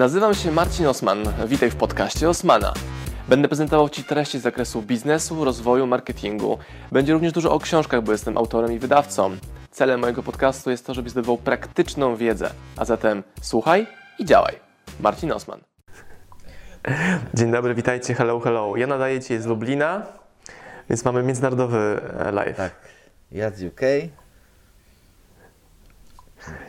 Nazywam 0.00 0.34
się 0.34 0.52
Marcin 0.52 0.86
Osman. 0.86 1.18
Witaj 1.46 1.70
w 1.70 1.76
podcaście 1.76 2.28
Osmana. 2.28 2.74
Będę 3.28 3.48
prezentował 3.48 3.88
Ci 3.88 4.04
treści 4.04 4.38
z 4.38 4.42
zakresu 4.42 4.82
biznesu, 4.82 5.44
rozwoju, 5.44 5.86
marketingu. 5.86 6.58
Będzie 6.92 7.12
również 7.12 7.32
dużo 7.32 7.52
o 7.52 7.58
książkach, 7.58 8.02
bo 8.02 8.12
jestem 8.12 8.38
autorem 8.38 8.72
i 8.72 8.78
wydawcą. 8.78 9.36
Celem 9.70 10.00
mojego 10.00 10.22
podcastu 10.22 10.70
jest 10.70 10.86
to, 10.86 10.94
żebyś 10.94 11.12
zdobywał 11.12 11.38
praktyczną 11.38 12.16
wiedzę. 12.16 12.50
A 12.76 12.84
zatem 12.84 13.22
słuchaj 13.42 13.86
i 14.18 14.24
działaj. 14.24 14.54
Marcin 15.00 15.32
Osman. 15.32 15.60
Dzień 17.34 17.50
dobry, 17.50 17.74
witajcie, 17.74 18.14
hello, 18.14 18.40
hello. 18.40 18.76
Ja 18.76 18.86
nadaję 18.86 19.20
Ci 19.20 19.38
z 19.38 19.46
Lublina, 19.46 20.02
więc 20.90 21.04
mamy 21.04 21.22
międzynarodowy 21.22 22.00
e, 22.18 22.32
live. 22.32 22.56
Tak, 22.56 22.72
ja 23.32 23.50
z 23.50 23.62
UK. 23.62 23.80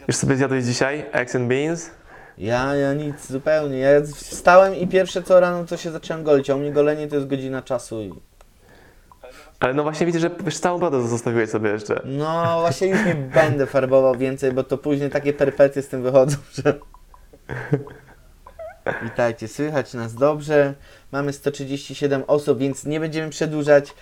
Już 0.08 0.16
sobie 0.16 0.36
zjadłeś 0.36 0.66
dzisiaj 0.66 1.06
eggs 1.12 1.36
and 1.36 1.48
beans? 1.48 2.01
Ja, 2.38 2.76
ja 2.76 2.94
nic 2.94 3.28
zupełnie. 3.28 3.80
Ja 3.80 4.02
wstałem 4.16 4.76
i 4.76 4.88
pierwsze 4.88 5.24
co 5.24 5.40
rano 5.40 5.66
to 5.66 5.78
się 5.78 5.92
zacząłem 5.92 6.24
golić, 6.24 6.50
a 6.50 6.56
u 6.56 6.60
mnie 6.60 6.72
golenie 6.72 7.08
to 7.08 7.16
jest 7.16 7.28
godzina 7.28 7.62
czasu 7.62 8.02
i... 8.02 8.14
Ale 9.60 9.74
no 9.74 9.84
właśnie 9.84 10.06
widzę, 10.06 10.20
że 10.20 10.30
wiesz, 10.44 10.60
całą 10.60 10.80
brodę 10.80 11.08
zostawiłeś 11.08 11.50
sobie 11.50 11.70
jeszcze. 11.70 12.02
No 12.06 12.58
właśnie 12.62 12.88
już 12.88 13.06
nie 13.06 13.16
będę 13.16 13.66
farbował 13.66 14.18
więcej, 14.18 14.52
bo 14.52 14.64
to 14.64 14.78
później 14.78 15.10
takie 15.10 15.34
perpety 15.34 15.82
z 15.82 15.88
tym 15.88 16.04
wychodzą, 16.04 16.38
że... 16.54 16.80
Witajcie, 19.04 19.48
słychać 19.48 19.94
nas 19.94 20.16
dobrze. 20.16 20.74
Mamy 21.12 21.34
137 21.34 22.24
osób, 22.28 22.60
więc 22.60 22.86
nie 22.86 23.00
będziemy 23.00 23.30
przedłużać. 23.30 23.94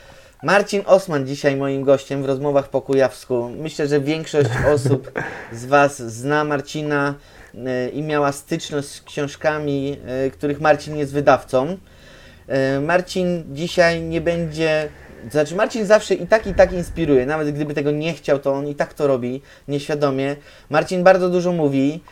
Marcin 0.44 0.82
Osman 0.86 1.28
dzisiaj 1.28 1.56
moim 1.56 1.84
gościem 1.84 2.24
w 2.24 2.26
rozmowach 2.26 2.70
po 2.70 2.82
kujawsku. 2.82 3.50
Myślę, 3.58 3.88
że 3.88 4.00
większość 4.00 4.50
osób 4.74 5.12
z 5.52 5.66
Was 5.66 6.02
zna 6.02 6.44
Marcina 6.44 7.16
i 7.94 8.02
miała 8.02 8.32
styczność 8.32 8.88
z 8.88 9.02
książkami, 9.02 9.98
y, 10.28 10.32
których 10.32 10.62
Marcin 10.62 10.98
jest 10.98 11.14
wydawcą. 11.14 11.78
Y, 12.78 12.82
Marcin 12.82 13.44
dzisiaj 13.52 14.02
nie 14.02 14.22
będzie. 14.22 14.90
Znaczy, 15.32 15.56
Marcin 15.56 15.86
zawsze 15.86 16.14
i 16.14 16.28
tak, 16.28 16.48
i 16.48 16.54
tak 16.54 16.74
inspiruje. 16.74 17.26
Nawet 17.26 17.52
gdyby 17.52 17.74
tego 17.74 17.92
nie 17.92 18.14
chciał, 18.14 18.40
to 18.40 18.54
on 18.54 18.68
i 18.68 18.76
tak 18.76 18.94
to 18.94 19.08
robi 19.08 19.42
nieświadomie. 19.68 20.36
Marcin 20.70 21.04
bardzo 21.04 21.30
dużo 21.30 21.52
mówi 21.52 22.04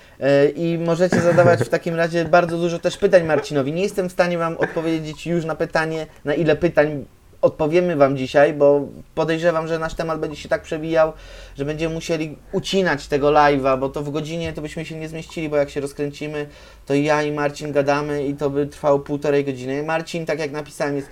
i 0.56 0.80
możecie 0.86 1.22
zadawać 1.22 1.60
w 1.60 1.70
takim 1.70 1.96
razie 1.96 2.26
bardzo 2.26 2.58
dużo 2.58 2.80
też 2.80 2.98
pytań 2.98 3.24
Marcinowi. 3.24 3.74
Nie 3.74 3.84
jestem 3.84 4.10
w 4.10 4.12
stanie 4.12 4.38
Wam 4.38 4.58
odpowiedzieć 4.58 5.28
już 5.28 5.46
na 5.46 5.56
pytanie, 5.56 6.08
na 6.26 6.34
ile 6.34 6.56
pytań 6.56 7.06
odpowiemy 7.42 7.96
Wam 7.96 8.18
dzisiaj, 8.18 8.54
bo 8.54 8.88
podejrzewam, 9.16 9.68
że 9.68 9.80
nasz 9.80 9.94
temat 9.94 10.20
będzie 10.20 10.38
się 10.38 10.50
tak 10.50 10.62
przewijał, 10.62 11.14
że 11.58 11.66
będziemy 11.66 11.96
musieli 11.96 12.38
ucinać 12.52 13.08
tego 13.08 13.28
live'a, 13.28 13.80
bo 13.80 13.90
to 13.90 14.02
w 14.02 14.10
godzinie 14.10 14.54
to 14.54 14.62
byśmy 14.62 14.86
się 14.86 14.96
nie 14.96 15.10
zmieścili, 15.10 15.50
bo 15.50 15.58
jak 15.58 15.70
się 15.70 15.82
rozkręcimy, 15.82 16.48
to 16.86 16.94
ja 16.94 17.24
i 17.24 17.32
Marcin 17.32 17.72
gadamy 17.72 18.28
i 18.28 18.34
to 18.34 18.50
by 18.50 18.68
trwało 18.68 19.00
półtorej 19.00 19.46
godziny. 19.46 19.84
Marcin, 19.84 20.26
tak 20.26 20.40
jak 20.40 20.52
napisałem, 20.52 20.96
jest 20.96 21.10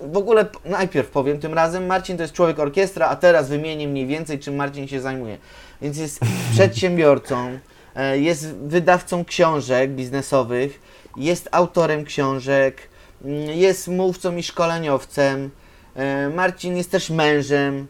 w 0.00 0.16
ogóle 0.16 0.46
najpierw 0.64 1.10
powiem 1.10 1.38
tym 1.38 1.54
razem, 1.54 1.86
Marcin 1.86 2.16
to 2.16 2.22
jest 2.22 2.34
człowiek 2.34 2.58
orkiestra, 2.58 3.08
a 3.08 3.16
teraz 3.16 3.48
wymienię 3.48 3.88
mniej 3.88 4.06
więcej, 4.06 4.38
czym 4.38 4.54
Marcin 4.54 4.88
się 4.88 5.00
zajmuje. 5.00 5.38
Więc 5.82 5.98
jest 5.98 6.20
przedsiębiorcą, 6.52 7.58
e, 7.94 8.18
jest 8.18 8.54
wydawcą 8.54 9.24
książek 9.24 9.90
biznesowych, 9.90 10.80
jest 11.16 11.48
autorem 11.52 12.04
książek, 12.04 12.89
jest 13.54 13.88
mówcą 13.88 14.36
i 14.36 14.42
szkoleniowcem. 14.42 15.50
E, 15.94 16.28
Marcin 16.28 16.76
jest 16.76 16.90
też 16.90 17.10
mężem. 17.10 17.86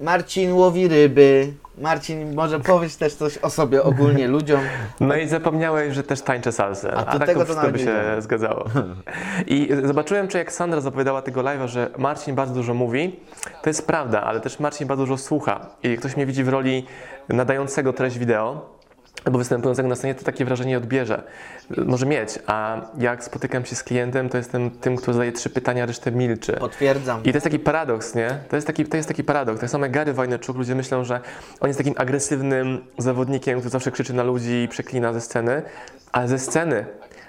Marcin 0.00 0.52
łowi 0.52 0.88
ryby. 0.88 1.52
Marcin, 1.78 2.34
może 2.34 2.60
powiedz 2.60 2.96
też 2.96 3.14
coś 3.14 3.38
o 3.38 3.50
sobie 3.50 3.82
ogólnie 3.82 4.28
ludziom. 4.36 4.60
No 5.00 5.16
i 5.16 5.28
zapomniałeś, 5.28 5.94
że 5.94 6.02
też 6.02 6.20
tańczę 6.22 6.52
salsę, 6.52 6.92
A 6.94 7.06
a, 7.06 7.12
to 7.12 7.18
tak 7.18 7.28
tego 7.28 7.44
to 7.44 7.54
to 7.54 7.70
by 7.70 7.78
nie 7.78 7.84
się 7.84 8.16
zgadzało. 8.18 8.64
I 9.46 9.68
zobaczyłem, 9.84 10.28
czy 10.28 10.38
jak 10.38 10.52
Sandra 10.52 10.80
zapowiadała 10.80 11.22
tego 11.22 11.40
live'a, 11.40 11.68
że 11.68 11.90
Marcin 11.98 12.34
bardzo 12.34 12.54
dużo 12.54 12.74
mówi, 12.74 13.20
to 13.62 13.70
jest 13.70 13.86
prawda, 13.86 14.22
ale 14.22 14.40
też 14.40 14.60
Marcin 14.60 14.88
bardzo 14.88 15.02
dużo 15.02 15.18
słucha. 15.18 15.66
I 15.82 15.96
ktoś 15.96 16.16
mnie 16.16 16.26
widzi 16.26 16.44
w 16.44 16.48
roli 16.48 16.86
nadającego 17.28 17.92
treść 17.92 18.18
wideo, 18.18 18.75
albo 19.24 19.38
występującego 19.38 19.88
na 19.88 19.96
scenie, 19.96 20.14
to 20.14 20.24
takie 20.24 20.44
wrażenie 20.44 20.78
odbierze. 20.78 21.22
Może 21.76 22.06
mieć, 22.06 22.38
a 22.46 22.80
jak 22.98 23.24
spotykam 23.24 23.64
się 23.64 23.76
z 23.76 23.82
klientem, 23.82 24.28
to 24.28 24.36
jestem 24.36 24.70
tym, 24.70 24.96
kto 24.96 25.12
zadaje 25.12 25.32
trzy 25.32 25.50
pytania, 25.50 25.86
resztę 25.86 26.12
milczy. 26.12 26.52
Potwierdzam. 26.52 27.20
I 27.20 27.24
to 27.24 27.36
jest 27.36 27.44
taki 27.44 27.58
paradoks, 27.58 28.14
nie? 28.14 28.38
To 28.48 28.56
jest 28.56 28.66
taki, 28.66 28.84
to 28.84 28.96
jest 28.96 29.08
taki 29.08 29.24
paradoks. 29.24 29.60
Tak 29.60 29.70
samo 29.70 29.86
Gary 29.88 30.12
Vaynerchuk, 30.12 30.56
ludzie 30.56 30.74
myślą, 30.74 31.04
że 31.04 31.20
on 31.60 31.68
jest 31.68 31.78
takim 31.78 31.94
agresywnym 31.96 32.84
zawodnikiem, 32.98 33.58
który 33.58 33.70
zawsze 33.70 33.90
krzyczy 33.90 34.12
na 34.12 34.22
ludzi 34.22 34.62
i 34.62 34.68
przeklina 34.68 35.12
ze 35.12 35.20
sceny, 35.20 35.62
ale 36.12 36.28
ze 36.28 36.38
sceny, 36.38 36.86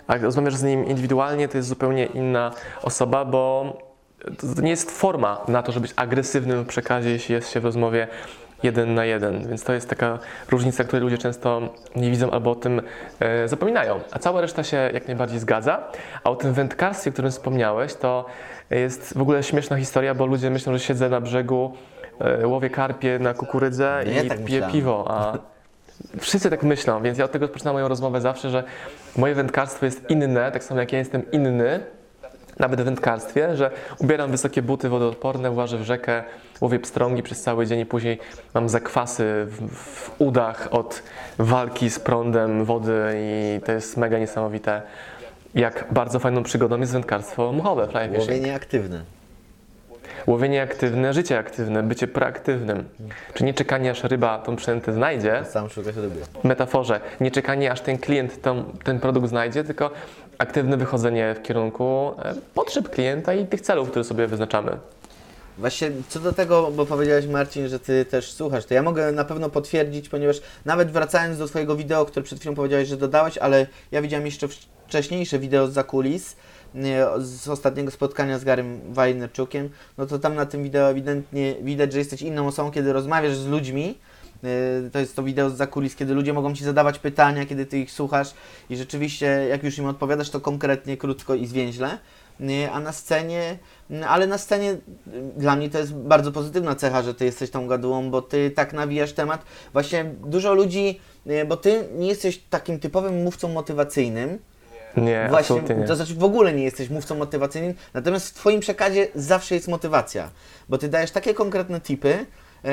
a 0.07 0.13
jak 0.13 0.23
rozmawiasz 0.23 0.55
z 0.55 0.63
nim 0.63 0.85
indywidualnie, 0.85 1.47
to 1.47 1.57
jest 1.57 1.69
zupełnie 1.69 2.05
inna 2.05 2.51
osoba, 2.81 3.25
bo 3.25 3.77
to 4.55 4.61
nie 4.61 4.69
jest 4.69 4.91
forma 4.91 5.41
na 5.47 5.63
to, 5.63 5.71
żeby 5.71 5.87
być 5.87 5.93
agresywnym 5.95 6.63
w 6.63 6.67
przekazie, 6.67 7.09
jeśli 7.09 7.35
jest 7.35 7.49
się 7.49 7.59
w 7.59 7.65
rozmowie 7.65 8.07
jeden 8.63 8.93
na 8.93 9.05
jeden. 9.05 9.47
Więc 9.47 9.63
to 9.63 9.73
jest 9.73 9.89
taka 9.89 10.19
różnica, 10.49 10.83
której 10.83 11.03
ludzie 11.03 11.17
często 11.17 11.61
nie 11.95 12.11
widzą 12.11 12.31
albo 12.31 12.51
o 12.51 12.55
tym 12.55 12.81
e, 13.19 13.47
zapominają. 13.47 13.99
A 14.11 14.19
cała 14.19 14.41
reszta 14.41 14.63
się 14.63 14.77
jak 14.93 15.07
najbardziej 15.07 15.39
zgadza. 15.39 15.83
A 16.23 16.29
o 16.29 16.35
tym 16.35 16.53
wędkarstwie, 16.53 17.09
o 17.09 17.13
którym 17.13 17.31
wspomniałeś, 17.31 17.93
to 17.93 18.25
jest 18.69 19.17
w 19.17 19.21
ogóle 19.21 19.43
śmieszna 19.43 19.77
historia, 19.77 20.15
bo 20.15 20.25
ludzie 20.25 20.49
myślą, 20.49 20.73
że 20.73 20.79
siedzę 20.79 21.09
na 21.09 21.21
brzegu, 21.21 21.73
e, 22.19 22.47
łowię 22.47 22.69
karpie 22.69 23.19
na 23.19 23.33
kukurydzę 23.33 24.03
No 24.05 24.11
ja 24.11 24.21
i 24.23 24.27
tak 24.29 24.37
piję 24.37 24.47
myślałem. 24.59 24.71
piwo, 24.71 25.05
a 25.09 25.37
wszyscy 26.19 26.49
tak 26.49 26.63
myślą, 26.63 27.01
więc 27.01 27.17
ja 27.17 27.25
od 27.25 27.31
tego 27.31 27.45
rozpoczynam 27.45 27.73
moją 27.75 27.87
rozmowę 27.87 28.21
zawsze, 28.21 28.49
że 28.49 28.63
moje 29.17 29.35
wędkarstwo 29.35 29.85
jest 29.85 30.09
inne, 30.09 30.51
tak 30.51 30.63
samo 30.63 30.79
jak 30.79 30.91
ja 30.93 30.99
jestem 30.99 31.31
inny, 31.31 31.79
nawet 32.59 32.81
w 32.81 32.83
wędkarstwie, 32.83 33.57
że 33.57 33.71
ubieram 33.97 34.31
wysokie 34.31 34.61
buty 34.61 34.89
wodoodporne, 34.89 35.51
łażę 35.51 35.77
w 35.77 35.83
rzekę, 35.83 36.23
łowię 36.61 36.79
pstrągi 36.79 37.23
przez 37.23 37.41
cały 37.41 37.67
dzień 37.67 37.79
i 37.79 37.85
później 37.85 38.19
mam 38.53 38.69
zakwasy 38.69 39.23
w, 39.47 39.75
w 39.75 40.21
udach 40.21 40.67
od 40.71 41.03
walki 41.37 41.89
z 41.89 41.99
prądem 41.99 42.65
wody 42.65 43.13
i 43.15 43.59
to 43.65 43.71
jest 43.71 43.97
mega 43.97 44.19
niesamowite. 44.19 44.81
Jak 45.55 45.85
bardzo 45.91 46.19
fajną 46.19 46.43
przygodą 46.43 46.79
jest 46.79 46.91
wędkarstwo 46.91 47.51
muchowe. 47.51 47.87
Łowienie 48.19 48.55
aktywne. 48.55 49.01
Łowienie 50.27 50.61
aktywne, 50.61 51.13
życie 51.13 51.39
aktywne, 51.39 51.83
bycie 51.83 52.07
proaktywnym. 52.07 52.83
Czy 53.33 53.43
nie 53.43 53.53
czekanie 53.53 53.91
aż 53.91 54.03
ryba 54.03 54.39
tą 54.39 54.55
przynętę 54.55 54.93
znajdzie, 54.93 55.43
Sam 55.49 55.69
szukać 55.69 55.95
ryby. 55.95 56.21
w 56.41 56.43
metaforze, 56.43 56.99
nie 57.21 57.31
czekanie 57.31 57.71
aż 57.71 57.81
ten 57.81 57.97
klient 57.97 58.41
tą, 58.41 58.63
ten 58.83 58.99
produkt 58.99 59.27
znajdzie, 59.27 59.63
tylko 59.63 59.91
aktywne 60.37 60.77
wychodzenie 60.77 61.35
w 61.39 61.41
kierunku 61.41 62.11
e, 62.19 62.35
potrzeb 62.53 62.89
klienta 62.89 63.33
i 63.33 63.47
tych 63.47 63.61
celów, 63.61 63.89
które 63.89 64.05
sobie 64.05 64.27
wyznaczamy. 64.27 64.77
Właśnie 65.57 65.91
co 66.09 66.19
do 66.19 66.33
tego, 66.33 66.71
bo 66.71 66.85
powiedziałeś 66.85 67.27
Marcin, 67.27 67.67
że 67.67 67.79
Ty 67.79 68.05
też 68.05 68.31
słuchasz, 68.31 68.65
to 68.65 68.73
ja 68.73 68.83
mogę 68.83 69.11
na 69.11 69.25
pewno 69.25 69.49
potwierdzić, 69.49 70.09
ponieważ 70.09 70.41
nawet 70.65 70.91
wracając 70.91 71.37
do 71.37 71.47
Twojego 71.47 71.75
wideo, 71.75 72.05
które 72.05 72.23
przed 72.23 72.39
chwilą 72.39 72.55
powiedziałeś, 72.55 72.87
że 72.87 72.97
dodałeś, 72.97 73.37
ale 73.37 73.67
ja 73.91 74.01
widziałem 74.01 74.25
jeszcze 74.25 74.47
wcz- 74.47 74.65
wcześniejsze 74.87 75.39
wideo 75.39 75.67
z 75.67 75.73
zakulis, 75.73 76.35
z 77.17 77.47
ostatniego 77.47 77.91
spotkania 77.91 78.39
z 78.39 78.43
Garym 78.43 78.81
Wajnerczukiem, 78.93 79.69
no 79.97 80.05
to 80.05 80.19
tam 80.19 80.35
na 80.35 80.45
tym 80.45 80.63
wideo 80.63 80.89
ewidentnie 80.89 81.55
widać, 81.61 81.93
że 81.93 81.99
jesteś 81.99 82.21
inną 82.21 82.47
osobą, 82.47 82.71
kiedy 82.71 82.93
rozmawiasz 82.93 83.35
z 83.35 83.47
ludźmi, 83.47 83.97
To 84.93 84.99
jest 84.99 85.15
to 85.15 85.23
wideo 85.23 85.49
z 85.49 85.53
zakulis, 85.57 85.95
kiedy 85.95 86.13
ludzie 86.13 86.33
mogą 86.33 86.55
Ci 86.55 86.63
zadawać 86.63 86.99
pytania, 86.99 87.45
kiedy 87.45 87.65
Ty 87.65 87.79
ich 87.79 87.91
słuchasz 87.91 88.33
i 88.69 88.77
rzeczywiście, 88.77 89.25
jak 89.49 89.63
już 89.63 89.77
im 89.77 89.85
odpowiadasz, 89.85 90.29
to 90.29 90.39
konkretnie, 90.41 90.97
krótko 90.97 91.35
i 91.35 91.45
zwięźle. 91.45 91.97
Yy, 92.39 92.71
A 92.71 92.79
na 92.79 92.91
scenie, 92.91 93.57
yy, 93.89 94.07
ale 94.07 94.27
na 94.27 94.37
scenie 94.37 94.77
dla 95.37 95.55
mnie 95.55 95.69
to 95.69 95.77
jest 95.79 95.95
bardzo 95.95 96.31
pozytywna 96.31 96.75
cecha, 96.75 97.01
że 97.03 97.13
Ty 97.13 97.25
jesteś 97.25 97.49
tą 97.51 97.67
gadułą, 97.67 98.11
bo 98.11 98.21
Ty 98.21 98.51
tak 98.51 98.73
nawijasz 98.73 99.13
temat. 99.13 99.45
Właśnie 99.73 100.05
dużo 100.25 100.53
ludzi, 100.53 100.99
bo 101.47 101.57
Ty 101.57 101.87
nie 101.95 102.07
jesteś 102.07 102.41
takim 102.49 102.79
typowym 102.79 103.23
mówcą 103.23 103.49
motywacyjnym, 103.49 104.39
Nie, 104.97 105.27
Właśnie, 105.29 105.55
absolutnie 105.55 105.75
nie. 105.75 105.87
to 105.87 105.95
znaczy 105.95 106.15
w 106.15 106.23
ogóle 106.23 106.53
nie 106.53 106.63
jesteś 106.63 106.89
mówcą 106.89 107.15
motywacyjnym, 107.15 107.73
natomiast 107.93 108.29
w 108.29 108.33
Twoim 108.33 108.59
przekazie 108.59 109.07
zawsze 109.15 109.55
jest 109.55 109.67
motywacja, 109.67 110.29
bo 110.69 110.77
Ty 110.77 110.89
dajesz 110.89 111.11
takie 111.11 111.33
konkretne 111.33 111.81
tipy 111.81 112.25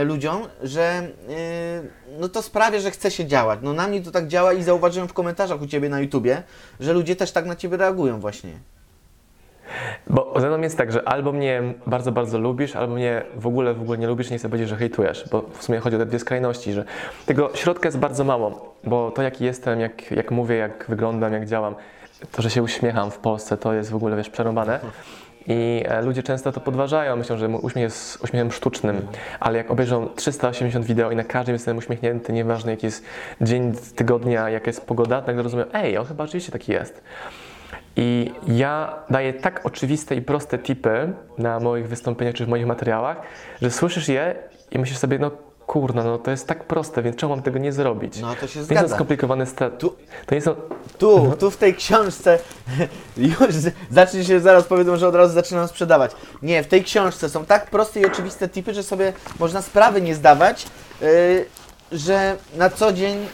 ludziom, 0.02 0.42
że 0.62 0.82
e, 0.82 1.08
no 2.20 2.28
to 2.28 2.42
sprawia, 2.42 2.78
że 2.78 2.90
chce 2.90 3.10
się 3.10 3.26
działać. 3.26 3.60
No 3.62 3.72
na 3.72 3.88
mnie 3.88 4.00
to 4.00 4.10
tak 4.10 4.28
działa 4.28 4.52
i 4.52 4.62
zauważyłem 4.62 5.08
w 5.08 5.12
komentarzach 5.12 5.62
u 5.62 5.66
Ciebie 5.66 5.88
na 5.88 6.00
YouTubie, 6.00 6.42
że 6.80 6.92
ludzie 6.92 7.16
też 7.16 7.32
tak 7.32 7.46
na 7.46 7.56
Ciebie 7.56 7.76
reagują 7.76 8.20
właśnie. 8.20 8.52
Bo 10.06 10.34
ze 10.40 10.48
mną 10.48 10.60
jest 10.60 10.78
tak, 10.78 10.92
że 10.92 11.08
albo 11.08 11.32
mnie 11.32 11.62
bardzo, 11.86 12.12
bardzo 12.12 12.38
lubisz, 12.38 12.76
albo 12.76 12.94
mnie 12.94 13.22
w 13.36 13.46
ogóle, 13.46 13.74
w 13.74 13.82
ogóle 13.82 13.98
nie 13.98 14.06
lubisz, 14.06 14.30
nie 14.30 14.38
chcę 14.38 14.48
powiedzieć, 14.48 14.68
że 14.68 14.76
hejtujesz, 14.76 15.28
bo 15.30 15.44
w 15.52 15.64
sumie 15.64 15.78
chodzi 15.78 15.96
o 15.96 15.98
te 15.98 16.06
dwie 16.06 16.18
skrajności, 16.18 16.72
że 16.72 16.84
tego 17.26 17.50
środka 17.54 17.88
jest 17.88 17.98
bardzo 17.98 18.24
mało, 18.24 18.74
bo 18.84 19.10
to 19.10 19.22
jaki 19.22 19.44
jestem, 19.44 19.80
jak, 19.80 20.10
jak 20.10 20.30
mówię, 20.30 20.56
jak 20.56 20.84
wyglądam, 20.88 21.32
jak 21.32 21.46
działam, 21.46 21.74
to, 22.32 22.42
że 22.42 22.50
się 22.50 22.62
uśmiecham 22.62 23.10
w 23.10 23.18
Polsce, 23.18 23.56
to 23.56 23.72
jest 23.72 23.90
w 23.90 23.94
ogóle, 23.94 24.16
wiesz, 24.16 24.30
przerąbane. 24.30 24.80
I 25.46 25.84
e, 25.86 26.02
ludzie 26.02 26.22
często 26.22 26.52
to 26.52 26.60
podważają, 26.60 27.16
myślą, 27.16 27.36
że 27.36 27.48
uśmiech 27.48 27.82
jest 27.82 28.24
uśmiechem 28.24 28.52
sztucznym, 28.52 29.06
ale 29.40 29.58
jak 29.58 29.70
obejrzą 29.70 30.08
380 30.16 30.86
wideo 30.86 31.10
i 31.10 31.16
na 31.16 31.24
każdym 31.24 31.52
jestem 31.52 31.76
uśmiechnięty, 31.76 32.32
nieważne 32.32 32.70
jaki 32.70 32.86
jest 32.86 33.04
dzień 33.40 33.72
tygodnia, 33.96 34.50
jaka 34.50 34.66
jest 34.66 34.86
pogoda, 34.86 35.22
nagle 35.26 35.42
rozumiem, 35.42 35.66
ej, 35.72 35.98
on 35.98 36.06
chyba 36.06 36.26
rzeczywiście 36.26 36.52
taki 36.52 36.72
jest. 36.72 37.02
I 37.96 38.32
ja 38.48 38.96
daję 39.10 39.32
tak 39.32 39.66
oczywiste 39.66 40.16
i 40.16 40.22
proste 40.22 40.58
tipy 40.58 41.12
na 41.38 41.60
moich 41.60 41.88
wystąpieniach 41.88 42.34
czy 42.34 42.44
w 42.46 42.48
moich 42.48 42.66
materiałach, 42.66 43.16
że 43.62 43.70
słyszysz 43.70 44.08
je 44.08 44.34
i 44.70 44.78
myślisz 44.78 44.98
sobie, 44.98 45.18
no 45.18 45.30
kurna, 45.66 46.04
no 46.04 46.18
to 46.18 46.30
jest 46.30 46.46
tak 46.46 46.64
proste, 46.64 47.02
więc 47.02 47.16
czemu 47.16 47.34
mam 47.34 47.42
tego 47.42 47.58
nie 47.58 47.72
zrobić? 47.72 48.20
No 48.20 48.34
to 48.40 48.46
się 48.46 48.52
To 48.54 48.60
nie 48.60 48.64
są 48.66 48.74
zgadza. 48.74 48.94
skomplikowane 48.94 49.46
straty. 49.46 49.76
Tu- 49.78 49.96
To 50.26 50.34
nie 50.34 50.40
są. 50.40 50.54
Tu, 50.98 51.32
tu 51.38 51.50
w 51.50 51.56
tej 51.56 51.74
książce 51.74 52.38
już 53.16 53.54
zacznie 53.90 54.24
się, 54.24 54.40
zaraz 54.40 54.64
powiedzą, 54.64 54.96
że 54.96 55.08
od 55.08 55.14
razu 55.14 55.34
zaczynam 55.34 55.68
sprzedawać. 55.68 56.10
Nie, 56.42 56.62
w 56.62 56.66
tej 56.66 56.84
książce 56.84 57.28
są 57.28 57.44
tak 57.44 57.70
proste 57.70 58.00
i 58.00 58.06
oczywiste 58.06 58.48
tipy, 58.48 58.74
że 58.74 58.82
sobie 58.82 59.12
można 59.38 59.62
sprawy 59.62 60.00
nie 60.02 60.14
zdawać, 60.14 60.66
yy, 61.00 61.46
że 61.92 62.36
na 62.56 62.70
co 62.70 62.92
dzień 62.92 63.26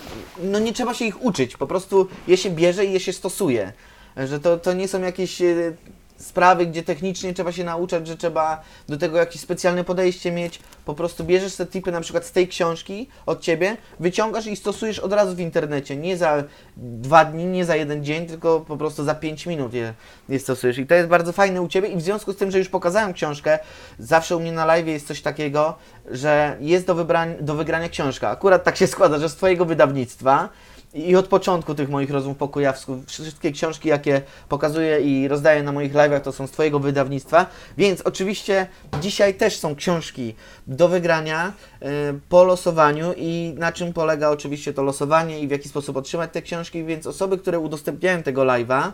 no 0.43 0.59
nie 0.59 0.73
trzeba 0.73 0.94
się 0.94 1.05
ich 1.05 1.23
uczyć, 1.25 1.56
po 1.56 1.67
prostu 1.67 2.09
je 2.29 2.37
się 2.37 2.50
bierze 2.50 2.85
i 2.85 2.93
je 2.93 3.00
się 3.00 3.12
stosuje. 3.12 3.73
Że 4.17 4.41
to, 4.41 4.59
to 4.59 4.73
nie 4.73 4.88
są 4.88 5.00
jakieś 5.00 5.41
yy, 5.41 5.76
sprawy, 6.20 6.67
gdzie 6.67 6.82
technicznie 6.82 7.34
trzeba 7.34 7.52
się 7.52 7.64
nauczać, 7.64 8.06
że 8.06 8.17
trzeba 8.17 8.62
do 8.88 8.96
tego 8.96 9.19
jakieś 9.19 9.40
specjalne 9.40 9.84
podejście 9.84 10.32
mieć. 10.32 10.61
Po 10.84 10.94
prostu 10.94 11.25
bierzesz 11.25 11.56
te 11.56 11.67
tipy 11.67 11.93
na 11.93 12.00
przykład 12.00 12.26
z 12.26 12.32
tej 12.32 12.49
książki 12.49 13.08
od 13.26 13.40
ciebie, 13.40 13.76
wyciągasz 14.00 14.46
i 14.46 14.56
stosujesz 14.56 14.99
od 14.99 15.12
razu 15.12 15.34
w 15.34 15.40
internecie. 15.40 15.96
Nie 15.96 16.17
za 16.17 16.44
dwa 16.76 17.25
dni, 17.25 17.44
nie 17.44 17.64
za 17.64 17.76
jeden 17.76 18.05
dzień, 18.05 18.26
tylko 18.26 18.61
po 18.61 18.76
prostu 18.76 19.05
za 19.05 19.14
pięć 19.14 19.46
minut 19.46 19.75
je, 19.75 19.94
je 20.28 20.38
stosujesz. 20.38 20.78
I 20.78 20.87
to 20.87 20.94
jest 20.94 21.08
bardzo 21.08 21.32
fajne 21.32 21.62
u 21.62 21.69
ciebie. 21.69 21.88
I 21.88 21.96
w 21.96 22.02
związku 22.02 22.32
z 22.32 22.37
tym, 22.37 22.50
że 22.50 22.58
już 22.58 22.69
pokazałem 22.69 23.12
książkę, 23.12 23.58
zawsze 23.99 24.37
u 24.37 24.40
mnie 24.40 24.52
na 24.52 24.64
live 24.64 24.87
jest 24.87 25.06
coś 25.06 25.23
takiego, 25.23 25.75
że 26.11 26.56
jest 26.61 26.87
do, 26.87 26.94
wybrań, 26.94 27.34
do 27.40 27.55
wygrania 27.55 27.88
książka. 27.88 28.31
Akurat 28.31 28.64
tak 28.64 28.76
się 28.76 28.87
składa, 28.87 29.19
że 29.19 29.28
z 29.28 29.34
twojego 29.34 29.64
wydawnictwa. 29.64 30.49
I 30.94 31.16
od 31.16 31.28
początku 31.28 31.75
tych 31.75 31.90
moich 31.90 32.10
rozmów 32.10 32.37
po 32.37 32.48
kujawsku, 32.48 33.02
wszystkie 33.06 33.52
książki, 33.52 33.88
jakie 33.88 34.22
pokazuję 34.48 35.00
i 35.00 35.28
rozdaję 35.28 35.62
na 35.62 35.72
moich 35.72 35.92
live'ach, 35.92 36.20
to 36.20 36.32
są 36.32 36.46
z 36.46 36.50
Twojego 36.50 36.78
wydawnictwa. 36.78 37.46
Więc 37.78 38.00
oczywiście 38.00 38.66
dzisiaj 39.00 39.34
też 39.34 39.58
są 39.58 39.76
książki 39.76 40.34
do 40.66 40.88
wygrania 40.88 41.52
y, 41.82 41.87
po 42.28 42.44
losowaniu 42.44 43.12
i 43.16 43.54
na 43.58 43.72
czym 43.72 43.92
polega 43.92 44.28
oczywiście 44.28 44.72
to 44.72 44.82
losowanie 44.82 45.40
i 45.40 45.48
w 45.48 45.50
jaki 45.50 45.69
sposób 45.69 45.96
otrzymać 45.96 46.31
te 46.32 46.42
książki. 46.42 46.84
Więc 46.84 47.06
osoby, 47.06 47.38
które 47.38 47.58
udostępniają 47.58 48.22
tego 48.22 48.42
live'a, 48.42 48.92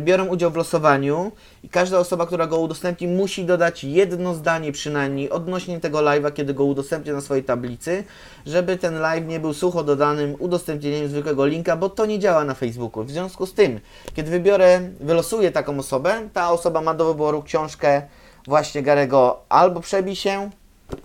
biorą 0.00 0.26
udział 0.26 0.50
w 0.50 0.56
losowaniu 0.56 1.32
i 1.62 1.68
każda 1.68 1.98
osoba, 1.98 2.26
która 2.26 2.46
go 2.46 2.58
udostępni, 2.58 3.08
musi 3.08 3.44
dodać 3.44 3.84
jedno 3.84 4.34
zdanie 4.34 4.72
przynajmniej 4.72 5.30
odnośnie 5.30 5.80
tego 5.80 5.98
live'a, 5.98 6.32
kiedy 6.32 6.54
go 6.54 6.64
udostępnię 6.64 7.12
na 7.12 7.20
swojej 7.20 7.44
tablicy, 7.44 8.04
żeby 8.46 8.76
ten 8.76 9.00
live 9.00 9.26
nie 9.26 9.40
był 9.40 9.54
sucho 9.54 9.84
dodanym 9.84 10.36
udostępnieniem 10.38 11.08
zwykłego 11.08 11.46
linka, 11.46 11.76
bo 11.76 11.88
to 11.90 12.06
nie 12.06 12.18
działa 12.18 12.44
na 12.44 12.54
Facebooku. 12.54 13.04
W 13.04 13.10
związku 13.10 13.46
z 13.46 13.54
tym, 13.54 13.80
kiedy 14.14 14.30
wybiorę, 14.30 14.80
wylosuję 15.00 15.52
taką 15.52 15.78
osobę, 15.78 16.28
ta 16.32 16.50
osoba 16.50 16.80
ma 16.80 16.94
do 16.94 17.04
wyboru 17.12 17.42
książkę 17.42 18.02
właśnie 18.46 18.82
Garego 18.82 19.40
albo 19.48 19.80
Przebij 19.80 20.16
się, 20.16 20.50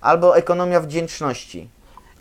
albo 0.01 0.37
Ekonomia 0.37 0.79
Wdzięczności. 0.79 1.69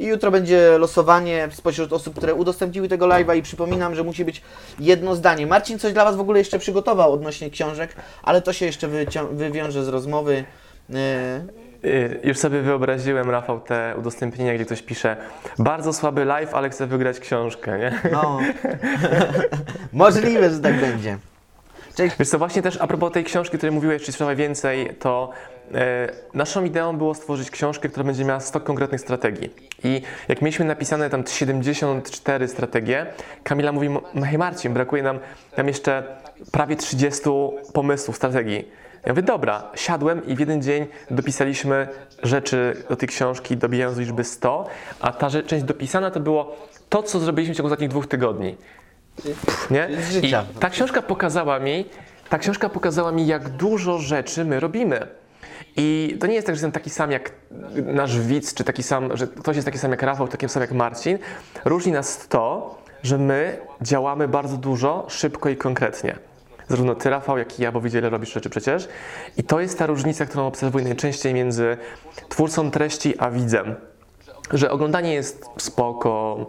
I 0.00 0.06
jutro 0.06 0.30
będzie 0.30 0.78
losowanie 0.78 1.48
spośród 1.52 1.92
osób, 1.92 2.16
które 2.16 2.34
udostępniły 2.34 2.88
tego 2.88 3.06
live'a 3.06 3.36
i 3.36 3.42
przypominam, 3.42 3.94
że 3.94 4.04
musi 4.04 4.24
być 4.24 4.42
jedno 4.78 5.16
zdanie. 5.16 5.46
Marcin 5.46 5.78
coś 5.78 5.92
dla 5.92 6.04
Was 6.04 6.16
w 6.16 6.20
ogóle 6.20 6.38
jeszcze 6.38 6.58
przygotował 6.58 7.12
odnośnie 7.12 7.50
książek, 7.50 7.94
ale 8.22 8.42
to 8.42 8.52
się 8.52 8.66
jeszcze 8.66 8.88
wywiąże 9.32 9.84
z 9.84 9.88
rozmowy. 9.88 10.44
Yy, 10.88 10.96
Y, 11.84 12.20
Już 12.24 12.38
sobie 12.38 12.62
wyobraziłem, 12.62 13.30
Rafał, 13.30 13.60
te 13.60 13.94
udostępnienia, 13.98 14.54
gdzie 14.54 14.64
ktoś 14.64 14.82
pisze 14.82 15.16
bardzo 15.58 15.92
słaby 15.92 16.24
live, 16.24 16.54
ale 16.54 16.70
chce 16.70 16.86
wygrać 16.86 17.20
książkę, 17.20 17.78
nie? 17.78 18.00
no, 18.12 18.38
możliwe, 19.92 20.50
że 20.50 20.58
tak 20.58 20.80
będzie. 20.80 21.18
Cześć. 21.94 22.16
Wiesz 22.18 22.28
co, 22.28 22.38
właśnie 22.38 22.62
też 22.62 22.78
a 22.80 22.86
propos 22.86 23.12
tej 23.12 23.24
książki, 23.24 23.56
o 23.56 23.58
której 23.58 23.74
mówiłeś, 23.74 24.02
czy 24.02 24.12
sprzedawaj 24.12 24.36
więcej, 24.36 24.94
to 24.98 25.30
naszą 26.34 26.64
ideą 26.64 26.96
było 26.98 27.14
stworzyć 27.14 27.50
książkę, 27.50 27.88
która 27.88 28.04
będzie 28.04 28.24
miała 28.24 28.40
100 28.40 28.60
konkretnych 28.60 29.00
strategii. 29.00 29.54
I 29.84 30.02
jak 30.28 30.42
mieliśmy 30.42 30.64
napisane 30.64 31.10
tam 31.10 31.26
74 31.26 32.48
strategie, 32.48 33.06
Kamila 33.44 33.72
mówi, 33.72 33.86
"M- 33.86 34.22
hej 34.24 34.38
Marcin, 34.38 34.72
brakuje 34.74 35.02
nam 35.02 35.18
tam 35.56 35.68
jeszcze 35.68 36.02
prawie 36.52 36.76
30 36.76 37.52
pomysłów, 37.72 38.16
strategii. 38.16 38.68
Ja 39.06 39.12
mówię, 39.12 39.22
dobra, 39.22 39.62
siadłem 39.74 40.26
i 40.26 40.36
w 40.36 40.40
jeden 40.40 40.62
dzień 40.62 40.86
dopisaliśmy 41.10 41.88
rzeczy 42.22 42.76
do 42.88 42.96
tej 42.96 43.08
książki, 43.08 43.56
dobijając 43.56 43.96
do 43.96 44.00
liczby 44.02 44.24
100, 44.24 44.66
a 45.00 45.12
ta 45.12 45.28
rzecz, 45.28 45.46
część 45.46 45.64
dopisana 45.64 46.10
to 46.10 46.20
było 46.20 46.56
to, 46.88 47.02
co 47.02 47.18
zrobiliśmy 47.20 47.54
w 47.54 47.56
ciągu 47.56 47.66
ostatnich 47.66 47.90
dwóch 47.90 48.06
tygodni. 48.06 48.56
Nie? 49.70 49.88
Z 50.02 50.12
życia. 50.12 50.44
I 50.56 50.58
ta 50.58 50.70
książka 50.70 51.02
pokazała 51.02 51.58
mi, 51.58 51.84
ta 52.28 52.38
książka 52.38 52.68
pokazała 52.68 53.12
mi, 53.12 53.26
jak 53.26 53.48
dużo 53.48 53.98
rzeczy 53.98 54.44
my 54.44 54.60
robimy. 54.60 55.06
I 55.76 56.16
to 56.20 56.26
nie 56.26 56.34
jest 56.34 56.46
tak, 56.46 56.56
że 56.56 56.58
jestem 56.58 56.72
taki 56.72 56.90
sam 56.90 57.10
jak 57.10 57.32
nasz 57.84 58.20
widz, 58.20 58.54
czy 58.54 58.64
taki 58.64 58.82
sam, 58.82 59.16
że 59.16 59.26
ktoś 59.26 59.56
jest 59.56 59.66
taki 59.66 59.78
sam 59.78 59.90
jak 59.90 60.02
Rafał, 60.02 60.28
taki 60.28 60.48
sam 60.48 60.62
jak 60.62 60.72
Marcin. 60.72 61.18
Różni 61.64 61.92
nas 61.92 62.28
to, 62.28 62.74
że 63.02 63.18
my 63.18 63.58
działamy 63.82 64.28
bardzo 64.28 64.56
dużo, 64.56 65.06
szybko 65.08 65.48
i 65.48 65.56
konkretnie. 65.56 66.16
Zarówno 66.68 66.94
ty, 66.94 67.10
Rafał, 67.10 67.38
jak 67.38 67.58
i 67.58 67.62
ja, 67.62 67.72
bo 67.72 67.80
widzieli 67.80 68.08
robisz 68.08 68.32
rzeczy 68.32 68.50
przecież. 68.50 68.88
I 69.36 69.44
to 69.44 69.60
jest 69.60 69.78
ta 69.78 69.86
różnica, 69.86 70.26
którą 70.26 70.46
obserwuję 70.46 70.84
najczęściej 70.84 71.34
między 71.34 71.76
twórcą 72.28 72.70
treści 72.70 73.14
a 73.18 73.30
widzem 73.30 73.76
że 74.52 74.70
oglądanie 74.70 75.14
jest 75.14 75.44
spoko, 75.58 76.46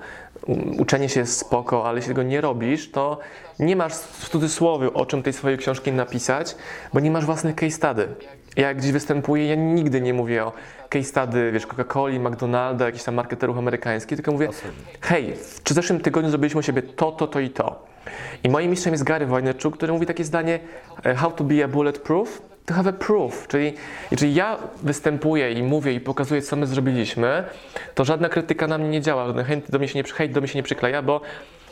uczenie 0.80 1.10
się 1.10 1.20
jest 1.20 1.38
spoko, 1.38 1.88
ale 1.88 1.98
jeśli 1.98 2.10
tego 2.10 2.24
nie 2.24 2.42
robisz, 2.42 2.92
to 2.92 3.18
nie 3.60 3.76
masz 3.76 3.94
w 3.94 4.30
cudzysłowie 4.30 4.94
o 4.94 5.06
czym 5.06 5.24
tej 5.24 5.34
swojej 5.34 5.58
książki 5.58 5.92
napisać, 5.92 6.56
bo 6.94 7.00
nie 7.00 7.12
masz 7.12 7.26
własnych 7.26 7.56
case 7.56 7.72
study. 7.72 8.08
Ja 8.56 8.68
jak 8.68 8.78
gdzieś 8.78 8.92
występuję, 8.92 9.48
ja 9.48 9.56
nigdy 9.56 10.02
nie 10.02 10.14
mówię 10.14 10.46
o 10.46 10.54
case 10.90 11.04
study, 11.04 11.52
wiesz, 11.52 11.68
Coca-Coli, 11.68 12.20
McDonalda, 12.20 12.86
jakichś 12.86 13.04
tam 13.04 13.16
marketerów 13.16 13.58
amerykańskich, 13.58 14.18
tylko 14.18 14.32
mówię, 14.32 14.50
hej, 15.02 15.34
w 15.64 15.70
zeszłym 15.70 16.00
tygodniu 16.00 16.30
zrobiliśmy 16.30 16.60
u 16.60 16.64
siebie 16.64 16.82
to, 16.82 17.12
to, 17.12 17.28
to 17.28 17.40
i 17.40 17.50
to. 17.50 17.86
I 18.44 18.50
moim 18.50 18.70
mistrzem 18.70 18.94
jest 18.94 19.04
Gary 19.04 19.26
Vaynerchuk, 19.26 19.78
który 19.78 19.94
mówi 19.94 20.06
takie 20.06 20.24
zdanie, 20.24 20.60
e, 21.06 21.16
how 21.16 21.32
to 21.32 21.44
be 21.44 21.64
a 21.64 21.68
bulletproof, 21.68 22.42
to 22.66 22.74
have 22.74 22.90
a 22.90 22.94
proof, 22.94 23.48
czyli 23.48 23.74
jeżeli 24.12 24.36
ja 24.36 24.58
występuję 24.84 25.52
i 25.52 25.64
mówię 25.64 25.94
i 25.94 26.00
pokazuję, 26.00 26.42
co 26.42 26.56
my 26.56 26.68
zrobiliśmy, 26.68 27.44
to 27.96 28.06
żadna 28.06 28.30
krytyka 28.30 28.68
na 28.68 28.78
mnie 28.78 28.90
nie 28.90 29.02
działa, 29.02 29.28
żaden 29.28 29.46
hejt 29.46 29.72
do 29.72 29.80
mnie 29.80 29.88
się 29.88 30.00
nie, 30.00 30.04
hejt 30.04 30.32
do 30.32 30.42
mnie 30.42 30.48
się 30.48 30.60
nie 30.60 30.64
przykleja, 30.64 31.02
bo 31.02 31.22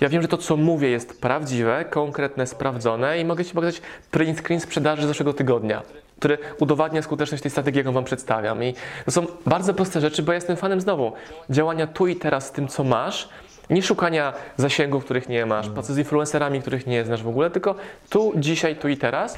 ja 0.02 0.10
wiem, 0.10 0.22
że 0.22 0.28
to, 0.28 0.38
co 0.38 0.58
mówię, 0.58 0.90
jest 0.90 1.22
prawdziwe, 1.22 1.86
konkretne, 1.90 2.48
sprawdzone 2.48 3.20
i 3.20 3.26
mogę 3.26 3.46
Ci 3.46 3.54
pokazać 3.54 3.82
print 4.12 4.40
screen 4.40 4.60
sprzedaży 4.60 5.04
z 5.04 5.08
zeszłego 5.08 5.34
tygodnia, 5.34 5.82
który 6.20 6.38
udowadnia 6.60 7.02
skuteczność 7.02 7.44
tej 7.44 7.52
strategii, 7.52 7.78
jaką 7.78 7.92
Wam 7.92 8.04
przedstawiam. 8.04 8.64
I 8.64 8.74
to 9.06 9.12
są 9.12 9.26
bardzo 9.46 9.74
proste 9.74 10.02
rzeczy, 10.02 10.24
bo 10.24 10.32
ja 10.32 10.36
jestem 10.36 10.58
fanem 10.58 10.82
znowu 10.82 11.14
działania 11.50 11.88
tu 11.88 12.08
i 12.08 12.16
teraz 12.16 12.46
z 12.48 12.52
tym, 12.52 12.68
co 12.68 12.84
masz, 12.84 13.30
nie 13.70 13.82
szukania 13.82 14.34
zasięgów, 14.58 15.04
których 15.06 15.30
nie 15.30 15.46
masz, 15.46 15.70
pracy 15.70 15.94
z 15.94 15.98
influencerami, 15.98 16.62
których 16.62 16.88
nie 16.88 17.06
znasz 17.06 17.24
w 17.24 17.28
ogóle, 17.28 17.50
tylko 17.50 17.76
tu, 18.10 18.34
dzisiaj, 18.36 18.76
tu 18.76 18.88
i 18.88 18.98
teraz. 18.98 19.38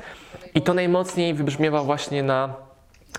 I 0.55 0.61
to 0.61 0.73
najmocniej 0.73 1.33
wybrzmiewa 1.33 1.83
właśnie 1.83 2.23
na 2.23 2.53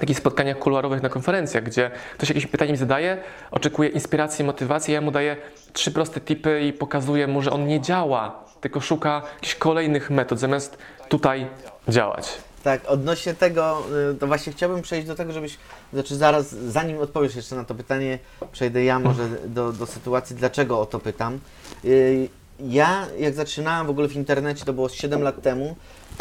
takich 0.00 0.18
spotkaniach 0.18 0.58
kuluarowych 0.58 1.02
na 1.02 1.08
konferencjach, 1.08 1.64
gdzie 1.64 1.90
ktoś 2.14 2.28
jakieś 2.28 2.46
pytanie 2.46 2.72
mi 2.72 2.78
zadaje, 2.78 3.18
oczekuje 3.50 3.88
inspiracji, 3.88 4.44
motywacji, 4.44 4.94
ja 4.94 5.00
mu 5.00 5.10
daję 5.10 5.36
trzy 5.72 5.90
proste 5.90 6.20
tipy 6.20 6.60
i 6.60 6.72
pokazuję 6.72 7.26
mu, 7.26 7.42
że 7.42 7.50
on 7.50 7.66
nie 7.66 7.80
działa, 7.80 8.44
tylko 8.60 8.80
szuka 8.80 9.22
jakichś 9.34 9.54
kolejnych 9.54 10.10
metod, 10.10 10.38
zamiast 10.38 10.78
tutaj 11.08 11.46
działać. 11.88 12.38
Tak, 12.62 12.80
odnośnie 12.86 13.34
tego, 13.34 13.82
y, 14.12 14.18
to 14.18 14.26
właśnie 14.26 14.52
chciałbym 14.52 14.82
przejść 14.82 15.06
do 15.06 15.14
tego, 15.14 15.32
żebyś, 15.32 15.58
znaczy 15.92 16.16
zaraz, 16.16 16.48
zanim 16.50 16.98
odpowiesz 16.98 17.34
jeszcze 17.34 17.56
na 17.56 17.64
to 17.64 17.74
pytanie, 17.74 18.18
przejdę 18.52 18.84
ja 18.84 18.98
może 18.98 19.28
do, 19.46 19.72
do 19.72 19.86
sytuacji, 19.86 20.36
dlaczego 20.36 20.80
o 20.80 20.86
to 20.86 20.98
pytam. 20.98 21.40
Y, 21.84 22.28
Ja, 22.60 23.06
jak 23.18 23.34
zaczynałem 23.34 23.86
w 23.86 23.90
ogóle 23.90 24.08
w 24.08 24.16
internecie, 24.16 24.64
to 24.64 24.72
było 24.72 24.88
7 24.88 25.22
lat 25.22 25.42
temu, 25.42 25.76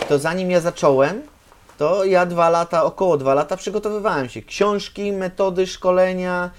to 0.09 0.19
zanim 0.19 0.51
ja 0.51 0.59
zacząłem, 0.59 1.21
to 1.77 2.05
ja 2.05 2.25
dwa 2.25 2.49
lata, 2.49 2.83
około 2.83 3.17
dwa 3.17 3.33
lata 3.33 3.57
przygotowywałem 3.57 4.29
się. 4.29 4.41
Książki, 4.41 5.11
metody, 5.11 5.67
szkolenia, 5.67 6.51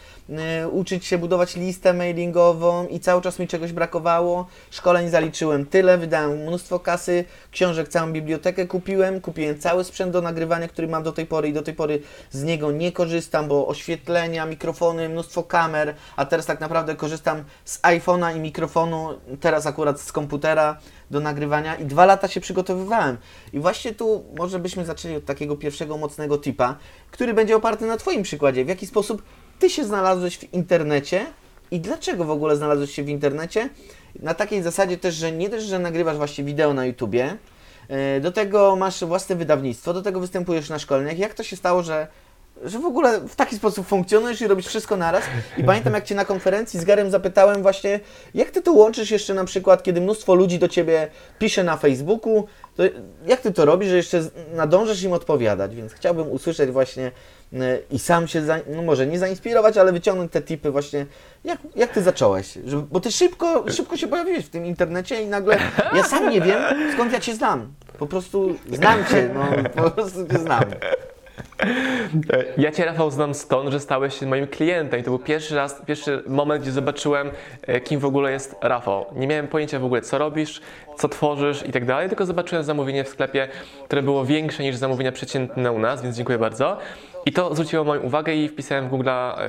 uczyć 0.73 1.07
się 1.07 1.19
budować 1.19 1.57
listę 1.57 1.93
mailingową 1.93 2.87
i 2.87 3.01
cały 3.01 3.23
czas 3.23 3.39
mi 3.39 3.49
czegoś 3.49 3.73
brakowało. 3.73 4.47
Szkoleń 4.71 5.09
zaliczyłem 5.09 5.67
tyle, 5.67 5.99
wydałem 5.99 6.39
mnóstwo 6.39 6.79
kasy, 6.79 7.25
książek, 7.51 7.89
całą 7.89 8.12
bibliotekę 8.12 8.67
kupiłem, 8.67 9.21
kupiłem 9.21 9.59
cały 9.59 9.85
sprzęt 9.85 10.12
do 10.12 10.21
nagrywania, 10.21 10.69
który 10.69 10.89
mam 10.89 11.03
do 11.03 11.12
tej 11.12 11.27
pory 11.27 11.49
i 11.49 11.53
do 11.53 11.62
tej 11.62 11.75
pory 11.75 12.03
z 12.31 12.43
niego 12.43 12.73
nie 12.73 12.93
korzystam, 12.93 13.49
bo 13.49 13.67
oświetlenia, 13.67 14.47
mikrofony, 14.47 15.09
mnóstwo 15.09 15.43
kamer, 15.43 15.95
a 16.17 16.27
teraz 16.27 16.47
tak 16.47 16.61
naprawdę 16.61 16.97
korzystam 16.97 17.45
z 17.65 17.81
iPhone'a 17.81 18.37
i 18.37 18.41
mikrofonu, 18.41 19.09
teraz 19.41 19.67
akurat 19.67 20.01
z 20.01 20.12
komputera 20.12 20.79
do 21.11 21.21
nagrywania 21.21 21.75
i 21.75 21.85
dwa 21.85 22.07
lata 22.07 22.29
się 22.29 22.41
przygotowywałem. 22.41 23.17
I 23.53 23.61
właśnie 23.61 23.95
tu 23.95 24.25
może 24.39 24.59
byśmy 24.59 24.85
zaczęli 24.85 25.17
od 25.17 25.25
takiego 25.25 25.57
pierwszego 25.57 25.97
mocnego 25.99 26.39
tipa, 26.39 26.77
który 27.11 27.35
będzie 27.35 27.57
oparty 27.57 27.87
na 27.87 27.97
Twoim 27.97 28.23
przykładzie. 28.23 28.65
W 28.65 28.69
jaki 28.69 28.87
sposób 28.87 29.23
Ty 29.62 29.71
się 29.71 29.85
znalazłeś 29.85 30.38
w 30.38 30.54
internecie 30.54 31.26
i 31.71 31.81
dlaczego 31.81 32.25
w 32.25 32.31
ogóle 32.31 32.57
znalazłeś 32.57 32.90
się 32.95 33.02
w 33.02 33.09
internecie? 33.09 33.69
Na 34.21 34.35
takiej 34.35 34.62
zasadzie 34.62 34.99
też, 34.99 35.14
że 35.14 35.33
nie 35.33 35.50
też, 35.50 35.64
że 35.64 35.78
nagrywasz 35.78 36.16
właśnie 36.16 36.45
wideo 36.45 36.75
na 36.75 36.87
YouTubie, 36.87 37.37
e, 37.88 38.21
do 38.21 38.33
tego 38.33 38.76
masz 38.76 39.04
własne 39.04 39.37
wydawnictwo, 39.37 39.95
do 39.95 40.02
tego 40.02 40.21
występujesz 40.21 40.69
na 40.69 40.78
szkoleniach. 40.78 41.19
Jak 41.19 41.35
to 41.35 41.42
się 41.42 41.57
stało, 41.57 41.83
że 41.83 42.07
że 42.64 42.78
w 42.78 42.85
ogóle 42.85 43.21
w 43.21 43.37
taki 43.37 43.57
sposób 43.57 43.87
funkcjonujesz 43.87 44.40
i 44.40 44.47
robisz 44.47 44.66
wszystko 44.66 44.97
naraz. 44.97 45.25
I 45.59 45.64
pamiętam, 45.64 45.95
jak 45.95 46.04
Cię 46.04 46.14
na 46.14 46.25
konferencji 46.25 46.81
z 46.81 46.85
Garem 46.85 47.11
zapytałem 47.11 47.62
właśnie, 47.62 48.00
jak 48.35 48.50
Ty 48.50 48.62
to 48.62 48.73
łączysz 48.73 49.11
jeszcze 49.11 49.35
na 49.35 49.45
przykład, 49.45 49.83
kiedy 49.83 50.00
mnóstwo 50.00 50.35
ludzi 50.35 50.59
do 50.59 50.69
Ciebie 50.69 51.09
pisze 51.38 51.64
na 51.64 51.76
Facebooku, 51.76 52.47
jak 53.26 53.40
Ty 53.40 53.52
to 53.52 53.64
robisz, 53.64 53.88
że 53.88 53.97
jeszcze 53.97 54.23
z- 54.23 54.31
nadążasz 54.54 55.02
im 55.02 55.12
odpowiadać, 55.12 55.75
więc 55.75 55.92
chciałbym 55.92 56.31
usłyszeć 56.31 56.71
właśnie 56.71 57.11
i 57.90 57.99
sam 57.99 58.28
się, 58.28 58.42
za, 58.42 58.59
no 58.66 58.82
może 58.82 59.06
nie 59.06 59.18
zainspirować, 59.18 59.76
ale 59.76 59.92
wyciągnąć 59.92 60.32
te 60.32 60.42
tipy 60.42 60.71
właśnie, 60.71 61.06
jak, 61.44 61.59
jak 61.76 61.90
Ty 61.90 62.02
zacząłeś, 62.02 62.59
Żeby, 62.64 62.82
bo 62.90 63.00
Ty 63.00 63.12
szybko, 63.12 63.64
szybko 63.71 63.97
się 63.97 64.09
pojawiłeś 64.09 64.44
w 64.44 64.50
tym 64.50 64.66
internecie 64.66 65.23
i 65.23 65.26
nagle, 65.26 65.59
ja 65.97 66.04
sam 66.04 66.30
nie 66.30 66.40
wiem, 66.40 66.62
skąd 66.94 67.12
ja 67.12 67.21
Cię 67.21 67.35
znam. 67.35 67.73
Po 67.99 68.06
prostu 68.06 68.54
znam 68.73 69.04
Cię, 69.04 69.30
no 69.35 69.44
po 69.82 69.90
prostu 69.90 70.28
Cię 70.28 70.38
znam. 70.38 70.62
Ja 72.56 72.73
Cię, 72.73 72.85
Rafał, 72.85 73.11
znam 73.11 73.35
stąd, 73.35 73.71
że 73.71 73.80
stałeś 73.80 74.18
się 74.18 74.26
moim 74.26 74.47
klientem 74.47 75.00
i 75.00 75.02
to 75.02 75.11
był 75.11 75.18
pierwszy 75.18 75.56
raz, 75.56 75.82
pierwszy 75.87 76.23
moment, 76.26 76.62
gdzie 76.62 76.73
zobaczyłem, 76.73 77.30
e, 77.62 77.80
kim 77.80 78.00
w 78.00 78.04
ogóle 78.04 78.32
jest 78.32 78.54
Rafał. 78.62 79.06
Nie 79.16 79.26
miałem 79.26 79.49
pojęcia 79.49 79.78
w 79.78 79.85
ogóle, 79.85 80.02
co 80.02 80.18
robisz, 80.18 80.61
co 80.99 81.09
tworzysz 81.09 81.66
i 81.66 81.73
tak 81.73 81.85
dalej, 81.85 82.09
tylko 82.09 82.26
zobaczyłem 82.26 82.64
zamówienie 82.64 83.04
w 83.04 83.09
sklepie, 83.09 83.49
które 83.85 84.02
było 84.02 84.25
większe 84.25 84.62
niż 84.62 84.76
zamówienia 84.76 85.12
przeciętne 85.12 85.73
u 85.73 85.78
nas, 85.78 86.02
więc 86.02 86.16
dziękuję 86.16 86.38
bardzo. 86.38 86.78
I 87.26 87.33
to 87.33 87.55
zwróciło 87.55 87.85
moją 87.85 88.00
uwagę 88.00 88.35
i 88.35 88.49
wpisałem 88.49 88.87
w 88.87 88.91
Google, 88.91 89.09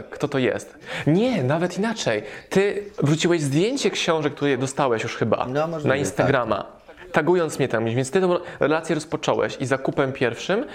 kto 0.09 0.27
to 0.27 0.37
jest. 0.39 0.77
Nie, 1.07 1.43
nawet 1.43 1.77
inaczej. 1.77 2.23
Ty 2.49 2.83
wrzuciłeś 3.03 3.41
zdjęcie 3.41 3.91
książek, 3.91 4.33
które 4.35 4.57
dostałeś 4.57 5.03
już 5.03 5.15
chyba 5.15 5.45
No, 5.49 5.67
możliwe, 5.67 5.87
na 5.89 5.93
tak. 5.93 5.99
Instagrama 5.99 6.65
tagując 7.13 7.59
mnie 7.59 7.67
tam, 7.67 7.85
więc 7.85 8.11
ty 8.11 8.21
tę 8.21 8.37
relację 8.59 8.95
rozpocząłeś 8.95 9.57
i 9.59 9.65
zakupem 9.65 10.13
pierwszym 10.13 10.65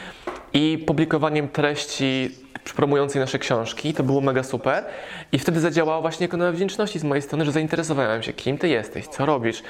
i 0.53 0.85
publikowaniem 0.87 1.49
treści 1.49 2.31
promującej 2.77 3.21
nasze 3.21 3.39
książki, 3.39 3.95
to 3.95 4.03
było 4.03 4.21
mega 4.21 4.43
super 4.43 4.85
i 5.33 5.39
wtedy 5.39 5.61
zadziałało 5.61 6.01
właśnie 6.01 6.29
na 6.29 6.53
wdzięczności 6.53 6.99
z 6.99 7.05
mojej 7.05 7.23
strony, 7.23 7.45
że 7.45 7.53
zainteresowałem 7.53 8.23
się, 8.23 8.33
kim 8.33 8.59
ty 8.59 8.69
jesteś, 8.69 9.07
co 9.07 9.27
robisz, 9.27 9.63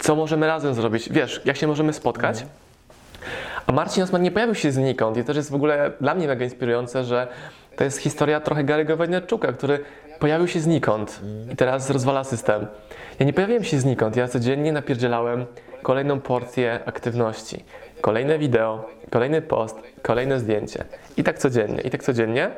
co 0.00 0.16
możemy 0.16 0.46
razem 0.46 0.74
zrobić, 0.74 1.08
wiesz, 1.10 1.40
jak 1.44 1.56
się 1.56 1.66
możemy 1.66 1.92
spotkać. 1.92 2.44
A 3.66 3.72
Marcin 3.72 4.02
Osman 4.02 4.22
nie 4.22 4.30
pojawił 4.30 4.54
się 4.54 4.72
znikąd 4.72 5.16
i 5.16 5.24
też 5.24 5.36
jest 5.36 5.50
w 5.50 5.54
ogóle 5.54 5.92
dla 6.00 6.14
mnie 6.14 6.26
mega 6.26 6.44
inspirujące, 6.44 7.04
że 7.04 7.28
to 7.76 7.84
jest 7.84 7.98
historia 7.98 8.40
trochę 8.40 8.64
Gary'ego 8.64 8.96
Wojnarczuka, 8.96 9.52
który 9.52 9.78
pojawił 10.18 10.48
się 10.48 10.60
znikąd 10.60 11.20
i 11.52 11.56
teraz 11.56 11.90
rozwala 11.90 12.24
system. 12.24 12.66
Ja 13.18 13.26
nie 13.26 13.32
pojawiłem 13.32 13.64
się 13.64 13.80
znikąd, 13.80 14.16
ja 14.16 14.28
codziennie 14.28 14.72
napierdzielałem 14.72 15.46
kolejną 15.82 16.20
porcję 16.20 16.80
aktywności. 16.86 17.64
Kolejne 18.00 18.38
wideo, 18.38 18.88
kolejny 19.10 19.42
post, 19.42 19.76
kolejne 20.02 20.40
zdjęcie. 20.40 20.84
I 21.16 21.24
tak 21.24 21.38
codziennie, 21.38 21.80
i 21.80 21.90
tak 21.90 22.02
codziennie. 22.02 22.50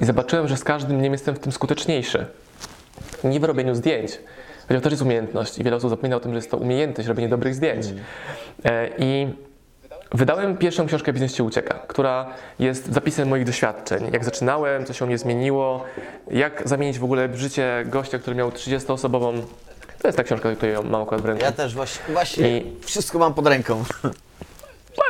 I 0.00 0.04
zobaczyłem, 0.04 0.48
że 0.48 0.56
z 0.56 0.64
każdym 0.64 0.98
dniem 0.98 1.12
jestem 1.12 1.34
w 1.34 1.38
tym 1.38 1.52
skuteczniejszy. 1.52 2.26
Nie 3.24 3.40
w 3.40 3.44
robieniu 3.44 3.74
zdjęć, 3.74 4.18
chociaż 4.62 4.76
to 4.76 4.80
też 4.80 4.90
jest 4.90 5.02
umiejętność 5.02 5.58
i 5.58 5.64
wiele 5.64 5.76
osób 5.76 5.90
zapomina 5.90 6.16
o 6.16 6.20
tym, 6.20 6.32
że 6.32 6.36
jest 6.38 6.50
to 6.50 6.56
umiejętność 6.56 7.08
robienia 7.08 7.28
dobrych 7.28 7.54
zdjęć. 7.54 7.86
E, 8.64 8.88
I 8.98 9.28
Wydałem 10.14 10.56
pierwszą 10.56 10.86
książkę 10.86 11.12
Biznes 11.12 11.34
Ci 11.34 11.42
Ucieka, 11.42 11.74
która 11.88 12.26
jest 12.58 12.92
zapisem 12.92 13.28
moich 13.28 13.44
doświadczeń. 13.44 14.10
Jak 14.12 14.24
zaczynałem, 14.24 14.84
co 14.84 14.92
się 14.92 15.04
u 15.04 15.08
mnie 15.08 15.18
zmieniło, 15.18 15.84
jak 16.30 16.62
zamienić 16.68 16.98
w 16.98 17.04
ogóle 17.04 17.28
życie 17.36 17.84
gościa, 17.86 18.18
który 18.18 18.36
miał 18.36 18.50
30-osobową. 18.50 19.42
To 20.02 20.08
jest 20.08 20.16
ta 20.16 20.24
książka, 20.24 20.54
którą 20.56 20.82
mam 20.82 21.02
akurat 21.02 21.22
w 21.22 21.24
ręku. 21.24 21.44
Ja 21.44 21.52
też 21.52 21.74
właśnie, 21.74 22.02
właśnie 22.14 22.58
I- 22.58 22.76
wszystko 22.80 23.18
mam 23.18 23.34
pod 23.34 23.46
ręką. 23.46 23.84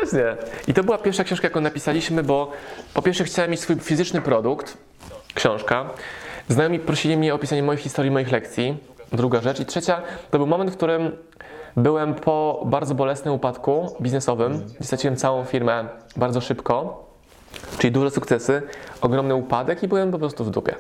Właśnie. 0.01 0.25
I 0.69 0.75
to 0.75 0.85
była 0.85 0.99
pierwsza 0.99 1.25
książka, 1.25 1.47
jaką 1.47 1.61
napisaliśmy, 1.61 2.23
bo 2.23 2.51
po 2.95 3.03
pierwsze 3.03 3.25
chciałem 3.25 3.51
mieć 3.51 3.61
swój 3.61 3.77
fizyczny 3.77 4.21
produkt, 4.21 4.77
książka. 5.35 5.91
Znajomi 6.49 6.79
prosili 6.79 7.17
mnie 7.17 7.33
o 7.33 7.37
opisanie 7.37 7.63
moich 7.63 7.81
historii, 7.81 8.11
moich 8.11 8.33
lekcji. 8.33 8.77
Druga 9.13 9.41
rzecz. 9.41 9.61
I 9.61 9.67
trzecia, 9.67 10.03
to 10.31 10.39
był 10.39 10.47
moment, 10.47 10.71
w 10.71 10.77
którym 10.77 11.17
byłem 11.77 12.15
po 12.15 12.63
bardzo 12.67 12.95
bolesnym 12.95 13.35
upadku 13.35 13.97
biznesowym, 14.01 14.67
straciłem 14.81 15.17
całą 15.17 15.45
firmę 15.45 15.85
bardzo 16.17 16.41
szybko, 16.41 17.05
czyli 17.79 17.93
duże 17.93 18.11
sukcesy, 18.11 18.63
ogromny 19.01 19.35
upadek 19.35 19.83
i 19.83 19.89
byłem 19.89 20.11
po 20.13 20.19
prostu 20.19 20.45
w 20.45 20.51
dupie. 20.51 20.75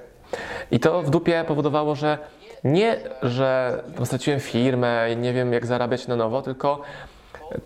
I 0.71 0.81
to 0.81 1.03
w 1.03 1.11
dupie 1.11 1.45
powodowało, 1.49 1.95
że 1.95 2.19
nie, 2.65 2.97
że 3.23 3.83
straciłem 4.05 4.41
firmę 4.41 5.13
i 5.13 5.17
nie 5.17 5.33
wiem 5.33 5.53
jak 5.53 5.67
zarabiać 5.67 6.07
na 6.07 6.17
nowo, 6.17 6.43
tylko 6.43 6.81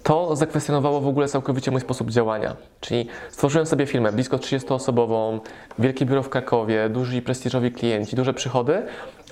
to 0.03 0.37
zakwestionowało 0.37 1.01
w 1.01 1.09
ogóle 1.09 1.29
całkowicie 1.29 1.71
mój 1.71 1.81
sposób 1.81 2.11
działania. 2.11 2.57
Czyli 2.81 3.09
stworzyłem 3.31 3.67
sobie 3.67 3.87
firmę 3.87 4.13
blisko 4.13 4.37
30-osobową, 4.37 5.41
wielkie 5.79 6.07
biuro 6.07 6.23
w 6.23 6.29
Krakowie, 6.29 6.89
duży 6.89 7.17
i 7.17 7.23
prestiżowi 7.23 7.73
klienci, 7.73 8.17
duże 8.17 8.35
przychody, 8.35 8.83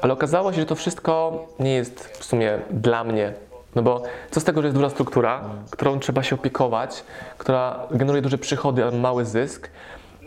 ale 0.02 0.12
okazało 0.12 0.52
się, 0.52 0.60
że 0.60 0.66
to 0.66 0.74
wszystko 0.74 1.46
nie 1.60 1.74
jest 1.74 2.08
w 2.18 2.24
sumie 2.24 2.58
dla 2.70 3.04
mnie. 3.04 3.32
No 3.74 3.82
bo 3.82 4.02
co 4.30 4.40
z 4.40 4.44
tego, 4.44 4.62
że 4.62 4.66
jest 4.68 4.76
duża 4.76 4.90
struktura, 4.90 5.40
którą 5.70 5.98
trzeba 5.98 6.22
się 6.22 6.34
opiekować, 6.34 7.04
która 7.38 7.86
generuje 7.90 8.22
duże 8.22 8.38
przychody, 8.38 8.84
a 8.84 8.90
mały 8.90 9.24
zysk. 9.24 9.70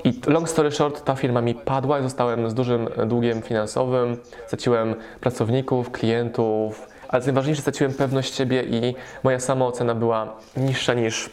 I 0.04 0.22
long 0.27 0.50
story 0.50 0.72
short, 0.72 1.04
ta 1.04 1.16
firma 1.16 1.42
mi 1.42 1.56
padła 1.56 2.00
i 2.00 2.04
zostałem 2.04 2.50
z 2.50 2.54
dużym 2.54 2.89
długiem 3.06 3.42
finansowym, 3.42 4.18
straciłem 4.48 4.96
pracowników, 5.22 5.92
klientów, 5.92 6.88
ale 7.08 7.24
najważniejsze, 7.24 7.62
straciłem 7.62 7.94
pewność 7.94 8.36
siebie 8.36 8.63
i 8.63 8.96
moja 9.24 9.39
samoocena 9.39 9.96
była 9.96 10.36
niższa 10.58 10.94
niż 10.94 11.30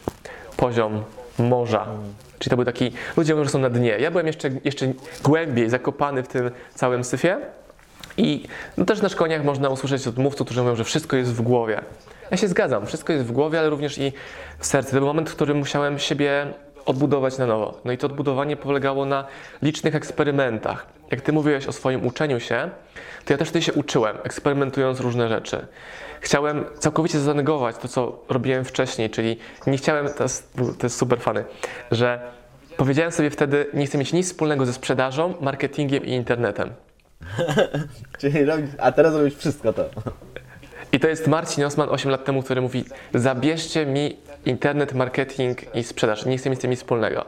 poziom 0.57 1.03
morza. 1.39 1.87
Czyli 2.39 2.51
to 2.51 2.57
był 2.57 2.65
taki, 2.65 2.93
ludzie 3.17 3.35
mówią, 3.35 3.45
że 3.45 3.51
są 3.51 3.59
na 3.59 3.71
dnie. 3.71 3.99
Ja 3.99 4.11
byłem 4.11 4.27
jeszcze, 4.27 4.51
jeszcze 4.65 4.93
głębiej 5.25 5.71
zakopany 5.71 6.23
w 6.23 6.29
tym 6.29 6.51
całym 6.75 7.05
syfie. 7.05 7.41
I 8.17 8.45
no 8.77 8.85
też 8.85 9.03
na 9.03 9.09
szkoleniach 9.09 9.45
można 9.45 9.69
usłyszeć 9.69 10.07
od 10.07 10.19
mówców, 10.19 10.47
którzy 10.47 10.63
mówią, 10.63 10.77
że 10.77 10.85
wszystko 10.85 11.17
jest 11.17 11.33
w 11.33 11.43
głowie. 11.43 11.81
Ja 12.31 12.37
się 12.37 12.49
zgadzam, 12.49 12.87
wszystko 12.87 13.13
jest 13.13 13.25
w 13.25 13.33
głowie, 13.33 13.59
ale 13.59 13.71
również 13.71 13.99
i 13.99 14.13
w 14.59 14.67
sercu. 14.67 14.91
To 14.91 14.97
był 14.97 15.07
moment, 15.07 15.31
w 15.31 15.35
którym 15.35 15.57
musiałem 15.57 15.99
siebie 15.99 16.47
odbudować 16.87 17.39
na 17.39 17.47
nowo. 17.47 17.81
No 17.85 17.93
i 17.93 17.99
to 17.99 18.07
odbudowanie 18.07 18.57
polegało 18.57 19.05
na 19.05 19.27
licznych 19.63 19.95
eksperymentach. 19.95 20.87
Jak 21.11 21.21
ty 21.21 21.33
mówiłeś 21.33 21.67
o 21.67 21.73
swoim 21.73 22.07
uczeniu 22.07 22.41
się, 22.41 22.71
to 23.25 23.33
ja 23.33 23.39
też 23.39 23.49
wtedy 23.49 23.65
się 23.65 23.73
uczyłem, 23.73 24.17
eksperymentując 24.25 25.01
różne 25.01 25.29
rzeczy. 25.29 25.67
Chciałem 26.21 26.65
całkowicie 26.79 27.21
zanegować 27.21 27.77
to, 27.77 27.89
co 27.89 28.19
robiłem 28.29 28.65
wcześniej, 28.65 29.11
czyli 29.11 29.39
nie 29.67 29.77
chciałem, 29.77 30.09
to 30.09 30.23
jest, 30.23 30.55
to 30.79 30.87
jest 30.87 30.97
super 30.97 31.21
fany, 31.21 31.45
że 31.91 32.21
powiedziałem 32.77 33.13
sobie 33.13 33.31
wtedy, 33.31 33.67
nie 33.75 33.87
chcę 33.87 33.99
mieć 33.99 34.13
nic 34.13 34.27
wspólnego 34.27 34.67
ze 34.67 34.73
sprzedażą, 34.73 35.35
marketingiem 35.41 36.05
i 36.05 36.11
internetem. 36.11 36.71
Czyli 38.19 38.45
robić, 38.45 38.71
a 38.79 38.93
teraz 38.93 39.15
robić 39.15 39.35
wszystko 39.35 39.73
to. 39.73 39.85
I 40.93 41.01
to 41.01 41.09
jest 41.09 41.27
Marcin 41.27 41.65
Osman 41.65 41.89
8 41.89 42.11
lat 42.11 42.25
temu, 42.25 42.43
który 42.43 42.61
mówi: 42.61 42.85
Zabierzcie 43.15 43.87
mi 43.87 44.17
internet, 44.47 44.95
marketing 44.95 45.77
i 45.77 45.85
sprzedaż. 45.85 46.27
Nie 46.27 46.39
chcę 46.39 46.51
mieć 46.51 46.59
z 46.59 46.63
tym 46.63 46.71
nic 46.71 46.81
wspólnego. 46.81 47.25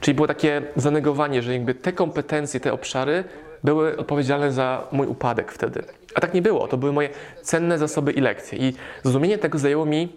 Czyli 0.00 0.14
było 0.14 0.28
takie 0.28 0.62
zanegowanie, 0.76 1.42
że 1.42 1.52
jakby 1.52 1.74
te 1.74 1.92
kompetencje, 1.92 2.60
te 2.60 2.72
obszary 2.72 3.24
były 3.64 3.96
odpowiedzialne 3.96 4.52
za 4.52 4.86
mój 4.92 5.06
upadek 5.06 5.52
wtedy. 5.52 5.82
A 6.14 6.20
tak 6.20 6.34
nie 6.34 6.42
było. 6.42 6.68
To 6.68 6.76
były 6.76 6.92
moje 6.92 7.08
cenne 7.42 7.78
zasoby 7.78 8.12
i 8.12 8.20
lekcje. 8.20 8.58
I 8.58 8.74
zrozumienie 9.02 9.38
tego 9.38 9.58
zajęło 9.58 9.86
mi 9.86 10.08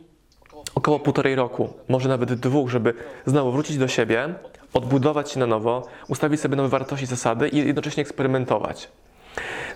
około 0.76 1.00
półtorej 1.00 1.36
roku, 1.36 1.74
może 1.90 2.10
nawet 2.10 2.34
dwóch, 2.34 2.70
żeby 2.70 2.94
znowu 3.26 3.52
wrócić 3.52 3.78
do 3.78 3.88
siebie, 3.88 4.34
odbudować 4.74 5.32
się 5.32 5.40
na 5.40 5.48
nowo, 5.48 5.88
ustawić 6.08 6.42
sobie 6.42 6.56
nowe 6.56 6.70
wartości, 6.70 7.06
zasady 7.06 7.50
i 7.50 7.58
jednocześnie 7.58 8.02
eksperymentować. 8.02 8.90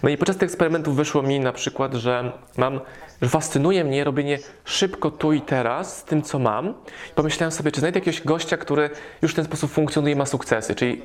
No 0.04 0.10
i 0.10 0.18
podczas 0.18 0.38
tych 0.38 0.50
eksperymentów 0.50 0.96
wyszło 0.96 1.22
mi 1.22 1.40
na 1.40 1.54
przykład, 1.54 1.94
że 1.94 2.32
mam, 2.58 2.80
że 3.22 3.30
fascynuje 3.30 3.84
mnie 3.84 4.04
robienie 4.04 4.40
szybko 4.66 5.12
tu 5.12 5.34
i 5.34 5.42
teraz 5.42 5.98
z 5.98 6.04
tym, 6.04 6.22
co 6.22 6.40
mam. 6.40 6.74
Pomyślałem 7.16 7.52
sobie, 7.52 7.72
czy 7.72 7.80
znajdę 7.80 8.00
jakiegoś 8.00 8.22
gościa, 8.22 8.58
który 8.58 8.90
już 9.22 9.32
w 9.32 9.36
ten 9.36 9.46
sposób 9.46 9.72
funkcjonuje 9.72 10.14
i 10.14 10.18
ma 10.18 10.26
sukcesy, 10.26 10.76
czyli 10.76 11.02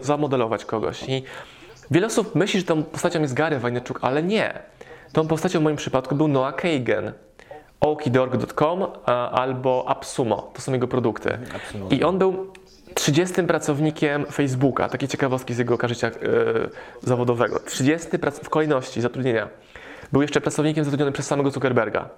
zamodelować 0.00 0.64
kogoś. 0.64 1.02
I 1.08 1.22
Wiele 1.90 2.06
osób 2.06 2.34
myśli, 2.34 2.60
że 2.60 2.66
tą 2.66 2.82
postacią 2.82 3.20
jest 3.20 3.34
Gary 3.34 3.58
Vaynerchuk, 3.58 3.98
ale 4.02 4.22
nie. 4.22 4.58
Tą 5.12 5.26
postacią 5.26 5.60
w 5.60 5.62
moim 5.62 5.76
przypadku 5.76 6.14
był 6.14 6.28
Noah 6.28 6.56
Kagan. 6.56 7.12
okidorg.com 7.80 8.86
albo 9.32 9.84
AppSumo, 9.88 10.50
to 10.54 10.62
są 10.62 10.72
jego 10.72 10.88
produkty. 10.88 11.38
I 11.90 12.04
on 12.04 12.18
był 12.18 12.52
30 12.94 13.42
pracownikiem 13.42 14.26
Facebooka, 14.26 14.88
takie 14.88 15.08
ciekawostki 15.08 15.54
z 15.54 15.58
jego 15.58 15.88
życia 15.88 16.08
e, 16.08 16.12
zawodowego. 17.02 17.60
30 17.60 18.08
prac- 18.08 18.44
w 18.44 18.50
kolejności 18.50 19.00
zatrudnienia. 19.00 19.48
Był 20.12 20.22
jeszcze 20.22 20.40
pracownikiem 20.40 20.84
zatrudnionym 20.84 21.12
przez 21.12 21.26
samego 21.26 21.50
Zuckerberga. 21.50 22.08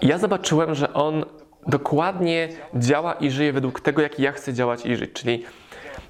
I 0.00 0.06
ja 0.06 0.18
zobaczyłem, 0.18 0.74
że 0.74 0.94
on 0.94 1.24
dokładnie 1.66 2.48
działa 2.74 3.14
i 3.14 3.30
żyje 3.30 3.52
według 3.52 3.80
tego, 3.80 4.02
jak 4.02 4.18
ja 4.18 4.32
chcę 4.32 4.54
działać 4.54 4.86
i 4.86 4.96
żyć. 4.96 5.12
Czyli 5.12 5.44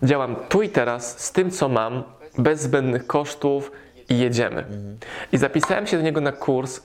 działam 0.03 0.37
tu 0.49 0.63
i 0.63 0.69
teraz 0.69 1.19
z 1.25 1.33
tym, 1.33 1.51
co 1.51 1.69
mam, 1.69 2.03
bez 2.39 2.61
zbędnych 2.61 3.07
kosztów 3.07 3.73
i 4.09 4.19
jedziemy. 4.19 4.65
I 5.33 5.39
zapisałem 5.39 5.87
się 5.87 5.97
do 5.97 6.03
niego 6.03 6.21
na 6.21 6.33
kurs. 6.33 6.83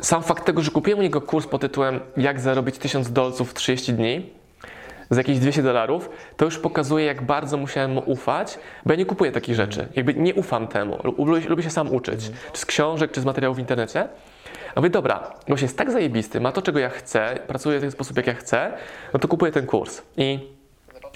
Sam 0.00 0.22
fakt 0.22 0.44
tego, 0.44 0.62
że 0.62 0.70
kupiłem 0.70 0.98
u 0.98 1.02
niego 1.02 1.20
kurs 1.20 1.46
pod 1.46 1.60
tytułem 1.60 2.00
Jak 2.16 2.40
zarobić 2.40 2.78
1000 2.78 3.12
dolców 3.12 3.50
w 3.50 3.54
30 3.54 3.92
dni 3.94 4.41
za 5.14 5.20
jakieś 5.20 5.38
200 5.38 5.62
dolarów, 5.62 6.10
to 6.36 6.44
już 6.44 6.58
pokazuje, 6.58 7.04
jak 7.04 7.22
bardzo 7.22 7.56
musiałem 7.56 7.92
mu 7.92 8.02
ufać, 8.06 8.58
bo 8.86 8.92
ja 8.92 8.98
nie 8.98 9.06
kupuję 9.06 9.32
takich 9.32 9.54
rzeczy. 9.54 9.88
Jakby 9.96 10.14
nie 10.14 10.34
ufam 10.34 10.68
temu. 10.68 10.98
Lubię, 11.04 11.48
lubię 11.48 11.62
się 11.62 11.70
sam 11.70 11.94
uczyć. 11.94 12.30
Czy 12.52 12.60
z 12.60 12.66
książek, 12.66 13.12
czy 13.12 13.20
z 13.20 13.24
materiałów 13.24 13.56
w 13.56 13.60
internecie. 13.60 14.08
A 14.74 14.80
mówię, 14.80 14.90
dobra, 14.90 15.34
gość 15.48 15.62
jest 15.62 15.78
tak 15.78 15.90
zajebisty, 15.90 16.40
ma 16.40 16.52
to, 16.52 16.62
czego 16.62 16.78
ja 16.78 16.88
chcę, 16.88 17.38
pracuje 17.46 17.78
w 17.78 17.80
ten 17.80 17.90
sposób, 17.90 18.16
jak 18.16 18.26
ja 18.26 18.34
chcę, 18.34 18.72
no 19.12 19.20
to 19.20 19.28
kupuję 19.28 19.52
ten 19.52 19.66
kurs. 19.66 20.02
I 20.16 20.38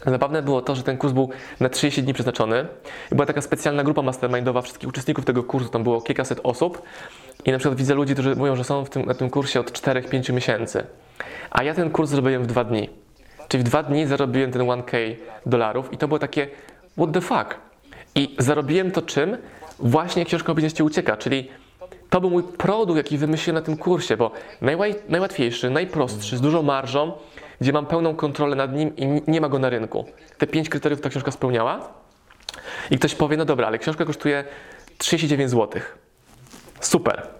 zabawne 0.06 0.42
było 0.42 0.62
to, 0.62 0.74
że 0.74 0.82
ten 0.82 0.98
kurs 0.98 1.12
był 1.12 1.30
na 1.60 1.68
30 1.68 2.02
dni 2.02 2.14
przeznaczony. 2.14 2.66
I 3.12 3.14
była 3.14 3.26
taka 3.26 3.42
specjalna 3.42 3.84
grupa 3.84 4.02
mastermindowa 4.02 4.62
wszystkich 4.62 4.88
uczestników 4.88 5.24
tego 5.24 5.44
kursu, 5.44 5.68
tam 5.68 5.82
było 5.82 6.00
kilkaset 6.00 6.40
osób. 6.42 6.82
I 7.44 7.52
na 7.52 7.58
przykład 7.58 7.78
widzę 7.78 7.94
ludzi, 7.94 8.12
którzy 8.12 8.36
mówią, 8.36 8.56
że 8.56 8.64
są 8.64 8.84
tym, 8.84 9.06
na 9.06 9.14
tym 9.14 9.30
kursie 9.30 9.60
od 9.60 9.72
4-5 9.72 10.32
miesięcy. 10.32 10.86
A 11.50 11.62
ja 11.62 11.74
ten 11.74 11.90
kurs 11.90 12.10
zrobiłem 12.10 12.42
w 12.42 12.46
dwa 12.46 12.64
dni. 12.64 13.05
Czyli 13.48 13.64
w 13.64 13.66
dwa 13.66 13.82
dni 13.82 14.06
zarobiłem 14.06 14.52
ten 14.52 14.62
1K 14.62 15.16
dolarów 15.46 15.92
i 15.92 15.98
to 15.98 16.08
było 16.08 16.18
takie 16.18 16.48
what 16.96 17.12
the 17.12 17.20
fuck. 17.20 17.56
I 18.14 18.36
zarobiłem 18.38 18.90
to 18.90 19.02
czym? 19.02 19.36
Właśnie 19.78 20.24
książką 20.24 20.52
o 20.52 20.54
biznesie 20.54 20.84
ucieka, 20.84 21.16
czyli 21.16 21.48
to 22.10 22.20
był 22.20 22.30
mój 22.30 22.42
produkt, 22.42 22.96
jaki 22.96 23.18
wymyśliłem 23.18 23.54
na 23.54 23.66
tym 23.66 23.76
kursie, 23.76 24.16
bo 24.16 24.30
najłatwiejszy, 25.08 25.70
najprostszy, 25.70 26.36
z 26.36 26.40
dużą 26.40 26.62
marżą, 26.62 27.12
gdzie 27.60 27.72
mam 27.72 27.86
pełną 27.86 28.16
kontrolę 28.16 28.56
nad 28.56 28.72
nim 28.72 28.96
i 28.96 29.22
nie 29.30 29.40
ma 29.40 29.48
go 29.48 29.58
na 29.58 29.70
rynku. 29.70 30.04
Te 30.38 30.46
pięć 30.46 30.68
kryteriów 30.68 31.00
ta 31.00 31.08
książka 31.08 31.30
spełniała. 31.30 31.88
I 32.90 32.98
ktoś 32.98 33.14
powie, 33.14 33.36
no 33.36 33.44
dobra, 33.44 33.66
ale 33.66 33.78
książka 33.78 34.04
kosztuje 34.04 34.44
39 34.98 35.50
zł. 35.50 35.82
Super. 36.80 37.35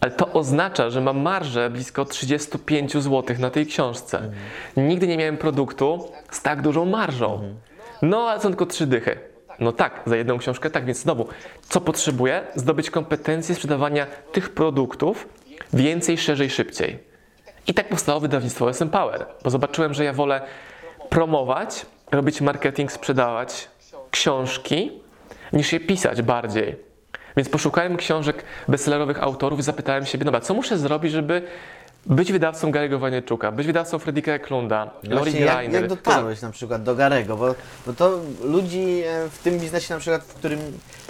Ale 0.00 0.10
to 0.10 0.32
oznacza, 0.32 0.90
że 0.90 1.00
mam 1.00 1.20
marżę 1.20 1.70
blisko 1.70 2.04
35 2.04 2.92
zł 2.92 3.36
na 3.38 3.50
tej 3.50 3.66
książce. 3.66 4.30
Nigdy 4.76 5.06
nie 5.06 5.16
miałem 5.16 5.36
produktu 5.36 6.12
z 6.30 6.42
tak 6.42 6.62
dużą 6.62 6.84
marżą. 6.84 7.54
No, 8.02 8.18
ale 8.18 8.40
są 8.40 8.48
tylko 8.48 8.66
trzy 8.66 8.86
dychy. 8.86 9.18
No 9.58 9.72
tak, 9.72 10.02
za 10.06 10.16
jedną 10.16 10.38
książkę 10.38 10.70
tak, 10.70 10.84
więc 10.84 10.98
znowu, 10.98 11.28
co 11.68 11.80
potrzebuję? 11.80 12.42
Zdobyć 12.54 12.90
kompetencje 12.90 13.54
sprzedawania 13.54 14.06
tych 14.32 14.50
produktów 14.50 15.28
więcej, 15.72 16.18
szerzej, 16.18 16.50
szybciej. 16.50 16.98
I 17.66 17.74
tak 17.74 17.88
powstało 17.88 18.20
wydawnictwo 18.20 18.70
SM 18.70 18.90
Power, 18.90 19.26
bo 19.44 19.50
zobaczyłem, 19.50 19.94
że 19.94 20.04
ja 20.04 20.12
wolę 20.12 20.40
promować, 21.08 21.86
robić 22.10 22.40
marketing, 22.40 22.92
sprzedawać 22.92 23.68
książki, 24.10 24.92
niż 25.52 25.72
je 25.72 25.80
pisać 25.80 26.22
bardziej. 26.22 26.89
Więc 27.36 27.48
poszukałem 27.48 27.96
książek 27.96 28.44
bestsellerowych 28.68 29.22
autorów 29.22 29.60
i 29.60 29.62
zapytałem 29.62 30.06
się, 30.06 30.18
dobra, 30.18 30.40
co 30.40 30.54
muszę 30.54 30.78
zrobić, 30.78 31.12
żeby 31.12 31.42
być 32.06 32.32
wydawcą 32.32 32.70
Gary'ego 32.70 32.98
Vaynerchuka, 32.98 33.52
być 33.52 33.66
wydawcą 33.66 33.98
Fredrika 33.98 34.32
Eklunda, 34.32 34.90
Lori 35.02 35.16
Właśnie 35.16 35.40
jak, 35.40 35.56
Greiner. 35.56 35.80
jak 35.80 35.90
dotarłeś 35.90 36.42
na 36.42 36.50
przykład 36.50 36.82
do 36.82 36.94
Garego, 36.94 37.36
bo, 37.36 37.54
bo 37.86 37.92
to 37.92 38.20
ludzi 38.44 39.02
e, 39.06 39.28
w 39.28 39.38
tym 39.38 39.58
biznesie 39.58 39.94
na 39.94 40.00
przykład, 40.00 40.22
w 40.22 40.34
którym 40.34 40.60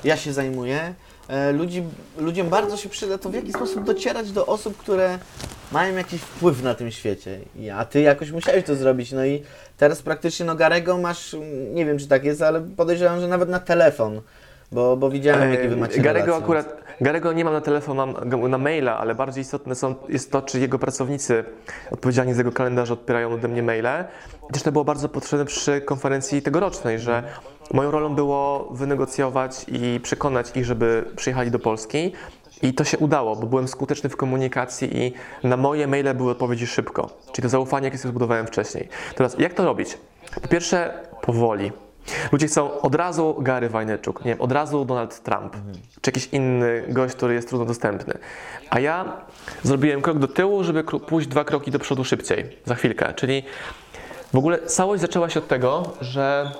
ja 0.04 0.16
się 0.16 0.32
zajmuję, 0.32 0.94
e, 1.28 1.52
ludzi, 1.52 1.82
ludziom 2.18 2.48
bardzo 2.48 2.76
się 2.76 2.88
przyda 2.88 3.18
to 3.18 3.30
w 3.30 3.34
jaki 3.34 3.52
sposób 3.52 3.84
docierać 3.84 4.32
do 4.32 4.46
osób, 4.46 4.76
które 4.76 5.18
mają 5.72 5.96
jakiś 5.96 6.20
wpływ 6.20 6.62
na 6.62 6.74
tym 6.74 6.90
świecie. 6.90 7.40
A 7.74 7.84
ty 7.84 8.00
jakoś 8.00 8.30
musiałeś 8.30 8.64
to 8.64 8.76
zrobić, 8.76 9.12
no 9.12 9.24
i 9.24 9.42
teraz 9.78 10.02
praktycznie 10.02 10.46
no 10.46 10.54
Garego 10.54 10.98
masz, 10.98 11.36
nie 11.72 11.86
wiem 11.86 11.98
czy 11.98 12.08
tak 12.08 12.24
jest, 12.24 12.42
ale 12.42 12.60
podejrzewam, 12.60 13.20
że 13.20 13.28
nawet 13.28 13.48
na 13.48 13.60
telefon, 13.60 14.20
bo, 14.72 14.96
bo 14.96 15.10
widziałem 15.10 15.52
jakie 15.52 15.68
wy 15.68 15.76
macie 15.76 16.00
Garego 16.00 16.26
relacje. 16.26 16.44
Akurat, 16.44 16.82
Garego 17.00 17.32
nie 17.32 17.44
mam 17.44 17.54
na 17.54 17.60
telefon, 17.60 17.96
mam 17.96 18.14
na 18.48 18.58
maila, 18.58 18.98
ale 18.98 19.14
bardziej 19.14 19.42
istotne 19.42 19.74
są, 19.74 19.94
jest 20.08 20.32
to, 20.32 20.42
czy 20.42 20.60
jego 20.60 20.78
pracownicy 20.78 21.44
odpowiedzialni 21.90 22.34
za 22.34 22.40
jego 22.40 22.52
kalendarz 22.52 22.90
odbierają 22.90 23.32
ode 23.32 23.48
mnie 23.48 23.62
maile. 23.62 24.04
Też 24.52 24.62
to 24.62 24.72
było 24.72 24.84
bardzo 24.84 25.08
potrzebne 25.08 25.44
przy 25.44 25.80
konferencji 25.80 26.42
tegorocznej, 26.42 26.98
że 26.98 27.22
moją 27.72 27.90
rolą 27.90 28.14
było 28.14 28.68
wynegocjować 28.70 29.66
i 29.68 30.00
przekonać 30.02 30.56
ich, 30.56 30.64
żeby 30.64 31.04
przyjechali 31.16 31.50
do 31.50 31.58
Polski. 31.58 32.12
I 32.62 32.74
to 32.74 32.84
się 32.84 32.98
udało, 32.98 33.36
bo 33.36 33.46
byłem 33.46 33.68
skuteczny 33.68 34.10
w 34.10 34.16
komunikacji 34.16 34.98
i 34.98 35.12
na 35.44 35.56
moje 35.56 35.86
maile 35.86 36.14
były 36.14 36.30
odpowiedzi 36.30 36.66
szybko. 36.66 37.10
Czyli 37.32 37.42
to 37.42 37.48
zaufanie, 37.48 37.84
jakie 37.84 37.98
sobie 37.98 38.10
zbudowałem 38.10 38.46
wcześniej. 38.46 38.88
Teraz, 39.14 39.36
jak 39.38 39.54
to 39.54 39.64
robić? 39.64 39.98
Po 40.42 40.48
pierwsze, 40.48 40.92
powoli. 41.22 41.72
Ludzie 42.32 42.46
chcą 42.46 42.80
od 42.80 42.94
razu 42.94 43.36
Gary 43.38 43.68
Vaynerchuk, 43.68 44.24
nie 44.24 44.30
wiem, 44.30 44.40
od 44.40 44.52
razu 44.52 44.84
Donald 44.84 45.22
Trump, 45.22 45.56
czy 46.00 46.08
jakiś 46.10 46.28
inny 46.32 46.84
gość, 46.88 47.14
który 47.14 47.34
jest 47.34 47.48
trudno 47.48 47.66
dostępny. 47.66 48.14
A 48.70 48.80
ja 48.80 49.12
zrobiłem 49.62 50.02
krok 50.02 50.18
do 50.18 50.28
tyłu, 50.28 50.64
żeby 50.64 50.84
pójść 50.84 51.28
dwa 51.28 51.44
kroki 51.44 51.70
do 51.70 51.78
przodu 51.78 52.04
szybciej, 52.04 52.58
za 52.64 52.74
chwilkę. 52.74 53.14
Czyli 53.14 53.42
w 54.32 54.36
ogóle 54.36 54.58
całość 54.58 55.00
zaczęła 55.02 55.30
się 55.30 55.40
od 55.40 55.48
tego, 55.48 55.82
że 56.00 56.50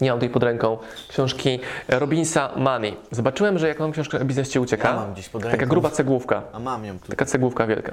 nie 0.00 0.10
mam 0.10 0.18
tutaj 0.18 0.30
pod 0.30 0.42
ręką 0.42 0.78
książki 1.08 1.60
Robinsa 1.88 2.50
Money. 2.56 2.96
Zobaczyłem, 3.10 3.58
że 3.58 3.68
jak 3.68 3.80
mam 3.80 3.92
książkę 3.92 4.24
Biznes 4.24 4.48
Cię 4.50 4.60
ucieka, 4.60 4.88
Ja 4.88 4.94
mam 4.96 5.12
gdzieś 5.12 5.28
pod 5.28 5.42
taka 5.42 5.56
ręką. 5.56 5.70
gruba 5.70 5.90
cegłówka, 5.90 6.42
A 6.52 6.58
mam 6.58 6.84
ją 6.84 6.98
tu. 6.98 7.08
taka 7.08 7.24
cegłówka 7.24 7.66
wielka. 7.66 7.92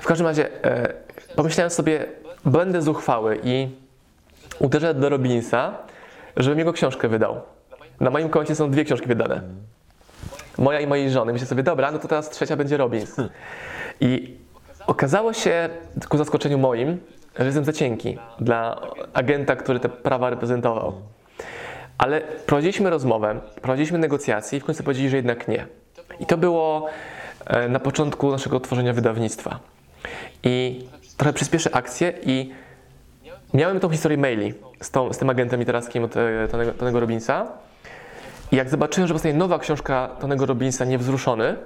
W 0.00 0.06
każdym 0.06 0.26
razie 0.26 0.64
e, 0.64 0.92
pomyślałem 1.36 1.70
sobie, 1.70 2.06
będę 2.44 2.82
zuchwały 2.82 3.40
i 3.44 3.68
uderzę 4.58 4.94
do 4.94 5.08
Robinsa, 5.08 5.74
żebym 6.36 6.58
jego 6.58 6.72
książkę 6.72 7.08
wydał. 7.08 7.40
Na 8.00 8.10
moim 8.10 8.28
koncie 8.28 8.54
są 8.54 8.70
dwie 8.70 8.84
książki 8.84 9.06
wydane. 9.08 9.42
Moja 10.58 10.80
i 10.80 10.86
mojej 10.86 11.10
żony. 11.10 11.32
Myślę 11.32 11.46
sobie, 11.46 11.62
dobra, 11.62 11.92
no 11.92 11.98
to 11.98 12.08
teraz 12.08 12.30
trzecia 12.30 12.56
będzie 12.56 12.76
Robins. 12.76 13.16
I 14.00 14.36
okazało 14.86 15.32
się, 15.32 15.68
ku 16.08 16.18
zaskoczeniu 16.18 16.58
moim, 16.58 17.00
że 17.38 17.44
jestem 17.44 17.64
za 17.64 17.72
cienki 17.72 18.18
dla 18.40 18.80
agenta, 19.12 19.56
który 19.56 19.80
te 19.80 19.88
prawa 19.88 20.30
reprezentował. 20.30 20.92
Ale 21.98 22.20
prowadziliśmy 22.20 22.90
rozmowę, 22.90 23.40
prowadziliśmy 23.62 23.98
negocjacje 23.98 24.58
i 24.58 24.60
w 24.60 24.64
końcu 24.64 24.82
powiedzieli, 24.82 25.08
że 25.08 25.16
jednak 25.16 25.48
nie. 25.48 25.66
I 26.20 26.26
to 26.26 26.36
było 26.36 26.86
e, 27.46 27.68
na 27.68 27.80
początku 27.80 28.30
naszego 28.30 28.60
tworzenia 28.60 28.92
wydawnictwa. 28.92 29.58
I 30.42 30.84
trochę 31.16 31.32
przyspieszę 31.32 31.74
akcję 31.74 32.12
i 32.22 32.52
miałem 33.54 33.80
tą 33.80 33.88
historię 33.88 34.18
maili 34.18 34.54
z, 34.80 34.90
tą, 34.90 35.12
z 35.12 35.18
tym 35.18 35.30
agentem 35.30 35.60
literackim 35.60 36.04
od 36.04 36.16
e, 36.16 36.48
Tonego, 36.50 36.72
Tonego 36.72 37.00
Robinsa. 37.00 37.46
I 38.52 38.56
jak 38.56 38.68
zobaczyłem, 38.68 39.08
że 39.08 39.14
powstaje 39.14 39.34
nowa 39.34 39.58
książka 39.58 40.08
Tonego 40.20 40.46
Robinsa, 40.46 40.84
Niewzruszony, 40.84 41.56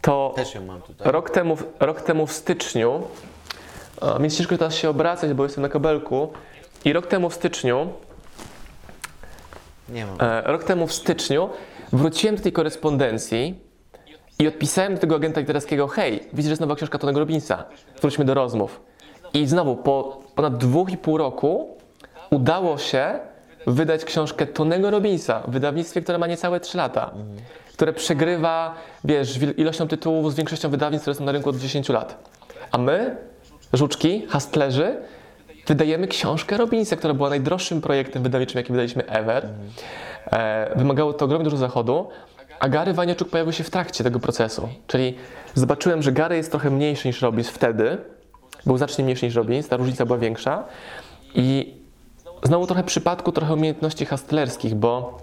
to 0.00 0.32
Też 0.36 0.54
ją 0.54 0.64
mam 0.64 0.82
tutaj. 0.82 1.12
rok 1.12 1.30
temu, 1.30 1.56
rok 1.80 2.00
temu 2.02 2.26
w 2.26 2.32
styczniu, 2.32 3.02
więc 4.20 4.36
ciężko 4.36 4.58
teraz 4.58 4.74
się 4.74 4.90
obracać, 4.90 5.32
bo 5.32 5.42
jestem 5.42 5.62
na 5.62 5.68
kabelku, 5.68 6.32
i 6.84 6.92
rok 6.92 7.06
temu 7.06 7.30
w 7.30 7.34
styczniu 7.34 7.88
Nie 9.88 10.06
mam. 10.06 10.16
E, 10.20 10.42
Rok 10.42 10.64
temu 10.64 10.86
w 10.86 10.92
styczniu 10.92 11.50
wróciłem 11.92 12.36
do 12.36 12.42
tej 12.42 12.52
korespondencji 12.52 13.60
i 14.38 14.48
odpisałem 14.48 14.94
do 14.94 15.00
tego 15.00 15.16
agenta 15.16 15.40
literackiego 15.40 15.88
hej, 15.88 16.20
widzę, 16.32 16.48
że 16.48 16.52
jest 16.52 16.60
nowa 16.60 16.76
książka 16.76 16.98
Tonego 16.98 17.20
Robinsa, 17.20 17.64
wróćmy 18.00 18.24
do 18.24 18.34
rozmów. 18.34 18.80
I 19.34 19.46
znowu, 19.46 19.76
po 19.76 20.20
ponad 20.36 20.56
dwóch 20.56 20.90
i 20.90 20.96
pół 20.96 21.18
roku 21.18 21.76
udało 22.30 22.78
się 22.78 23.18
wydać 23.66 24.04
książkę 24.04 24.46
Tonego 24.46 24.90
Robinsa 24.90 25.42
w 25.48 25.50
wydawnictwie, 25.50 26.02
które 26.02 26.18
ma 26.18 26.26
niecałe 26.26 26.60
3 26.60 26.78
lata, 26.78 27.10
które 27.72 27.92
przegrywa, 27.92 28.74
wiesz, 29.04 29.38
ilością 29.56 29.88
tytułów 29.88 30.32
z 30.32 30.36
większością 30.36 30.70
wydawnictw, 30.70 31.02
które 31.04 31.14
są 31.14 31.24
na 31.24 31.32
rynku 31.32 31.50
od 31.50 31.56
10 31.56 31.88
lat. 31.88 32.30
A 32.72 32.78
my, 32.78 33.16
żuczki, 33.72 34.26
hastlerzy, 34.28 34.96
wydajemy 35.66 36.08
książkę 36.08 36.56
Robinsa, 36.56 36.96
która 36.96 37.14
była 37.14 37.30
najdroższym 37.30 37.80
projektem 37.80 38.22
wydawniczym, 38.22 38.58
jaki 38.58 38.72
wydaliśmy 38.72 39.06
ever. 39.06 39.48
E, 40.32 40.72
wymagało 40.76 41.12
to 41.12 41.24
ogromnie 41.24 41.44
dużo 41.44 41.56
zachodu, 41.56 42.08
a 42.60 42.68
Gary 42.68 42.92
Vaynerchuk 42.92 43.28
pojawił 43.28 43.52
się 43.52 43.64
w 43.64 43.70
trakcie 43.70 44.04
tego 44.04 44.20
procesu. 44.20 44.68
Czyli 44.86 45.14
zobaczyłem, 45.54 46.02
że 46.02 46.12
Gary 46.12 46.36
jest 46.36 46.50
trochę 46.50 46.70
mniejszy 46.70 47.08
niż 47.08 47.22
Robbins 47.22 47.48
wtedy, 47.48 47.98
był 48.66 48.78
znacznie 48.78 49.04
mniejszy 49.04 49.26
niż 49.26 49.34
Robbins, 49.34 49.68
ta 49.68 49.76
różnica 49.76 50.06
była 50.06 50.18
większa 50.18 50.64
i 51.34 51.74
znowu 52.42 52.66
trochę 52.66 52.84
przypadku, 52.84 53.32
trochę 53.32 53.54
umiejętności 53.54 54.06
hustlerskich, 54.06 54.74
bo 54.74 55.18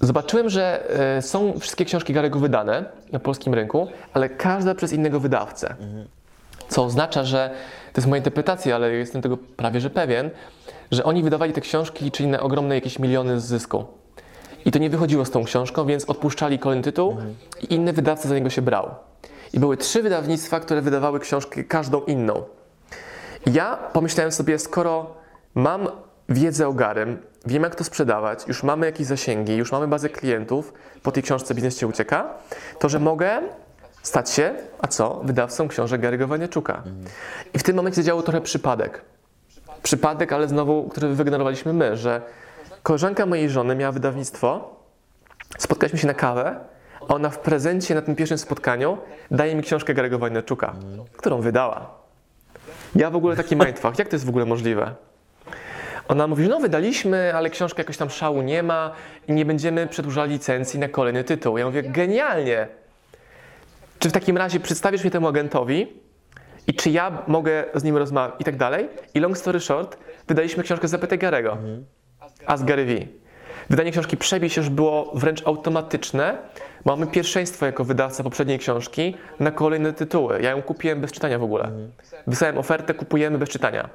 zobaczyłem, 0.00 0.50
że 0.50 0.90
e, 1.16 1.22
są 1.22 1.60
wszystkie 1.60 1.84
książki 1.84 2.12
Garego 2.12 2.38
wydane 2.38 2.84
na 3.12 3.18
polskim 3.18 3.54
rynku, 3.54 3.88
ale 4.12 4.28
każda 4.28 4.74
przez 4.74 4.92
innego 4.92 5.20
wydawcę. 5.20 5.74
Co 6.68 6.84
oznacza, 6.84 7.24
że 7.24 7.50
to 7.92 8.00
jest 8.00 8.08
moja 8.08 8.18
interpretacja, 8.18 8.76
ale 8.76 8.92
jestem 8.92 9.22
tego 9.22 9.36
prawie 9.36 9.80
że 9.80 9.90
pewien, 9.90 10.30
że 10.90 11.04
oni 11.04 11.22
wydawali 11.22 11.52
te 11.52 11.60
książki, 11.60 12.04
liczyli 12.04 12.28
na 12.28 12.40
ogromne 12.40 12.74
jakieś 12.74 12.98
miliony 12.98 13.40
zysku. 13.40 13.84
I 14.64 14.70
to 14.70 14.78
nie 14.78 14.90
wychodziło 14.90 15.24
z 15.24 15.30
tą 15.30 15.44
książką, 15.44 15.86
więc 15.86 16.04
odpuszczali 16.04 16.58
kolejny 16.58 16.84
tytuł 16.84 17.16
i 17.62 17.74
inny 17.74 17.92
wydawca 17.92 18.28
za 18.28 18.34
niego 18.34 18.50
się 18.50 18.62
brał. 18.62 18.90
I 19.54 19.60
były 19.60 19.76
trzy 19.76 20.02
wydawnictwa, 20.02 20.60
które 20.60 20.82
wydawały 20.82 21.20
książkę 21.20 21.64
każdą 21.64 22.00
inną. 22.00 22.42
I 23.46 23.52
ja 23.52 23.76
pomyślałem 23.76 24.32
sobie, 24.32 24.58
skoro 24.58 25.14
mam 25.54 25.88
wiedzę 26.28 26.68
o 26.68 26.72
Garym, 26.72 27.18
wiem 27.46 27.62
jak 27.62 27.74
to 27.74 27.84
sprzedawać, 27.84 28.48
już 28.48 28.62
mamy 28.62 28.86
jakieś 28.86 29.06
zasięgi, 29.06 29.56
już 29.56 29.72
mamy 29.72 29.88
bazę 29.88 30.08
klientów, 30.08 30.72
po 31.02 31.12
tej 31.12 31.22
książce 31.22 31.54
biznes 31.54 31.78
się 31.78 31.86
ucieka, 31.86 32.34
to 32.78 32.88
że 32.88 32.98
mogę 32.98 33.42
stać 34.02 34.30
się, 34.30 34.54
a 34.80 34.88
co, 34.88 35.20
wydawcą 35.24 35.68
książek 35.68 36.00
Gary'ego 36.00 36.28
Wanieczuka. 36.28 36.82
I 37.54 37.58
w 37.58 37.62
tym 37.62 37.76
momencie 37.76 37.96
zadziałał 37.96 38.22
trochę 38.22 38.40
przypadek. 38.40 39.02
Przypadek, 39.82 40.32
ale 40.32 40.48
znowu, 40.48 40.88
który 40.88 41.08
wygenerowaliśmy 41.08 41.72
my, 41.72 41.96
że 41.96 42.22
koleżanka 42.82 43.26
mojej 43.26 43.50
żony 43.50 43.76
miała 43.76 43.92
wydawnictwo, 43.92 44.76
spotkaliśmy 45.58 45.98
się 45.98 46.06
na 46.06 46.14
kawę, 46.14 46.56
ona 47.08 47.30
w 47.30 47.38
prezencie 47.38 47.94
na 47.94 48.02
tym 48.02 48.16
pierwszym 48.16 48.38
spotkaniu 48.38 48.98
daje 49.30 49.54
mi 49.54 49.62
książkę 49.62 49.94
Gary'ego 49.94 50.18
Wanieczuka, 50.18 50.74
którą 51.16 51.40
wydała. 51.40 51.90
Ja 52.94 53.10
w 53.10 53.16
ogóle 53.16 53.36
taki 53.36 53.56
mindfuck, 53.56 53.98
jak 53.98 54.08
to 54.08 54.16
jest 54.16 54.26
w 54.26 54.28
ogóle 54.28 54.44
możliwe? 54.44 54.94
Ona 56.08 56.26
mówi, 56.26 56.48
no 56.48 56.60
wydaliśmy, 56.60 57.34
ale 57.34 57.50
książka 57.50 57.80
jakoś 57.80 57.96
tam 57.96 58.10
szału 58.10 58.42
nie 58.42 58.62
ma 58.62 58.92
i 59.28 59.32
nie 59.32 59.44
będziemy 59.44 59.86
przedłużali 59.86 60.32
licencji 60.32 60.80
na 60.80 60.88
kolejny 60.88 61.24
tytuł. 61.24 61.58
Ja 61.58 61.66
mówię, 61.66 61.82
genialnie! 61.82 62.68
Czy 63.98 64.08
w 64.08 64.12
takim 64.12 64.36
razie 64.36 64.60
przedstawisz 64.60 65.02
mnie 65.02 65.10
temu 65.10 65.28
agentowi 65.28 65.92
i 66.66 66.74
czy 66.74 66.90
ja 66.90 67.22
mogę 67.26 67.64
z 67.74 67.84
nim 67.84 67.96
rozmawiać 67.96 68.40
i 68.40 68.44
tak 68.44 68.56
dalej? 68.56 68.88
I 69.14 69.20
long 69.20 69.38
story 69.38 69.60
short, 69.60 69.98
wydaliśmy 70.28 70.62
książkę 70.62 70.88
Zapytaj 70.88 71.18
Garego, 71.18 71.56
Ask 72.46 72.64
Gary 72.64 72.84
V. 72.84 72.92
Wydanie 73.70 73.92
książki 73.92 74.16
Przebić 74.16 74.56
już 74.56 74.68
było 74.68 75.12
wręcz 75.14 75.46
automatyczne. 75.46 76.38
Mamy 76.84 77.06
pierwszeństwo 77.06 77.66
jako 77.66 77.84
wydawca 77.84 78.22
poprzedniej 78.22 78.58
książki 78.58 79.16
na 79.40 79.50
kolejne 79.50 79.92
tytuły. 79.92 80.42
Ja 80.42 80.50
ją 80.50 80.62
kupiłem 80.62 81.00
bez 81.00 81.12
czytania 81.12 81.38
w 81.38 81.42
ogóle. 81.42 81.70
Wysłałem 82.26 82.58
ofertę, 82.58 82.94
kupujemy 82.94 83.38
bez 83.38 83.48
czytania. 83.48 83.88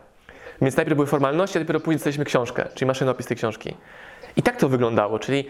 Więc 0.61 0.77
najpierw 0.77 0.95
były 0.95 1.07
formalności, 1.07 1.57
a 1.57 1.61
dopiero 1.61 1.79
później 1.79 1.95
dostaliśmy 1.95 2.25
książkę, 2.25 2.65
czyli 2.73 2.87
maszynopis 2.87 3.27
tej 3.27 3.37
książki. 3.37 3.75
I 4.35 4.41
tak 4.43 4.57
to 4.57 4.69
wyglądało, 4.69 5.19
czyli 5.19 5.45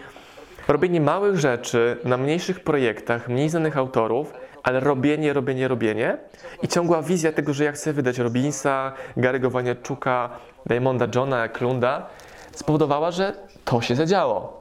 robienie 0.68 1.00
małych 1.00 1.38
rzeczy 1.38 1.96
na 2.04 2.16
mniejszych 2.16 2.60
projektach, 2.60 3.28
mniej 3.28 3.48
znanych 3.48 3.76
autorów, 3.76 4.32
ale 4.62 4.80
robienie, 4.80 5.32
robienie, 5.32 5.68
robienie 5.68 6.16
i 6.62 6.68
ciągła 6.68 7.02
wizja 7.02 7.32
tego, 7.32 7.54
że 7.54 7.64
ja 7.64 7.72
chcę 7.72 7.92
wydać 7.92 8.18
Robinsa, 8.18 8.92
Gary'ego 9.16 9.50
Wanieczuka, 9.50 10.30
Raymonda 10.66 11.06
Johna, 11.14 11.48
Klunda, 11.48 12.06
spowodowała, 12.52 13.10
że 13.10 13.34
to 13.64 13.80
się 13.80 13.96
zadziało. 13.96 14.59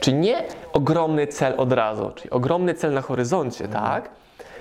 Czyli 0.00 0.16
nie 0.16 0.44
ogromny 0.72 1.26
cel 1.26 1.54
od 1.56 1.72
razu, 1.72 2.12
czyli 2.14 2.30
ogromny 2.30 2.74
cel 2.74 2.92
na 2.92 3.00
horyzoncie, 3.00 3.68
tak? 3.68 4.10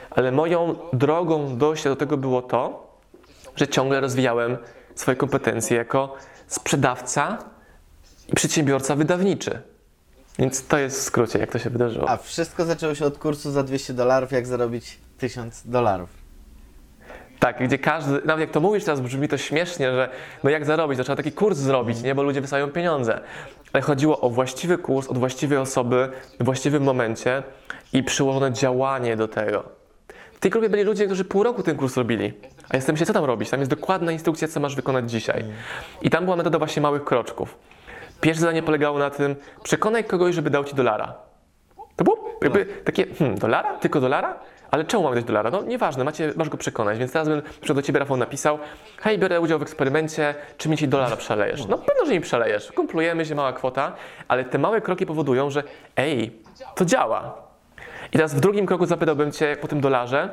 Ale 0.10 0.32
moją 0.32 0.76
drogą 0.94 1.58
dojścia 1.58 1.90
do 1.90 1.96
tego 1.96 2.18
było 2.18 2.42
to, 2.42 2.88
że 3.56 3.68
ciągle 3.68 4.00
rozwijałem 4.00 4.58
swoje 4.96 5.18
kompetencje 5.18 5.78
jako 5.78 6.16
sprzedawca 6.48 7.38
i 8.28 8.36
przedsiębiorca 8.36 8.96
wydawniczy. 8.96 9.62
Więc 10.40 10.68
to 10.68 10.78
jest 10.78 11.00
w 11.00 11.02
skrócie, 11.02 11.40
jak 11.40 11.52
to 11.52 11.60
się 11.60 11.70
wydarzyło. 11.70 12.10
A 12.10 12.18
wszystko 12.18 12.66
zaczęło 12.66 12.96
się 12.96 13.06
od 13.06 13.18
kursu 13.18 13.52
za 13.52 13.64
200 13.64 13.94
dolarów, 13.94 14.32
jak 14.32 14.48
zarobić 14.48 15.00
1000 15.18 15.68
dolarów. 15.68 16.10
Tak, 17.40 17.64
gdzie 17.64 17.78
każdy, 17.78 18.12
nawet 18.12 18.40
jak 18.40 18.52
to 18.52 18.60
mówisz 18.60 18.84
teraz, 18.84 19.02
brzmi 19.02 19.28
to 19.28 19.38
śmiesznie, 19.38 19.92
że 19.92 20.10
no 20.44 20.50
jak 20.50 20.66
zarobić, 20.66 20.98
to 20.98 21.04
trzeba 21.04 21.16
taki 21.16 21.32
kurs 21.32 21.58
zrobić, 21.58 22.02
nie, 22.02 22.16
bo 22.16 22.24
ludzie 22.24 22.42
wysają 22.42 22.72
pieniądze. 22.72 23.22
Ale 23.74 23.82
chodziło 23.82 24.20
o 24.20 24.30
właściwy 24.30 24.78
kurs, 24.78 25.08
od 25.08 25.18
właściwej 25.18 25.58
osoby, 25.58 26.10
w 26.40 26.44
właściwym 26.46 26.84
momencie 26.84 27.44
i 27.94 28.04
przyłożone 28.04 28.54
działanie 28.54 29.16
do 29.16 29.28
tego. 29.28 29.64
W 30.34 30.40
tej 30.40 30.52
grupie 30.52 30.70
byli 30.70 30.84
ludzie, 30.84 31.06
którzy 31.06 31.26
pół 31.26 31.44
roku 31.44 31.64
ten 31.64 31.78
kurs 31.78 31.98
robili. 31.98 32.34
A 32.70 32.76
jestem 32.76 32.98
się, 32.98 33.06
co 33.06 33.14
tam 33.14 33.26
robić? 33.26 33.50
Tam 33.50 33.60
jest 33.60 33.72
dokładna 33.72 34.12
instrukcja, 34.12 34.48
co 34.48 34.60
masz 34.60 34.76
wykonać 34.76 35.12
dzisiaj. 35.12 35.44
I 36.02 36.10
tam 36.10 36.24
była 36.24 36.36
metoda 36.36 36.58
właśnie 36.58 36.82
małych 36.82 37.04
kroczków. 37.04 37.58
Pierwsze 38.22 38.42
zadanie 38.42 38.64
polegało 38.64 39.00
na 39.00 39.10
tym, 39.10 39.36
przekonaj 39.64 40.04
kogoś, 40.04 40.36
żeby 40.36 40.50
dał 40.50 40.64
ci 40.64 40.76
dolara. 40.76 41.14
To 41.96 42.04
było 42.04 42.40
jakby 42.42 42.66
takie, 42.66 43.06
hmm, 43.06 43.38
dolara? 43.38 43.78
Tylko 43.78 44.02
dolara? 44.02 44.40
Ale 44.72 44.86
czemu 44.86 45.04
mamy 45.04 45.16
dać 45.16 45.26
dolara? 45.26 45.52
No 45.52 45.62
nieważne, 45.62 46.04
macie, 46.04 46.34
masz 46.36 46.50
go 46.50 46.58
przekonać, 46.58 46.98
więc 46.98 47.12
teraz 47.12 47.28
bym 47.30 47.42
przykład 47.42 47.76
do 47.76 47.82
ciebie 47.82 48.00
Rafał 48.00 48.18
napisał 48.18 48.60
hej, 48.98 49.20
biorę 49.20 49.42
udział 49.42 49.60
w 49.60 49.62
eksperymencie, 49.62 50.36
czy 50.58 50.70
mi 50.70 50.78
ci 50.78 50.88
dolara 50.88 51.16
przelejesz? 51.16 51.66
No 51.66 51.78
pewno, 51.78 52.06
że 52.06 52.12
mi 52.12 52.22
przelejesz. 52.22 52.72
Kumplujemy 52.72 53.26
się, 53.26 53.36
mała 53.36 53.54
kwota, 53.54 53.96
ale 54.28 54.46
te 54.46 54.58
małe 54.58 54.82
kroki 54.82 55.06
powodują, 55.06 55.50
że 55.50 55.64
ej, 55.96 56.32
to 56.76 56.86
działa. 56.86 57.50
I 58.12 58.18
teraz 58.18 58.36
w 58.36 58.40
drugim 58.40 58.66
kroku 58.66 58.86
zapytałbym 58.86 59.32
cię 59.32 59.58
po 59.62 59.68
tym 59.68 59.82
dolarze, 59.82 60.30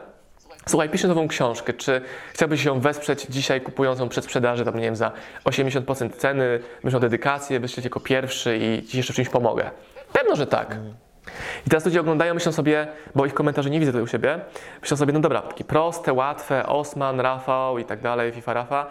Słuchaj, 0.69 0.89
piszę 0.89 1.09
nową 1.09 1.29
książkę. 1.29 1.73
Czy 1.73 2.01
chciałbyś 2.35 2.65
ją 2.65 2.81
wesprzeć 2.81 3.27
dzisiaj 3.29 3.61
kupującą 3.61 4.09
przed 4.09 4.25
sprzedaży, 4.25 4.65
tam 4.65 4.75
nie 4.75 4.83
wiem, 4.83 4.97
za 4.97 5.13
80% 5.45 6.11
ceny, 6.11 6.61
myślę 6.83 6.97
o 6.97 7.01
dedykację, 7.01 7.61
wyśleć 7.61 7.85
jako 7.85 8.01
pierwszy 8.01 8.59
i 8.59 8.87
ci 8.87 8.97
jeszcze 8.97 9.13
czymś 9.13 9.29
pomogę? 9.29 9.71
Pewno, 10.13 10.37
że 10.37 10.47
tak. 10.47 10.77
I 11.67 11.71
teraz 11.71 11.85
ludzie 11.85 12.01
oglądają, 12.01 12.35
myślą 12.35 12.53
sobie, 12.53 12.89
bo 13.15 13.27
ich 13.27 13.35
komentarzy 13.35 13.71
nie 13.71 13.81
widzę 13.81 13.93
tutaj 13.93 14.05
u 14.05 14.07
siebie, 14.07 14.41
myślą 14.83 14.97
sobie, 14.97 15.13
no 15.13 15.21
dobra, 15.21 15.43
takie 15.43 15.65
proste, 15.65 16.13
łatwe, 16.13 16.67
Osman, 16.67 17.21
Rafał 17.21 17.79
i 17.79 17.85
tak 17.85 18.01
dalej, 18.01 18.33
FIFA 18.33 18.55
Rafa. 18.55 18.87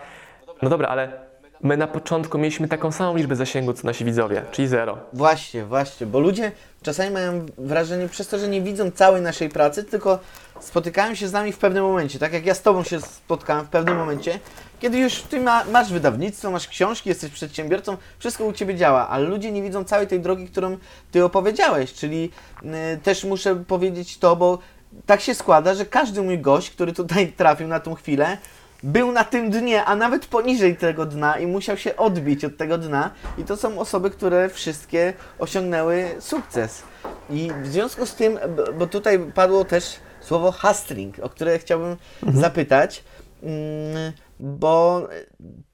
No 0.62 0.70
dobra, 0.70 0.88
ale 0.88 1.25
my 1.64 1.78
na 1.78 1.88
początku 1.88 2.38
mieliśmy 2.38 2.68
taką 2.68 2.92
samą 2.92 3.16
liczbę 3.16 3.36
zasięgu, 3.36 3.74
co 3.74 3.88
nasi 3.88 4.06
widzowie, 4.06 4.46
czyli 4.52 4.68
zero. 4.68 4.98
Właśnie, 5.14 5.66
właśnie, 5.66 6.08
bo 6.08 6.20
ludzie 6.20 6.52
czasami 6.82 7.12
mają 7.12 7.46
wrażenie 7.58 8.08
przez 8.08 8.28
to, 8.28 8.40
że 8.40 8.48
nie 8.48 8.62
widzą 8.62 8.92
całej 8.92 9.22
naszej 9.22 9.50
pracy, 9.50 9.84
tylko 9.84 10.20
spotykają 10.60 11.16
się 11.16 11.28
z 11.28 11.34
nami 11.34 11.52
w 11.52 11.58
pewnym 11.58 11.84
momencie, 11.84 12.20
tak 12.20 12.34
jak 12.34 12.46
ja 12.46 12.54
z 12.54 12.62
Tobą 12.62 12.84
się 12.84 13.02
spotkałem 13.02 13.66
w 13.66 13.70
pewnym 13.70 13.98
momencie, 13.98 14.40
kiedy 14.80 14.98
już 14.98 15.22
Ty 15.22 15.40
ma, 15.40 15.64
masz 15.66 15.94
wydawnictwo, 15.94 16.52
masz 16.52 16.68
książki, 16.68 17.10
jesteś 17.10 17.32
przedsiębiorcą, 17.32 17.98
wszystko 18.20 18.46
u 18.46 18.54
Ciebie 18.54 18.76
działa, 18.76 19.10
ale 19.10 19.28
ludzie 19.28 19.52
nie 19.52 19.62
widzą 19.62 19.84
całej 19.84 20.08
tej 20.08 20.20
drogi, 20.20 20.48
którą 20.48 20.78
Ty 21.12 21.26
opowiedziałeś, 21.26 21.94
czyli 21.94 22.32
y, 22.64 22.98
też 23.04 23.24
muszę 23.24 23.56
powiedzieć 23.56 24.18
to, 24.18 24.36
bo 24.36 24.60
tak 25.06 25.22
się 25.22 25.36
składa, 25.36 25.74
że 25.74 25.86
każdy 25.86 26.22
mój 26.22 26.40
gość, 26.40 26.70
który 26.70 26.94
tutaj 26.94 27.28
trafił 27.38 27.68
na 27.68 27.80
tą 27.80 27.96
chwilę, 27.96 28.38
był 28.86 29.12
na 29.12 29.24
tym 29.24 29.50
dnie, 29.50 29.86
a 29.86 29.96
nawet 29.96 30.26
poniżej 30.26 30.78
tego 30.78 31.06
dna 31.06 31.40
i 31.40 31.48
musiał 31.48 31.78
się 31.78 31.96
odbić 31.96 32.46
od 32.46 32.58
tego 32.58 32.78
dna. 32.78 33.12
I 33.38 33.44
to 33.44 33.58
są 33.58 33.80
osoby, 33.80 34.10
które 34.10 34.50
wszystkie 34.50 35.14
osiągnęły 35.40 36.10
sukces. 36.20 36.84
I 37.30 37.52
w 37.64 37.68
związku 37.68 38.06
z 38.06 38.16
tym, 38.16 38.40
bo 38.80 38.88
tutaj 38.88 39.20
padło 39.20 39.66
też 39.66 40.00
słowo 40.22 40.52
hustling, 40.52 41.20
o 41.20 41.30
które 41.30 41.60
chciałbym 41.60 41.98
zapytać, 42.34 43.04
mm, 43.44 44.14
bo 44.40 45.08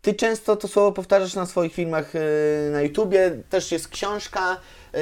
ty 0.02 0.14
często 0.14 0.56
to 0.56 0.68
słowo 0.68 0.92
powtarzasz 0.92 1.36
na 1.36 1.46
swoich 1.46 1.74
filmach 1.74 2.16
y, 2.16 2.20
na 2.72 2.82
YouTubie, 2.82 3.32
też 3.50 3.72
jest 3.72 3.88
książka 3.88 4.58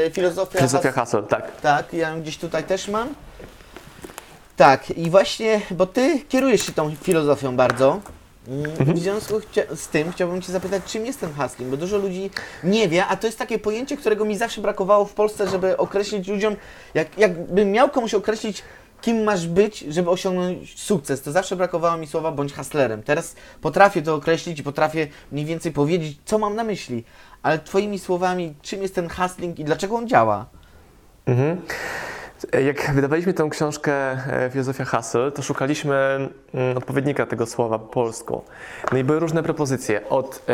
y, 0.08 0.12
Filozofia, 0.12 0.58
Filozofia 0.58 0.92
hasel, 0.92 1.24
tak. 1.24 1.62
tak, 1.62 1.94
ja 1.94 2.10
ją 2.10 2.22
gdzieś 2.22 2.38
tutaj 2.38 2.64
też 2.64 2.88
mam. 2.88 3.16
Tak, 4.60 4.92
i 4.92 5.10
właśnie, 5.10 5.62
bo 5.72 5.86
ty 5.86 6.20
kierujesz 6.30 6.66
się 6.66 6.72
tą 6.72 6.96
filozofią 6.96 7.56
bardzo. 7.56 8.00
Mm, 8.48 8.96
W 8.96 9.00
związku 9.00 9.36
z 9.76 9.88
tym 9.88 10.12
chciałbym 10.12 10.42
Cię 10.42 10.52
zapytać, 10.52 10.84
czym 10.86 11.06
jest 11.06 11.20
ten 11.20 11.34
hustling, 11.34 11.72
bo 11.72 11.78
dużo 11.78 11.98
ludzi 11.98 12.30
nie 12.64 12.88
wie, 12.90 13.06
a 13.06 13.16
to 13.18 13.28
jest 13.28 13.40
takie 13.40 13.60
pojęcie, 13.60 13.98
którego 13.98 14.26
mi 14.26 14.38
zawsze 14.38 14.62
brakowało 14.62 15.06
w 15.06 15.14
Polsce, 15.14 15.48
żeby 15.50 15.78
określić 15.78 16.28
ludziom, 16.28 16.56
jak, 16.94 17.18
jakbym 17.18 17.72
miał 17.72 17.90
komuś 17.90 18.14
określić, 18.14 18.64
kim 19.02 19.24
masz 19.24 19.48
być, 19.48 19.80
żeby 19.80 20.10
osiągnąć 20.10 20.82
sukces, 20.82 21.22
to 21.22 21.32
zawsze 21.32 21.56
brakowało 21.56 21.98
mi 21.98 22.08
słowa 22.08 22.32
bądź 22.32 22.54
hustlerem. 22.54 23.04
Teraz 23.04 23.36
potrafię 23.62 24.02
to 24.02 24.16
określić 24.16 24.60
i 24.60 24.64
potrafię 24.64 25.08
mniej 25.32 25.46
więcej 25.46 25.72
powiedzieć, 25.72 26.18
co 26.26 26.38
mam 26.38 26.56
na 26.56 26.64
myśli, 26.64 27.04
ale 27.44 27.60
Twoimi 27.60 28.00
słowami, 28.00 28.56
czym 28.62 28.82
jest 28.82 28.96
ten 28.96 29.10
hustling 29.10 29.60
i 29.60 29.64
dlaczego 29.64 29.96
on 29.96 30.08
działa? 30.08 30.46
Mhm. 31.26 31.62
Jak 32.66 32.92
wydawaliśmy 32.94 33.34
tę 33.34 33.48
książkę 33.52 33.92
e, 33.94 34.50
Filozofia 34.52 34.86
Hustle, 34.86 35.32
to 35.32 35.42
szukaliśmy 35.42 36.30
mm, 36.54 36.78
odpowiednika 36.78 37.26
tego 37.26 37.46
słowa 37.46 37.80
po 37.80 37.88
polsku. 37.88 38.42
No 38.92 38.98
i 38.98 39.04
były 39.04 39.20
różne 39.20 39.44
propozycje. 39.44 40.10
Od 40.10 40.46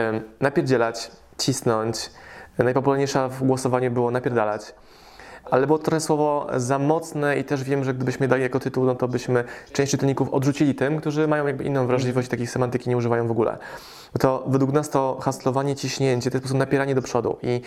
napierdzielać, 0.41 1.11
cisnąć. 1.37 2.09
Najpopularniejsza 2.57 3.29
w 3.29 3.43
głosowaniu 3.43 3.91
było 3.91 4.11
napierdalać. 4.11 4.75
ale 5.51 5.67
było 5.67 5.79
trochę 5.79 5.99
słowo 6.01 6.47
za 6.55 6.79
mocne 6.79 7.37
i 7.37 7.43
też 7.43 7.63
wiem, 7.63 7.83
że 7.83 7.93
gdybyśmy 7.93 8.27
dali 8.27 8.41
jako 8.43 8.59
tytuł, 8.59 8.85
no 8.85 8.95
to 8.95 9.07
byśmy 9.07 9.43
część 9.73 9.91
czytelników 9.91 10.29
odrzucili 10.29 10.75
tym, 10.75 10.99
którzy 10.99 11.27
mają 11.27 11.47
jakby 11.47 11.63
inną 11.63 11.87
wrażliwość 11.87 12.27
i 12.27 12.31
takiej 12.31 12.47
semantyki 12.47 12.89
nie 12.89 12.97
używają 12.97 13.27
w 13.27 13.31
ogóle. 13.31 13.57
Bo 14.13 14.19
to 14.19 14.43
według 14.47 14.71
nas 14.71 14.89
to 14.89 15.17
haslowanie, 15.21 15.75
ciśnięcie, 15.75 16.31
to 16.31 16.35
jest 16.35 16.43
po 16.43 16.47
prostu 16.47 16.57
napieranie 16.57 16.95
do 16.95 17.01
przodu 17.01 17.37
i 17.41 17.61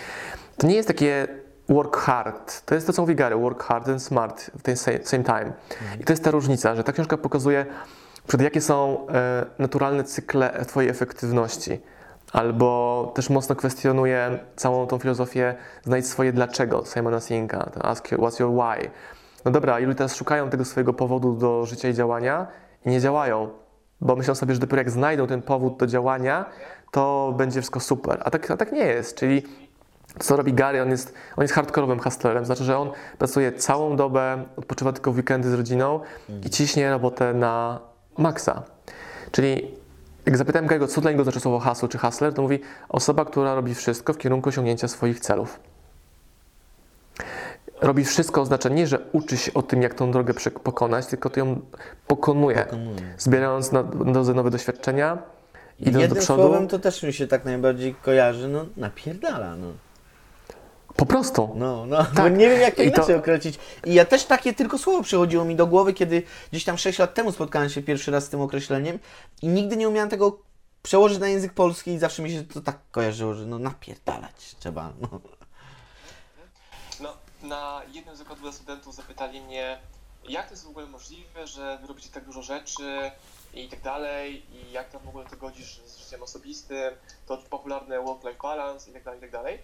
to 0.57 0.67
nie 0.67 0.75
jest 0.75 0.89
takie 0.89 1.29
work 1.69 1.97
hard. 1.97 2.65
To 2.65 2.75
jest 2.75 2.87
to, 2.87 2.93
co 2.93 3.03
mówi 3.03 3.15
Gary, 3.15 3.37
work 3.37 3.63
hard 3.63 3.89
and 3.89 4.03
smart 4.03 4.51
w 4.59 4.63
tym 4.63 4.77
same, 4.77 5.25
time. 5.25 5.53
I 6.01 6.05
to 6.05 6.13
jest 6.13 6.25
ta 6.25 6.31
różnica, 6.31 6.75
że 6.75 6.85
ta 6.85 6.93
książka 6.93 7.17
pokazuje, 7.17 7.67
przed 8.27 8.41
jakie 8.41 8.61
są 8.61 9.07
e, 9.09 9.47
naturalne 9.59 10.05
cykle 10.05 10.65
Twojej 10.67 10.91
efektywności. 10.91 11.81
Albo 12.33 13.13
też 13.15 13.31
mocno 13.31 13.57
kwestionuje 13.57 14.39
całą 14.57 14.87
tą 14.87 14.99
filozofię 14.99 15.55
znajdź 15.85 16.07
swoje 16.07 16.33
dlaczego 16.33 16.85
Simona 16.85 17.21
Sinka, 17.21 17.71
ask 17.81 18.09
what's 18.09 18.41
your 18.41 18.53
why. 18.53 18.91
No 19.45 19.51
dobra, 19.51 19.81
ilu 19.81 19.95
teraz 19.95 20.17
szukają 20.17 20.51
tego 20.51 20.65
swojego 20.65 20.93
powodu 20.93 21.33
do 21.33 21.67
życia 21.67 21.89
i 21.89 21.95
działania 21.95 22.47
i 22.87 22.91
nie 22.91 23.01
działają, 23.01 23.49
bo 24.01 24.17
myślą 24.17 24.35
sobie, 24.35 24.55
że 24.55 24.61
dopiero 24.61 24.81
jak 24.81 24.91
znajdą 24.91 25.27
ten 25.27 25.43
powód 25.43 25.77
do 25.77 25.87
działania, 25.87 26.45
to 26.91 27.35
będzie 27.37 27.61
wszystko 27.61 27.81
super. 27.81 28.23
A 28.25 28.31
tak, 28.31 28.51
a 28.51 28.57
tak 28.57 28.73
nie 28.73 28.87
jest, 28.87 29.17
czyli 29.17 29.43
co 30.19 30.37
robi 30.37 30.53
Gary? 30.53 30.83
On 30.83 30.91
jest, 30.91 31.15
on 31.37 31.43
jest 31.43 31.55
hardkorowym 31.55 32.01
hustlerem, 32.01 32.45
znaczy, 32.45 32.65
że 32.65 32.79
on 32.79 32.91
pracuje 33.19 33.53
całą 33.53 33.97
dobę, 33.97 34.45
odpoczywa 34.57 34.93
tylko 34.93 35.13
w 35.13 35.17
weekendy 35.17 35.51
z 35.51 35.55
rodziną 35.55 36.01
i 36.47 36.51
ciśnie 36.51 36.91
robotę 36.91 37.35
na 37.35 37.81
maksa. 38.19 38.63
Czyli 39.33 39.75
jak 40.27 40.37
zapytałem 40.37 40.69
Gary'ego, 40.69 40.89
co 40.89 41.01
dla 41.01 41.11
niego 41.11 41.23
znaczy 41.25 41.41
słowo 41.41 41.59
hasło 41.59 41.89
czy 41.89 41.99
hustler, 41.99 42.35
to 42.35 42.43
mówi 42.43 42.61
osoba, 42.89 43.25
która 43.25 43.55
robi 43.55 43.75
wszystko 43.75 44.13
w 44.13 44.19
kierunku 44.19 44.49
osiągnięcia 44.49 44.89
swoich 44.89 45.21
celów. 45.21 45.61
Robi 47.81 48.05
wszystko 48.05 48.41
oznacza 48.41 48.69
nie, 48.69 48.87
że 48.87 48.99
uczy 49.13 49.37
się 49.37 49.55
o 49.55 49.63
tym, 49.63 49.83
jak 49.83 49.95
tą 49.95 50.11
drogę 50.13 50.35
pokonać, 50.63 51.07
tylko 51.07 51.31
to 51.31 51.41
ją 51.41 51.61
pokonuje, 52.07 52.65
Pokonuje. 52.65 53.15
zbierając 53.19 53.73
na 53.73 53.83
drodze 53.83 54.35
nowe 54.35 54.51
doświadczenia, 54.51 55.19
idąc 55.81 55.95
do 55.97 56.01
Jednym 56.01 56.23
przodu. 56.23 56.43
słowem 56.43 56.69
to 56.69 56.79
też 56.79 57.03
mi 57.03 57.13
się 57.13 57.27
tak 57.27 57.45
najbardziej 57.45 57.95
kojarzy, 57.95 58.49
no 58.49 58.67
napierdala, 58.77 59.57
no. 59.57 59.67
Po 60.99 61.07
prostu. 61.07 61.53
No, 61.55 61.87
no, 61.87 62.05
Tak. 62.05 62.15
bo 62.15 62.29
nie 62.29 62.49
wiem 62.49 62.61
jak 62.61 62.75
to 62.75 62.83
I 62.83 62.91
to- 62.91 62.97
inaczej 62.97 63.15
określić. 63.17 63.59
I 63.85 63.95
ja 63.95 64.05
też 64.05 64.25
takie 64.25 64.55
tylko 64.55 64.79
słowo 64.79 65.03
przychodziło 65.03 65.45
mi 65.45 65.57
do 65.57 65.67
głowy, 65.67 65.95
kiedy 65.95 66.23
gdzieś 66.51 66.65
tam 66.65 66.79
6 66.79 66.99
lat 66.99 67.15
temu 67.15 67.33
spotkałem 67.33 67.71
się 67.71 67.83
pierwszy 67.83 68.11
raz 68.11 68.25
z 68.25 68.29
tym 68.29 68.41
określeniem 68.41 68.99
i 69.43 69.49
nigdy 69.49 69.77
nie 69.77 69.89
umiałem 69.89 70.11
tego 70.11 70.39
przełożyć 70.83 71.19
na 71.19 71.29
język 71.29 71.53
polski 71.53 71.91
i 71.91 71.99
zawsze 71.99 72.23
mi 72.23 72.31
się 72.31 72.45
to 72.45 72.61
tak 72.61 72.79
kojarzyło, 72.91 73.35
że 73.35 73.47
no 73.47 73.59
napierdalać 73.59 74.55
trzeba, 74.59 74.93
no. 75.01 75.09
No, 77.01 77.13
na 77.43 77.83
jednym 77.93 78.17
z 78.17 78.19
wykładów 78.19 78.43
dla 78.43 78.53
studentów 78.53 78.95
zapytali 78.95 79.41
mnie, 79.41 79.79
jak 80.29 80.47
to 80.47 80.51
jest 80.53 80.65
w 80.65 80.69
ogóle 80.69 80.87
możliwe, 80.87 81.47
że 81.47 81.79
wy 81.81 81.87
robicie 81.87 82.09
tak 82.11 82.25
dużo 82.25 82.43
rzeczy 82.43 83.11
i 83.55 83.69
tak 83.69 83.83
dalej, 83.83 84.43
i 84.53 84.73
jak 84.73 84.89
tam 84.91 85.01
w 85.03 85.09
ogóle 85.09 85.25
to 85.25 85.37
godzisz 85.37 85.81
z 85.87 85.97
życiem 85.99 86.23
osobistym, 86.23 86.95
to 87.27 87.37
popularne 87.51 88.01
work-life 88.01 88.39
balance 88.43 88.91
i 88.91 88.93
tak 88.93 89.05
dalej, 89.05 89.19
i 89.19 89.23
tak 89.23 89.31
dalej. 89.31 89.59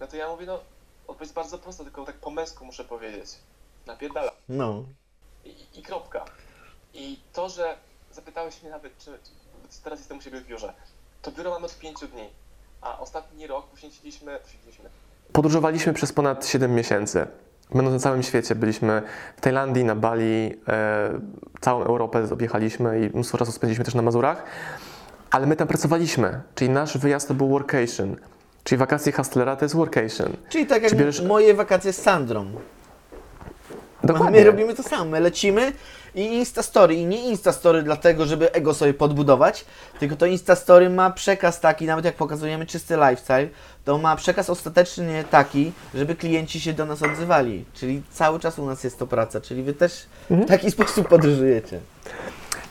No 0.00 0.06
to 0.06 0.16
ja 0.16 0.28
mówię, 0.28 0.46
no, 0.46 0.60
odpowiedź 1.06 1.20
jest 1.20 1.34
bardzo 1.34 1.58
prosta, 1.58 1.84
tylko 1.84 2.04
tak 2.04 2.16
po 2.16 2.30
męsku 2.30 2.64
muszę 2.64 2.84
powiedzieć. 2.84 3.38
Napierdala. 3.86 4.32
No, 4.48 4.84
I, 5.44 5.54
I 5.74 5.82
kropka. 5.82 6.24
I 6.94 7.20
to, 7.32 7.48
że 7.48 7.76
zapytałeś 8.12 8.62
mnie 8.62 8.70
nawet, 8.70 8.98
czy, 8.98 9.18
czy 9.70 9.82
teraz 9.84 9.98
jestem 9.98 10.18
u 10.18 10.20
siebie 10.20 10.40
w 10.40 10.46
biurze, 10.46 10.74
to 11.22 11.32
biuro 11.32 11.50
mamy 11.50 11.66
od 11.66 11.78
pięciu 11.78 12.08
dni, 12.08 12.28
a 12.80 12.98
ostatni 12.98 13.46
rok 13.46 13.66
poświęciliśmy, 13.66 14.38
poświęciliśmy 14.38 14.90
Podróżowaliśmy 15.32 15.92
przez 15.92 16.12
ponad 16.12 16.46
7 16.46 16.74
miesięcy. 16.74 17.26
Będąc 17.74 17.94
na 17.94 17.98
całym 17.98 18.22
świecie, 18.22 18.54
byliśmy 18.54 19.02
w 19.36 19.40
Tajlandii, 19.40 19.84
na 19.84 19.94
Bali, 19.94 20.60
e, 20.68 21.20
całą 21.60 21.84
Europę 21.84 22.28
objechaliśmy 22.32 23.00
i 23.00 23.10
mnóstwo 23.10 23.38
czasu 23.38 23.52
spędziliśmy 23.52 23.84
też 23.84 23.94
na 23.94 24.02
Mazurach, 24.02 24.44
ale 25.30 25.46
my 25.46 25.56
tam 25.56 25.68
pracowaliśmy, 25.68 26.42
czyli 26.54 26.70
nasz 26.70 26.98
wyjazd 26.98 27.28
to 27.28 27.34
był 27.34 27.48
workation, 27.48 28.16
czyli 28.64 28.78
wakacje 28.78 29.12
hustlera 29.12 29.56
to 29.56 29.64
jest 29.64 29.74
workation. 29.76 30.36
czyli 30.48 30.66
tak 30.66 30.82
jak 30.82 30.92
Czy 30.92 30.98
bierzesz- 30.98 31.26
moje 31.26 31.54
wakacje 31.54 31.92
z 31.92 32.02
Sandrą. 32.02 32.46
Dokładnie. 34.04 34.38
My 34.40 34.44
robimy 34.46 34.74
to 34.74 34.82
samo, 34.82 35.04
my 35.04 35.20
lecimy 35.20 35.72
i 36.14 36.20
Instastory. 36.24 36.94
I 36.94 37.06
nie 37.06 37.24
Instastory 37.28 37.82
dlatego, 37.82 38.26
żeby 38.26 38.52
ego 38.52 38.74
sobie 38.74 38.94
podbudować, 38.94 39.64
tylko 40.00 40.16
to 40.16 40.26
Instastory 40.26 40.90
ma 40.90 41.10
przekaz 41.10 41.60
taki, 41.60 41.86
nawet 41.86 42.04
jak 42.04 42.14
pokazujemy 42.14 42.66
czysty 42.66 42.96
lifestyle, 42.96 43.48
to 43.84 43.98
ma 43.98 44.16
przekaz 44.16 44.50
ostatecznie 44.50 45.24
taki, 45.30 45.72
żeby 45.94 46.14
klienci 46.16 46.60
się 46.60 46.72
do 46.72 46.86
nas 46.86 47.02
odzywali. 47.02 47.64
Czyli 47.74 48.02
cały 48.12 48.40
czas 48.40 48.58
u 48.58 48.66
nas 48.66 48.84
jest 48.84 48.98
to 48.98 49.06
praca, 49.06 49.40
czyli 49.40 49.62
wy 49.62 49.72
też 49.74 50.06
Mhm. 50.30 50.46
w 50.46 50.50
taki 50.50 50.70
sposób 50.76 51.08
podróżujecie. 51.08 51.80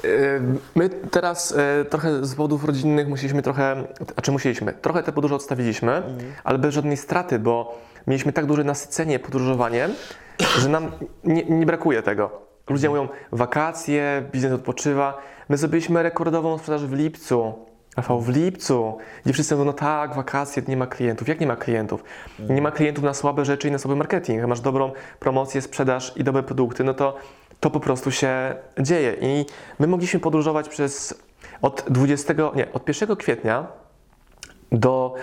Y, 0.06 0.42
My 0.76 0.90
teraz 0.90 1.52
e, 1.52 1.86
trochę 1.86 2.26
z 2.26 2.36
powodów 2.36 2.66
rodzinnych 2.66 3.08
musieliśmy 3.08 3.42
trochę, 3.42 3.84
a 4.16 4.22
czy 4.22 4.32
musieliśmy, 4.32 4.74
trochę 4.74 5.04
te 5.04 5.12
podróże 5.12 5.36
odstawiliśmy, 5.36 6.04
ale 6.44 6.60
bez 6.60 6.74
żadnej 6.74 6.98
straty, 6.98 7.40
bo 7.40 7.80
mieliśmy 8.08 8.34
tak 8.34 8.46
duże 8.46 8.64
nasycenie 8.64 9.20
podróżowaniem, 9.20 9.92
że 10.60 10.70
nam 10.70 10.92
nie, 11.24 11.44
nie 11.46 11.66
brakuje 11.66 12.02
tego. 12.04 12.50
Ludzie 12.70 12.90
mówią 12.90 13.08
wakacje, 13.32 14.24
biznes 14.32 14.54
odpoczywa. 14.54 15.22
My 15.50 15.58
zrobiliśmy 15.58 16.04
rekordową 16.04 16.58
sprzedaż 16.58 16.86
w 16.86 16.94
lipcu. 16.94 17.54
Rafał, 18.00 18.22
w 18.22 18.30
lipcu, 18.30 18.98
gdzie 19.24 19.34
wszyscy 19.34 19.56
mówią, 19.56 19.66
no 19.66 19.74
tak, 19.74 20.16
wakacje, 20.16 20.64
nie 20.68 20.78
ma 20.78 20.88
klientów. 20.88 21.28
Jak 21.28 21.40
nie 21.40 21.48
ma 21.48 21.56
klientów? 21.56 22.04
Nie 22.50 22.62
ma 22.62 22.72
klientów 22.72 23.04
na 23.04 23.14
słabe 23.14 23.46
rzeczy 23.46 23.68
i 23.68 23.72
na 23.72 23.78
słaby 23.78 23.96
marketing. 23.96 24.40
Jak 24.40 24.48
masz 24.48 24.62
dobrą 24.62 24.92
promocję, 25.20 25.62
sprzedaż 25.62 26.18
i 26.18 26.24
dobre 26.24 26.44
produkty, 26.44 26.84
no 26.84 26.94
to 26.94 27.16
to 27.60 27.70
po 27.70 27.80
prostu 27.80 28.12
się 28.12 28.56
dzieje. 28.80 29.16
I 29.22 29.46
my 29.80 29.88
mogliśmy 29.88 30.20
podróżować 30.20 30.70
przez 30.70 31.22
od 31.62 31.86
20, 31.90 32.34
nie, 32.56 32.74
od 32.74 32.88
1 32.88 33.16
kwietnia 33.16 33.68
do 34.72 35.16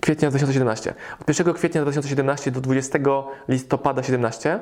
kwietnia 0.00 0.30
2017. 0.30 0.94
Od 1.20 1.28
1 1.28 1.54
kwietnia 1.54 1.82
2017 1.82 2.50
do 2.50 2.60
20 2.60 2.98
listopada 3.48 4.02
2017 4.02 4.60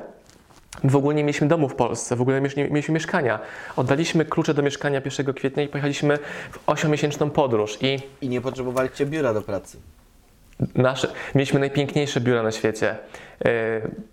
w 0.83 0.95
ogóle 0.95 1.15
nie 1.15 1.23
mieliśmy 1.23 1.47
domu 1.47 1.69
w 1.69 1.75
Polsce, 1.75 2.15
w 2.15 2.21
ogóle 2.21 2.41
nie 2.41 2.49
mieliśmy 2.69 2.93
mieszkania. 2.93 3.39
Oddaliśmy 3.75 4.25
klucze 4.25 4.53
do 4.53 4.61
mieszkania 4.61 5.01
1 5.05 5.33
kwietnia 5.33 5.63
i 5.63 5.67
pojechaliśmy 5.67 6.17
w 6.51 6.65
8-miesięczną 6.65 7.29
podróż. 7.29 7.77
I 7.81 7.99
I 8.21 8.29
nie 8.29 8.41
potrzebowaliście 8.41 9.05
biura 9.05 9.33
do 9.33 9.41
pracy. 9.41 9.77
Nasze, 10.75 11.07
mieliśmy 11.35 11.59
najpiękniejsze 11.59 12.21
biura 12.21 12.43
na 12.43 12.51
świecie. 12.51 12.95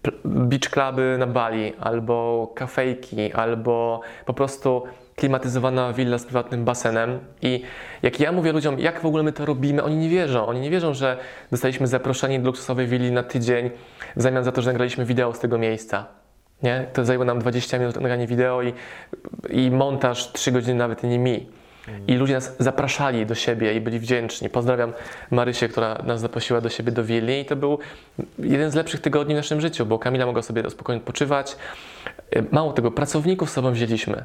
Pl- 0.03 0.19
Beach 0.25 0.71
cluby 0.71 1.17
na 1.19 1.27
Bali, 1.27 1.73
albo 1.81 2.47
kafejki, 2.55 3.33
albo 3.33 4.01
po 4.27 4.35
prostu 4.35 4.83
klimatyzowana 5.17 5.93
willa 5.93 6.19
z 6.19 6.25
prywatnym 6.25 6.65
basenem. 6.65 7.19
I 7.43 7.63
jak 8.03 8.21
ja 8.21 8.33
mówię 8.33 8.53
ludziom, 8.53 8.79
jak 8.79 9.01
w 9.01 9.07
ogóle 9.07 9.23
my 9.23 9.33
to 9.33 9.47
robimy, 9.47 9.83
oni 9.83 9.97
nie 9.97 10.09
wierzą. 10.09 10.47
Oni 10.47 10.61
nie 10.61 10.71
wierzą, 10.71 10.95
że 10.95 11.17
dostaliśmy 11.51 11.87
zaproszenie 11.87 12.41
do 12.41 12.47
luksusowej 12.47 12.87
willi 12.87 13.13
na 13.13 13.23
tydzień 13.23 13.71
w 14.17 14.23
zamian 14.23 14.45
za 14.45 14.53
to, 14.53 14.63
że 14.63 14.71
nagraliśmy 14.71 15.05
wideo 15.05 15.33
z 15.33 15.39
tego 15.39 15.59
miejsca. 15.59 16.07
Nie? 16.63 16.87
To 16.93 17.05
zajęło 17.05 17.25
nam 17.25 17.39
20 17.39 17.79
minut 17.79 17.97
nagranie 17.97 18.27
wideo 18.27 18.63
i, 18.63 18.73
i 19.51 19.71
montaż 19.71 20.33
3 20.33 20.53
godziny 20.53 20.75
nawet 20.75 21.03
nie 21.03 21.19
mi. 21.19 21.47
I 22.07 22.15
ludzie 22.15 22.35
nas 22.35 22.57
zapraszali 22.59 23.27
do 23.27 23.35
siebie 23.35 23.75
i 23.75 23.81
byli 23.81 23.99
wdzięczni. 23.99 24.49
Pozdrawiam 24.49 24.93
Marysię, 25.31 25.69
która 25.69 25.95
nas 25.95 26.21
zaprosiła 26.21 26.61
do 26.61 26.69
siebie 26.69 26.93
do 26.93 27.05
willi 27.05 27.41
i 27.41 27.45
to 27.45 27.57
był 27.57 27.79
jeden 28.39 28.71
z 28.71 28.75
lepszych 28.75 29.01
tygodni 29.01 29.35
w 29.35 29.37
naszym 29.37 29.61
życiu, 29.61 29.87
bo 29.87 29.99
Kamila 29.99 30.27
mogła 30.27 30.43
sobie 30.43 30.71
spokojnie 30.71 31.01
odpoczywać. 31.01 31.57
Mało 32.51 32.73
tego, 32.73 32.91
pracowników 32.91 33.51
z 33.51 33.53
sobą 33.53 33.73
wzięliśmy. 33.73 34.25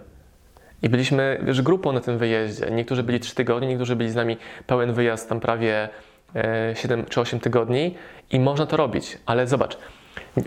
I 0.82 0.90
byliśmy 0.90 1.40
wiesz, 1.44 1.62
grupą 1.62 1.92
na 1.92 2.00
tym 2.00 2.18
wyjeździe. 2.18 2.68
Niektórzy 2.72 3.04
byli 3.04 3.20
3 3.20 3.36
tygodnie, 3.36 3.68
niektórzy 3.68 3.96
byli 3.96 4.10
z 4.10 4.16
nami 4.16 4.38
pełen 4.68 4.94
wyjazd, 4.94 5.30
tam 5.30 5.40
prawie 5.40 5.90
e, 6.36 6.74
7 6.76 7.06
czy 7.06 7.22
8 7.22 7.40
tygodni 7.40 7.96
i 8.32 8.40
można 8.40 8.66
to 8.66 8.78
robić. 8.78 9.18
Ale 9.26 9.48
zobacz, 9.48 9.78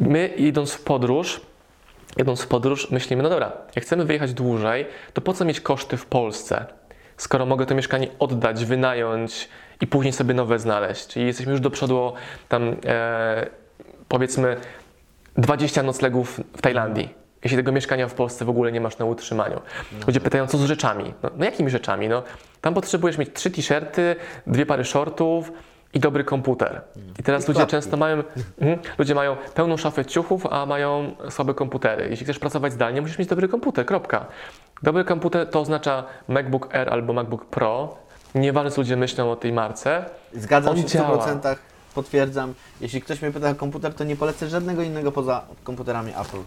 my 0.00 0.26
idąc 0.26 0.72
w 0.72 0.84
podróż, 0.84 1.40
idąc 2.16 2.42
w 2.42 2.46
podróż, 2.46 2.90
myślimy, 2.90 3.22
no 3.22 3.28
dobra, 3.28 3.52
jak 3.76 3.84
chcemy 3.84 4.04
wyjechać 4.04 4.34
dłużej, 4.34 4.86
to 5.12 5.20
po 5.20 5.32
co 5.32 5.44
mieć 5.44 5.60
koszty 5.60 5.96
w 5.96 6.06
Polsce, 6.06 6.66
skoro 7.16 7.46
mogę 7.46 7.66
to 7.66 7.74
mieszkanie 7.74 8.08
oddać, 8.18 8.64
wynająć 8.64 9.48
i 9.80 9.86
później 9.86 10.12
sobie 10.12 10.34
nowe 10.34 10.58
znaleźć. 10.58 11.06
Czyli 11.06 11.26
jesteśmy 11.26 11.52
już 11.52 11.60
do 11.60 11.70
przodu 11.70 11.98
o 11.98 12.12
tam 12.48 12.76
e, 12.86 13.46
powiedzmy 14.08 14.56
20 15.36 15.82
noclegów 15.82 16.40
w 16.56 16.62
Tajlandii. 16.62 17.20
Jeśli 17.44 17.58
tego 17.58 17.72
mieszkania 17.72 18.08
w 18.08 18.14
Polsce 18.14 18.44
w 18.44 18.48
ogóle 18.48 18.72
nie 18.72 18.80
masz 18.80 18.98
na 18.98 19.04
utrzymaniu. 19.04 19.60
Ludzie 20.06 20.20
pytają, 20.20 20.46
co 20.46 20.58
z 20.58 20.64
rzeczami? 20.64 21.14
No, 21.22 21.30
no 21.36 21.44
jakimi 21.44 21.70
rzeczami? 21.70 22.08
No, 22.08 22.22
tam 22.60 22.74
potrzebujesz 22.74 23.18
mieć 23.18 23.28
trzy 23.32 23.50
t-shirty, 23.50 24.16
dwie 24.46 24.66
pary 24.66 24.84
shortów 24.84 25.52
i 25.94 26.00
dobry 26.00 26.24
komputer. 26.24 26.80
I 27.18 27.22
teraz 27.22 27.44
I 27.44 27.48
ludzie 27.48 27.58
klapki. 27.58 27.70
często 27.70 27.96
mają, 27.96 28.22
mhm, 28.60 28.78
ludzie 28.98 29.14
mają 29.14 29.36
pełną 29.54 29.76
szafę 29.76 30.04
ciuchów, 30.04 30.46
a 30.46 30.66
mają 30.66 31.16
słabe 31.30 31.54
komputery. 31.54 32.06
Jeśli 32.10 32.24
chcesz 32.24 32.38
pracować 32.38 32.72
zdalnie, 32.72 33.00
musisz 33.02 33.18
mieć 33.18 33.28
dobry 33.28 33.48
komputer, 33.48 33.86
kropka. 33.86 34.26
Dobry 34.82 35.04
komputer 35.04 35.46
to 35.50 35.60
oznacza 35.60 36.04
MacBook 36.28 36.74
Air 36.74 36.90
albo 36.90 37.12
MacBook 37.12 37.44
Pro. 37.44 37.96
Nieważne, 38.34 38.70
co 38.70 38.80
ludzie 38.80 38.96
myślą 38.96 39.30
o 39.32 39.36
tej 39.36 39.52
marce. 39.52 40.04
Zgadzam 40.34 40.70
On 40.72 40.76
się 40.82 40.88
w 40.88 40.90
działa. 40.90 41.26
100%. 41.26 41.56
potwierdzam. 41.94 42.54
Jeśli 42.80 43.00
ktoś 43.02 43.22
mnie 43.22 43.30
pyta 43.30 43.50
o 43.50 43.54
komputer, 43.54 43.94
to 43.94 44.04
nie 44.04 44.16
polecę 44.16 44.48
żadnego 44.48 44.82
innego 44.82 45.12
poza 45.12 45.42
komputerami 45.64 46.10
Apple. 46.10 46.38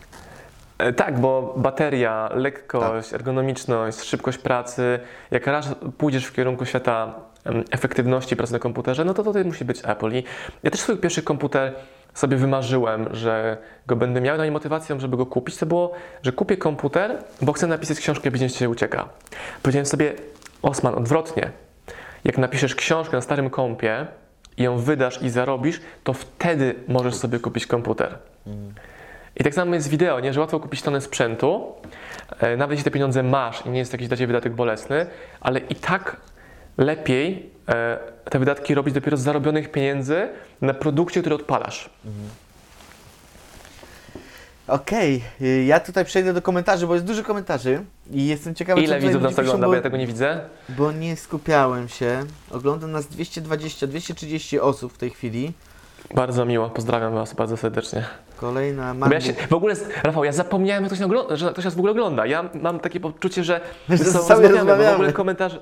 E, 0.78 0.94
Tak, 0.94 1.20
bo 1.20 1.54
bateria, 1.58 2.30
lekkość, 2.34 3.14
ergonomiczność, 3.14 4.02
szybkość 4.02 4.38
pracy, 4.38 5.00
jak 5.32 5.48
raz 5.48 5.70
pójdziesz 5.98 6.26
w 6.26 6.34
kierunku 6.34 6.66
świata 6.66 7.14
efektywności 7.72 8.36
pracy 8.36 8.54
na 8.54 8.60
komputerze, 8.60 9.06
no 9.06 9.14
to 9.14 9.24
tutaj 9.24 9.46
musi 9.46 9.66
być 9.66 9.82
Apple. 9.86 10.12
I 10.12 10.24
ja 10.64 10.72
też 10.72 10.80
swój 10.80 10.98
pierwszy 10.98 11.24
komputer 11.24 11.74
sobie 12.14 12.38
wymarzyłem, 12.38 13.08
że 13.12 13.58
go 13.88 13.96
będę 13.96 14.22
miał, 14.22 14.38
no 14.38 14.46
i 14.46 14.52
motywacją, 14.52 15.00
żeby 15.00 15.18
go 15.18 15.26
kupić, 15.26 15.58
to 15.58 15.66
było, 15.66 15.92
że 16.24 16.32
kupię 16.32 16.58
komputer, 16.58 17.24
bo 17.42 17.54
chcę 17.54 17.68
napisać 17.68 18.00
książkę 18.00 18.32
Biznes 18.32 18.56
się 18.56 18.70
ucieka. 18.70 19.10
Powiedziałem 19.64 19.86
sobie, 19.86 20.14
Osman, 20.62 20.96
odwrotnie. 20.96 21.52
Jak 22.24 22.38
napiszesz 22.38 22.76
książkę 22.76 23.18
na 23.18 23.22
starym 23.22 23.50
kompie 23.50 24.08
i 24.58 24.64
ją 24.64 24.78
wydasz 24.78 25.22
i 25.22 25.30
zarobisz, 25.30 25.82
to 26.04 26.14
wtedy 26.14 26.76
możesz 26.88 27.16
sobie 27.16 27.40
kupić 27.40 27.68
komputer. 27.68 28.18
I 29.36 29.44
tak 29.44 29.54
samo 29.54 29.76
jest 29.76 29.88
z 29.88 29.90
wideo, 29.90 30.20
nie? 30.20 30.34
że 30.34 30.40
łatwo 30.40 30.60
kupić 30.60 30.82
tonę 30.82 31.02
sprzętu, 31.02 31.74
e, 32.40 32.58
nawet 32.58 32.72
jeśli 32.72 32.84
te 32.84 32.92
pieniądze 32.92 33.24
masz 33.24 33.66
i 33.66 33.70
nie 33.70 33.80
jest 33.80 33.94
jakiś 33.94 34.08
dla 34.08 34.18
Ciebie 34.18 34.28
wydatek 34.28 34.54
bolesny, 34.54 35.06
ale 35.42 35.60
i 35.60 35.76
tak 35.76 36.18
lepiej 36.78 37.50
e, 37.70 37.98
te 38.30 38.40
wydatki 38.40 38.76
robić 38.76 38.94
dopiero 38.94 39.18
z 39.18 39.22
zarobionych 39.22 39.72
pieniędzy 39.72 40.30
na 40.62 40.74
produkcie, 40.74 41.22
który 41.22 41.36
odpalasz. 41.36 41.90
Okej, 44.68 45.24
y, 45.42 45.64
ja 45.64 45.80
tutaj 45.80 46.06
przejdę 46.06 46.34
do 46.34 46.42
komentarzy, 46.42 46.88
bo 46.88 46.94
jest 46.94 47.06
dużo 47.06 47.24
komentarzy 47.24 47.84
i 48.12 48.28
jestem 48.28 48.56
ciekawy, 48.56 48.82
Ile 48.82 49.00
widzów 49.00 49.22
nas 49.22 49.40
ogląda, 49.40 49.68
bo, 49.68 49.72
bo 49.72 49.76
ja 49.76 49.82
tego 49.82 49.98
nie 49.98 50.08
widzę? 50.08 50.40
bo 50.70 50.92
nie 50.92 51.16
skupiałem 51.16 51.90
się. 51.90 52.26
Ogląda 52.52 52.88
nas 52.88 53.08
220, 53.08 53.88
230 53.88 54.60
osób 54.60 54.94
w 54.94 54.98
tej 54.98 55.10
chwili. 55.10 55.54
Bardzo 56.16 56.46
miło, 56.46 56.70
pozdrawiam 56.70 57.14
Was 57.14 57.34
bardzo 57.34 57.58
serdecznie. 57.58 58.06
Kolejna 58.38 58.96
ja 59.12 59.22
się, 59.22 59.34
w 59.34 59.54
ogóle, 59.54 59.76
Rafał, 60.04 60.24
ja 60.24 60.32
zapomniałem, 60.32 60.84
że 60.84 60.88
ktoś, 60.88 61.02
ogląda, 61.02 61.36
że 61.36 61.52
ktoś 61.52 61.66
nas 61.66 61.76
w 61.76 61.78
ogóle 61.78 61.92
ogląda. 61.92 62.26
Ja 62.26 62.50
mam 62.62 62.80
takie 62.80 63.00
poczucie, 63.00 63.44
że 63.44 63.62
sobie 64.28 64.48
rozmawiamy, 64.48 64.92
w 64.92 64.94
ogóle 64.94 65.14
komentarze... 65.14 65.60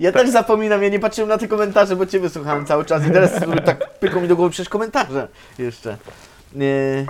Ja 0.00 0.12
też 0.12 0.30
zapominam, 0.30 0.82
ja 0.82 0.88
nie 0.88 1.00
patrzyłem 1.00 1.28
na 1.28 1.38
te 1.38 1.48
komentarze, 1.48 1.96
bo 1.96 2.06
Ciebie 2.06 2.28
słuchałem 2.28 2.66
cały 2.66 2.84
czas 2.84 3.06
i 3.06 3.10
teraz 3.10 3.32
tak 3.64 3.98
pyką 3.98 4.20
mi 4.20 4.28
do 4.28 4.36
głowy 4.36 4.50
przecież 4.50 4.68
komentarze 4.68 5.28
jeszcze. 5.58 5.96
Yy, 6.54 7.06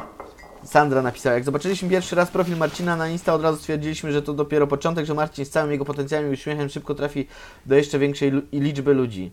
Sandra 0.64 1.02
napisała, 1.02 1.34
jak 1.34 1.44
zobaczyliśmy 1.44 1.88
pierwszy 1.88 2.16
raz 2.16 2.30
profil 2.30 2.56
Marcina 2.56 2.96
na 2.96 3.08
Insta, 3.08 3.34
od 3.34 3.42
razu 3.42 3.58
stwierdziliśmy, 3.58 4.12
że 4.12 4.22
to 4.22 4.32
dopiero 4.32 4.66
początek, 4.66 5.06
że 5.06 5.14
Marcin 5.14 5.44
z 5.44 5.50
całym 5.50 5.70
jego 5.72 5.84
potencjałem 5.84 6.30
i 6.30 6.32
uśmiechem 6.32 6.68
szybko 6.68 6.94
trafi 6.94 7.28
do 7.66 7.74
jeszcze 7.74 7.98
większej 7.98 8.32
liczby 8.52 8.94
ludzi. 8.94 9.30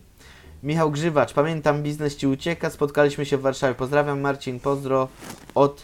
Michał 0.62 0.90
Grzywacz, 0.90 1.32
pamiętam, 1.32 1.82
biznes 1.82 2.16
Ci 2.16 2.26
ucieka, 2.26 2.70
spotkaliśmy 2.70 3.26
się 3.26 3.36
w 3.36 3.40
Warszawie. 3.40 3.74
Pozdrawiam 3.74 4.20
Marcin, 4.20 4.60
pozdro 4.60 5.08
od 5.54 5.82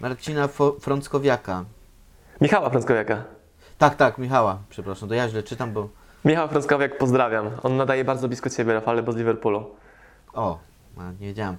Marcina 0.00 0.46
Fo- 0.46 0.80
Frąckowiaka. 0.80 1.64
Michała 2.40 2.70
Frąckowiaka. 2.70 3.24
Tak, 3.78 3.94
tak, 3.94 4.18
Michała, 4.18 4.58
przepraszam, 4.70 5.08
to 5.08 5.14
ja 5.14 5.28
źle 5.28 5.42
czytam, 5.42 5.72
bo... 5.72 5.88
Michał 6.24 6.48
Frąckowiak, 6.48 6.98
pozdrawiam. 6.98 7.50
On 7.62 7.76
nadaje 7.76 8.04
bardzo 8.04 8.28
blisko 8.28 8.50
Ciebie, 8.50 8.72
Rafale, 8.72 9.02
bo 9.02 9.12
z 9.12 9.16
Liverpoolu. 9.16 9.70
O, 10.32 10.58
nie 11.20 11.26
wiedziałem. 11.26 11.56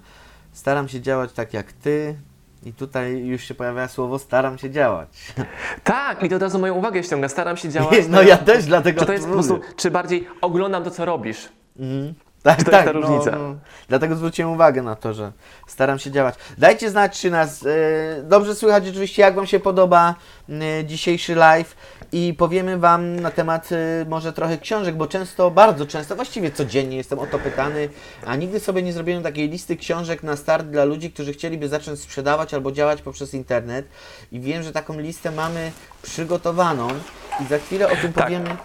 Staram 0.52 0.88
się 0.88 1.02
działać 1.02 1.34
tak 1.34 1.54
jak 1.54 1.74
ty. 1.74 2.16
I 2.66 2.74
tutaj 2.74 3.26
już 3.26 3.42
się 3.44 3.54
pojawia 3.56 3.88
słowo 3.88 4.20
staram 4.20 4.58
się 4.58 4.70
działać. 4.72 5.34
Tak, 5.84 6.24
i 6.24 6.30
to 6.30 6.36
od 6.36 6.42
razu 6.42 6.60
moją 6.60 6.74
uwagę 6.74 7.04
ściąga. 7.04 7.30
Staram 7.30 7.58
się 7.58 7.70
działać. 7.70 8.00
No 8.10 8.22
ja 8.22 8.38
też 8.38 8.66
dlatego 8.66 9.00
Czy 9.00 9.06
to 9.06 9.14
jest 9.14 9.26
po 9.26 9.32
prostu, 9.34 9.60
czy 9.76 9.92
bardziej 9.92 10.28
oglądam 10.42 10.84
to, 10.84 10.92
co 10.92 11.06
robisz? 11.06 11.50
Mhm. 11.80 12.14
Tak, 12.44 12.64
to 12.64 12.72
tak, 12.72 12.74
jest 12.74 12.86
ta 12.86 12.92
różnica? 12.92 13.32
No, 13.32 13.38
no. 13.38 13.56
Dlatego 13.90 14.16
zwróciłem 14.16 14.52
uwagę 14.52 14.82
na 14.82 14.96
to, 14.96 15.14
że 15.14 15.32
staram 15.68 16.00
się 16.00 16.12
działać. 16.12 16.36
Dajcie 16.58 16.90
znać, 16.90 17.20
czy 17.20 17.32
nas 17.32 17.66
e, 17.66 18.24
dobrze 18.24 18.56
słychać 18.56 18.90
oczywiście, 18.90 19.22
jak 19.22 19.36
Wam 19.36 19.48
się 19.48 19.60
podoba 19.60 20.16
dzisiejszy 20.84 21.36
live 21.36 21.76
i 22.12 22.34
powiemy 22.38 22.78
Wam 22.78 23.20
na 23.20 23.32
temat 23.32 23.70
e, 23.72 24.06
może 24.10 24.34
trochę 24.34 24.58
książek, 24.58 24.96
bo 24.96 25.08
często, 25.08 25.52
bardzo 25.52 25.86
często, 25.86 26.16
właściwie 26.16 26.52
codziennie 26.52 26.98
jestem 26.98 27.20
o 27.20 27.28
to 27.28 27.40
pytany, 27.40 27.90
a 28.26 28.36
nigdy 28.36 28.60
sobie 28.60 28.82
nie 28.84 28.94
zrobiłem 28.94 29.24
takiej 29.24 29.50
listy 29.50 29.78
książek 29.78 30.24
na 30.24 30.36
start 30.36 30.68
dla 30.68 30.86
ludzi, 30.86 31.12
którzy 31.12 31.34
chcieliby 31.34 31.68
zacząć 31.68 32.00
sprzedawać 32.00 32.54
albo 32.54 32.72
działać 32.72 33.02
poprzez 33.02 33.34
internet 33.34 33.86
i 34.32 34.40
wiem, 34.40 34.64
że 34.64 34.72
taką 34.72 35.00
listę 35.00 35.32
mamy 35.32 35.72
przygotowaną 36.02 36.88
i 37.40 37.46
za 37.46 37.58
chwilę 37.58 37.92
o 37.92 37.96
tym 37.96 38.14
Tak. 38.14 38.24
powiemy. 38.24 38.58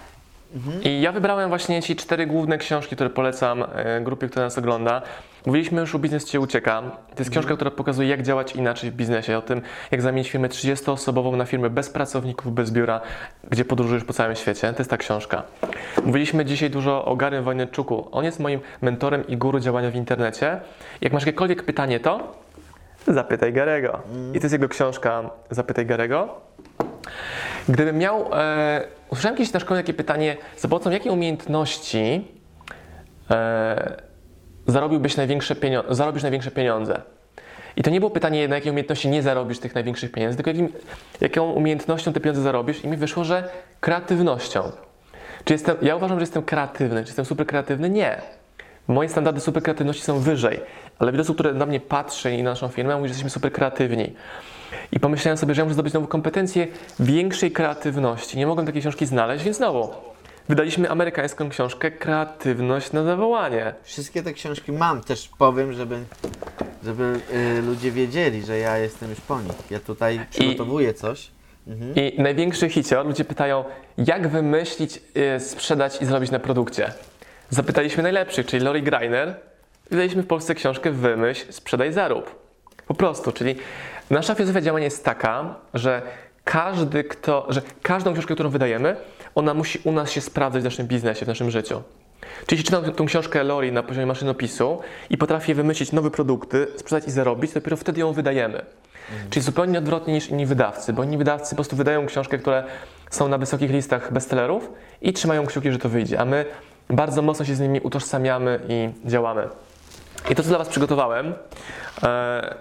I 0.85 1.01
ja 1.01 1.13
wybrałem 1.13 1.49
właśnie 1.49 1.83
ci 1.83 1.97
cztery 1.97 2.27
główne 2.27 2.59
książki, 2.59 2.95
które 2.95 3.11
polecam 3.11 3.65
e, 3.75 4.01
grupie, 4.01 4.29
która 4.29 4.45
nas 4.45 4.59
ogląda. 4.59 5.03
Mówiliśmy 5.47 5.81
już 5.81 5.95
o 5.95 5.99
Biznes 5.99 6.25
Cię 6.25 6.41
ucieka. 6.41 6.83
To 7.15 7.19
jest 7.19 7.31
książka, 7.31 7.55
która 7.55 7.71
pokazuje, 7.71 8.09
jak 8.09 8.23
działać 8.23 8.57
inaczej 8.57 8.91
w 8.91 8.95
biznesie. 8.95 9.39
O 9.39 9.43
tym, 9.43 9.63
jak 9.91 10.03
zamienić 10.03 10.31
firmę 10.31 10.49
30-osobową 10.49 11.37
na 11.37 11.45
firmę 11.45 11.71
bez 11.71 11.91
pracowników, 11.91 12.53
bez 12.53 12.71
biura, 12.71 13.01
gdzie 13.51 13.65
podróżujesz 13.65 14.05
po 14.05 14.13
całym 14.13 14.37
świecie. 14.37 14.73
To 14.73 14.79
jest 14.79 14.91
ta 14.91 14.97
książka. 14.97 15.43
Mówiliśmy 16.05 16.45
dzisiaj 16.45 16.71
dużo 16.71 17.05
o 17.05 17.17
Garym 17.17 17.45
Wojneczuku. 17.45 18.09
On 18.13 18.25
jest 18.25 18.41
moim 18.41 18.61
mentorem 18.83 19.27
i 19.27 19.37
guru 19.37 19.61
działania 19.61 19.91
w 19.91 19.95
internecie. 19.95 20.61
Jak 21.01 21.13
masz 21.13 21.27
jakiekolwiek 21.27 21.63
pytanie, 21.63 22.01
to 22.01 22.33
zapytaj 23.07 23.53
Garego. 23.53 24.01
I 24.35 24.39
to 24.39 24.45
jest 24.45 24.53
jego 24.53 24.69
książka 24.69 25.31
Zapytaj 25.51 25.87
Garego. 25.87 26.48
Gdybym 27.69 27.99
miał. 27.99 28.35
E, 28.35 28.85
usłyszałem 29.11 29.37
kiedyś 29.37 29.53
na 29.53 29.61
szkole 29.61 29.81
takie 29.81 29.95
pytanie, 29.95 30.37
za 30.57 30.69
pomocą 30.69 30.91
jakiej 30.91 31.13
umiejętności 31.13 32.29
e, 33.31 34.03
zarobiłbyś 34.67 35.17
największe 35.17 35.57
pieniądze, 35.57 35.95
zarobisz 35.95 36.23
największe 36.23 36.51
pieniądze? 36.51 37.03
I 37.77 37.83
to 37.83 37.91
nie 37.91 38.01
było 38.01 38.11
pytanie, 38.11 38.49
na 38.49 38.55
jakiej 38.55 38.71
umiejętności 38.71 39.09
nie 39.09 39.23
zarobisz 39.23 39.59
tych 39.59 39.75
największych 39.75 40.13
pieniędzy, 40.13 40.37
tylko 40.37 40.51
jakim, 40.51 40.69
jaką 41.21 41.53
umiejętnością 41.53 42.13
te 42.13 42.21
pieniądze 42.21 42.43
zarobisz. 42.43 42.85
I 42.85 42.89
mi 42.89 42.97
wyszło, 42.97 43.25
że 43.25 43.49
kreatywnością. 43.81 44.73
Czy 45.45 45.53
jestem, 45.55 45.77
ja 45.83 45.97
uważam, 45.97 46.19
że 46.19 46.23
jestem 46.23 46.43
kreatywny. 46.43 47.03
Czy 47.03 47.09
jestem 47.09 47.25
super 47.25 47.47
kreatywny? 47.47 47.91
Nie. 47.91 48.23
Moje 48.89 49.09
standardy 49.09 49.41
super 49.41 49.63
kreatywności 49.63 50.03
są 50.03 50.19
wyżej, 50.19 50.61
ale 50.99 51.13
wiele 51.13 51.23
osób, 51.23 51.37
które 51.37 51.55
na 51.55 51.67
mnie 51.67 51.81
patrzy 51.81 52.33
i 52.33 52.43
na 52.43 52.51
naszą 52.51 52.69
firmę, 52.69 52.97
mówi, 52.97 53.09
że 53.09 53.11
jesteśmy 53.11 53.31
super 53.31 53.53
kreatywni. 53.53 54.15
I 54.93 55.01
pomyślałem 55.01 55.39
sobie, 55.39 55.55
że 55.55 55.61
ja 55.61 55.65
muszę 55.65 55.75
zdobyć 55.75 55.91
znowu 55.91 56.07
kompetencję 56.07 56.67
większej 57.01 57.53
kreatywności. 57.53 58.39
Nie 58.39 58.47
mogłem 58.47 58.67
takiej 58.67 58.81
książki 58.81 59.07
znaleźć, 59.07 59.45
więc 59.45 59.57
znowu 59.57 59.89
wydaliśmy 60.49 60.91
amerykańską 60.91 61.49
książkę 61.49 61.91
Kreatywność 61.91 62.93
na 62.93 63.05
zawołanie. 63.05 63.75
Wszystkie 63.83 64.23
te 64.23 64.33
książki 64.33 64.73
mam, 64.73 65.01
też 65.01 65.31
powiem, 65.39 65.73
żeby, 65.73 65.99
żeby 66.85 67.21
y, 67.59 67.63
ludzie 67.63 67.91
wiedzieli, 67.91 68.43
że 68.43 68.59
ja 68.59 68.79
jestem 68.79 69.11
już 69.11 69.21
po 69.21 69.41
nich. 69.41 69.71
Ja 69.71 69.81
tutaj 69.81 70.21
przygotowuję 70.31 70.95
coś. 70.95 71.31
Mhm. 71.67 71.95
I 71.95 72.23
największy 72.23 72.69
hicior, 72.69 73.07
ludzie 73.07 73.25
pytają, 73.25 73.65
jak 73.99 74.29
wymyślić, 74.29 75.01
y, 75.37 75.41
sprzedać 75.41 76.03
i 76.03 76.05
zrobić 76.05 76.31
na 76.31 76.39
produkcie. 76.39 76.93
Zapytaliśmy 77.51 78.03
najlepszych, 78.03 78.47
czyli 78.47 78.65
Lori 78.65 78.83
Greiner. 78.83 79.35
Wydaliśmy 79.91 80.23
w 80.23 80.27
Polsce 80.27 80.55
książkę 80.55 80.91
Wymyśl, 80.91 81.53
sprzedaj, 81.53 81.93
zarób. 81.93 82.49
Po 82.87 82.95
prostu, 82.95 83.33
czyli 83.33 83.57
nasza 84.11 84.35
filozofia 84.35 84.61
działania 84.61 84.85
jest 84.85 85.05
taka, 85.05 85.55
że 85.75 86.03
każdy, 86.45 87.05
kto, 87.05 87.47
że 87.49 87.63
każdą 87.83 88.13
książkę, 88.13 88.35
którą 88.35 88.51
wydajemy, 88.51 88.97
ona 89.35 89.55
musi 89.55 89.81
u 89.85 89.93
nas 89.93 90.11
się 90.11 90.21
sprawdzać 90.21 90.63
w 90.63 90.65
naszym 90.65 90.87
biznesie, 90.87 91.25
w 91.25 91.29
naszym 91.29 91.51
życiu. 91.51 91.83
Czyli 92.21 92.61
jeśli 92.61 92.65
czytam 92.65 92.93
tą 92.93 93.07
książkę 93.07 93.45
Lori 93.45 93.73
na 93.73 93.83
poziomie 93.83 94.07
maszynopisu 94.07 94.81
i 95.11 95.19
potrafię 95.19 95.55
wymyślić 95.55 95.93
nowe 95.93 96.11
produkty, 96.11 96.67
sprzedać 96.77 97.09
i 97.09 97.11
zarobić, 97.11 97.53
to 97.53 97.61
dopiero 97.61 97.77
wtedy 97.77 98.01
ją 98.01 98.13
wydajemy. 98.13 98.63
Czyli 99.31 99.43
zupełnie 99.43 99.79
odwrotnie 99.79 100.15
niż 100.15 100.29
inni 100.29 100.47
wydawcy, 100.47 100.93
bo 100.93 101.05
inni 101.05 101.19
wydawcy 101.19 101.51
po 101.51 101.57
prostu 101.57 101.77
wydają 101.77 102.07
książkę, 102.07 102.39
które 102.39 102.65
są 103.11 103.29
na 103.29 103.39
wysokich 103.39 103.71
listach 103.71 104.13
bestsellerów 104.13 104.71
i 105.03 105.13
trzymają 105.13 105.47
kciuki, 105.47 105.73
że 105.73 105.79
to 105.79 105.89
wyjdzie, 105.89 106.21
a 106.21 106.25
my 106.25 106.45
bardzo 106.91 107.23
mocno 107.23 107.45
się 107.45 107.55
z 107.55 107.61
nimi 107.61 107.81
utożsamiamy 107.81 108.61
i 108.69 108.89
działamy. 109.05 109.49
I 110.31 110.35
to, 110.35 110.43
co 110.43 110.49
dla 110.49 110.59
Was 110.59 110.69
przygotowałem, 110.69 111.35
e, 112.03 112.55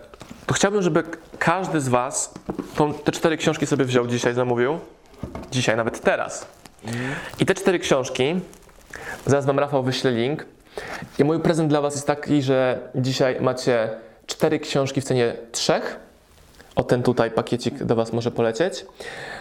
to 0.46 0.54
chciałbym, 0.54 0.82
żeby 0.82 1.04
każdy 1.48 1.82
z 1.82 1.88
Was 1.88 2.34
tą, 2.76 2.94
te 2.94 3.12
cztery 3.12 3.38
książki 3.38 3.66
sobie 3.66 3.86
wziął 3.86 4.08
dzisiaj, 4.08 4.34
zamówił. 4.34 4.80
Dzisiaj, 5.52 5.78
nawet 5.78 6.02
teraz. 6.02 6.48
I 7.40 7.46
te 7.46 7.56
cztery 7.56 7.80
książki, 7.80 8.40
zaraz 9.26 9.46
Wam 9.46 9.60
Rafał 9.60 9.84
wyślę 9.84 10.12
link. 10.12 10.46
I 11.20 11.24
mój 11.24 11.40
prezent 11.40 11.70
dla 11.70 11.82
Was 11.82 11.96
jest 11.96 12.08
taki, 12.08 12.42
że 12.42 12.80
dzisiaj 12.96 13.42
macie 13.42 13.90
cztery 14.26 14.60
książki 14.60 15.02
w 15.02 15.04
cenie 15.04 15.34
trzech. 15.52 16.00
O 16.76 16.84
ten 16.84 17.04
tutaj 17.04 17.32
pakiecik 17.32 17.84
do 17.84 17.96
Was 17.96 18.14
może 18.14 18.32
polecieć. 18.32 18.86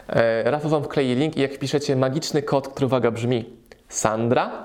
E, 0.09 0.51
Rafał 0.51 0.71
Wam 0.71 0.85
wklei 0.85 1.14
link 1.14 1.37
i 1.37 1.40
jak 1.40 1.55
wpiszecie 1.55 1.97
magiczny 1.97 2.42
kod, 2.42 2.69
który 2.69 2.87
uwaga 2.87 3.11
brzmi 3.11 3.45
Sandra, 3.88 4.64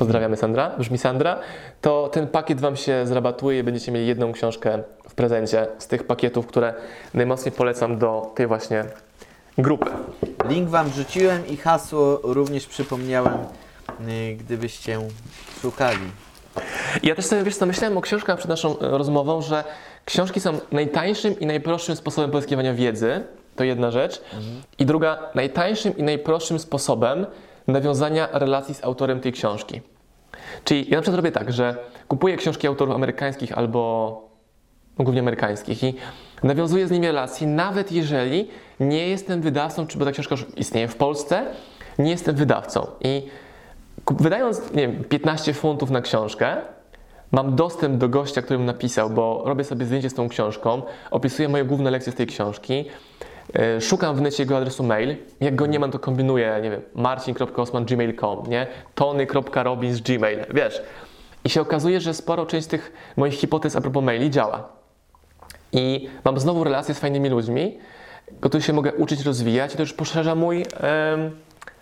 pozdrawiamy 0.00 0.36
Sandra, 0.36 0.70
brzmi 0.78 0.98
Sandra, 0.98 1.38
to 1.80 2.08
ten 2.08 2.26
pakiet 2.26 2.60
Wam 2.60 2.76
się 2.76 3.06
zrabatuje 3.06 3.58
i 3.58 3.62
będziecie 3.62 3.92
mieli 3.92 4.06
jedną 4.06 4.32
książkę 4.32 4.82
w 5.08 5.14
prezencie 5.14 5.66
z 5.78 5.86
tych 5.86 6.06
pakietów, 6.06 6.46
które 6.46 6.74
najmocniej 7.14 7.52
polecam 7.52 7.98
do 7.98 8.32
tej 8.34 8.46
właśnie 8.46 8.84
grupy. 9.58 9.90
Link 10.48 10.68
Wam 10.68 10.88
wrzuciłem 10.90 11.46
i 11.46 11.56
hasło 11.56 12.20
również 12.22 12.66
przypomniałem, 12.66 13.34
y, 14.08 14.36
gdybyście 14.36 14.98
szukali. 15.62 16.10
Ja 17.02 17.14
też 17.14 17.24
sobie, 17.24 17.42
wiesz 17.42 17.56
co, 17.56 17.66
myślałem 17.66 17.98
o 17.98 18.00
książkach 18.00 18.38
przed 18.38 18.48
naszą 18.48 18.78
e, 18.78 18.98
rozmową, 18.98 19.42
że 19.42 19.64
książki 20.04 20.40
są 20.40 20.58
najtańszym 20.72 21.40
i 21.40 21.46
najprostszym 21.46 21.96
sposobem 21.96 22.30
pozyskiwania 22.30 22.74
wiedzy, 22.74 23.22
to 23.56 23.64
jedna 23.64 23.90
rzecz. 23.90 24.22
I 24.78 24.86
druga, 24.86 25.18
najtańszym 25.34 25.96
i 25.96 26.02
najprostszym 26.02 26.58
sposobem 26.58 27.26
nawiązania 27.66 28.28
relacji 28.32 28.74
z 28.74 28.84
autorem 28.84 29.20
tej 29.20 29.32
książki. 29.32 29.80
Czyli 30.64 30.90
ja 30.90 30.96
na 30.96 31.02
przykład 31.02 31.16
robię 31.16 31.32
tak, 31.32 31.52
że 31.52 31.76
kupuję 32.08 32.36
książki 32.36 32.66
autorów 32.66 32.94
amerykańskich 32.94 33.58
albo 33.58 34.30
no, 34.98 35.04
głównie 35.04 35.20
amerykańskich 35.20 35.82
i 35.82 35.94
nawiązuję 36.42 36.88
z 36.88 36.90
nimi 36.90 37.06
relacje, 37.06 37.46
nawet 37.46 37.92
jeżeli 37.92 38.48
nie 38.80 39.08
jestem 39.08 39.40
wydawcą, 39.40 39.86
czy 39.86 39.98
bo 39.98 40.04
ta 40.04 40.12
książka 40.12 40.34
już 40.34 40.46
istnieje 40.56 40.88
w 40.88 40.96
Polsce, 40.96 41.46
nie 41.98 42.10
jestem 42.10 42.36
wydawcą. 42.36 42.86
I 43.00 43.22
wydając, 44.10 44.72
nie 44.72 44.88
wiem, 44.88 45.04
15 45.04 45.54
funtów 45.54 45.90
na 45.90 46.00
książkę, 46.00 46.56
mam 47.32 47.56
dostęp 47.56 47.98
do 47.98 48.08
gościa, 48.08 48.42
który 48.42 48.58
mi 48.58 48.64
napisał, 48.64 49.10
bo 49.10 49.42
robię 49.46 49.64
sobie 49.64 49.86
zdjęcie 49.86 50.10
z 50.10 50.14
tą 50.14 50.28
książką, 50.28 50.82
opisuję 51.10 51.48
moje 51.48 51.64
główne 51.64 51.90
lekcje 51.90 52.12
z 52.12 52.14
tej 52.16 52.26
książki, 52.26 52.84
szukam 53.80 54.16
w 54.16 54.20
necie 54.20 54.42
jego 54.42 54.56
adresu 54.56 54.82
mail, 54.82 55.16
jak 55.40 55.54
go 55.54 55.66
nie 55.66 55.78
mam, 55.78 55.90
to 55.90 55.98
kombinuję, 55.98 56.60
nie 56.62 56.70
wiem, 56.70 56.80
marcin.osman.gmail.com, 56.94 58.46
nie? 58.46 58.66
tony.robins.gmail, 58.94 60.38
wiesz. 60.54 60.82
I 61.44 61.50
się 61.50 61.60
okazuje, 61.60 62.00
że 62.00 62.14
sporo 62.14 62.46
część 62.46 62.66
tych 62.66 62.92
moich 63.16 63.34
hipotez 63.34 63.76
a 63.76 63.80
propos 63.80 64.04
maili 64.04 64.30
działa. 64.30 64.68
I 65.72 66.08
mam 66.24 66.40
znowu 66.40 66.64
relacje 66.64 66.94
z 66.94 66.98
fajnymi 66.98 67.28
ludźmi, 67.28 67.78
których 68.40 68.66
się 68.66 68.72
mogę 68.72 68.92
uczyć, 68.92 69.24
rozwijać 69.24 69.74
i 69.74 69.76
to 69.76 69.82
już 69.82 69.92
poszerza 69.92 70.34
mój 70.34 70.66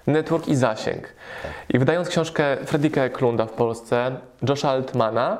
network 0.06 0.48
i 0.48 0.56
zasięg. 0.56 1.14
I 1.68 1.78
wydając 1.78 2.08
książkę 2.08 2.56
Fredrika 2.64 3.02
Eklunda 3.02 3.46
w 3.46 3.52
Polsce, 3.52 4.16
Josha 4.48 4.70
Altmana, 4.70 5.38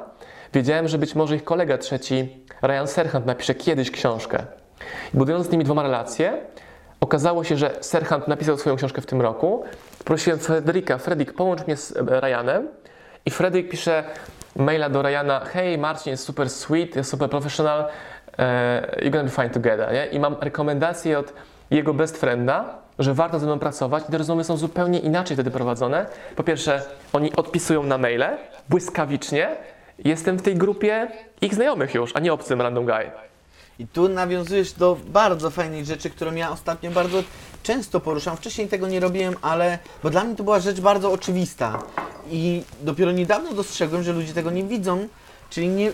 wiedziałem, 0.55 0.89
że 0.89 0.99
być 0.99 1.15
może 1.15 1.37
ich 1.37 1.45
kolega 1.45 1.79
trzeci, 1.79 2.29
Ryan 2.63 2.87
Serhant, 2.87 3.27
napisze 3.27 3.55
kiedyś 3.55 3.91
książkę. 3.91 4.47
Budując 5.15 5.47
z 5.47 5.51
nimi 5.51 5.65
dwoma 5.65 5.83
relacje, 5.83 6.33
okazało 7.01 7.45
się, 7.45 7.57
że 7.57 7.77
Serhant 7.81 8.29
napisał 8.29 8.59
swoją 8.59 8.77
książkę 8.77 9.01
w 9.01 9.07
tym 9.07 9.21
roku. 9.21 9.65
Prosiłem 10.05 10.39
Fredrika, 10.39 10.99
Fredrik, 10.99 11.33
połącz 11.33 11.67
mnie 11.67 11.77
z 11.77 11.97
e, 11.97 12.21
Ryanem. 12.21 12.69
I 13.27 13.31
Fredrik 13.31 13.69
pisze 13.69 14.05
maila 14.57 14.89
do 14.89 15.03
Ryana, 15.03 15.41
hej 15.41 15.79
Marcin, 15.79 16.11
jest 16.11 16.25
super 16.25 16.51
sweet, 16.51 16.97
jest 16.97 17.11
super 17.11 17.31
professional, 17.31 17.85
e, 18.39 18.97
you're 19.03 19.11
gonna 19.11 19.25
be 19.25 19.31
fine 19.31 19.51
together, 19.51 19.93
nie? 19.93 20.07
I 20.07 20.21
mam 20.21 20.37
rekomendację 20.41 21.19
od 21.19 21.33
jego 21.71 21.95
best 21.95 22.17
frienda, 22.17 22.79
że 22.99 23.15
warto 23.15 23.39
ze 23.39 23.47
mną 23.47 23.59
pracować 23.59 24.05
i 24.09 24.13
te 24.13 24.19
rozmowy 24.19 24.45
są 24.45 24.57
zupełnie 24.57 24.99
inaczej 24.99 25.37
wtedy 25.37 25.51
prowadzone. 25.51 26.07
Po 26.37 26.43
pierwsze, 26.43 26.83
oni 27.13 27.37
odpisują 27.37 27.83
na 27.83 27.99
maile, 27.99 28.37
błyskawicznie, 28.69 29.49
jestem 30.05 30.37
w 30.37 30.43
tej 30.43 30.57
grupie 30.57 31.09
ich 31.41 31.55
znajomych 31.55 31.95
już, 31.95 32.17
a 32.17 32.21
nie 32.21 32.33
obcym 32.33 32.63
random 32.63 32.85
guy. 32.85 33.11
I 33.79 33.87
tu 33.87 34.09
nawiązujesz 34.09 34.73
do 34.73 34.99
bardzo 35.07 35.51
fajnej 35.51 35.85
rzeczy, 35.85 36.11
którą 36.11 36.35
ja 36.35 36.51
ostatnio 36.51 36.91
bardzo 36.91 37.23
często 37.63 38.01
poruszam. 38.01 38.37
Wcześniej 38.37 38.69
tego 38.69 38.89
nie 38.89 39.01
robiłem, 39.01 39.37
ale 39.43 39.79
bo 40.03 40.11
dla 40.11 40.25
mnie 40.25 40.37
to 40.37 40.45
była 40.45 40.61
rzecz 40.61 40.81
bardzo 40.81 41.13
oczywista. 41.13 41.83
I 42.31 42.63
dopiero 42.81 43.13
niedawno 43.13 43.53
dostrzegłem, 43.53 44.03
że 44.03 44.13
ludzie 44.13 44.35
tego 44.35 44.51
nie 44.51 44.65
widzą, 44.65 45.09
czyli 45.51 45.69
nie, 45.69 45.93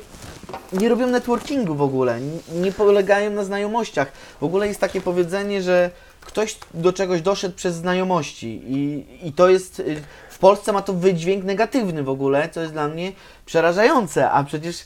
nie 0.72 0.88
robią 0.88 1.06
networkingu 1.06 1.74
w 1.74 1.82
ogóle, 1.82 2.20
nie, 2.54 2.72
polegają 2.72 3.30
na 3.30 3.44
znajomościach. 3.44 4.12
W 4.40 4.44
ogóle 4.44 4.68
jest 4.68 4.80
takie 4.80 5.00
powiedzenie, 5.00 5.62
że 5.62 5.90
ktoś 6.20 6.58
do 6.74 6.92
czegoś 6.92 7.22
doszedł 7.22 7.54
przez 7.54 7.74
znajomości 7.74 8.62
i, 8.66 9.06
i 9.28 9.32
to 9.32 9.48
jest, 9.48 9.80
y, 9.80 10.02
w 10.30 10.38
Polsce 10.38 10.72
ma 10.72 10.82
to 10.82 10.92
wydźwięk 10.92 11.44
negatywny 11.44 12.02
w 12.02 12.08
ogóle, 12.08 12.48
co 12.48 12.60
jest 12.60 12.72
dla 12.72 12.88
mnie 12.88 13.12
przerażające, 13.46 14.30
a 14.30 14.44
przecież 14.44 14.84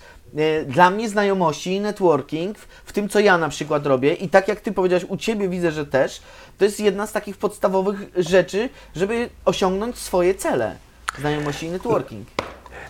dla 0.67 0.91
mnie 0.91 1.09
znajomości 1.09 1.81
networking, 1.81 2.59
w, 2.59 2.93
tym 2.93 3.09
co 3.09 3.21
ja 3.21 3.39
na 3.39 3.49
przykład 3.49 3.87
robię 3.87 4.15
i 4.15 4.29
tak 4.29 4.49
jak 4.49 4.61
Ty 4.61 4.73
powiedziałeś, 4.73 5.05
u 5.09 5.17
Ciebie 5.17 5.49
widzę, 5.49 5.73
że 5.73 5.87
też, 5.87 6.23
to 6.59 6.65
jest 6.65 6.81
jedna 6.81 7.07
z 7.07 7.13
takich 7.13 7.37
podstawowych 7.37 8.11
rzeczy, 8.17 8.69
żeby 8.97 9.31
osiągnąć 9.45 9.99
swoje 9.99 10.35
cele. 10.35 10.77
Znajomości 11.19 11.67
i 11.67 11.71
networking. 11.71 12.29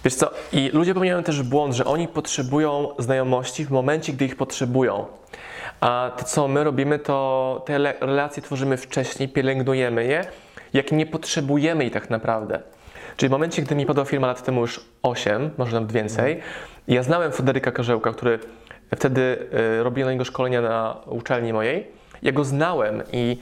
Wiesz 0.05 0.15
co, 0.15 0.31
i 0.53 0.71
ludzie 0.73 0.95
popełniają 0.95 1.23
też 1.23 1.43
błąd, 1.43 1.75
że 1.75 1.85
oni 1.85 2.09
potrzebują 2.09 2.89
znajomości 2.99 3.65
w 3.65 3.71
momencie, 3.71 4.13
gdy 4.13 4.25
ich 4.25 4.37
potrzebują. 4.37 5.07
A 5.81 6.11
to, 6.19 6.25
co 6.25 6.49
my 6.49 6.65
robimy, 6.65 6.99
to 6.99 7.63
te 7.67 7.79
relacje 8.01 8.43
tworzymy 8.43 8.77
wcześniej, 8.77 9.29
pielęgnujemy 9.29 10.05
je, 10.05 10.25
jak 10.73 10.93
nie 10.93 11.07
potrzebujemy 11.07 11.85
ich 11.85 11.93
tak 11.93 12.11
naprawdę. 12.11 12.61
Czyli 13.17 13.29
w 13.29 13.33
momencie, 13.33 13.63
gdy 13.63 13.75
mi 13.75 13.87
podała 13.87 14.05
firma 14.05 14.27
lat 14.27 14.45
temu 14.45 14.61
już 14.61 14.81
8, 15.03 15.51
może 15.59 15.73
nawet 15.73 15.93
więcej, 15.93 16.41
ja 16.89 17.03
znałem 17.03 17.33
Federyka 17.33 17.73
Karzełka, 17.73 18.13
który 18.13 18.39
wtedy 18.97 19.21
y, 19.81 19.83
robił 19.83 20.07
na 20.07 20.13
niego 20.13 20.25
szkolenia 20.25 20.61
na 20.63 20.97
uczelni 21.07 21.53
mojej. 21.53 21.87
Ja 22.23 22.33
go 22.33 22.45
znałem 22.45 23.03
i 23.13 23.39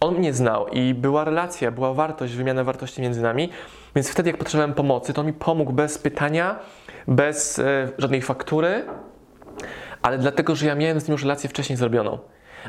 on 0.00 0.14
mnie 0.14 0.32
znał 0.32 0.68
i 0.68 0.94
była 0.94 1.24
relacja, 1.24 1.70
była 1.70 1.94
wartość, 1.94 2.34
wymiana 2.34 2.64
wartości 2.64 3.02
między 3.02 3.22
nami, 3.22 3.50
więc 3.94 4.08
wtedy 4.10 4.30
jak 4.30 4.38
potrzebowałem 4.38 4.74
pomocy, 4.74 5.12
to 5.12 5.20
on 5.20 5.26
mi 5.26 5.32
pomógł 5.32 5.72
bez 5.72 5.98
pytania, 5.98 6.58
bez 7.08 7.58
e, 7.58 7.88
żadnej 7.98 8.22
faktury, 8.22 8.84
ale 10.02 10.18
dlatego, 10.18 10.56
że 10.56 10.66
ja 10.66 10.74
miałem 10.74 11.00
z 11.00 11.08
nim 11.08 11.12
już 11.12 11.22
relację 11.22 11.50
wcześniej 11.50 11.76
zrobioną. 11.76 12.18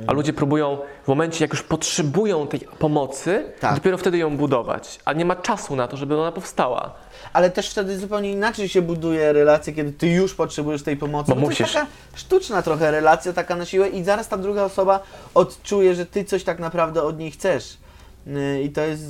A 0.07 0.13
ludzie 0.13 0.33
próbują 0.33 0.77
w 1.03 1.07
momencie, 1.07 1.43
jak 1.43 1.51
już 1.51 1.63
potrzebują 1.63 2.47
tej 2.47 2.59
pomocy, 2.59 3.43
Tak. 3.59 3.75
dopiero 3.75 3.97
wtedy 3.97 4.17
ją 4.17 4.37
budować, 4.37 4.99
a 5.05 5.13
nie 5.13 5.25
ma 5.25 5.35
czasu 5.35 5.75
na 5.75 5.87
to, 5.87 5.97
żeby 5.97 6.21
ona 6.21 6.31
powstała. 6.31 6.93
Ale 7.33 7.49
też 7.49 7.69
wtedy 7.69 7.99
zupełnie 7.99 8.31
inaczej 8.31 8.69
się 8.69 8.81
buduje 8.81 9.33
relacje, 9.33 9.73
kiedy 9.73 9.91
ty 9.91 10.07
już 10.07 10.33
potrzebujesz 10.35 10.83
tej 10.83 10.97
pomocy. 10.97 11.29
Bo 11.29 11.35
to 11.35 11.41
jest 11.41 11.59
musisz. 11.59 11.73
taka 11.73 11.87
sztuczna 12.15 12.61
trochę 12.61 12.91
relacja, 12.91 13.33
taka 13.33 13.55
na 13.55 13.65
siłę 13.65 13.89
i 13.89 14.03
zaraz 14.03 14.27
ta 14.27 14.37
druga 14.37 14.63
osoba 14.63 14.99
odczuje, 15.33 15.95
że 15.95 16.05
ty 16.05 16.23
coś 16.25 16.43
tak 16.43 16.59
naprawdę 16.59 17.03
od 17.03 17.19
niej 17.19 17.31
chcesz. 17.31 17.77
Yy, 18.27 18.61
I 18.63 18.69
to 18.69 18.81
jest... 18.81 19.03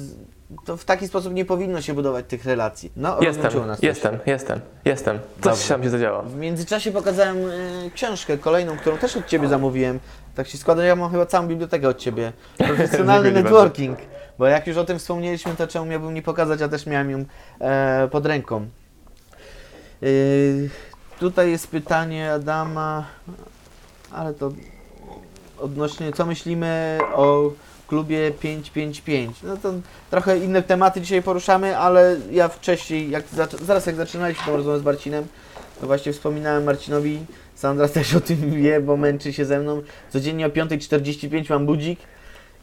To 0.66 0.78
w 0.78 0.86
taki 0.86 1.08
sposób 1.08 1.34
nie 1.34 1.46
powinno 1.46 1.82
się 1.82 1.94
budować 1.94 2.26
tych 2.28 2.46
relacji. 2.46 2.92
No, 2.96 3.18
Jestem, 3.22 3.52
jestem, 3.82 4.20
jestem, 4.26 4.60
jestem. 4.86 5.20
Dobrze. 5.38 5.60
Coś 5.60 5.68
tam 5.68 5.84
się 5.84 5.90
zadziało. 5.90 6.22
W 6.22 6.36
międzyczasie 6.36 6.92
pokazałem 6.92 7.38
y, 7.38 7.92
książkę 7.94 8.38
kolejną, 8.38 8.78
którą 8.78 8.98
też 8.98 9.18
od 9.18 9.28
Ciebie 9.28 9.48
zamówiłem. 9.48 10.00
Tak 10.36 10.48
się 10.48 10.58
składa, 10.58 10.82
że 10.82 10.88
ja 10.88 10.96
mam 10.96 11.12
chyba 11.12 11.26
całą 11.26 11.48
bibliotekę 11.48 11.88
od 11.88 11.98
Ciebie. 11.98 12.32
Profesjonalny 12.58 13.32
networking. 13.32 14.00
Bo 14.40 14.48
jak 14.48 14.68
już 14.68 14.78
o 14.78 14.86
tym 14.86 15.00
wspomnieliśmy, 15.00 15.56
to 15.56 15.68
czemu 15.68 15.86
miałbym 15.86 16.14
nie 16.14 16.22
pokazać, 16.22 16.62
a 16.62 16.68
też 16.68 16.86
miałem 16.86 17.12
ją 17.12 17.26
e, 17.60 18.08
pod 18.12 18.26
ręką. 18.26 18.68
Y, 20.04 20.70
tutaj 21.20 21.52
jest 21.52 21.68
pytanie 21.68 22.32
Adama, 22.32 23.06
ale 24.12 24.34
to 24.34 24.52
odnośnie, 25.60 26.12
co 26.12 26.26
myślimy 26.26 27.00
o 27.16 27.52
klubie 27.88 28.32
555. 28.32 29.44
No 29.44 29.58
to 29.58 29.74
trochę 30.12 30.38
inne 30.38 30.64
tematy 30.64 31.02
dzisiaj 31.02 31.22
poruszamy, 31.22 31.78
ale 31.78 32.18
ja 32.32 32.48
wcześniej, 32.48 33.10
jak 33.10 33.24
zaraz 33.62 33.86
jak 33.86 33.96
zaczynaliśmy 33.96 34.46
tą 34.46 34.58
rozmowę 34.58 34.80
z 34.80 34.84
Marcinem, 34.84 35.28
to 35.82 35.88
właśnie 35.88 36.14
wspominałem 36.14 36.64
Marcinowi, 36.64 37.26
Sandra 37.56 37.88
też 37.88 38.16
o 38.16 38.22
tym 38.22 38.52
wie, 38.52 38.82
bo 38.82 38.98
męczy 38.98 39.34
się 39.34 39.46
ze 39.46 39.60
mną. 39.60 39.82
Codziennie 40.10 40.46
o 40.46 40.50
5.45 40.50 41.50
mam 41.50 41.66
budzik 41.66 42.00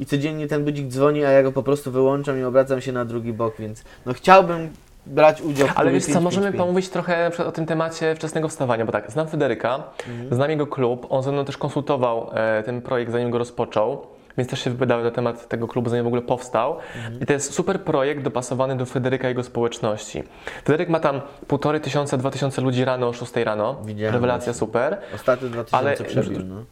i 0.00 0.06
codziennie 0.06 0.46
ten 0.48 0.64
budzik 0.64 0.88
dzwoni, 0.88 1.24
a 1.24 1.30
ja 1.30 1.42
go 1.42 1.52
po 1.52 1.62
prostu 1.62 1.90
wyłączam 1.90 2.40
i 2.40 2.42
obracam 2.42 2.80
się 2.80 2.92
na 2.92 3.04
drugi 3.04 3.32
bok, 3.32 3.54
więc 3.58 3.84
no 4.06 4.12
chciałbym 4.12 4.68
brać 5.06 5.42
udział 5.42 5.68
w 5.68 5.72
Ale 5.78 5.90
wiesz 5.92 6.04
co, 6.04 6.20
możemy 6.20 6.46
555. 6.46 6.56
pomówić 6.58 6.88
trochę 6.88 7.30
o 7.46 7.52
tym 7.52 7.66
temacie 7.66 8.14
wczesnego 8.14 8.48
wstawania, 8.48 8.86
bo 8.86 8.92
tak, 8.92 9.10
znam 9.10 9.28
Federyka, 9.28 9.82
znam 10.30 10.50
jego 10.50 10.66
klub, 10.66 11.06
on 11.10 11.22
ze 11.22 11.32
mną 11.32 11.44
też 11.44 11.56
konsultował 11.56 12.30
e, 12.34 12.62
ten 12.62 12.82
projekt, 12.82 13.12
zanim 13.12 13.30
go 13.30 13.38
rozpoczął, 13.38 14.06
więc 14.38 14.50
też 14.50 14.64
się 14.64 14.70
wypowiadałem 14.70 15.04
na 15.04 15.10
temat 15.10 15.48
tego 15.48 15.68
klubu, 15.68 15.90
zanim 15.90 16.04
w 16.04 16.06
ogóle 16.06 16.22
powstał. 16.22 16.76
I 17.20 17.26
to 17.26 17.32
jest 17.32 17.52
super 17.54 17.80
projekt 17.80 18.22
dopasowany 18.22 18.76
do 18.76 18.86
Federyka 18.86 19.28
i 19.28 19.30
jego 19.30 19.42
społeczności. 19.42 20.22
Federyk 20.64 20.88
ma 20.88 21.00
tam 21.00 21.20
półtorej 21.46 21.80
tysiąca, 21.80 22.16
dwa 22.16 22.30
tysiące 22.30 22.62
ludzi 22.62 22.84
rano 22.84 23.08
o 23.08 23.12
6 23.12 23.36
rano, 23.36 23.76
Widziałem 23.84 24.14
rewelacja 24.14 24.52
właśnie. 24.52 24.66
super. 24.66 24.96
Ostatnio 25.14 25.48
2000 25.48 25.76
Ale- 25.76 25.96
przebił, 25.96 26.38
no. 26.44 26.64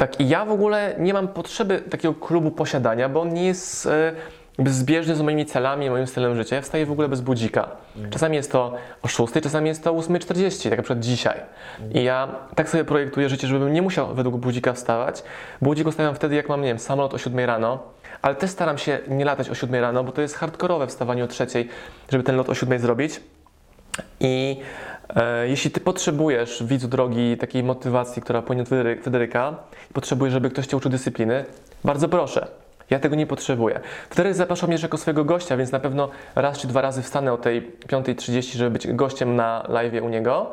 Tak, 0.00 0.20
i 0.20 0.28
ja 0.28 0.44
w 0.44 0.50
ogóle 0.50 0.94
nie 0.98 1.12
mam 1.12 1.28
potrzeby 1.28 1.78
takiego 1.78 2.14
klubu 2.14 2.50
posiadania, 2.50 3.08
bo 3.08 3.20
on 3.20 3.34
nie 3.34 3.46
jest 3.46 3.86
e, 3.86 4.12
zbieżny 4.66 5.16
z 5.16 5.20
moimi 5.20 5.46
celami, 5.46 5.90
moim 5.90 6.06
stylem 6.06 6.36
życia. 6.36 6.56
Ja 6.56 6.62
wstaję 6.62 6.86
w 6.86 6.92
ogóle 6.92 7.08
bez 7.08 7.20
budzika. 7.20 7.68
Czasami 8.10 8.36
jest 8.36 8.52
to 8.52 8.74
o 9.02 9.08
6, 9.08 9.32
czasami 9.42 9.68
jest 9.68 9.84
to 9.84 9.92
o 9.92 10.00
8.40, 10.00 10.62
tak 10.62 10.64
jak 10.64 10.78
na 10.78 10.82
przykład 10.82 11.00
dzisiaj. 11.00 11.40
I 11.94 12.04
ja 12.04 12.28
tak 12.54 12.68
sobie 12.68 12.84
projektuję 12.84 13.28
życie, 13.28 13.48
żebym 13.48 13.72
nie 13.72 13.82
musiał 13.82 14.14
według 14.14 14.36
budzika 14.36 14.72
wstawać. 14.72 15.22
Budzik 15.62 15.86
ustawiam 15.86 16.14
wtedy, 16.14 16.34
jak 16.34 16.48
mam, 16.48 16.60
nie 16.60 16.68
wiem, 16.68 16.78
samolot 16.78 17.14
o 17.14 17.18
7 17.18 17.46
rano, 17.46 17.78
ale 18.22 18.34
też 18.34 18.50
staram 18.50 18.78
się 18.78 18.98
nie 19.08 19.24
latać 19.24 19.50
o 19.50 19.54
7 19.54 19.80
rano, 19.80 20.04
bo 20.04 20.12
to 20.12 20.22
jest 20.22 20.34
hardkorowe 20.34 20.86
wstawanie 20.86 21.24
o 21.24 21.26
3, 21.26 21.46
żeby 22.12 22.24
ten 22.24 22.36
lot 22.36 22.48
o 22.48 22.54
7 22.54 22.78
zrobić. 22.78 23.20
I 24.20 24.60
jeśli 25.46 25.70
ty 25.70 25.80
potrzebujesz, 25.80 26.62
widzu 26.66 26.88
drogi, 26.88 27.36
takiej 27.36 27.62
motywacji, 27.62 28.22
która 28.22 28.42
płynie 28.42 28.62
od 28.62 28.68
Federy- 28.68 29.02
Federyka, 29.02 29.54
potrzebujesz, 29.92 30.32
żeby 30.34 30.50
ktoś 30.50 30.66
cię 30.66 30.76
uczył 30.76 30.90
dyscypliny, 30.90 31.44
bardzo 31.84 32.08
proszę. 32.08 32.46
Ja 32.90 32.98
tego 32.98 33.16
nie 33.16 33.26
potrzebuję. 33.26 33.80
Wtedy 34.10 34.34
zapraszał 34.34 34.68
mnie 34.68 34.78
jako 34.82 34.98
swojego 34.98 35.24
gościa, 35.24 35.56
więc 35.56 35.72
na 35.72 35.80
pewno 35.80 36.08
raz 36.34 36.58
czy 36.58 36.66
dwa 36.66 36.80
razy 36.80 37.02
wstanę 37.02 37.32
o 37.32 37.38
tej 37.38 37.62
5.30, 37.88 38.56
żeby 38.56 38.70
być 38.70 38.88
gościem 38.88 39.36
na 39.36 39.66
live 39.68 40.02
u 40.02 40.08
niego. 40.08 40.50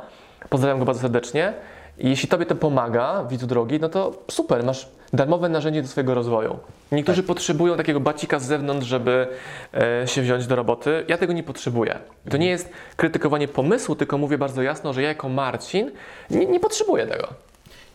Pozdrawiam 0.50 0.80
go 0.80 0.86
bardzo 0.86 1.02
serdecznie. 1.02 1.54
I 2.00 2.10
jeśli 2.10 2.30
Tobie 2.30 2.46
to 2.46 2.56
pomaga, 2.56 3.26
widzu 3.30 3.48
drogi, 3.48 3.80
no 3.80 3.90
to 3.90 4.24
super, 4.32 4.64
masz 4.64 4.88
darmowe 5.14 5.50
narzędzie 5.50 5.82
do 5.82 5.88
swojego 5.88 6.14
rozwoju. 6.14 6.60
Niektórzy 6.92 7.24
potrzebują 7.24 7.78
takiego 7.78 8.00
bacika 8.00 8.40
z 8.40 8.46
zewnątrz, 8.46 8.88
żeby 8.88 9.28
e, 9.74 10.08
się 10.08 10.22
wziąć 10.22 10.48
do 10.48 10.56
roboty. 10.56 11.06
Ja 11.08 11.18
tego 11.18 11.34
nie 11.34 11.44
potrzebuję. 11.44 12.00
To 12.30 12.38
nie 12.38 12.50
jest 12.50 12.70
krytykowanie 12.96 13.48
pomysłu, 13.48 13.96
tylko 13.96 14.18
mówię 14.18 14.38
bardzo 14.38 14.62
jasno, 14.62 14.94
że 14.94 15.02
ja 15.02 15.08
jako 15.08 15.30
Marcin 15.30 15.92
nie, 16.30 16.46
nie 16.46 16.60
potrzebuję 16.60 17.08
tego. 17.08 17.28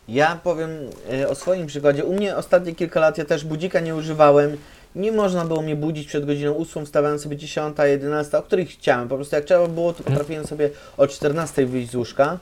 Ja 0.08 0.38
powiem 0.44 0.70
e, 1.12 1.28
o 1.28 1.34
swoim 1.34 1.66
przykładzie. 1.66 2.04
U 2.04 2.12
mnie 2.12 2.36
ostatnie 2.36 2.74
kilka 2.74 3.00
lat 3.00 3.18
ja 3.18 3.24
też 3.24 3.44
budzika 3.44 3.80
nie 3.80 3.94
używałem. 3.94 4.56
Nie 4.94 5.12
można 5.12 5.44
było 5.44 5.62
mnie 5.62 5.76
budzić 5.76 6.06
przed 6.06 6.26
godziną 6.26 6.56
8, 6.56 6.86
wstawałem 6.86 7.18
sobie 7.18 7.36
10, 7.36 7.76
11, 7.84 8.38
o 8.38 8.42
których 8.42 8.68
chciałem. 8.68 9.08
Po 9.08 9.16
prostu 9.16 9.36
jak 9.36 9.44
trzeba 9.44 9.66
było, 9.66 9.92
to 9.92 10.02
potrafiłem 10.02 10.46
sobie 10.46 10.70
o 10.96 11.06
14 11.06 11.66
wyjść 11.66 11.90
z 11.90 11.94
łóżka. 11.94 12.38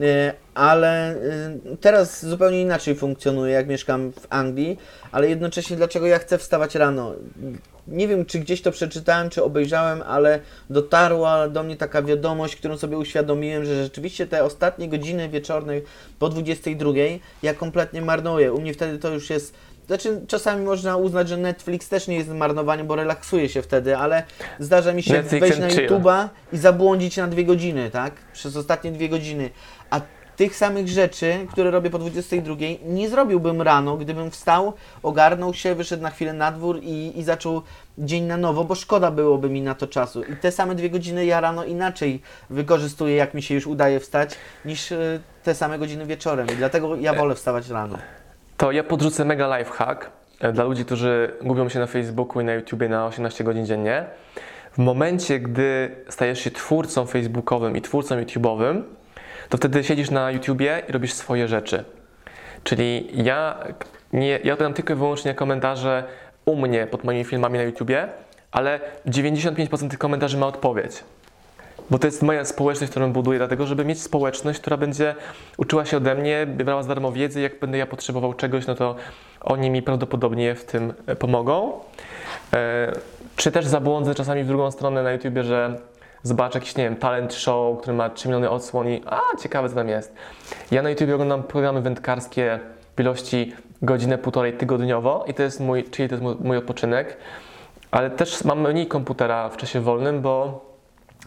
E, 0.00 0.34
Ale 0.54 1.10
e, 1.10 1.76
teraz 1.80 2.26
zupełnie 2.26 2.60
inaczej 2.60 2.94
funkcjonuję, 2.94 3.52
jak 3.52 3.68
mieszkam 3.68 4.12
w 4.12 4.26
Anglii, 4.30 4.78
ale 5.12 5.28
jednocześnie 5.28 5.76
dlaczego 5.76 6.06
ja 6.06 6.18
chcę 6.18 6.38
wstawać 6.38 6.74
rano? 6.74 7.14
Nie 7.88 8.08
wiem, 8.08 8.24
czy 8.26 8.38
gdzieś 8.38 8.62
to 8.62 8.70
przeczytałem, 8.70 9.30
czy 9.30 9.42
obejrzałem, 9.42 10.02
ale 10.02 10.40
dotarła 10.70 11.48
do 11.48 11.62
mnie 11.62 11.76
taka 11.76 12.02
wiadomość, 12.02 12.56
którą 12.56 12.78
sobie 12.78 12.98
uświadomiłem, 12.98 13.64
że 13.64 13.82
rzeczywiście 13.82 14.26
te 14.26 14.44
ostatnie 14.44 14.88
godziny 14.88 15.28
wieczorne 15.28 15.74
po 16.18 16.28
22 16.28 16.92
ja 17.42 17.54
kompletnie 17.54 18.02
marnuję. 18.02 18.52
U 18.52 18.60
mnie 18.60 18.74
wtedy 18.74 18.98
to 18.98 19.10
już 19.10 19.30
jest. 19.30 19.54
Znaczy, 19.86 20.20
czasami 20.28 20.64
można 20.64 20.96
uznać, 20.96 21.28
że 21.28 21.36
Netflix 21.36 21.88
też 21.88 22.08
nie 22.08 22.16
jest 22.16 22.28
marnowaniem, 22.28 22.86
bo 22.86 22.96
relaksuje 22.96 23.48
się 23.48 23.62
wtedy, 23.62 23.96
ale 23.96 24.22
zdarza 24.58 24.92
mi 24.92 25.02
się 25.02 25.12
Netflix 25.12 25.40
wejść 25.40 25.58
na. 25.58 25.68
YouTube'a 25.68 26.28
i 26.52 26.58
zabłądzić 26.58 27.16
na 27.16 27.28
dwie 27.28 27.44
godziny, 27.44 27.90
tak? 27.90 28.12
Przez 28.32 28.56
ostatnie 28.56 28.92
dwie 28.92 29.08
godziny. 29.08 29.50
A 29.90 30.00
tych 30.36 30.56
samych 30.56 30.88
rzeczy, 30.88 31.46
które 31.52 31.70
robię 31.70 31.90
po 31.90 31.98
22, 31.98 32.56
nie 32.84 33.08
zrobiłbym 33.08 33.62
rano, 33.62 33.96
gdybym 33.96 34.30
wstał, 34.30 34.72
ogarnął 35.02 35.54
się, 35.54 35.74
wyszedł 35.74 36.02
na 36.02 36.10
chwilę 36.10 36.32
na 36.32 36.52
dwór 36.52 36.78
i, 36.82 37.18
i 37.18 37.22
zaczął 37.22 37.62
dzień 37.98 38.24
na 38.24 38.36
nowo, 38.36 38.64
bo 38.64 38.74
szkoda 38.74 39.10
byłoby 39.10 39.50
mi 39.50 39.62
na 39.62 39.74
to 39.74 39.86
czasu. 39.86 40.22
I 40.22 40.36
te 40.36 40.52
same 40.52 40.74
dwie 40.74 40.90
godziny 40.90 41.26
ja 41.26 41.40
rano 41.40 41.64
inaczej 41.64 42.22
wykorzystuję, 42.50 43.16
jak 43.16 43.34
mi 43.34 43.42
się 43.42 43.54
już 43.54 43.66
udaje 43.66 44.00
wstać, 44.00 44.34
niż 44.64 44.92
e, 44.92 45.20
te 45.42 45.54
same 45.54 45.78
godziny 45.78 46.06
wieczorem. 46.06 46.46
I 46.46 46.56
dlatego 46.56 46.96
ja 46.96 47.14
wolę 47.14 47.34
wstawać 47.34 47.68
rano. 47.68 47.98
To 48.62 48.72
ja 48.72 48.84
podrzucę 48.84 49.24
mega 49.24 49.58
lifehack 49.58 50.10
e, 50.40 50.52
dla 50.52 50.64
ludzi, 50.64 50.84
którzy 50.84 51.32
gubią 51.40 51.68
się 51.68 51.78
na 51.78 51.86
Facebooku 51.86 52.40
i 52.40 52.44
na 52.44 52.54
YouTubie 52.54 52.88
na 52.88 53.06
18 53.06 53.44
godzin 53.44 53.66
dziennie. 53.66 54.04
W 54.72 54.78
momencie, 54.78 55.40
gdy 55.40 55.96
stajesz 56.08 56.40
się 56.40 56.50
twórcą 56.50 57.06
facebookowym 57.06 57.76
i 57.76 57.80
twórcą 57.80 58.20
YouTube'owym, 58.20 58.82
to 59.48 59.56
wtedy 59.56 59.84
siedzisz 59.84 60.10
na 60.10 60.30
YouTubie 60.30 60.82
i 60.88 60.92
robisz 60.92 61.12
swoje 61.12 61.48
rzeczy. 61.48 61.84
Czyli 62.64 63.08
ja, 63.24 63.58
nie, 64.12 64.28
ja 64.28 64.52
odpowiadam 64.52 64.74
tylko 64.74 64.92
i 64.92 64.96
wyłącznie 64.96 65.34
komentarze 65.34 66.04
u 66.44 66.56
mnie 66.56 66.86
pod 66.86 67.04
moimi 67.04 67.24
filmami 67.24 67.58
na 67.58 67.64
YouTubie, 67.64 68.08
ale 68.52 68.80
95% 69.06 69.88
tych 69.88 69.98
komentarzy 69.98 70.38
ma 70.38 70.46
odpowiedź. 70.46 71.04
Bo 71.90 71.98
to 71.98 72.06
jest 72.06 72.22
moja 72.22 72.44
społeczność, 72.44 72.90
którą 72.90 73.12
buduję, 73.12 73.38
dlatego 73.38 73.66
żeby 73.66 73.84
mieć 73.84 74.02
społeczność, 74.02 74.60
która 74.60 74.76
będzie 74.76 75.14
uczyła 75.56 75.84
się 75.84 75.96
ode 75.96 76.14
mnie, 76.14 76.46
brała 76.46 76.82
za 76.82 76.88
darmo 76.88 77.12
wiedzy, 77.12 77.40
jak 77.40 77.58
będę 77.58 77.78
ja 77.78 77.86
potrzebował 77.86 78.34
czegoś, 78.34 78.66
no 78.66 78.74
to 78.74 78.94
oni 79.40 79.70
mi 79.70 79.82
prawdopodobnie 79.82 80.54
w 80.54 80.64
tym 80.64 80.94
e, 81.06 81.16
pomogą. 81.16 81.72
E, 82.52 82.92
czy 83.36 83.52
też 83.52 83.66
zabłądzę 83.66 84.14
czasami 84.14 84.44
w 84.44 84.46
drugą 84.46 84.70
stronę 84.70 85.02
na 85.02 85.12
YouTubie, 85.12 85.44
że 85.44 85.78
zobaczę 86.22 86.58
jakiś, 86.58 86.76
nie 86.76 86.84
wiem, 86.84 86.96
talent 86.96 87.34
show, 87.34 87.80
który 87.80 87.96
ma 87.96 88.10
3 88.10 88.28
miliony 88.28 88.50
odsłon 88.50 88.88
i 88.88 89.02
a, 89.06 89.20
ciekawe 89.42 89.68
co 89.68 89.74
tam 89.74 89.88
jest. 89.88 90.14
Ja 90.70 90.82
na 90.82 90.90
YouTubie 90.90 91.14
oglądam 91.14 91.42
programy 91.42 91.80
wędkarskie 91.80 92.60
w 92.96 93.00
ilości 93.00 93.52
godzinę, 93.82 94.18
półtorej 94.18 94.52
tygodniowo 94.52 95.24
i 95.28 95.34
to 95.34 95.42
jest 95.42 95.60
mój, 95.60 95.84
czyli 95.84 96.08
to 96.08 96.14
jest 96.14 96.22
mój, 96.22 96.36
mój 96.40 96.56
odpoczynek. 96.56 97.16
Ale 97.90 98.10
też 98.10 98.44
mam 98.44 98.70
mniej 98.70 98.86
komputera 98.86 99.48
w 99.48 99.56
czasie 99.56 99.80
wolnym, 99.80 100.20
bo 100.20 100.64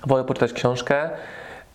wolę 0.08 0.24
poczytać 0.24 0.54
książkę, 0.54 1.10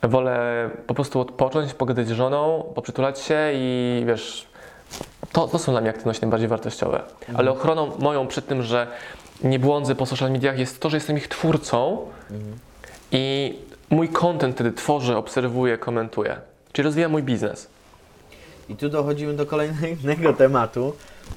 wolę 0.03 0.71
po 0.87 0.95
prostu 0.95 1.21
odpocząć, 1.21 1.75
pogadać 1.75 2.09
z 2.09 2.11
żoną, 2.11 2.64
poprzytulać 2.75 3.21
się 3.21 3.51
i 3.55 4.03
wiesz, 4.07 4.47
to, 5.33 5.49
to 5.49 5.59
są 5.59 5.73
dla 5.73 5.81
mnie 5.81 5.91
aktywności 5.91 6.23
najbardziej 6.23 6.49
wartościowe. 6.49 7.03
Ale 7.35 7.51
ochroną 7.51 7.91
moją 7.99 8.27
przed 8.27 8.47
tym, 8.47 8.62
że 8.62 8.87
nie 9.45 9.59
błądzę 9.59 9.95
po 9.95 10.07
social 10.07 10.31
mediach 10.31 10.59
jest 10.59 10.81
to, 10.81 10.91
że 10.91 10.97
jestem 10.97 11.16
ich 11.16 11.29
twórcą 11.29 11.99
i 13.12 13.55
mój 13.91 14.09
content 14.09 14.55
wtedy 14.55 14.73
tworzę, 14.73 15.16
obserwuję, 15.16 15.79
komentuję. 15.79 16.37
Czyli 16.73 16.85
rozwijam 16.87 17.11
mój 17.11 17.23
biznes. 17.23 17.68
I 18.68 18.77
tu 18.77 18.89
dochodzimy 18.89 19.35
do 19.35 19.47
kolejnego 19.47 20.33
tematu, 20.45 20.93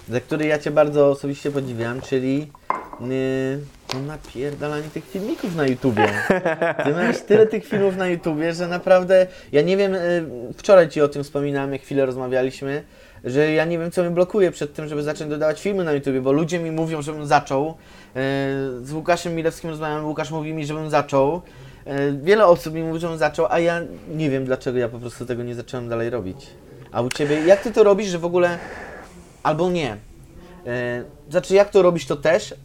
za 0.10 0.22
który 0.22 0.46
ja 0.46 0.60
Cię 0.60 0.72
bardzo 0.72 1.10
osobiście 1.10 1.52
podziwiam, 1.52 2.02
czyli 2.02 2.52
yy, 3.94 4.00
no 4.00 4.08
napierdalanie 4.08 4.90
tych 4.94 5.10
filmików 5.10 5.56
na 5.56 5.68
YouTubie. 5.68 6.08
Ty 6.84 6.90
miałeś 6.90 7.20
tyle 7.20 7.48
tych 7.48 7.66
filmów 7.66 7.98
na 7.98 8.08
YouTubie, 8.08 8.54
że 8.54 8.68
naprawdę, 8.68 9.28
ja 9.52 9.62
nie 9.62 9.78
wiem, 9.78 9.94
yy, 9.94 10.54
wczoraj 10.58 10.90
Ci 10.90 11.02
o 11.02 11.08
tym 11.08 11.24
wspominałem, 11.24 11.74
jak 11.74 11.82
chwilę 11.82 12.06
rozmawialiśmy, 12.06 12.84
że 13.24 13.52
ja 13.52 13.66
nie 13.66 13.80
wiem, 13.80 13.92
co 13.92 14.02
mnie 14.02 14.12
blokuje 14.12 14.52
przed 14.52 14.74
tym, 14.74 14.88
żeby 14.88 15.04
zacząć 15.04 15.30
dodawać 15.30 15.62
filmy 15.62 15.84
na 15.84 15.92
YouTubie, 15.92 16.22
bo 16.22 16.32
ludzie 16.32 16.60
mi 16.60 16.72
mówią, 16.72 17.02
żebym 17.02 17.28
zaczął. 17.28 17.66
Yy, 17.68 18.22
z 18.86 18.94
Łukaszem 18.94 19.36
Milewskim 19.36 19.70
rozmawiam, 19.70 20.06
Łukasz 20.06 20.32
mówi 20.32 20.54
mi, 20.54 20.66
żebym 20.66 20.90
zaczął. 20.90 21.42
Yy, 21.86 21.94
Wiele 22.24 22.46
osób 22.46 22.74
mi 22.74 22.84
mówi, 22.84 23.00
żebym 23.00 23.18
zaczął, 23.18 23.46
a 23.50 23.60
ja 23.60 23.82
nie 24.16 24.30
wiem, 24.30 24.46
dlaczego 24.46 24.78
ja 24.78 24.90
po 24.90 25.00
prostu 25.00 25.26
tego 25.26 25.44
nie 25.44 25.56
zacząłem 25.56 25.90
dalej 25.90 26.10
robić. 26.10 26.48
A 26.92 27.02
u 27.02 27.10
Ciebie, 27.10 27.46
jak 27.46 27.62
Ty 27.62 27.72
to 27.72 27.84
robisz, 27.84 28.08
że 28.08 28.20
w 28.20 28.26
ogóle, 28.26 28.58
albo 29.44 29.72
nie, 29.72 29.98
znaczy 31.30 31.56
jak 31.56 31.70
to 31.70 31.82
robisz 31.82 32.06
to 32.06 32.16
też, 32.16 32.56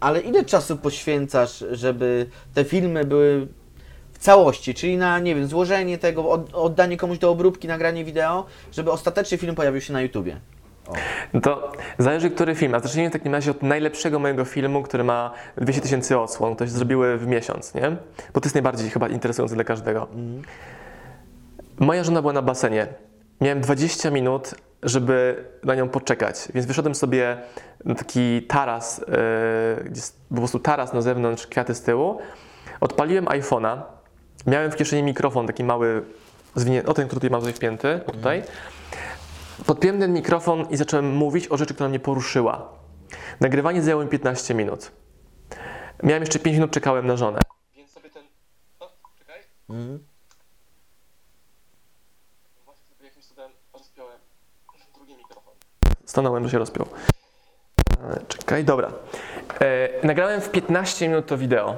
ale 0.00 0.20
ile 0.20 0.44
czasu 0.44 0.76
poświęcasz, 0.76 1.64
żeby 1.70 2.26
te 2.54 2.64
filmy 2.64 3.04
były 3.04 3.48
w 4.12 4.18
całości, 4.18 4.74
czyli 4.74 4.96
na, 4.96 5.18
nie 5.18 5.34
wiem, 5.34 5.46
złożenie 5.46 5.98
tego, 5.98 6.30
od, 6.30 6.54
oddanie 6.54 6.96
komuś 6.96 7.18
do 7.18 7.30
obróbki, 7.30 7.68
nagranie 7.68 8.04
wideo, 8.04 8.46
żeby 8.72 8.90
ostatecznie 8.90 9.38
film 9.38 9.54
pojawił 9.54 9.80
się 9.80 9.92
na 9.92 10.02
YouTubie? 10.02 10.40
No 11.32 11.40
to 11.40 11.72
zależy, 11.98 12.30
który 12.30 12.54
film. 12.54 12.74
A 12.74 12.80
zacznijmy 12.80 13.10
w 13.10 13.12
takim 13.12 13.32
razie 13.32 13.50
od 13.50 13.62
najlepszego 13.62 14.18
mojego 14.18 14.44
filmu, 14.44 14.82
który 14.82 15.04
ma 15.04 15.32
200 15.56 15.82
tysięcy 15.82 16.18
odsłon. 16.18 16.56
To 16.56 16.66
się 16.66 16.70
zrobiły 16.70 17.18
w 17.18 17.26
miesiąc, 17.26 17.74
nie? 17.74 17.96
Bo 18.34 18.40
to 18.40 18.46
jest 18.46 18.54
najbardziej 18.54 18.90
chyba 18.90 19.08
interesujące 19.08 19.54
dla 19.54 19.64
każdego. 19.64 20.06
Moja 21.78 22.04
żona 22.04 22.20
była 22.20 22.32
na 22.32 22.42
basenie. 22.42 22.86
Miałem 23.40 23.60
20 23.60 24.10
minut, 24.10 24.54
żeby 24.82 25.44
na 25.64 25.74
nią 25.74 25.88
poczekać, 25.88 26.48
więc 26.54 26.66
wyszedłem 26.66 26.94
sobie 26.94 27.36
na 27.84 27.94
taki 27.94 28.42
taras, 28.42 28.98
yy, 28.98 29.84
gdzie 29.84 30.00
jest 30.00 30.20
po 30.28 30.34
prostu 30.34 30.58
taras 30.58 30.92
na 30.92 31.02
zewnątrz, 31.02 31.46
kwiaty 31.46 31.74
z 31.74 31.82
tyłu. 31.82 32.18
Odpaliłem 32.80 33.24
iPhone'a. 33.24 33.82
Miałem 34.46 34.70
w 34.70 34.76
kieszeni 34.76 35.02
mikrofon, 35.02 35.46
taki 35.46 35.64
mały, 35.64 36.02
o 36.86 36.94
ten, 36.94 37.06
który 37.06 37.20
tutaj 37.20 37.30
mam 37.30 37.40
tutaj 37.40 37.54
wpięty, 37.54 38.00
tutaj. 38.12 38.42
Podpiąłem 39.66 40.00
ten 40.00 40.12
mikrofon 40.12 40.66
i 40.70 40.76
zacząłem 40.76 41.10
mówić 41.10 41.48
o 41.48 41.56
rzeczy, 41.56 41.74
która 41.74 41.88
mnie 41.88 42.00
poruszyła. 42.00 42.68
Nagrywanie 43.40 43.82
zajęło 43.82 44.04
mi 44.04 44.08
15 44.08 44.54
minut. 44.54 44.90
Miałem 46.02 46.22
jeszcze 46.22 46.38
5 46.38 46.56
minut, 46.56 46.70
czekałem 46.70 47.06
na 47.06 47.16
żonę. 47.16 47.40
Więc 47.76 47.90
sobie 47.90 48.10
ten. 48.10 48.22
O, 48.80 48.90
czekaj. 49.18 49.40
Mhm. 49.70 50.04
Właśnie 52.64 52.84
sobie 52.88 53.04
jakimś 53.04 53.24
cudem 53.24 53.50
rozpiąłem 53.74 54.18
drugi 54.94 55.16
mikrofon. 55.16 55.54
Stanąłem, 56.06 56.44
że 56.44 56.50
się 56.50 56.58
rozpiął. 56.58 56.86
E, 58.12 58.20
Czekaj, 58.28 58.64
dobra. 58.64 58.88
E, 59.60 59.88
nagrałem 60.06 60.40
w 60.40 60.50
15 60.50 61.08
minut 61.08 61.26
to 61.26 61.38
wideo. 61.38 61.76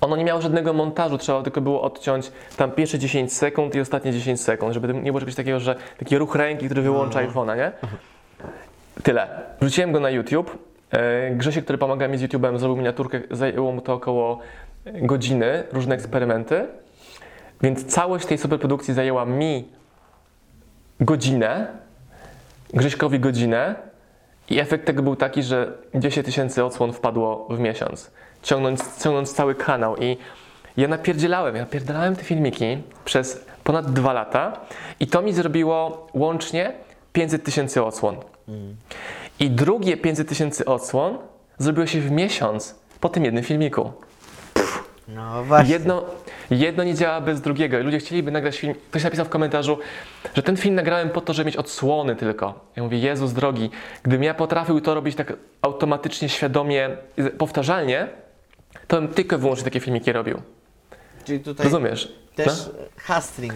Ono 0.00 0.16
nie 0.16 0.24
miało 0.24 0.40
żadnego 0.40 0.72
montażu, 0.72 1.18
trzeba 1.18 1.42
tylko 1.42 1.60
było 1.60 1.82
odciąć 1.82 2.32
tam 2.56 2.70
pierwsze 2.70 2.98
10 2.98 3.32
sekund 3.32 3.74
i 3.74 3.80
ostatnie 3.80 4.12
10 4.12 4.40
sekund, 4.40 4.74
żeby 4.74 4.94
nie 4.94 5.10
było 5.12 5.20
czegoś 5.20 5.34
takiego, 5.34 5.60
że 5.60 5.76
taki 5.98 6.18
ruch 6.18 6.34
ręki, 6.34 6.66
który 6.66 6.82
wyłącza 6.82 7.26
iPhone'a, 7.26 7.56
nie? 7.56 7.72
Tyle. 9.02 9.28
Wrzuciłem 9.60 9.92
go 9.92 10.00
na 10.00 10.10
YouTube. 10.10 10.58
E, 10.90 11.30
Grzesiek, 11.30 11.64
który 11.64 11.78
pomaga 11.78 12.08
mi 12.08 12.18
z 12.18 12.22
YouTube'em, 12.22 12.58
zrobił 12.58 12.76
miniaturkę, 12.76 13.20
zajęło 13.30 13.72
mu 13.72 13.80
to 13.80 13.94
około 13.94 14.38
godziny, 14.86 15.64
różne 15.72 15.94
eksperymenty. 15.94 16.66
Więc 17.60 17.84
całość 17.84 18.26
tej 18.26 18.38
superprodukcji 18.38 18.94
zajęła 18.94 19.24
mi 19.24 19.68
godzinę, 21.00 21.66
Grześkowi 22.74 23.20
godzinę 23.20 23.74
i 24.50 24.58
efekt 24.58 24.86
tego 24.86 25.02
był 25.02 25.16
taki, 25.16 25.42
że 25.42 25.72
10 25.94 26.26
tysięcy 26.26 26.64
odsłon 26.64 26.92
wpadło 26.92 27.46
w 27.50 27.58
miesiąc, 27.58 28.10
ciągnąc, 28.42 29.02
ciągnąc 29.02 29.34
cały 29.34 29.54
kanał 29.54 29.96
i 29.96 30.16
ja 30.76 30.88
napierdzielałem, 30.88 31.56
ja 31.56 31.62
napierdalałem 31.62 32.16
te 32.16 32.24
filmiki 32.24 32.78
przez 33.04 33.44
ponad 33.64 33.92
dwa 33.92 34.12
lata 34.12 34.60
i 35.00 35.06
to 35.06 35.22
mi 35.22 35.32
zrobiło 35.32 36.06
łącznie 36.14 36.72
500 37.12 37.44
tysięcy 37.44 37.84
odsłon. 37.84 38.16
I 39.40 39.50
drugie 39.50 39.96
500 39.96 40.28
tysięcy 40.28 40.64
odsłon 40.64 41.18
zrobiło 41.58 41.86
się 41.86 42.00
w 42.00 42.10
miesiąc 42.10 42.74
po 43.00 43.08
tym 43.08 43.24
jednym 43.24 43.44
filmiku. 43.44 43.92
No 45.08 45.44
właśnie. 45.44 45.72
Jedno, 45.72 46.04
jedno 46.50 46.84
nie 46.84 46.94
działa 46.94 47.20
bez 47.20 47.40
drugiego. 47.40 47.78
Ludzie 47.78 47.98
chcieliby 47.98 48.30
nagrać 48.30 48.58
film. 48.58 48.74
Ktoś 48.90 49.04
napisał 49.04 49.24
w 49.24 49.28
komentarzu, 49.28 49.78
że 50.34 50.42
ten 50.42 50.56
film 50.56 50.74
nagrałem 50.74 51.10
po 51.10 51.20
to, 51.20 51.32
żeby 51.32 51.46
mieć 51.46 51.56
odsłony 51.56 52.16
tylko. 52.16 52.60
Ja 52.76 52.82
mówię, 52.82 52.98
Jezus 52.98 53.32
drogi, 53.32 53.70
gdybym 54.02 54.22
ja 54.22 54.34
potrafił 54.34 54.80
to 54.80 54.94
robić 54.94 55.16
tak 55.16 55.32
automatycznie, 55.62 56.28
świadomie, 56.28 56.90
powtarzalnie, 57.38 58.08
to 58.88 58.96
bym 58.96 59.08
tylko 59.08 59.36
i 59.36 59.38
wyłącznie 59.38 59.64
takie 59.64 59.80
filmiki 59.80 60.12
robił. 60.12 60.42
Czyli 61.24 61.40
tutaj 61.40 61.64
Rozumiesz? 61.64 62.12
też 62.34 62.46
No? 62.46 63.14
hustling. 63.14 63.54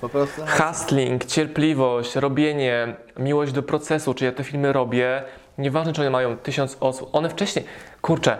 Po 0.00 0.08
prostu 0.08 0.42
Hustling, 0.46 1.24
cierpliwość, 1.24 2.16
robienie, 2.16 2.94
miłość 3.18 3.52
do 3.52 3.62
procesu, 3.62 4.14
czy 4.14 4.24
ja 4.24 4.32
te 4.32 4.44
filmy 4.44 4.72
robię, 4.72 5.22
nieważne 5.58 5.92
czy 5.92 6.00
one 6.00 6.10
mają 6.10 6.36
tysiąc 6.36 6.76
osób, 6.80 7.08
one 7.12 7.28
wcześniej, 7.28 7.64
kurczę, 8.02 8.36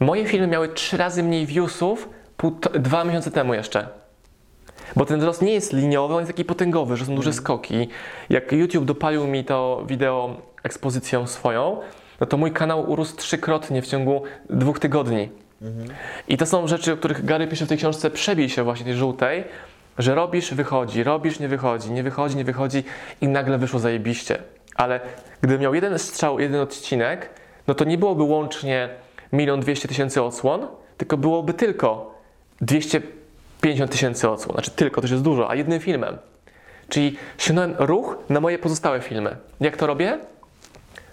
moje 0.00 0.26
filmy 0.26 0.46
miały 0.46 0.68
trzy 0.68 0.96
razy 0.96 1.22
mniej 1.22 1.46
viewsów 1.46 2.08
dwa 2.74 3.04
miesiące 3.04 3.30
temu 3.30 3.54
jeszcze. 3.54 3.88
Bo 4.96 5.04
ten 5.04 5.18
wzrost 5.18 5.42
nie 5.42 5.52
jest 5.52 5.72
liniowy, 5.72 6.14
on 6.14 6.20
jest 6.20 6.32
taki 6.32 6.44
potęgowy, 6.44 6.96
że 6.96 7.04
są 7.04 7.14
duże 7.14 7.32
skoki. 7.32 7.88
Jak 8.30 8.52
YouTube 8.52 8.84
dopalił 8.84 9.26
mi 9.26 9.44
to 9.44 9.84
wideo 9.86 10.36
ekspozycją 10.62 11.26
swoją, 11.26 11.80
no 12.20 12.26
to 12.26 12.36
mój 12.36 12.52
kanał 12.52 12.90
urósł 12.90 13.16
trzykrotnie 13.16 13.82
w 13.82 13.86
ciągu 13.86 14.22
dwóch 14.50 14.78
tygodni. 14.78 15.28
I 16.28 16.36
to 16.36 16.46
są 16.46 16.66
rzeczy, 16.68 16.92
o 16.92 16.96
których 16.96 17.24
Gary 17.24 17.46
pisze 17.46 17.66
w 17.66 17.68
tej 17.68 17.78
książce, 17.78 18.10
przebij 18.10 18.48
się 18.48 18.62
właśnie 18.64 18.84
tej 18.84 18.94
żółtej, 18.94 19.44
że 19.98 20.14
robisz, 20.14 20.54
wychodzi, 20.54 21.04
robisz, 21.04 21.40
nie 21.40 21.48
wychodzi, 21.48 21.92
nie 21.92 22.02
wychodzi, 22.02 22.36
nie 22.36 22.44
wychodzi 22.44 22.84
i 23.20 23.28
nagle 23.28 23.58
wyszło 23.58 23.80
zajebiście. 23.80 24.38
Ale 24.74 25.00
gdybym 25.40 25.60
miał 25.60 25.74
jeden 25.74 25.98
strzał, 25.98 26.40
jeden 26.40 26.60
odcinek, 26.60 27.30
no 27.66 27.74
to 27.74 27.84
nie 27.84 27.98
byłoby 27.98 28.22
łącznie 28.22 28.88
milion 29.32 29.60
dwieście 29.60 29.88
tysięcy 29.88 30.22
odsłon, 30.22 30.66
tylko 30.96 31.16
byłoby 31.16 31.54
tylko 31.54 32.14
250 32.60 33.90
tysięcy 33.90 34.30
odsłon. 34.30 34.54
Znaczy 34.54 34.70
tylko, 34.70 35.00
to 35.00 35.04
już 35.04 35.10
jest 35.10 35.24
dużo, 35.24 35.50
a 35.50 35.54
jednym 35.54 35.80
filmem. 35.80 36.18
Czyli 36.88 37.16
ściągnąłem 37.38 37.74
ruch 37.78 38.18
na 38.28 38.40
moje 38.40 38.58
pozostałe 38.58 39.00
filmy. 39.00 39.36
Jak 39.60 39.76
to 39.76 39.86
robię? 39.86 40.18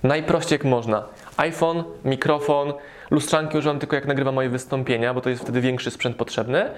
Najprościej 0.04 0.56
jak 0.56 0.66
można. 0.66 1.04
iPhone, 1.38 1.84
mikrofon, 2.06 2.74
lustrzanki 3.12 3.58
używam 3.58 3.80
tylko 3.80 3.96
jak 3.96 4.06
nagrywam 4.06 4.36
moje 4.36 4.50
wystąpienia, 4.50 5.14
bo 5.14 5.22
to 5.22 5.30
jest 5.30 5.42
wtedy 5.42 5.62
większy 5.62 5.92
sprzęt 5.92 6.16
potrzebny. 6.16 6.70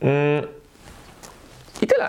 Mm. 0.00 0.46
I 1.82 1.86
tyle. 1.86 2.08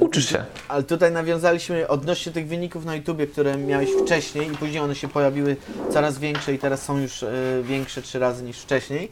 Uczysz 0.00 0.28
się. 0.28 0.44
Ale 0.68 0.82
tutaj 0.82 1.12
nawiązaliśmy 1.12 1.88
odnośnie 1.88 2.32
tych 2.32 2.48
wyników 2.48 2.84
na 2.84 2.94
YouTubie, 2.94 3.26
które 3.26 3.56
miałeś 3.56 3.90
wcześniej 4.02 4.52
i 4.52 4.56
później 4.56 4.80
one 4.80 4.94
się 4.94 5.08
pojawiły 5.08 5.56
coraz 5.90 6.18
większe 6.18 6.54
i 6.54 6.58
teraz 6.58 6.82
są 6.82 6.98
już 6.98 7.22
e, 7.22 7.32
większe 7.62 8.02
trzy 8.02 8.18
razy 8.18 8.44
niż 8.44 8.58
wcześniej. 8.58 9.10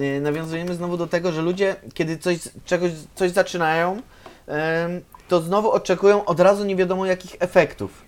E, 0.00 0.20
nawiązujemy 0.20 0.74
znowu 0.74 0.96
do 0.96 1.06
tego, 1.06 1.32
że 1.32 1.42
ludzie, 1.42 1.76
kiedy 1.94 2.18
coś, 2.18 2.38
czegoś, 2.64 2.90
coś 3.14 3.30
zaczynają, 3.30 4.02
em, 4.46 5.00
to 5.28 5.40
znowu 5.40 5.70
oczekują 5.70 6.24
od 6.24 6.40
razu 6.40 6.64
nie 6.64 6.76
wiadomo 6.76 7.06
jakich 7.06 7.36
efektów. 7.38 8.02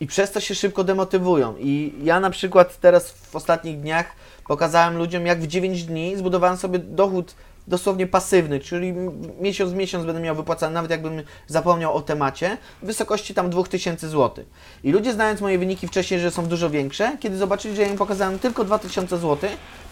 I 0.00 0.06
przez 0.06 0.32
to 0.32 0.40
się 0.40 0.54
szybko 0.54 0.84
demotywują. 0.84 1.54
I 1.58 1.94
ja 2.02 2.20
na 2.20 2.30
przykład 2.30 2.80
teraz 2.80 3.10
w 3.10 3.36
ostatnich 3.36 3.80
dniach 3.80 4.06
pokazałem 4.46 4.96
ludziom, 4.96 5.26
jak 5.26 5.40
w 5.40 5.46
9 5.46 5.84
dni 5.84 6.16
zbudowałem 6.16 6.56
sobie 6.56 6.78
dochód 6.78 7.34
dosłownie 7.68 8.06
pasywny, 8.06 8.60
czyli 8.60 8.94
miesiąc 9.40 9.72
w 9.72 9.74
miesiąc 9.74 10.04
będę 10.04 10.20
miał 10.20 10.36
wypłacany, 10.36 10.74
nawet 10.74 10.90
jakbym 10.90 11.22
zapomniał 11.46 11.94
o 11.94 12.02
temacie, 12.02 12.56
w 12.82 12.86
wysokości 12.86 13.34
tam 13.34 13.50
2000 13.50 14.08
zł. 14.08 14.44
I 14.84 14.92
ludzie 14.92 15.12
znając 15.12 15.40
moje 15.40 15.58
wyniki 15.58 15.88
wcześniej, 15.88 16.20
że 16.20 16.30
są 16.30 16.46
dużo 16.46 16.70
większe, 16.70 17.16
kiedy 17.20 17.36
zobaczyli, 17.36 17.76
że 17.76 17.82
ja 17.82 17.88
im 17.88 17.96
pokazałem 17.96 18.38
tylko 18.38 18.64
2000 18.64 19.18
zł 19.18 19.50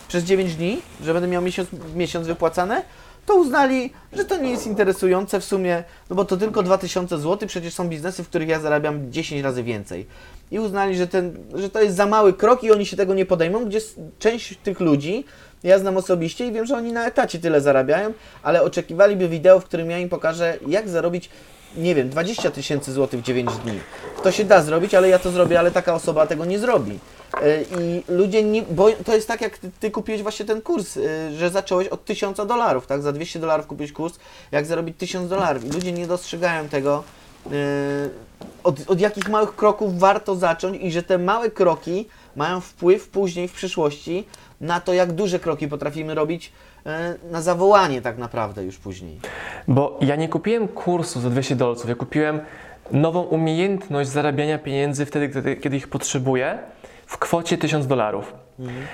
przez 0.08 0.24
9 0.24 0.54
dni, 0.54 0.78
że 1.04 1.12
będę 1.12 1.28
miał 1.28 1.42
miesiąc, 1.42 1.68
miesiąc 1.94 2.26
wypłacane, 2.26 2.82
to 3.26 3.34
uznali, 3.34 3.92
że 4.12 4.24
to 4.24 4.36
nie 4.36 4.50
jest 4.50 4.66
interesujące 4.66 5.40
w 5.40 5.44
sumie, 5.44 5.84
no 6.10 6.16
bo 6.16 6.24
to 6.24 6.36
tylko 6.36 6.62
2000 6.62 7.18
zł, 7.18 7.48
przecież 7.48 7.74
są 7.74 7.88
biznesy, 7.88 8.24
w 8.24 8.28
których 8.28 8.48
ja 8.48 8.60
zarabiam 8.60 9.12
10 9.12 9.42
razy 9.42 9.62
więcej. 9.62 10.06
I 10.50 10.58
uznali, 10.58 10.96
że, 10.96 11.06
ten, 11.06 11.36
że 11.54 11.70
to 11.70 11.82
jest 11.82 11.96
za 11.96 12.06
mały 12.06 12.32
krok 12.32 12.64
i 12.64 12.72
oni 12.72 12.86
się 12.86 12.96
tego 12.96 13.14
nie 13.14 13.26
podejmą, 13.26 13.64
gdzie 13.64 13.78
część 14.18 14.56
tych 14.56 14.80
ludzi 14.80 15.24
ja 15.64 15.78
znam 15.78 15.96
osobiście 15.96 16.46
i 16.46 16.52
wiem, 16.52 16.66
że 16.66 16.76
oni 16.76 16.92
na 16.92 17.06
etacie 17.06 17.38
tyle 17.38 17.60
zarabiają, 17.60 18.12
ale 18.42 18.62
oczekiwaliby 18.62 19.28
wideo, 19.28 19.60
w 19.60 19.64
którym 19.64 19.90
ja 19.90 19.98
im 19.98 20.08
pokażę, 20.08 20.58
jak 20.66 20.88
zarobić, 20.88 21.30
nie 21.76 21.94
wiem, 21.94 22.08
20 22.08 22.50
tysięcy 22.50 22.92
złotych 22.92 23.20
w 23.20 23.22
9 23.22 23.50
dni. 23.64 23.80
To 24.22 24.32
się 24.32 24.44
da 24.44 24.62
zrobić, 24.62 24.94
ale 24.94 25.08
ja 25.08 25.18
to 25.18 25.30
zrobię, 25.30 25.58
ale 25.58 25.70
taka 25.70 25.94
osoba 25.94 26.26
tego 26.26 26.44
nie 26.44 26.58
zrobi. 26.58 26.98
E, 27.42 27.62
I 27.62 28.02
ludzie 28.08 28.42
nie, 28.42 28.62
bo 28.62 28.88
to 29.04 29.14
jest 29.14 29.28
tak, 29.28 29.40
jak 29.40 29.58
ty, 29.58 29.70
ty 29.80 29.90
kupiłeś 29.90 30.22
właśnie 30.22 30.46
ten 30.46 30.62
kurs, 30.62 30.96
e, 30.96 31.32
że 31.32 31.50
zacząłeś 31.50 31.88
od 31.88 32.04
1000 32.04 32.36
dolarów, 32.36 32.86
tak? 32.86 33.02
Za 33.02 33.12
200 33.12 33.38
dolarów 33.38 33.66
kupiłeś 33.66 33.92
kurs, 33.92 34.14
jak 34.52 34.66
zarobić 34.66 34.96
1000 34.98 35.28
dolarów. 35.28 35.64
I 35.64 35.70
ludzie 35.70 35.92
nie 35.92 36.06
dostrzegają 36.06 36.68
tego, 36.68 37.04
e, 37.46 37.52
od, 38.64 38.90
od 38.90 39.00
jakich 39.00 39.28
małych 39.28 39.56
kroków 39.56 39.98
warto 39.98 40.36
zacząć 40.36 40.82
i 40.82 40.92
że 40.92 41.02
te 41.02 41.18
małe 41.18 41.50
kroki 41.50 42.08
mają 42.36 42.60
wpływ 42.60 43.08
później 43.08 43.48
w 43.48 43.52
przyszłości 43.52 44.26
na 44.62 44.80
to, 44.80 44.92
jak 44.92 45.12
duże 45.12 45.38
kroki 45.38 45.68
potrafimy 45.68 46.14
robić 46.14 46.52
e, 46.86 47.14
na 47.30 47.42
zawołanie 47.42 48.02
tak 48.02 48.18
naprawdę 48.18 48.64
już 48.64 48.78
później. 48.78 49.20
Bo 49.68 49.98
ja 50.00 50.16
nie 50.16 50.28
kupiłem 50.28 50.68
kursu 50.68 51.20
za 51.20 51.30
200 51.30 51.56
dolców, 51.56 51.88
ja 51.88 51.94
kupiłem 51.94 52.40
nową 52.90 53.22
umiejętność 53.22 54.10
zarabiania 54.10 54.58
pieniędzy 54.58 55.06
wtedy, 55.06 55.56
kiedy, 55.56 55.76
ich 55.76 55.88
potrzebuję, 55.88 56.58
w 57.06 57.18
kwocie 57.18 57.58
1000 57.58 57.86
dolarów. 57.86 58.34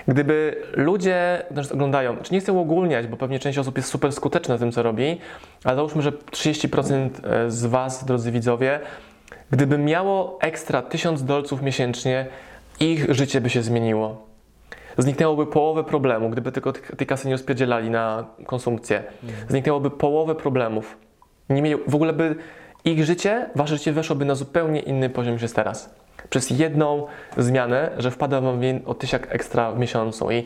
Gdyby 0.09 0.63
ludzie 0.73 1.43
nas 1.51 1.73
oglądają, 1.73 2.17
czy 2.17 2.35
nie 2.35 2.41
chcę 2.41 2.53
uogólniać, 2.53 3.07
bo 3.07 3.17
pewnie 3.17 3.39
część 3.39 3.59
osób 3.59 3.77
jest 3.77 3.89
super 3.89 4.13
skuteczna 4.13 4.57
w 4.57 4.61
tym, 4.61 4.73
co 4.73 4.83
robi, 4.83 5.21
ale 5.65 5.77
załóżmy, 5.77 6.03
że 6.03 6.13
30% 6.13 7.11
z 7.49 7.67
Was, 7.67 8.05
drodzy 8.05 8.33
widzowie, 8.33 8.81
gdyby 9.51 9.79
miało 9.79 10.39
ekstra 10.41 10.83
1000 10.83 11.25
dolców 11.25 11.63
miesięcznie, 11.63 12.27
ich 12.81 13.15
życie 13.15 13.41
by 13.41 13.51
się 13.51 13.63
zmieniło. 13.63 14.28
Zniknęłoby 14.99 15.47
połowę 15.47 15.85
problemu, 15.85 16.31
gdyby 16.31 16.53
tylko 16.53 16.73
tej 16.73 17.07
kasy 17.07 17.29
nie 17.29 17.35
rozpierdzielali 17.35 17.91
na 17.91 18.27
konsumpcję. 18.47 19.05
Zniknęłoby 19.49 19.91
połowę 19.91 20.35
problemów. 20.35 20.97
Nie 21.51 21.63
mieli, 21.63 21.83
w 21.87 21.95
ogóle 21.95 22.13
by 22.13 22.37
ich 22.85 23.05
życie, 23.05 23.51
wasze 23.55 23.77
życie 23.77 23.93
weszłoby 23.93 24.25
na 24.25 24.35
zupełnie 24.35 24.81
inny 24.81 25.11
poziom 25.11 25.33
niż 25.33 25.43
jest 25.43 25.57
teraz. 25.57 25.95
Przez 26.31 26.51
jedną 26.51 27.07
zmianę, 27.37 27.91
że 27.99 28.11
wpada 28.11 28.41
wam 28.41 28.61
o 28.87 28.95
tysiak 28.95 29.35
ekstra 29.35 29.73
w 29.73 29.79
miesiącu. 29.79 30.31
I 30.31 30.45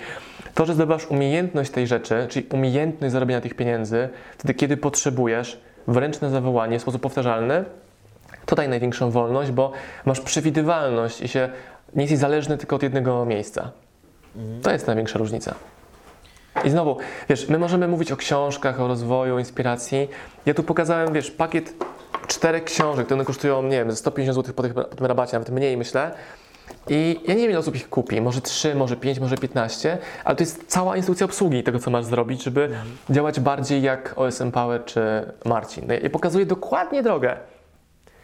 to, 0.55 0.67
że 0.67 0.75
zdobywasz 0.75 1.07
umiejętność 1.07 1.71
tej 1.71 1.87
rzeczy, 1.87 2.27
czyli 2.31 2.47
umiejętność 2.53 3.13
zarobienia 3.13 3.41
tych 3.41 3.55
pieniędzy, 3.55 4.09
wtedy 4.39 4.55
kiedy 4.55 4.77
potrzebujesz, 4.77 5.61
wręcz 5.87 6.21
na 6.21 6.31
zawołanie, 6.31 6.79
w 6.79 6.83
sposób 6.83 7.03
powtarzalny, 7.03 7.65
to 8.47 8.57
daje 8.57 8.69
największą 8.69 9.11
wolność, 9.11 9.51
bo 9.51 9.73
masz 10.05 10.21
przewidywalność 10.21 11.21
i 11.21 11.29
się 11.29 11.49
nie 11.95 12.03
jesteś 12.03 12.19
zależny 12.19 12.59
tylko 12.59 12.77
od 12.77 12.83
jednego 12.83 13.25
miejsca. 13.25 13.71
To 14.63 14.73
jest 14.73 14.87
największa 14.87 15.19
różnica. 15.19 15.55
I 16.65 16.71
znowu, 16.71 16.97
wiesz, 17.29 17.49
my 17.49 17.59
możemy 17.59 17.89
mówić 17.89 18.13
o 18.13 18.17
książkach, 18.17 18.81
o 18.81 18.89
rozwoju, 18.89 19.39
inspiracji. 19.39 20.09
Ja 20.47 20.55
tu 20.55 20.63
pokazałem, 20.63 21.13
wiesz, 21.13 21.31
pakiet 21.31 21.75
czterech 22.27 22.65
książek, 22.65 23.07
które 23.07 23.25
kosztują, 23.25 23.63
nie 23.63 23.71
wiem, 23.71 23.91
ze 23.91 23.97
150 23.97 24.37
zł 24.37 24.55
po, 24.55 24.63
tych, 24.63 24.75
po 24.75 24.85
tym 24.85 25.07
rabacie, 25.07 25.33
nawet 25.33 25.51
mniej 25.51 25.77
myślę. 25.77 26.15
I 26.89 27.21
ja 27.27 27.35
nie 27.35 27.41
wiem, 27.41 27.51
ile 27.51 27.59
osób 27.59 27.77
ich 27.77 27.89
kupi, 27.89 28.21
może 28.21 28.41
3, 28.41 28.75
może 28.75 28.97
5, 28.97 29.21
może 29.21 29.37
15, 29.37 29.99
ale 30.25 30.37
to 30.37 30.43
jest 30.43 30.65
cała 30.67 30.97
instrukcja 30.97 31.25
obsługi 31.25 31.63
tego, 31.63 31.79
co 31.79 31.91
masz 31.91 32.05
zrobić, 32.05 32.43
żeby 32.43 32.71
działać 33.11 33.41
bardziej 33.41 33.83
jak 33.83 34.13
OSM 34.17 34.51
Power 34.51 34.85
czy 34.85 35.33
Marcin. 35.45 35.85
No 35.89 35.95
I 35.95 36.11
pokazuje 36.11 36.47
dokładnie 36.47 37.03
drogę. 37.03 37.37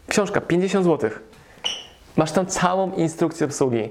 Książka 0.08 0.40
50 0.40 0.84
zł. 0.84 1.10
Masz 2.16 2.32
tam 2.32 2.46
całą 2.46 2.92
instrukcję 2.92 3.46
obsługi. 3.46 3.90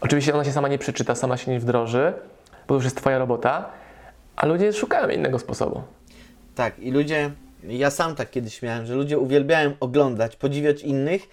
Oczywiście 0.00 0.34
ona 0.34 0.44
się 0.44 0.52
sama 0.52 0.68
nie 0.68 0.78
przeczyta, 0.78 1.14
sama 1.14 1.36
się 1.36 1.50
nie 1.50 1.60
wdroży, 1.60 2.12
bo 2.50 2.68
to 2.68 2.74
już 2.74 2.84
jest 2.84 2.96
Twoja 2.96 3.18
robota, 3.18 3.64
a 4.36 4.46
ludzie 4.46 4.72
szukają 4.72 5.08
innego 5.08 5.38
sposobu. 5.38 5.82
Tak, 6.54 6.78
i 6.78 6.90
ludzie, 6.90 7.30
ja 7.62 7.90
sam 7.90 8.14
tak 8.14 8.30
kiedyś 8.30 8.62
miałem, 8.62 8.86
że 8.86 8.94
ludzie 8.94 9.18
uwielbiają 9.18 9.72
oglądać, 9.80 10.36
podziwiać 10.36 10.82
innych, 10.82 11.28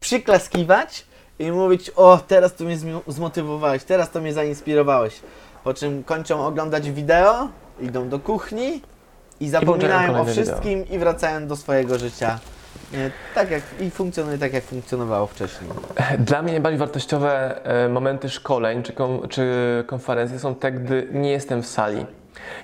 przyklaskiwać 0.00 1.06
i 1.38 1.52
mówić, 1.52 1.90
o 1.90 2.18
teraz 2.28 2.54
tu 2.54 2.64
mnie 2.64 2.78
zmotywowałeś, 3.08 3.84
teraz 3.84 4.10
to 4.10 4.20
mnie 4.20 4.32
zainspirowałeś. 4.32 5.20
Po 5.64 5.74
czym 5.74 6.04
kończą 6.04 6.46
oglądać 6.46 6.90
wideo, 6.90 7.48
idą 7.80 8.08
do 8.08 8.18
kuchni 8.18 8.82
i 9.40 9.48
zapominają 9.48 10.10
o 10.10 10.12
kolejne 10.12 10.32
wszystkim 10.32 10.88
i 10.88 10.98
wracają 10.98 11.46
do 11.46 11.56
swojego 11.56 11.98
życia. 11.98 12.38
E, 12.94 13.10
Tak 13.34 13.50
jak, 13.50 13.62
i 13.80 13.90
funkcjonuje 13.90 14.38
tak, 14.38 14.52
jak 14.52 14.64
funkcjonowało 14.64 15.26
wcześniej. 15.26 15.70
Dla 16.18 16.42
mnie 16.42 16.52
najbardziej 16.52 16.78
wartościowe 16.78 17.60
e, 17.64 17.88
momenty 17.88 18.28
szkoleń 18.28 18.82
czy, 18.82 18.92
kon, 18.92 19.28
czy 19.28 19.44
konferencji 19.86 20.38
są 20.38 20.54
te, 20.54 20.72
gdy 20.72 21.08
nie 21.12 21.30
jestem 21.30 21.62
w 21.62 21.66
sali. 21.66 22.06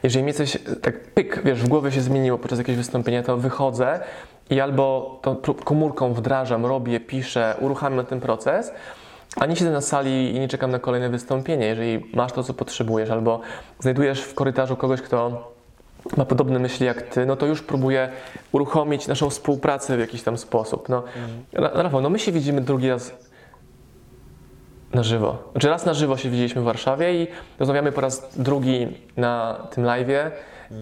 Jeżeli 0.02 0.24
mi 0.24 0.32
coś 0.34 0.56
e, 0.56 0.58
tak 0.82 1.00
pyk, 1.00 1.42
wiesz, 1.44 1.62
w 1.62 1.68
głowie 1.68 1.92
się 1.92 2.00
zmieniło 2.00 2.38
podczas 2.38 2.58
jakiegoś 2.58 2.76
wystąpienia, 2.76 3.22
to 3.22 3.36
wychodzę 3.36 4.00
i 4.50 4.60
albo 4.60 5.18
tą 5.22 5.36
komórką 5.64 6.14
wdrażam, 6.14 6.66
robię, 6.66 7.00
piszę, 7.00 7.54
uruchamiam 7.60 8.06
ten 8.06 8.20
proces, 8.20 8.72
ani 9.36 9.56
siedzę 9.56 9.70
na 9.70 9.80
sali 9.80 10.36
i 10.36 10.40
nie 10.40 10.48
czekam 10.48 10.70
na 10.70 10.78
kolejne 10.78 11.08
wystąpienie. 11.08 11.66
Jeżeli 11.66 12.10
masz 12.14 12.32
to, 12.32 12.42
co 12.42 12.54
potrzebujesz, 12.54 13.10
albo 13.10 13.40
znajdujesz 13.78 14.22
w 14.22 14.34
korytarzu 14.34 14.76
kogoś, 14.76 15.02
kto 15.02 15.50
ma 16.16 16.24
podobne 16.24 16.58
myśli 16.58 16.86
jak 16.86 17.02
ty, 17.02 17.26
no 17.26 17.36
to 17.36 17.46
już 17.46 17.62
próbuję 17.62 18.08
uruchomić 18.52 19.06
naszą 19.06 19.30
współpracę 19.30 19.96
w 19.96 20.00
jakiś 20.00 20.22
tam 20.22 20.38
sposób. 20.38 20.88
No, 20.88 21.02
Ra- 21.52 21.82
Rafał, 21.82 22.00
no 22.00 22.10
my 22.10 22.18
się 22.18 22.32
widzimy 22.32 22.60
drugi 22.60 22.88
raz 22.90 23.12
na 24.94 25.02
żywo. 25.02 25.38
Znaczy 25.52 25.68
raz 25.68 25.86
na 25.86 25.94
żywo 25.94 26.16
się 26.16 26.30
widzieliśmy 26.30 26.62
w 26.62 26.64
Warszawie 26.64 27.22
i 27.22 27.26
rozmawiamy 27.58 27.92
po 27.92 28.00
raz 28.00 28.38
drugi 28.38 28.88
na 29.16 29.60
tym 29.70 29.84
live'ie 29.84 30.30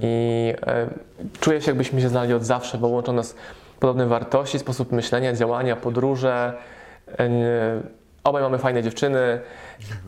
i 0.03 0.55
e, 0.67 0.87
czuję 1.41 1.61
się 1.61 1.71
jakbyśmy 1.71 2.01
się 2.01 2.09
znali 2.09 2.35
od 2.35 2.45
zawsze, 2.45 2.79
bo 2.79 2.89
łączą 2.89 3.13
nas 3.13 3.35
podobne 3.81 4.07
wartości, 4.07 4.59
sposób 4.59 4.93
myślenia, 4.93 5.33
działania, 5.33 5.77
podróże. 5.77 6.53
E, 7.19 7.29
obaj 8.25 8.43
mamy 8.43 8.59
fajne 8.59 8.83
dziewczyny 8.83 9.41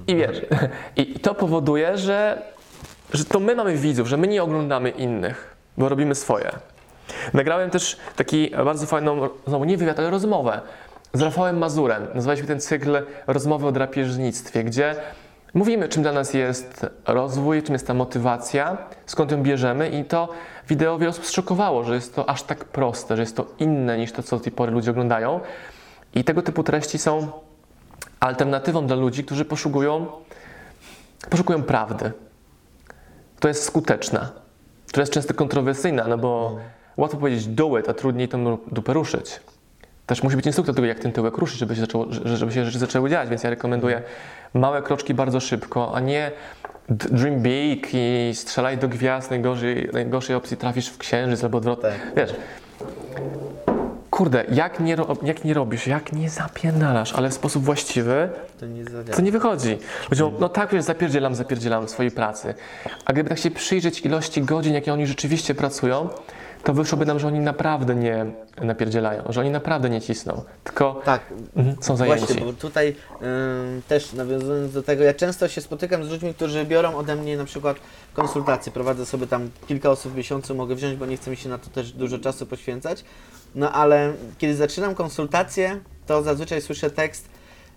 i 0.07 0.17
wiesz, 0.17 0.41
i 0.97 1.07
to 1.21 1.35
powoduje, 1.35 1.97
że, 1.99 2.43
że 3.13 3.25
to 3.25 3.41
my 3.41 3.57
mamy 3.57 3.77
widzów, 3.77 4.09
że 4.09 4.17
my 4.17 4.27
nie 4.27 4.43
oglądamy 4.43 4.91
innych, 4.91 5.57
bo 5.79 5.89
robimy 5.89 6.15
swoje. 6.15 6.51
Nagrałem 7.35 7.71
też 7.71 7.97
taki 8.17 8.51
bardzo 8.65 8.87
fajną, 8.87 9.29
znowu 9.47 9.65
nie 9.65 9.77
wywiad, 9.77 9.99
ale 9.99 10.11
rozmowę 10.11 10.61
z 11.13 11.21
Rafałem 11.21 11.59
Mazurem. 11.59 12.07
Nazwaliśmy 12.15 12.49
ten 12.49 12.61
cykl 12.61 13.03
Rozmowy 13.27 13.67
o 13.67 13.73
drapieżnictwie, 13.73 14.65
gdzie 14.65 14.97
mówimy, 15.55 15.89
czym 15.89 16.03
dla 16.03 16.13
nas 16.13 16.35
jest 16.35 16.87
rozwój, 17.07 17.63
czym 17.63 17.73
jest 17.73 17.87
ta 17.87 17.95
motywacja, 17.95 18.77
skąd 19.07 19.31
ją 19.31 19.43
bierzemy 19.43 19.91
i 19.91 20.05
to 20.05 20.29
wideo 20.69 20.99
wiele 20.99 21.11
osób 21.11 21.27
zszokowało, 21.27 21.85
że 21.85 21.95
jest 21.95 22.15
to 22.15 22.31
aż 22.31 22.43
tak 22.43 22.65
proste, 22.65 23.17
że 23.17 23.23
jest 23.23 23.37
to 23.37 23.47
inne 23.59 23.99
niż 23.99 24.13
to, 24.13 24.23
co 24.23 24.37
do 24.37 24.43
tej 24.43 24.53
pory 24.53 24.73
ludzie 24.73 24.91
oglądają. 24.91 25.41
I 26.15 26.25
tego 26.25 26.43
typu 26.43 26.63
treści 26.63 26.99
są 26.99 27.33
alternatywą 28.21 28.87
dla 28.87 28.97
ludzi, 28.97 29.25
którzy 29.25 29.45
poszukują, 29.45 30.07
poszukują 31.31 31.63
prawdy. 31.63 32.13
To 33.41 33.49
jest 33.49 33.65
skuteczna. 33.65 34.31
To 34.93 35.01
jest 35.01 35.13
często 35.13 35.35
kontrowersyjna, 35.35 36.05
no 36.09 36.19
bo 36.19 36.59
łatwo 36.97 37.17
powiedzieć 37.19 37.47
do 37.47 37.79
it, 37.79 37.89
a 37.89 37.95
trudniej 37.95 38.29
tą 38.29 38.59
dupę 38.73 38.93
ruszyć. 38.93 39.41
Też 40.07 40.23
musi 40.23 40.37
być 40.37 40.47
instruktor 40.47 40.75
tego, 40.75 40.87
jak 40.87 40.99
ten 40.99 41.13
tyłek 41.13 41.37
ruszyć, 41.39 41.59
żeby 41.59 41.75
się, 41.75 41.81
zaczęło, 41.81 42.07
że- 42.11 42.37
żeby 42.37 42.53
się 42.53 42.65
rzeczy 42.65 42.79
zaczęły 42.79 43.11
dziać, 43.11 43.29
więc 43.29 43.43
ja 43.43 43.51
rekomenduję 43.51 44.03
małe 44.55 44.83
kroczki 44.83 45.15
bardzo 45.15 45.41
szybko, 45.41 45.95
a 45.95 46.01
nie 46.01 46.31
dream 46.89 47.41
big 47.41 47.89
i 47.93 48.31
strzelaj 48.35 48.79
do 48.79 48.89
gwiazd, 48.89 49.31
najgorzej, 49.31 49.89
najgorszej 49.93 50.37
opcji 50.37 50.57
trafisz 50.57 50.89
w 50.89 50.99
księżyc 50.99 51.45
albo 51.45 51.59
odwrotnie. 51.59 51.91
Tak. 51.91 52.15
Wiesz, 52.17 52.35
kurde, 54.21 54.45
jak 54.53 54.81
nie, 54.81 54.97
jak 55.23 55.45
nie 55.45 55.55
robisz, 55.55 55.87
jak 55.87 56.13
nie 56.13 56.31
zapierdalasz, 56.31 57.13
ale 57.13 57.29
w 57.31 57.35
sposób 57.35 57.65
właściwy, 57.65 58.29
To 58.61 58.67
nie 58.67 58.85
to 59.17 59.23
nie 59.23 59.33
wychodzi. 59.33 59.79
Ludzie 60.11 60.25
mówią, 60.25 60.37
no 60.41 60.49
tak, 60.49 60.73
wiesz, 60.73 60.85
zapierdzielam, 60.85 61.35
zapierdzielam 61.35 61.87
w 61.87 61.91
swojej 61.91 62.13
pracy. 62.13 62.55
A 63.05 63.13
gdyby 63.13 63.29
tak 63.29 63.39
się 63.39 63.51
przyjrzeć 63.51 64.01
ilości 64.01 64.43
godzin, 64.43 64.75
jakie 64.75 64.93
oni 64.93 65.07
rzeczywiście 65.07 65.55
pracują, 65.55 66.09
to 66.65 66.75
wyszłoby 66.75 67.07
nam, 67.07 67.19
że 67.19 67.27
oni 67.27 67.41
naprawdę 67.41 67.95
nie 67.95 68.27
napierdzielają, 68.63 69.23
że 69.29 69.41
oni 69.41 69.51
naprawdę 69.51 69.91
nie 69.91 70.01
cisną, 70.01 70.43
tylko 70.65 71.01
Tak, 71.05 71.21
mhm, 71.57 71.77
są 71.81 71.97
zajęci. 71.97 72.27
Właśnie, 72.27 72.45
bo 72.45 72.53
tutaj 72.53 72.97
ym, 73.23 73.83
też 73.89 74.13
nawiązując 74.13 74.73
do 74.73 74.83
tego, 74.83 75.05
ja 75.05 75.15
często 75.15 75.49
się 75.49 75.61
spotykam 75.61 76.05
z 76.05 76.11
ludźmi, 76.11 76.35
którzy 76.35 76.65
biorą 76.65 76.97
ode 76.97 77.17
mnie 77.17 77.37
na 77.37 77.45
przykład 77.45 77.77
konsultacje. 78.15 78.73
Prowadzę 78.73 79.07
sobie 79.07 79.27
tam 79.27 79.51
kilka 79.69 79.91
osób 79.91 80.13
w 80.13 80.17
miesiącu, 80.17 80.55
mogę 80.55 80.75
wziąć, 80.75 80.97
bo 80.97 81.07
nie 81.07 81.17
chce 81.17 81.31
mi 81.31 81.37
się 81.37 81.49
na 81.49 81.59
to 81.59 81.71
też 81.71 81.93
dużo 81.93 82.19
czasu 82.19 82.47
poświęcać. 82.47 83.05
No 83.55 83.73
ale 83.73 84.13
kiedy 84.39 84.55
zaczynam 84.55 84.95
konsultację, 84.95 85.81
to 86.07 86.23
zazwyczaj 86.23 86.61
słyszę 86.61 86.91
tekst 86.91 87.29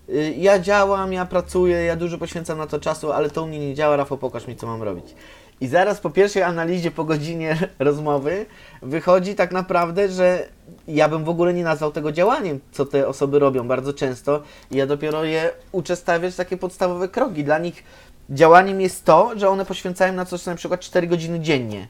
y, 0.08 0.34
ja 0.38 0.58
działam, 0.58 1.12
ja 1.12 1.26
pracuję, 1.26 1.84
ja 1.84 1.96
dużo 1.96 2.18
poświęcam 2.18 2.58
na 2.58 2.66
to 2.66 2.80
czasu, 2.80 3.12
ale 3.12 3.30
to 3.30 3.42
u 3.42 3.46
mnie 3.46 3.58
nie 3.58 3.74
działa, 3.74 3.96
Rafał, 3.96 4.18
pokaż 4.18 4.46
mi, 4.46 4.56
co 4.56 4.66
mam 4.66 4.82
robić. 4.82 5.14
I 5.60 5.68
zaraz 5.68 6.00
po 6.00 6.10
pierwszej 6.10 6.42
analizie, 6.42 6.90
po 6.90 7.04
godzinie 7.04 7.58
rozmowy, 7.78 8.46
wychodzi 8.82 9.34
tak 9.34 9.52
naprawdę, 9.52 10.08
że 10.08 10.48
ja 10.88 11.08
bym 11.08 11.24
w 11.24 11.28
ogóle 11.28 11.54
nie 11.54 11.64
nazwał 11.64 11.92
tego 11.92 12.12
działaniem, 12.12 12.60
co 12.72 12.86
te 12.86 13.08
osoby 13.08 13.38
robią 13.38 13.68
bardzo 13.68 13.92
często. 13.92 14.42
I 14.70 14.76
ja 14.76 14.86
dopiero 14.86 15.24
je 15.24 15.50
uczę 15.72 15.96
stawiać 15.96 16.36
takie 16.36 16.56
podstawowe 16.56 17.08
kroki. 17.08 17.44
Dla 17.44 17.58
nich 17.58 17.84
działaniem 18.30 18.80
jest 18.80 19.04
to, 19.04 19.32
że 19.36 19.48
one 19.48 19.64
poświęcają 19.64 20.12
na 20.12 20.24
coś 20.24 20.46
na 20.46 20.54
przykład 20.54 20.80
4 20.80 21.06
godziny 21.06 21.40
dziennie, 21.40 21.88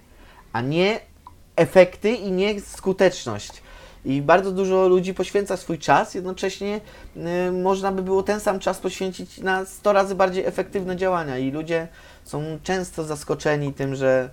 a 0.52 0.60
nie 0.60 1.00
efekty 1.56 2.10
i 2.10 2.32
nie 2.32 2.60
skuteczność. 2.60 3.62
I 4.04 4.22
bardzo 4.22 4.52
dużo 4.52 4.88
ludzi 4.88 5.14
poświęca 5.14 5.56
swój 5.56 5.78
czas, 5.78 6.14
jednocześnie 6.14 6.80
y, 7.48 7.52
można 7.52 7.92
by 7.92 8.02
było 8.02 8.22
ten 8.22 8.40
sam 8.40 8.58
czas 8.58 8.78
poświęcić 8.78 9.38
na 9.38 9.64
100 9.64 9.92
razy 9.92 10.14
bardziej 10.14 10.44
efektywne 10.44 10.96
działania. 10.96 11.38
I 11.38 11.50
ludzie 11.50 11.88
są 12.24 12.58
często 12.62 13.04
zaskoczeni 13.04 13.72
tym, 13.72 13.94
że, 13.94 14.30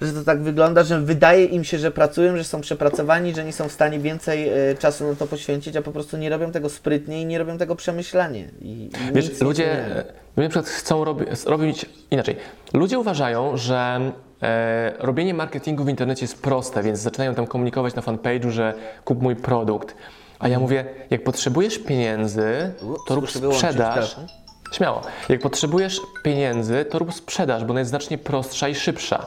że 0.00 0.12
to 0.12 0.24
tak 0.24 0.42
wygląda, 0.42 0.82
że 0.84 1.00
wydaje 1.00 1.44
im 1.44 1.64
się, 1.64 1.78
że 1.78 1.90
pracują, 1.90 2.36
że 2.36 2.44
są 2.44 2.60
przepracowani, 2.60 3.34
że 3.34 3.44
nie 3.44 3.52
są 3.52 3.68
w 3.68 3.72
stanie 3.72 3.98
więcej 3.98 4.70
y, 4.70 4.76
czasu 4.78 5.08
na 5.08 5.14
to 5.14 5.26
poświęcić, 5.26 5.76
a 5.76 5.82
po 5.82 5.92
prostu 5.92 6.16
nie 6.16 6.30
robią 6.30 6.52
tego 6.52 6.68
sprytnie 6.68 7.22
i 7.22 7.26
nie 7.26 7.38
robią 7.38 7.58
tego 7.58 7.76
przemyślanie. 7.76 8.48
I, 8.62 8.68
i 8.68 9.12
Wiesz, 9.14 9.40
ludzie, 9.40 9.86
e, 9.96 10.04
na 10.36 10.48
przykład 10.48 10.66
chcą 10.66 11.04
robi, 11.04 11.24
robić 11.46 11.86
inaczej. 12.10 12.36
Ludzie 12.72 12.98
uważają, 12.98 13.56
że 13.56 14.12
e, 14.42 14.92
robienie 14.98 15.34
marketingu 15.34 15.84
w 15.84 15.88
internecie 15.88 16.24
jest 16.24 16.42
proste, 16.42 16.82
więc 16.82 16.98
zaczynają 16.98 17.34
tam 17.34 17.46
komunikować 17.46 17.94
na 17.94 18.02
fanpage'u, 18.02 18.48
że 18.50 18.74
kup 19.04 19.22
mój 19.22 19.36
produkt. 19.36 19.94
A 20.38 20.48
ja 20.48 20.58
mówię, 20.60 20.84
jak 21.10 21.24
potrzebujesz 21.24 21.78
pieniędzy, 21.78 22.72
Ups, 22.82 23.04
to 23.06 23.14
rób 23.14 23.30
wyłączyć 23.30 23.68
sprzedaż. 23.68 24.14
telefon. 24.14 24.26
Śmiało. 24.72 25.02
Jak 25.28 25.40
potrzebujesz 25.40 26.00
pieniędzy, 26.22 26.84
to 26.84 26.98
rób 26.98 27.14
sprzedaż, 27.14 27.64
bo 27.64 27.70
ona 27.70 27.80
jest 27.80 27.90
znacznie 27.90 28.18
prostsza 28.18 28.68
i 28.68 28.74
szybsza. 28.74 29.26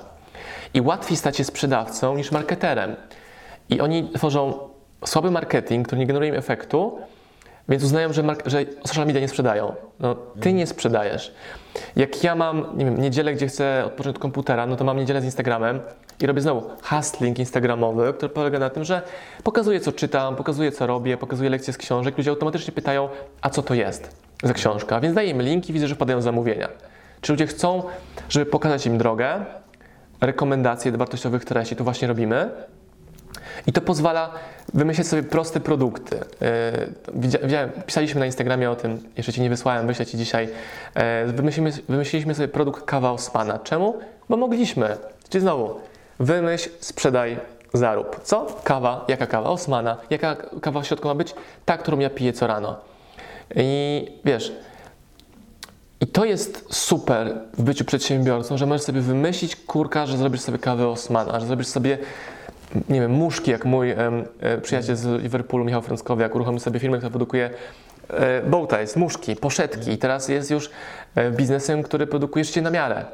I 0.73 0.81
łatwiej 0.81 1.17
stać 1.17 1.37
się 1.37 1.43
sprzedawcą 1.43 2.15
niż 2.15 2.31
marketerem. 2.31 2.95
I 3.69 3.81
oni 3.81 4.09
tworzą 4.09 4.69
słaby 5.05 5.31
marketing, 5.31 5.87
który 5.87 5.99
nie 5.99 6.07
generuje 6.07 6.29
im 6.29 6.35
efektu, 6.35 6.99
więc 7.69 7.83
uznają, 7.83 8.13
że, 8.13 8.23
mark- 8.23 8.49
że 8.49 8.65
social 8.85 9.05
media 9.07 9.21
nie 9.21 9.27
sprzedają. 9.27 9.75
No, 9.99 10.15
ty 10.41 10.53
nie 10.53 10.67
sprzedajesz. 10.67 11.33
Jak 11.95 12.23
ja 12.23 12.35
mam, 12.35 12.77
nie 12.77 12.85
wiem, 12.85 13.01
niedzielę, 13.01 13.33
gdzie 13.33 13.47
chcę 13.47 13.83
odpocząć 13.85 14.15
od 14.15 14.21
komputera, 14.21 14.65
no 14.65 14.75
to 14.75 14.83
mam 14.83 14.97
niedzielę 14.97 15.21
z 15.21 15.25
Instagramem 15.25 15.79
i 16.19 16.25
robię 16.27 16.41
znowu 16.41 16.69
hustling 16.83 17.39
instagramowy, 17.39 18.13
który 18.13 18.29
polega 18.29 18.59
na 18.59 18.69
tym, 18.69 18.83
że 18.83 19.01
pokazuję, 19.43 19.79
co 19.79 19.91
czytam, 19.91 20.35
pokazuję, 20.35 20.71
co 20.71 20.87
robię, 20.87 21.17
pokazuję 21.17 21.49
lekcje 21.49 21.73
z 21.73 21.77
książek. 21.77 22.17
Ludzie 22.17 22.29
automatycznie 22.29 22.73
pytają, 22.73 23.09
a 23.41 23.49
co 23.49 23.61
to 23.63 23.73
jest 23.73 24.15
za 24.43 24.53
książka? 24.53 24.99
Więc 24.99 25.15
daję 25.15 25.29
im 25.29 25.41
linki, 25.41 25.73
widzę, 25.73 25.87
że 25.87 25.95
wpadają 25.95 26.21
zamówienia. 26.21 26.69
Czy 27.21 27.33
ludzie 27.33 27.47
chcą, 27.47 27.83
żeby 28.29 28.45
pokazać 28.45 28.85
im 28.85 28.97
drogę, 28.97 29.45
rekomendacje 30.21 30.91
do 30.91 30.97
wartościowych 30.97 31.45
treści, 31.45 31.75
to 31.75 31.83
właśnie 31.83 32.07
robimy. 32.07 32.49
I 33.67 33.73
to 33.73 33.81
pozwala 33.81 34.31
wymyślić 34.73 35.07
sobie 35.07 35.23
proste 35.23 35.59
produkty. 35.59 36.19
Widzia- 37.15 37.43
widziałem, 37.43 37.71
pisaliśmy 37.85 38.19
na 38.19 38.25
Instagramie 38.25 38.71
o 38.71 38.75
tym, 38.75 39.03
jeszcze 39.17 39.33
Ci 39.33 39.41
nie 39.41 39.49
wysłałem, 39.49 39.87
wyślę 39.87 40.05
Ci 40.05 40.17
dzisiaj. 40.17 40.49
Wymyślimy, 41.25 41.71
wymyśliliśmy 41.89 42.35
sobie 42.35 42.47
produkt 42.47 42.85
kawa 42.85 43.11
Osmana. 43.11 43.59
Czemu? 43.59 43.99
Bo 44.29 44.37
mogliśmy. 44.37 44.97
Czyli 45.29 45.41
znowu, 45.41 45.79
wymyśl, 46.19 46.69
sprzedaj, 46.79 47.37
zarób. 47.73 48.19
Co? 48.23 48.47
Kawa. 48.63 49.05
Jaka 49.07 49.27
kawa? 49.27 49.49
Osmana. 49.49 49.97
Jaka 50.09 50.35
kawa 50.61 50.81
w 50.81 50.87
środku 50.87 51.07
ma 51.07 51.15
być? 51.15 51.35
Ta, 51.65 51.77
którą 51.77 51.99
ja 51.99 52.09
piję 52.09 52.33
co 52.33 52.47
rano. 52.47 52.75
I 53.55 54.07
wiesz, 54.25 54.53
i 56.01 56.07
to 56.07 56.25
jest 56.25 56.65
super 56.75 57.35
w 57.53 57.63
byciu 57.63 57.85
przedsiębiorcą, 57.85 58.57
że 58.57 58.65
możesz 58.65 58.81
sobie 58.81 59.01
wymyślić 59.01 59.55
kurka, 59.55 60.05
że 60.05 60.17
zrobisz 60.17 60.41
sobie 60.41 60.57
kawę 60.57 60.87
Osmana, 60.87 61.39
że 61.39 61.45
zrobisz 61.45 61.67
sobie 61.67 61.97
nie 62.89 63.01
wiem, 63.01 63.11
muszki, 63.11 63.51
jak 63.51 63.65
mój 63.65 63.91
e, 63.91 63.97
przyjaciel 64.61 64.95
z 64.95 65.23
Liverpoolu, 65.23 65.65
Michał 65.65 65.81
Frąckowiak, 65.81 66.35
uruchomił 66.35 66.59
sobie 66.59 66.79
firmę, 66.79 66.97
która 66.97 67.09
produkuje 67.09 67.49
e, 68.09 68.67
ties, 68.67 68.95
muszki, 68.95 69.35
poszetki 69.35 69.91
i 69.91 69.97
teraz 69.97 70.29
jest 70.29 70.51
już 70.51 70.69
e, 71.15 71.31
biznesem, 71.31 71.83
który 71.83 72.07
produkuje 72.07 72.45
życie 72.45 72.61
na 72.61 72.69
miarę. 72.69 73.05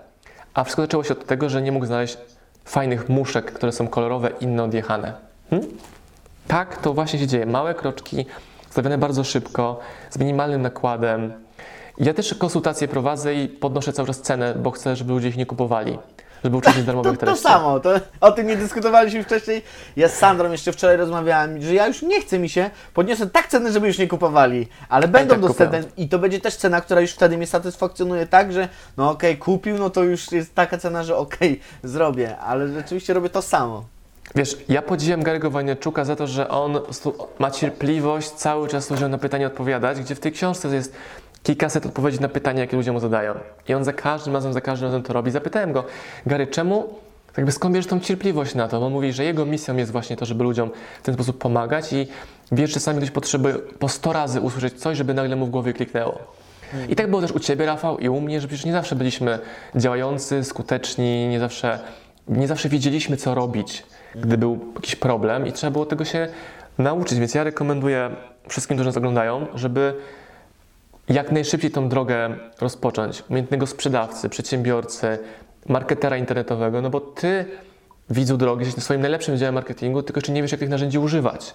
A 0.53 0.63
wszystko 0.63 0.81
zaczęło 0.81 1.03
się 1.03 1.13
od 1.13 1.25
tego, 1.25 1.49
że 1.49 1.61
nie 1.61 1.71
mógł 1.71 1.85
znaleźć 1.85 2.17
fajnych 2.65 3.09
muszek, 3.09 3.51
które 3.51 3.71
są 3.71 3.87
kolorowe, 3.87 4.31
inne 4.41 4.63
odjechane. 4.63 5.13
Hm? 5.49 5.61
Tak, 6.47 6.77
to 6.77 6.93
właśnie 6.93 7.19
się 7.19 7.27
dzieje. 7.27 7.45
Małe 7.45 7.73
kroczki, 7.73 8.25
stawiane 8.69 8.97
bardzo 8.97 9.23
szybko, 9.23 9.79
z 10.09 10.19
minimalnym 10.19 10.61
nakładem. 10.61 11.33
Ja 11.97 12.13
też 12.13 12.33
konsultacje 12.33 12.87
prowadzę 12.87 13.35
i 13.35 13.47
podnoszę 13.47 13.93
cały 13.93 14.07
czas 14.07 14.21
cenę, 14.21 14.55
bo 14.55 14.71
chcę, 14.71 14.95
żeby 14.95 15.13
ludzie 15.13 15.27
ich 15.27 15.37
nie 15.37 15.45
kupowali. 15.45 15.97
Żeby 16.43 16.57
uczyć 16.57 16.83
darmowych 16.83 17.11
To, 17.11 17.19
to 17.19 17.25
treści. 17.25 17.43
samo, 17.43 17.79
to, 17.79 17.89
o 18.21 18.31
tym 18.31 18.47
nie 18.47 18.55
dyskutowaliśmy 18.55 19.23
wcześniej. 19.23 19.61
Ja 19.95 20.09
z 20.09 20.13
Sandrą 20.13 20.51
jeszcze 20.51 20.71
wczoraj 20.71 20.97
rozmawiałem, 20.97 21.61
że 21.61 21.73
ja 21.73 21.87
już 21.87 22.01
nie 22.01 22.21
chcę 22.21 22.39
mi 22.39 22.49
się, 22.49 22.69
podniosę 22.93 23.27
tak 23.27 23.47
cenę, 23.47 23.71
żeby 23.71 23.87
już 23.87 23.97
nie 23.97 24.07
kupowali, 24.07 24.67
ale 24.89 25.07
będą 25.07 25.33
tak 25.35 25.41
dostępne 25.41 25.83
i 25.97 26.09
to 26.09 26.19
będzie 26.19 26.39
też 26.41 26.55
cena, 26.55 26.81
która 26.81 27.01
już 27.01 27.11
wtedy 27.11 27.37
mnie 27.37 27.47
satysfakcjonuje 27.47 28.27
tak, 28.27 28.53
że 28.53 28.69
no 28.97 29.09
okej, 29.09 29.37
kupił, 29.37 29.77
no 29.77 29.89
to 29.89 30.03
już 30.03 30.31
jest 30.31 30.55
taka 30.55 30.77
cena, 30.77 31.03
że 31.03 31.17
okej, 31.17 31.59
zrobię, 31.83 32.37
ale 32.37 32.67
rzeczywiście 32.67 33.13
robię 33.13 33.29
to 33.29 33.41
samo. 33.41 33.85
Wiesz, 34.35 34.57
ja 34.69 34.81
podziwiam 34.81 35.23
Gary'ego 35.23 35.51
Wajneczuka 35.51 36.05
za 36.05 36.15
to, 36.15 36.27
że 36.27 36.49
on 36.49 36.79
ma 37.39 37.51
cierpliwość 37.51 38.29
cały 38.29 38.67
czas 38.67 38.89
ludziom 38.89 39.11
na 39.11 39.17
pytanie 39.17 39.47
odpowiadać, 39.47 39.99
gdzie 39.99 40.15
w 40.15 40.19
tej 40.19 40.31
książce 40.31 40.67
jest 40.67 40.93
kilkaset 41.49 41.85
odpowiedzi 41.85 42.21
na 42.21 42.29
pytania, 42.29 42.61
jakie 42.61 42.77
ludzie 42.77 42.91
mu 42.91 42.99
zadają. 42.99 43.33
I 43.67 43.73
on 43.73 43.83
za 43.83 43.93
każdym 43.93 44.33
razem, 44.33 44.53
za 44.53 44.61
każdym 44.61 44.87
razem 44.87 45.03
to 45.03 45.13
robi. 45.13 45.31
Zapytałem 45.31 45.73
go, 45.73 45.83
Gary, 46.25 46.47
czemu, 46.47 46.89
jakby 47.37 47.51
skąd 47.51 47.75
bierzesz 47.75 47.89
tą 47.89 47.99
cierpliwość 47.99 48.55
na 48.55 48.67
to? 48.67 48.79
Bo 48.79 48.85
on 48.85 48.93
mówi, 48.93 49.13
że 49.13 49.23
jego 49.23 49.45
misją 49.45 49.77
jest 49.77 49.91
właśnie 49.91 50.15
to, 50.15 50.25
żeby 50.25 50.43
ludziom 50.43 50.69
w 50.99 51.05
ten 51.05 51.13
sposób 51.13 51.37
pomagać 51.37 51.93
i 51.93 52.07
wie, 52.51 52.67
że 52.67 52.73
czasami 52.73 52.97
ktoś 52.97 53.11
potrzebuje 53.11 53.53
po 53.53 53.89
100 53.89 54.13
razy 54.13 54.41
usłyszeć 54.41 54.73
coś, 54.73 54.97
żeby 54.97 55.13
nagle 55.13 55.35
mu 55.35 55.45
w 55.45 55.49
głowie 55.49 55.73
kliknęło. 55.73 56.19
I 56.89 56.95
tak 56.95 57.09
było 57.09 57.21
też 57.21 57.31
u 57.31 57.39
Ciebie, 57.39 57.65
Rafał, 57.65 57.97
i 57.97 58.09
u 58.09 58.21
mnie, 58.21 58.41
że 58.41 58.47
przecież 58.47 58.65
nie 58.65 58.71
zawsze 58.71 58.95
byliśmy 58.95 59.39
działający, 59.75 60.43
skuteczni, 60.43 61.27
nie 61.27 61.39
zawsze, 61.39 61.79
nie 62.27 62.47
zawsze 62.47 62.69
wiedzieliśmy, 62.69 63.17
co 63.17 63.35
robić, 63.35 63.85
gdy 64.15 64.37
był 64.37 64.59
jakiś 64.75 64.95
problem 64.95 65.47
i 65.47 65.51
trzeba 65.51 65.71
było 65.71 65.85
tego 65.85 66.05
się 66.05 66.27
nauczyć. 66.77 67.19
Więc 67.19 67.35
ja 67.35 67.43
rekomenduję 67.43 68.09
wszystkim, 68.47 68.77
którzy 68.77 68.89
nas 68.89 68.97
oglądają, 68.97 69.47
żeby 69.55 69.93
jak 71.09 71.31
najszybciej 71.31 71.71
tą 71.71 71.89
drogę 71.89 72.37
rozpocząć. 72.61 73.23
Umiejętnego 73.29 73.67
sprzedawcy, 73.67 74.29
przedsiębiorcy, 74.29 75.19
marketera 75.67 76.17
internetowego, 76.17 76.81
no 76.81 76.89
bo 76.89 77.01
Ty, 77.01 77.45
widzu 78.09 78.37
drogi, 78.37 78.59
jesteś 78.59 78.77
na 78.77 78.83
swoim 78.83 79.01
najlepszym 79.01 79.37
dziale 79.37 79.51
marketingu, 79.51 80.03
tylko 80.03 80.21
czy 80.21 80.31
nie 80.31 80.41
wiesz, 80.41 80.51
jak 80.51 80.59
tych 80.59 80.69
narzędzi 80.69 80.99
używać. 80.99 81.53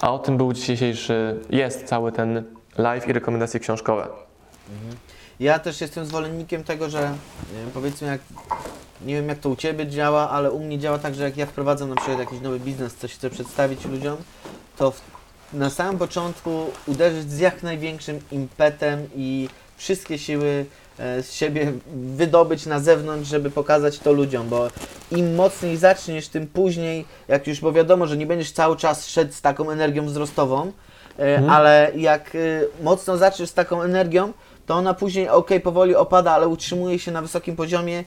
A 0.00 0.12
o 0.12 0.18
tym 0.18 0.36
był 0.36 0.52
dzisiejszy, 0.52 1.40
jest 1.50 1.84
cały 1.84 2.12
ten 2.12 2.44
live 2.78 3.08
i 3.08 3.12
rekomendacje 3.12 3.60
książkowe. 3.60 4.08
Ja 5.40 5.58
też 5.58 5.80
jestem 5.80 6.06
zwolennikiem 6.06 6.64
tego, 6.64 6.88
że 6.90 7.12
powiedzmy 7.74 8.08
jak 8.08 8.20
nie 9.06 9.14
wiem 9.14 9.28
jak 9.28 9.38
to 9.38 9.48
u 9.48 9.56
Ciebie 9.56 9.86
działa, 9.86 10.30
ale 10.30 10.50
u 10.50 10.60
mnie 10.60 10.78
działa 10.78 10.98
tak, 10.98 11.14
że 11.14 11.24
jak 11.24 11.36
ja 11.36 11.46
wprowadzam 11.46 11.88
na 11.88 11.96
przykład 11.96 12.18
jakiś 12.18 12.40
nowy 12.40 12.60
biznes, 12.60 12.94
coś 12.94 13.14
chcę 13.14 13.30
przedstawić 13.30 13.84
ludziom, 13.84 14.16
to 14.76 14.92
na 15.54 15.70
samym 15.70 15.98
początku 15.98 16.66
uderzyć 16.86 17.30
z 17.30 17.38
jak 17.38 17.62
największym 17.62 18.20
impetem 18.32 19.08
i 19.16 19.48
wszystkie 19.76 20.18
siły 20.18 20.64
e, 20.98 21.22
z 21.22 21.32
siebie 21.32 21.72
wydobyć 21.94 22.66
na 22.66 22.80
zewnątrz, 22.80 23.30
żeby 23.30 23.50
pokazać 23.50 23.98
to 23.98 24.12
ludziom, 24.12 24.48
bo 24.48 24.68
im 25.10 25.34
mocniej 25.34 25.76
zaczniesz, 25.76 26.28
tym 26.28 26.46
później, 26.46 27.04
jak 27.28 27.46
już, 27.46 27.60
bo 27.60 27.72
wiadomo, 27.72 28.06
że 28.06 28.16
nie 28.16 28.26
będziesz 28.26 28.52
cały 28.52 28.76
czas 28.76 29.06
szedł 29.08 29.32
z 29.32 29.40
taką 29.40 29.70
energią 29.70 30.06
wzrostową, 30.06 30.72
e, 31.18 31.36
Mhm. 31.36 31.50
ale 31.50 31.92
jak 31.96 32.34
e, 32.34 32.38
mocno 32.84 33.16
zaczniesz 33.16 33.50
z 33.50 33.54
taką 33.54 33.82
energią, 33.82 34.32
to 34.66 34.74
ona 34.74 34.94
później, 34.94 35.28
ok, 35.28 35.50
powoli 35.62 35.94
opada, 35.94 36.32
ale 36.32 36.48
utrzymuje 36.48 36.98
się 36.98 37.12
na 37.12 37.22
wysokim 37.22 37.56
poziomie 37.56 38.04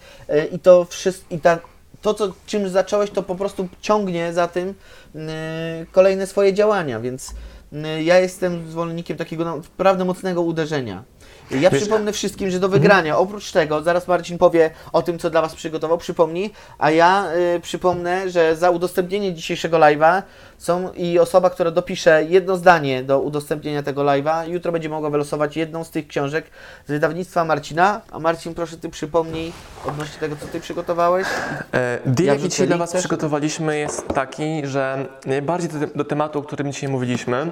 i 0.52 0.60
to 0.60 0.86
wszystko, 0.86 1.36
i 1.36 1.40
ta, 1.40 1.60
to, 2.08 2.14
co, 2.14 2.34
czym 2.46 2.70
zacząłeś, 2.70 3.10
to 3.12 3.24
po 3.24 3.36
prostu 3.36 3.68
ciągnie 3.82 4.34
za 4.34 4.48
tym 4.48 4.74
e, 5.16 5.86
kolejne 5.92 6.28
swoje 6.28 6.54
działania, 6.54 7.00
więc 7.00 7.34
e, 7.74 8.04
ja 8.04 8.20
jestem 8.20 8.72
zwolennikiem 8.72 9.18
takiego 9.18 9.46
naprawdę 9.46 10.06
mocnego 10.06 10.42
uderzenia. 10.42 11.04
Ja 11.52 11.70
Wiesz- 11.70 11.82
przypomnę 11.82 12.12
wszystkim, 12.12 12.50
że 12.50 12.60
do 12.60 12.70
wygrania, 12.70 13.18
oprócz 13.18 13.52
tego, 13.52 13.84
zaraz 13.84 14.08
Marcin 14.08 14.38
powie 14.38 14.72
o 14.94 15.02
tym, 15.02 15.20
co 15.20 15.30
dla 15.30 15.42
Was 15.42 15.56
przygotował, 15.56 15.98
przypomnij, 15.98 16.52
a 16.78 16.92
ja 16.92 17.32
y, 17.56 17.60
przypomnę, 17.60 18.30
że 18.30 18.56
za 18.56 18.70
udostępnienie 18.70 19.34
dzisiejszego 19.34 19.78
live'a 19.78 20.22
są 20.58 20.92
i 20.94 21.20
osoba, 21.20 21.50
która 21.50 21.72
dopisze 21.72 22.24
jedno 22.24 22.58
zdanie 22.58 23.04
do 23.04 23.20
udostępnienia 23.20 23.84
tego 23.84 24.02
live'a, 24.02 24.50
jutro 24.50 24.72
będzie 24.72 24.90
mogła 24.90 25.10
wylosować 25.10 25.58
jedną 25.58 25.84
z 25.84 25.90
tych 25.90 26.08
książek 26.08 26.46
z 26.86 26.92
wydawnictwa 26.92 27.46
Marcina. 27.46 28.02
A 28.12 28.20
Marcin, 28.20 28.54
proszę 28.54 28.78
Ty 28.78 28.90
przypomnij 28.90 29.52
odnośnie 29.86 30.20
tego, 30.20 30.36
co 30.36 30.48
Ty 30.48 30.60
przygotowałeś. 30.60 31.28
E, 31.74 32.00
Deal, 32.06 32.28
Ja 32.28 32.34
jaki 32.34 32.50
dzisiaj 32.50 32.68
dla 32.68 32.78
Was 32.78 32.92
też. 32.92 33.00
przygotowaliśmy, 33.00 33.78
jest 33.78 34.08
taki, 34.08 34.62
że 34.64 35.06
najbardziej 35.26 35.70
do, 35.70 35.88
do 35.96 36.04
tematu, 36.06 36.40
o 36.40 36.42
którym 36.42 36.72
dzisiaj 36.72 36.90
mówiliśmy, 36.90 37.52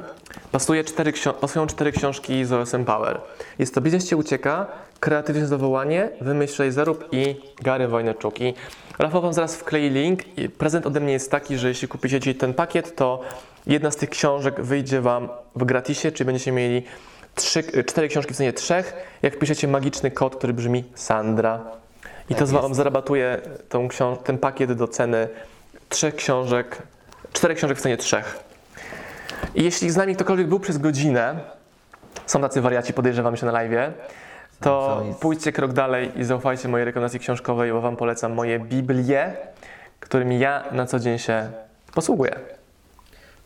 pasuje 0.52 0.84
cztery 0.84 1.14
pasują 1.42 1.68
cztery 1.68 1.92
książki 1.92 2.46
z 2.46 2.54
OSM 2.54 2.86
Power. 2.86 3.22
Jest 3.60 3.76
to 3.76 3.82
Biznes 3.82 4.08
Cię 4.10 4.18
ucieka, 4.18 4.68
Kreatywne 5.00 5.48
zawołanie, 5.48 6.10
Wymyśl, 6.22 6.72
zarób 6.72 7.08
i 7.12 7.36
Gary 7.62 7.88
Wojneczuk. 7.88 8.42
I 8.42 8.54
Rafał 9.00 9.22
Wam 9.22 9.34
zaraz 9.34 9.56
wklei 9.56 9.90
link. 9.90 10.38
I 10.38 10.50
prezent 10.50 10.86
ode 10.88 11.00
mnie 11.00 11.14
jest 11.14 11.32
taki, 11.32 11.58
że 11.58 11.68
jeśli 11.68 11.88
kupicie 11.88 12.20
dzisiaj 12.20 12.36
ten 12.36 12.54
pakiet, 12.54 12.96
to 12.96 13.22
jedna 13.68 13.92
z 13.92 13.96
tych 13.96 14.10
książek 14.10 14.62
wyjdzie 14.62 15.02
Wam 15.02 15.30
w 15.56 15.64
gratisie, 15.64 16.12
czyli 16.12 16.26
będziecie 16.26 16.52
mieli 16.52 16.84
trzy, 17.36 17.64
cztery 17.86 18.08
książki 18.08 18.34
w 18.34 18.38
cenie 18.38 18.54
trzech, 18.54 18.94
jak 19.22 19.40
piszecie 19.40 19.68
magiczny 19.68 20.12
kod, 20.12 20.36
który 20.36 20.54
brzmi 20.54 20.84
Sandra. 20.96 21.60
I 22.26 22.28
Tak 22.28 22.38
to 22.38 22.44
jest. 22.44 22.54
Wam 22.54 22.76
zarabatuje 22.76 23.42
tą 23.70 23.88
książ- 23.88 24.18
ten 24.24 24.38
pakiet 24.38 24.74
do 24.74 24.88
ceny 24.88 25.28
trzech 25.90 26.16
książek, 26.16 26.78
czterech 27.34 27.58
książek 27.58 27.78
w 27.78 27.82
cenie 27.82 27.98
trzech. 27.98 28.40
I 29.56 29.64
jeśli 29.64 29.90
z 29.90 29.96
nami 29.96 30.16
ktokolwiek 30.16 30.48
był 30.48 30.60
przez 30.60 30.78
godzinę, 30.78 31.40
są 32.26 32.42
tacy 32.42 32.62
wariaci, 32.62 32.94
podejrzewam 32.94 33.38
się 33.38 33.46
na 33.46 33.52
live, 33.52 33.94
to 34.60 35.04
pójdźcie 35.20 35.52
krok 35.52 35.74
dalej 35.74 36.12
i 36.16 36.24
zaufajcie 36.24 36.68
mojej 36.68 36.86
rekomendacji 36.86 37.20
książkowej, 37.20 37.72
bo 37.72 37.82
Wam 37.82 37.96
polecam 37.96 38.34
moje 38.34 38.60
Biblie, 38.60 39.34
którymi 40.00 40.40
ja 40.40 40.64
na 40.72 40.86
co 40.86 41.00
dzień 41.00 41.18
się 41.20 41.50
posługuję. 41.94 42.36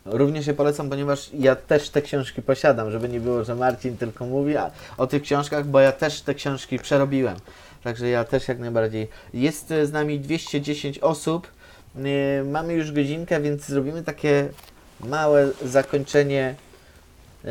Również 0.04 0.46
je 0.46 0.54
polecam, 0.54 0.90
ponieważ 0.90 1.30
ja 1.32 1.56
też 1.56 1.90
te 1.90 2.02
książki 2.02 2.42
posiadam, 2.42 2.90
żeby 2.90 3.08
nie 3.08 3.20
było, 3.20 3.44
że 3.44 3.54
Marcin 3.54 3.96
tylko 3.96 4.26
mówi 4.26 4.54
o 4.98 5.06
tych 5.06 5.22
książkach, 5.22 5.66
bo 5.66 5.80
ja 5.80 5.92
też 5.92 6.22
te 6.22 6.34
książki 6.34 6.78
przerobiłem. 6.78 7.36
Także 7.84 8.08
ja 8.08 8.24
też 8.24 8.48
jak 8.48 8.58
najbardziej. 8.58 9.08
Jest 9.34 9.68
z 9.84 9.92
nami 9.92 10.20
210 10.20 10.98
osób. 10.98 11.46
E, 11.96 12.44
Mamy 12.44 12.72
już 12.72 12.92
godzinkę, 12.92 13.40
więc 13.40 13.64
zrobimy 13.64 14.02
takie 14.02 14.48
małe 15.00 15.48
zakończenie. 15.64 16.54
E, 17.44 17.48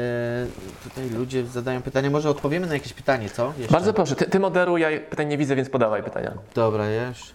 Tutaj 0.83 1.09
ludzie 1.09 1.45
zadają 1.45 1.81
pytania. 1.81 2.09
Może 2.09 2.29
odpowiemy 2.29 2.67
na 2.67 2.73
jakieś 2.73 2.93
pytanie, 2.93 3.29
co? 3.29 3.53
Jeszcze? 3.57 3.73
Bardzo 3.73 3.93
proszę, 3.93 4.15
ty, 4.15 4.25
ty 4.25 4.39
moderuj, 4.39 4.81
ja 4.81 4.87
pytań 5.09 5.27
nie 5.27 5.37
widzę, 5.37 5.55
więc 5.55 5.69
podawaj 5.69 6.03
pytania. 6.03 6.33
Dobra, 6.55 6.85
już. 6.91 7.33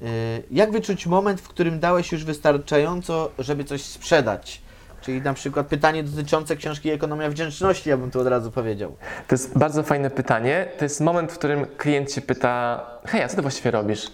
Yy, 0.00 0.08
Jak 0.50 0.72
wyczuć 0.72 1.06
moment, 1.06 1.40
w 1.40 1.48
którym 1.48 1.80
dałeś 1.80 2.12
już 2.12 2.24
wystarczająco, 2.24 3.30
żeby 3.38 3.64
coś 3.64 3.82
sprzedać? 3.82 4.62
Czyli 5.00 5.22
na 5.22 5.34
przykład 5.34 5.66
pytanie 5.66 6.02
dotyczące 6.04 6.56
książki 6.56 6.90
Ekonomia 6.90 7.30
Wdzięczności, 7.30 7.90
ja 7.90 7.96
bym 7.96 8.10
tu 8.10 8.20
od 8.20 8.26
razu 8.26 8.50
powiedział. 8.50 8.96
To 9.28 9.34
jest 9.34 9.58
bardzo 9.58 9.82
fajne 9.82 10.10
pytanie. 10.10 10.66
To 10.78 10.84
jest 10.84 11.00
moment, 11.00 11.32
w 11.32 11.38
którym 11.38 11.66
klient 11.76 12.12
cię 12.14 12.20
pyta: 12.20 12.80
Hej, 13.06 13.22
a 13.22 13.28
co 13.28 13.36
ty 13.36 13.42
właściwie 13.42 13.70
robisz? 13.70 14.06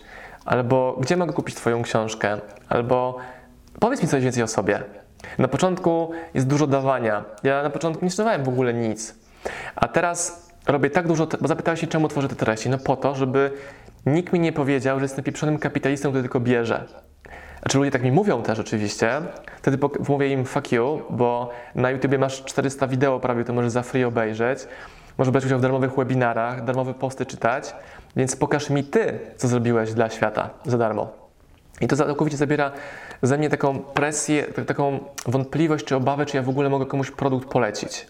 Albo 0.44 0.96
gdzie 1.00 1.16
mogę 1.16 1.32
kupić 1.32 1.54
Twoją 1.54 1.82
książkę? 1.82 2.40
Albo 2.68 3.18
powiedz 3.80 4.02
mi 4.02 4.08
coś 4.08 4.22
więcej 4.24 4.42
o 4.42 4.48
sobie. 4.48 4.82
Na 5.38 5.48
początku 5.48 6.10
jest 6.34 6.46
dużo 6.46 6.66
dawania. 6.66 7.24
Ja 7.42 7.62
na 7.62 7.70
początku 7.70 8.04
nie 8.04 8.10
sprzedawałem 8.10 8.44
w 8.44 8.48
ogóle 8.48 8.74
nic. 8.74 9.14
A 9.76 9.88
teraz 9.88 10.48
robię 10.66 10.90
tak 10.90 11.08
dużo, 11.08 11.26
bo 11.40 11.48
zapytałeś 11.48 11.80
się, 11.80 11.86
czemu 11.86 12.08
tworzę 12.08 12.28
te 12.28 12.36
treści. 12.36 12.68
No 12.68 12.78
po 12.78 12.96
to, 12.96 13.14
żeby 13.14 13.50
nikt 14.06 14.32
mi 14.32 14.40
nie 14.40 14.52
powiedział, 14.52 14.98
że 14.98 15.04
jestem 15.04 15.24
pieprzonym 15.24 15.58
kapitalistą, 15.58 16.08
który 16.08 16.22
tylko 16.22 16.40
bierze. 16.40 16.84
Znaczy 17.62 17.78
ludzie 17.78 17.90
tak 17.90 18.02
mi 18.02 18.12
mówią 18.12 18.42
też 18.42 18.58
oczywiście, 18.58 19.20
wtedy 19.58 19.78
mówię 20.08 20.28
im 20.28 20.44
fuck 20.44 20.72
you, 20.72 21.02
bo 21.10 21.50
na 21.74 21.90
YouTubie 21.90 22.18
masz 22.18 22.44
400 22.44 22.86
wideo 22.86 23.20
prawie, 23.20 23.44
to 23.44 23.52
możesz 23.52 23.72
za 23.72 23.82
free 23.82 24.04
obejrzeć, 24.04 24.58
możesz 25.18 25.32
brać 25.32 25.44
udział 25.44 25.58
w 25.58 25.62
darmowych 25.62 25.96
webinarach, 25.96 26.64
darmowe 26.64 26.94
posty 26.94 27.26
czytać, 27.26 27.74
więc 28.16 28.36
pokaż 28.36 28.70
mi 28.70 28.84
ty, 28.84 29.18
co 29.36 29.48
zrobiłeś 29.48 29.92
dla 29.92 30.10
świata 30.10 30.50
za 30.64 30.78
darmo. 30.78 31.12
I 31.80 31.86
to 31.86 31.96
całkowicie 31.96 32.36
zabiera 32.36 32.72
ze 33.22 33.38
mnie 33.38 33.50
taką 33.50 33.78
presję, 33.78 34.42
tak- 34.42 34.64
taką 34.64 34.98
wątpliwość 35.26 35.84
czy 35.84 35.96
obawę, 35.96 36.26
czy 36.26 36.36
ja 36.36 36.42
w 36.42 36.48
ogóle 36.48 36.68
mogę 36.68 36.86
komuś 36.86 37.10
produkt 37.10 37.48
polecić. 37.48 38.06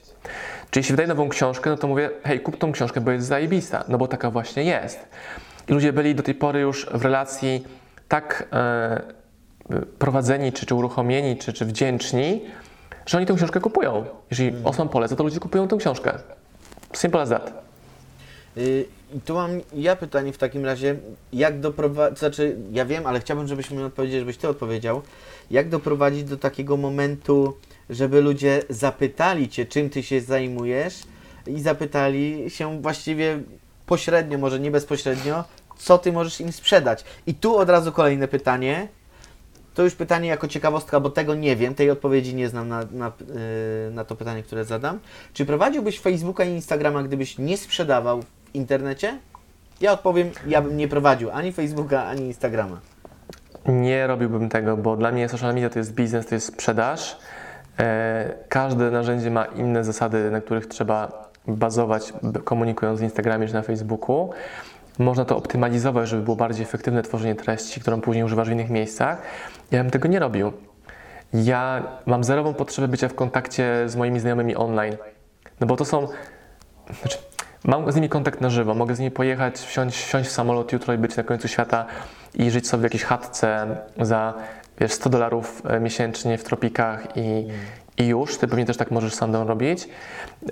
Czy 0.71 0.81
jeśli 0.81 0.93
wydaję 0.93 1.09
nową 1.09 1.29
książkę, 1.29 1.71
no 1.71 1.77
to 1.77 1.89
mówię, 1.89 2.11
hej, 2.25 2.41
kup 2.41 2.57
tą 2.57 2.73
książkę, 2.73 3.01
bo 3.01 3.11
jest 3.11 3.27
zajebista, 3.27 3.85
no 3.89 3.99
bo 3.99 4.09
taka 4.09 4.31
właśnie 4.31 4.65
jest. 4.65 4.99
I 5.69 5.73
ludzie 5.73 5.93
byli 5.93 6.15
do 6.15 6.23
tej 6.23 6.35
pory 6.35 6.61
już 6.61 6.87
w 6.87 7.03
relacji 7.03 7.65
tak 8.09 8.49
e, 8.53 9.03
prowadzeni, 9.99 10.53
czy, 10.53 10.67
czy 10.67 10.75
uruchomieni, 10.75 11.37
czy, 11.37 11.53
czy 11.53 11.65
wdzięczni, 11.65 12.45
że 13.07 13.19
oni 13.19 13.27
tę 13.27 13.35
książkę 13.35 13.61
kupują. 13.61 14.05
Jeżeli 14.31 14.57
Osman 14.65 14.89
poleca, 14.89 15.17
to 15.17 15.25
ludzie 15.25 15.41
kupują 15.41 15.69
tę 15.69 15.77
książkę. 15.77 16.13
Simple 16.93 17.21
as 17.21 17.29
that. 17.29 17.72
Yy, 18.57 18.85
I 19.15 19.21
tu 19.21 19.35
mam 19.35 19.51
ja 19.75 19.97
pytanie 19.97 20.33
w 20.33 20.39
takim 20.39 20.65
razie, 20.65 20.97
jak 21.33 21.61
doprowadzić, 21.61 22.19
znaczy 22.19 22.57
ja 22.73 22.85
wiem, 22.85 23.07
ale 23.07 23.21
chciałbym, 23.21 23.49
żebyś 23.49 23.71
mi 23.71 23.83
odpowiedział, 23.83 24.21
żebyś 24.21 24.37
Ty 24.37 24.49
odpowiedział, 24.49 25.03
jak 25.51 25.69
doprowadzić 25.69 26.25
do 26.25 26.37
takiego 26.37 26.77
momentu, 26.77 27.57
żeby 27.91 28.21
ludzie 28.21 28.63
zapytali 28.69 29.49
Cię, 29.49 29.67
czym 29.67 29.91
Ty 29.91 30.03
się 30.03 30.21
zajmujesz 30.21 30.95
i 31.47 31.61
zapytali 31.61 32.51
się 32.51 32.83
właściwie 32.83 33.41
pośrednio, 33.87 34.39
może 34.39 34.61
nie 34.61 34.71
bezpośrednio, 34.71 35.45
co 35.79 35.99
Ty 35.99 36.13
możesz 36.13 36.41
im 36.41 36.53
sprzedać. 36.53 37.05
I 37.27 37.35
tu 37.35 37.57
od 37.57 37.71
razu 37.71 37.93
kolejne 37.93 38.29
pytanie, 38.29 38.89
to 39.75 39.83
już 39.83 39.95
pytanie 39.95 40.29
jako 40.29 40.49
ciekawostka, 40.49 41.01
bo 41.01 41.11
tego 41.11 41.35
nie 41.35 41.57
wiem, 41.57 41.75
tej 41.75 41.91
odpowiedzi 41.91 42.35
nie 42.35 42.49
znam 42.49 42.69
na, 42.69 42.85
na, 42.93 43.13
yy, 43.87 43.91
na 43.91 44.05
to 44.05 44.17
pytanie, 44.17 44.43
które 44.43 44.65
zadam. 44.65 44.99
Czy 45.35 45.47
prowadziłbyś 45.47 46.01
Facebooka 46.01 46.45
i 46.45 46.51
Instagrama, 46.51 47.03
gdybyś 47.03 47.39
nie 47.39 47.57
sprzedawał 47.57 48.23
internecie? 48.55 49.19
Ja 49.81 49.93
odpowiem, 49.93 50.31
ja 50.47 50.63
bym 50.63 50.77
nie 50.77 50.89
prowadził 50.89 51.31
ani 51.31 51.53
Facebooka, 51.53 52.05
ani 52.05 52.23
Instagrama. 52.23 52.81
Nie 53.67 54.07
robiłbym 54.07 54.49
tego, 54.49 54.77
bo 54.77 54.97
dla 54.97 55.13
mnie 55.13 55.29
social 55.29 55.55
media 55.55 55.71
to 55.71 55.79
jest 55.79 55.95
biznes, 55.95 56.27
to 56.27 56.35
jest 56.35 56.47
sprzedaż. 56.47 57.19
E, 57.79 58.35
Każde 58.49 58.91
narzędzie 58.91 59.31
ma 59.31 59.45
inne 59.45 59.85
zasady, 59.85 60.31
na 60.31 60.41
których 60.41 60.67
trzeba 60.67 61.29
bazować, 61.47 62.13
komunikując 62.45 63.01
w 63.01 63.03
Instagramie 63.03 63.49
czy 63.49 63.55
na 63.55 63.63
Facebooku. 63.63 64.31
Można 64.99 65.25
to 65.25 65.37
optymalizować, 65.37 66.09
żeby 66.09 66.23
było 66.23 66.37
bardziej 66.37 66.63
efektywne 66.63 67.03
tworzenie 67.03 67.35
treści, 67.35 67.81
którą 67.81 68.01
później 68.01 68.25
używasz 68.25 68.49
w 68.49 68.53
innych 68.53 68.71
miejscach. 68.71 69.23
Ja 69.71 69.83
bym 69.83 69.91
tego 69.91 70.09
nie 70.09 70.19
robił. 70.19 70.53
Ja 71.35 71.83
mam 72.07 72.25
zerową 72.25 72.55
potrzebę 72.55 72.89
bycia 72.89 73.09
w 73.09 73.15
kontakcie 73.15 73.89
z 73.89 73.97
moimi 73.97 74.21
znajomymi 74.21 74.57
online. 74.57 74.97
No 75.61 75.67
bo 75.67 75.77
to 75.77 75.85
są. 75.85 76.09
Znaczy, 77.01 77.19
mam 77.65 77.93
z 77.93 77.97
nimi 77.97 78.09
kontakt 78.09 78.41
na 78.41 78.51
żywo, 78.51 78.75
mogę 78.75 78.95
z 78.95 78.99
nimi 78.99 79.11
pojechać, 79.11 79.59
wsiąść, 79.59 80.05
wsiąść 80.05 80.29
w 80.29 80.33
samolot 80.33 80.73
jutro 80.73 80.95
i 80.95 80.99
być 80.99 81.17
na 81.17 81.23
końcu 81.23 81.49
świata 81.49 81.87
i 82.35 82.51
żyć 82.51 82.69
sobie 82.69 82.81
w 82.81 82.85
jakiejś 82.85 83.05
chatce 83.05 83.77
za 84.01 84.35
wiesz, 84.81 84.93
100 84.93 85.11
dolarów 85.11 85.63
e, 85.67 85.81
miesięcznie 85.81 86.39
w 86.39 86.45
tropikach 86.45 87.07
i, 87.17 87.49
i 87.99 88.07
już. 88.07 88.39
Ty 88.39 88.49
pewnie 88.49 88.65
też 88.67 88.77
tak 88.77 88.91
możesz 88.91 89.15
sam 89.15 89.35
robić. 89.37 89.89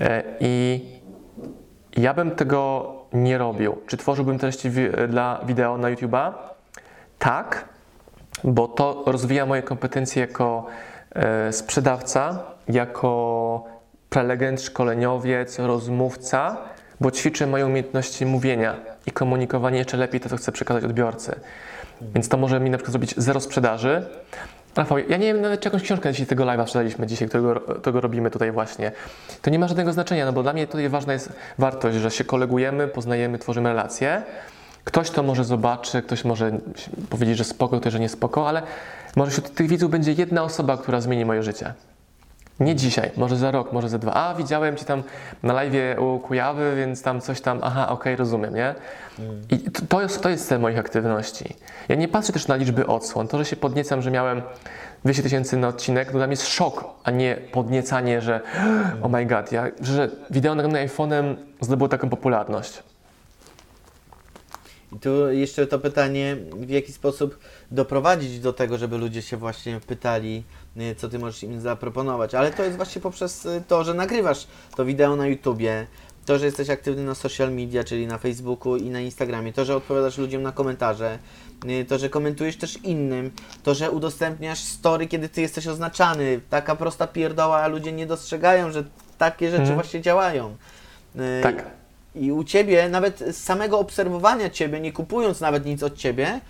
E, 0.00 0.22
I 0.40 0.84
ja 1.96 2.14
bym 2.14 2.30
tego 2.30 2.92
nie 3.12 3.38
robił. 3.38 3.76
Czy 3.86 3.96
tworzyłbym 3.96 4.38
treści 4.38 4.70
wi- 4.70 4.90
dla 5.08 5.40
wideo 5.46 5.78
na 5.78 5.88
YouTube'a? 5.88 6.32
Tak, 7.18 7.64
bo 8.44 8.68
to 8.68 9.02
rozwija 9.06 9.46
moje 9.46 9.62
kompetencje 9.62 10.20
jako 10.20 10.66
e, 11.14 11.52
sprzedawca, 11.52 12.38
jako 12.68 13.64
prelegent, 14.10 14.62
szkoleniowiec, 14.62 15.58
rozmówca, 15.58 16.56
bo 17.00 17.10
ćwiczę 17.10 17.46
moje 17.46 17.66
umiejętności 17.66 18.26
mówienia 18.26 18.76
i 19.06 19.10
komunikowania 19.10 19.78
jeszcze 19.78 19.96
lepiej 19.96 20.20
to, 20.20 20.28
co 20.28 20.36
chcę 20.36 20.52
przekazać 20.52 20.84
odbiorcy. 20.84 21.40
Więc 22.14 22.28
to 22.28 22.36
może 22.36 22.60
mi 22.60 22.70
na 22.70 22.78
przykład 22.78 22.92
zrobić 22.92 23.14
zero 23.16 23.40
sprzedaży. 23.40 24.06
Rafał, 24.76 24.98
ja 24.98 25.16
nie 25.16 25.26
wiem 25.26 25.40
nawet, 25.40 25.60
czy 25.60 25.66
jakąś 25.66 25.82
książkę 25.82 26.12
dzisiaj 26.12 26.26
tego 26.26 26.44
live'a 26.44 26.62
sprzedaliśmy 26.62 27.06
dzisiaj, 27.06 27.28
którego 27.28 28.00
robimy 28.00 28.30
tutaj 28.30 28.52
właśnie. 28.52 28.92
To 29.42 29.50
nie 29.50 29.58
ma 29.58 29.68
żadnego 29.68 29.92
znaczenia, 29.92 30.26
no 30.26 30.32
bo 30.32 30.42
dla 30.42 30.52
mnie 30.52 30.66
tutaj 30.66 30.88
ważna 30.88 31.12
jest 31.12 31.32
wartość, 31.58 31.98
że 31.98 32.10
się 32.10 32.24
kolegujemy, 32.24 32.88
poznajemy, 32.88 33.38
tworzymy 33.38 33.68
relacje. 33.68 34.22
Ktoś 34.84 35.10
to 35.10 35.22
może 35.22 35.44
zobaczy, 35.44 36.02
ktoś 36.02 36.24
może 36.24 36.50
powiedzieć, 37.10 37.36
że 37.36 37.44
spoko, 37.44 37.80
ktoś, 37.80 37.92
że 37.92 38.00
nie 38.00 38.08
spoko, 38.08 38.48
ale 38.48 38.62
może 39.16 39.30
wśród 39.30 39.54
tych 39.54 39.68
widzów 39.68 39.90
będzie 39.90 40.12
jedna 40.12 40.42
osoba, 40.42 40.76
która 40.76 41.00
zmieni 41.00 41.24
moje 41.24 41.42
życie. 41.42 41.74
Nie 42.60 42.76
dzisiaj, 42.76 43.10
może 43.16 43.36
za 43.36 43.50
rok, 43.50 43.72
może 43.72 43.88
za 43.88 43.98
dwa. 43.98 44.14
A, 44.14 44.34
widziałem 44.34 44.76
cię 44.76 44.84
tam 44.84 45.02
na 45.42 45.52
live 45.52 45.98
u 45.98 46.18
Kujawy, 46.18 46.76
więc 46.76 47.02
tam 47.02 47.20
coś 47.20 47.40
tam, 47.40 47.58
aha, 47.62 47.88
okej, 47.88 48.16
rozumiem, 48.16 48.54
nie? 48.54 48.74
I 49.50 49.58
to- 49.88 50.02
jest, 50.02 50.22
to 50.22 50.28
jest 50.28 50.48
cel 50.48 50.60
moich 50.60 50.78
aktywności. 50.78 51.56
Ja 51.88 51.96
nie 51.96 52.08
patrzę 52.08 52.32
też 52.32 52.46
na 52.46 52.56
liczby 52.56 52.86
odsłon. 52.86 53.28
To, 53.28 53.38
że 53.38 53.44
się 53.44 53.56
podniecam, 53.56 54.02
że 54.02 54.10
miałem 54.10 54.42
200 55.04 55.22
tysięcy 55.22 55.56
na 55.56 55.68
odcinek, 55.68 56.06
to 56.06 56.18
dla 56.18 56.26
mnie 56.26 56.32
jest 56.32 56.48
szok, 56.48 56.84
a 57.04 57.10
nie 57.10 57.36
podniecanie, 57.52 58.20
że 58.20 58.40
oh 59.02 59.08
my 59.08 59.26
god, 59.26 59.52
ja, 59.52 59.66
że 59.80 60.10
wideo 60.30 60.54
nagrane 60.54 60.86
iPhone'em 60.86 61.36
zdobyło 61.60 61.88
taką 61.88 62.08
popularność. 62.08 62.82
I 64.92 64.98
tu 64.98 65.32
jeszcze 65.32 65.66
to 65.66 65.78
pytanie, 65.78 66.36
w 66.52 66.70
jaki 66.70 66.92
sposób 66.92 67.38
doprowadzić 67.70 68.40
do 68.40 68.52
tego, 68.52 68.78
żeby 68.78 68.98
ludzie 68.98 69.22
się 69.22 69.36
właśnie 69.36 69.80
pytali, 69.86 70.42
co 70.96 71.08
ty 71.08 71.18
możesz 71.18 71.42
im 71.42 71.60
zaproponować. 71.60 72.34
Ale 72.34 72.50
to 72.50 72.62
jest 72.64 72.76
właśnie 72.76 73.00
poprzez 73.02 73.46
y, 73.46 73.62
to, 73.68 73.84
że 73.84 73.94
nagrywasz 73.94 74.46
to 74.76 74.84
wideo 74.84 75.16
na 75.16 75.26
YouTubie, 75.26 75.86
to, 76.26 76.38
że 76.38 76.46
jesteś 76.46 76.70
aktywny 76.70 77.04
na 77.04 77.14
social 77.14 77.52
media, 77.52 77.84
czyli 77.84 78.06
na 78.06 78.18
Facebooku 78.18 78.76
i 78.76 78.90
na 78.90 79.00
Instagramie, 79.00 79.52
to, 79.52 79.64
że 79.64 79.76
odpowiadasz 79.76 80.18
ludziom 80.18 80.42
na 80.42 80.52
komentarze, 80.52 81.18
y, 81.66 81.84
to, 81.84 81.98
że 81.98 82.08
komentujesz 82.08 82.56
też 82.56 82.76
innym, 82.84 83.30
to, 83.62 83.74
że 83.74 83.90
udostępniasz 83.90 84.58
story, 84.58 85.06
kiedy 85.06 85.28
ty 85.28 85.40
jesteś 85.40 85.66
oznaczany. 85.66 86.40
Taka 86.50 86.76
prosta 86.76 87.06
pierdoła, 87.06 87.56
a 87.58 87.66
ludzie 87.68 87.92
nie 87.92 88.06
dostrzegają, 88.06 88.72
że 88.72 88.84
takie 89.18 89.46
rzeczy 89.50 89.60
Mhm. 89.60 89.74
właśnie 89.76 90.00
działają. 90.00 90.56
Y, 91.16 91.42
Tak. 91.42 91.64
i 92.14 92.32
u 92.32 92.44
ciebie, 92.44 92.88
nawet 92.88 93.18
z 93.18 93.36
samego 93.36 93.78
obserwowania 93.78 94.50
ciebie, 94.50 94.80
nie 94.80 94.92
kupując 94.92 95.40
nawet 95.40 95.66
nic 95.66 95.82
od 95.82 95.96
ciebie, 95.96 96.40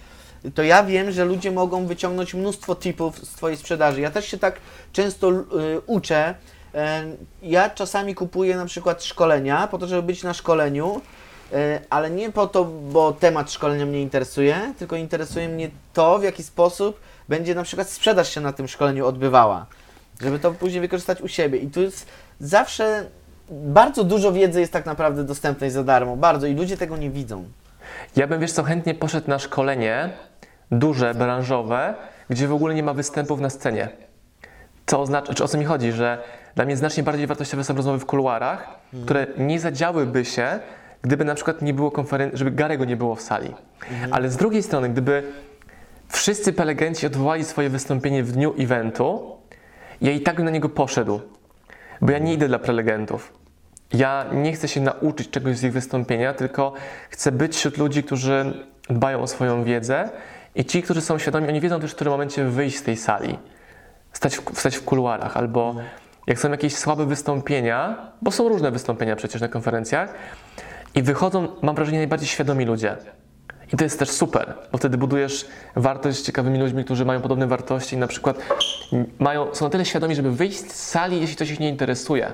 to 0.54 0.62
ja 0.62 0.84
wiem, 0.84 1.10
że 1.12 1.24
ludzie 1.24 1.50
mogą 1.50 1.86
wyciągnąć 1.86 2.34
mnóstwo 2.34 2.74
tipów 2.74 3.18
z 3.18 3.28
twojej 3.28 3.56
sprzedaży. 3.56 4.00
Ja 4.00 4.10
też 4.10 4.26
się 4.26 4.38
tak 4.38 4.60
często 4.92 5.30
y, 5.30 5.44
uczę. 5.86 6.34
E, 6.74 7.04
ja 7.42 7.70
czasami 7.70 8.14
kupuję 8.14 8.56
na 8.56 8.66
przykład 8.66 9.04
szkolenia 9.04 9.66
po 9.66 9.78
to, 9.78 9.86
żeby 9.86 10.02
być 10.02 10.22
na 10.22 10.34
szkoleniu, 10.34 11.00
e, 11.52 11.80
ale 11.90 12.10
nie 12.10 12.30
po 12.30 12.46
to, 12.46 12.64
bo 12.64 13.12
temat 13.12 13.52
szkolenia 13.52 13.86
mnie 13.86 14.02
interesuje, 14.02 14.74
tylko 14.78 14.96
interesuje 14.96 15.48
mnie 15.48 15.70
to, 15.92 16.18
w 16.18 16.22
jaki 16.22 16.42
sposób 16.42 17.00
będzie 17.28 17.54
na 17.54 17.62
przykład 17.62 17.90
sprzedaż 17.90 18.34
się 18.34 18.40
na 18.40 18.52
tym 18.52 18.68
szkoleniu 18.68 19.06
odbywała. 19.06 19.66
Żeby 20.20 20.38
to 20.38 20.52
później 20.52 20.80
wykorzystać 20.80 21.20
u 21.20 21.28
siebie. 21.28 21.58
I 21.58 21.70
tu 21.70 21.82
jest 21.82 22.06
zawsze 22.40 23.06
bardzo 23.50 24.04
dużo 24.04 24.32
wiedzy 24.32 24.60
jest 24.60 24.72
tak 24.72 24.86
naprawdę 24.86 25.24
dostępnej 25.24 25.70
za 25.70 25.84
darmo, 25.84 26.16
bardzo 26.16 26.46
i 26.46 26.54
ludzie 26.54 26.76
tego 26.76 26.96
nie 26.96 27.10
widzą. 27.10 27.44
Ja 28.16 28.26
bym, 28.26 28.40
wiesz 28.40 28.52
co, 28.52 28.62
chętnie 28.62 28.94
poszedł 28.94 29.28
na 29.28 29.38
szkolenie 29.38 30.10
duże, 30.70 31.14
branżowe, 31.14 31.94
gdzie 32.30 32.48
w 32.48 32.52
ogóle 32.52 32.74
nie 32.74 32.82
ma 32.82 32.94
występów 32.94 33.40
na 33.40 33.50
scenie. 33.50 33.88
Co 34.86 35.00
oznacza, 35.00 35.34
czy 35.34 35.44
o 35.44 35.48
co 35.48 35.58
mi 35.58 35.64
chodzi, 35.64 35.92
że 35.92 36.18
dla 36.54 36.64
mnie 36.64 36.76
znacznie 36.76 37.02
bardziej 37.02 37.26
wartościowe 37.26 37.64
są 37.64 37.74
rozmowy 37.74 37.98
w 37.98 38.06
kuluarach, 38.06 38.68
które 39.04 39.26
nie 39.38 39.60
zadziałyby 39.60 40.24
się, 40.24 40.58
gdyby 41.02 41.24
na 41.24 41.34
przykład 41.34 41.62
nie 41.62 41.74
było 41.74 41.90
konferencji, 41.90 42.38
żeby 42.38 42.50
Garego 42.50 42.84
nie 42.84 42.96
było 42.96 43.14
w 43.14 43.22
sali. 43.22 43.54
Ale 44.10 44.30
z 44.30 44.36
drugiej 44.36 44.62
strony, 44.62 44.88
gdyby 44.88 45.22
wszyscy 46.08 46.52
prelegenci 46.52 47.06
odwołali 47.06 47.44
swoje 47.44 47.70
wystąpienie 47.70 48.22
w 48.22 48.32
dniu 48.32 48.54
eventu, 48.58 49.36
ja 50.00 50.12
i 50.12 50.20
tak 50.20 50.36
bym 50.36 50.44
na 50.44 50.50
niego 50.50 50.68
poszedł, 50.68 51.20
bo 52.00 52.12
ja 52.12 52.18
nie 52.18 52.34
idę 52.34 52.48
dla 52.48 52.58
prelegentów. 52.58 53.32
Ja 53.92 54.24
nie 54.32 54.52
chcę 54.52 54.68
się 54.68 54.80
nauczyć 54.80 55.30
czegoś 55.30 55.56
z 55.56 55.64
ich 55.64 55.72
wystąpienia, 55.72 56.34
tylko 56.34 56.72
chcę 57.10 57.32
być 57.32 57.56
wśród 57.56 57.78
ludzi, 57.78 58.02
którzy 58.02 58.66
dbają 58.90 59.22
o 59.22 59.26
swoją 59.26 59.64
wiedzę 59.64 60.10
i 60.54 60.64
ci, 60.64 60.82
którzy 60.82 61.00
są 61.00 61.18
świadomi, 61.18 61.48
oni 61.48 61.60
wiedzą 61.60 61.80
też 61.80 61.92
w 61.92 61.94
którym 61.94 62.10
momencie 62.10 62.44
wyjść 62.44 62.78
z 62.78 62.82
tej 62.82 62.96
sali, 62.96 63.38
stać 64.12 64.36
w, 64.36 64.58
stać 64.58 64.76
w 64.76 64.84
kuluarach, 64.84 65.36
albo 65.36 65.74
jak 66.26 66.38
są 66.38 66.50
jakieś 66.50 66.76
słabe 66.76 67.06
wystąpienia, 67.06 68.12
bo 68.22 68.30
są 68.30 68.48
różne 68.48 68.70
wystąpienia 68.70 69.16
przecież 69.16 69.40
na 69.40 69.48
konferencjach, 69.48 70.14
i 70.94 71.02
wychodzą, 71.02 71.48
mam 71.62 71.74
wrażenie, 71.74 71.98
najbardziej 71.98 72.28
świadomi 72.28 72.64
ludzie. 72.64 72.96
I 73.72 73.76
to 73.76 73.84
jest 73.84 73.98
też 73.98 74.10
super, 74.10 74.54
bo 74.72 74.78
wtedy 74.78 74.98
budujesz 74.98 75.48
wartość 75.76 76.18
z 76.18 76.22
ciekawymi 76.22 76.58
ludźmi, 76.58 76.84
którzy 76.84 77.04
mają 77.04 77.20
podobne 77.20 77.46
wartości 77.46 77.96
i 77.96 77.98
na 77.98 78.06
przykład 78.06 78.38
mają, 79.18 79.54
są 79.54 79.64
na 79.64 79.70
tyle 79.70 79.84
świadomi, 79.84 80.14
żeby 80.14 80.32
wyjść 80.32 80.58
z 80.58 80.74
sali, 80.74 81.20
jeśli 81.20 81.36
coś 81.36 81.50
ich 81.50 81.60
nie 81.60 81.68
interesuje. 81.68 82.32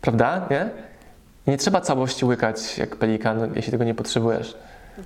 Prawda? 0.00 0.46
Nie? 0.50 0.70
Nie 1.46 1.56
trzeba 1.56 1.80
całości 1.80 2.24
łykać 2.24 2.78
jak 2.78 2.96
pelikan, 2.96 3.50
jeśli 3.54 3.70
tego 3.72 3.84
nie 3.84 3.94
potrzebujesz. 3.94 4.56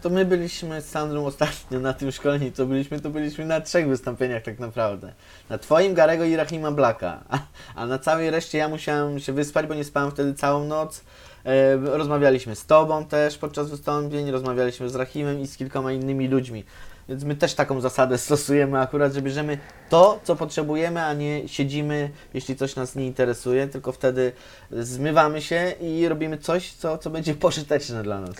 To 0.02 0.10
my 0.10 0.24
byliśmy 0.24 0.82
z 0.82 0.88
Sandrą 0.88 1.26
ostatnio 1.26 1.80
na 1.80 1.92
tym 1.92 2.12
szkoleniu, 2.12 2.52
to 2.52 2.66
byliśmy, 2.66 3.00
to 3.00 3.10
byliśmy 3.10 3.46
na 3.46 3.60
trzech 3.60 3.88
wystąpieniach 3.88 4.42
tak 4.42 4.58
naprawdę. 4.58 5.12
Na 5.48 5.58
twoim, 5.58 5.94
Garego 5.94 6.24
i 6.24 6.36
Rahima 6.36 6.70
Blacka, 6.70 7.24
a, 7.28 7.38
a 7.74 7.86
na 7.86 7.98
całej 7.98 8.30
reszcie 8.30 8.58
ja 8.58 8.68
musiałem 8.68 9.20
się 9.20 9.32
wyspać, 9.32 9.66
bo 9.66 9.74
nie 9.74 9.84
spałem 9.84 10.10
wtedy 10.10 10.34
całą 10.34 10.64
noc. 10.64 11.04
E, 11.44 11.76
rozmawialiśmy 11.76 12.56
z 12.56 12.66
tobą 12.66 13.04
też 13.04 13.38
podczas 13.38 13.70
wystąpień, 13.70 14.30
rozmawialiśmy 14.30 14.90
z 14.90 14.94
Rahimem 14.94 15.40
i 15.40 15.46
z 15.46 15.56
kilkoma 15.56 15.92
innymi 15.92 16.28
ludźmi. 16.28 16.64
Więc 17.10 17.24
my 17.24 17.36
też 17.36 17.54
taką 17.54 17.80
zasadę 17.80 18.18
stosujemy 18.28 18.80
akurat, 18.80 19.12
że 19.12 19.22
bierzemy 19.22 19.58
to, 19.88 20.20
co 20.24 20.36
potrzebujemy, 20.36 21.02
a 21.04 21.14
nie 21.14 21.48
siedzimy, 21.48 22.10
jeśli 22.34 22.56
coś 22.56 22.76
nas 22.76 22.96
nie 22.96 23.06
interesuje, 23.06 23.66
tylko 23.66 23.92
wtedy 23.92 24.32
zmywamy 24.70 25.42
się 25.42 25.74
i 25.80 26.08
robimy 26.08 26.38
coś, 26.38 26.72
co, 26.72 26.98
co 26.98 27.10
będzie 27.10 27.34
pożyteczne 27.46 28.02
dla 28.02 28.20
nas. 28.20 28.34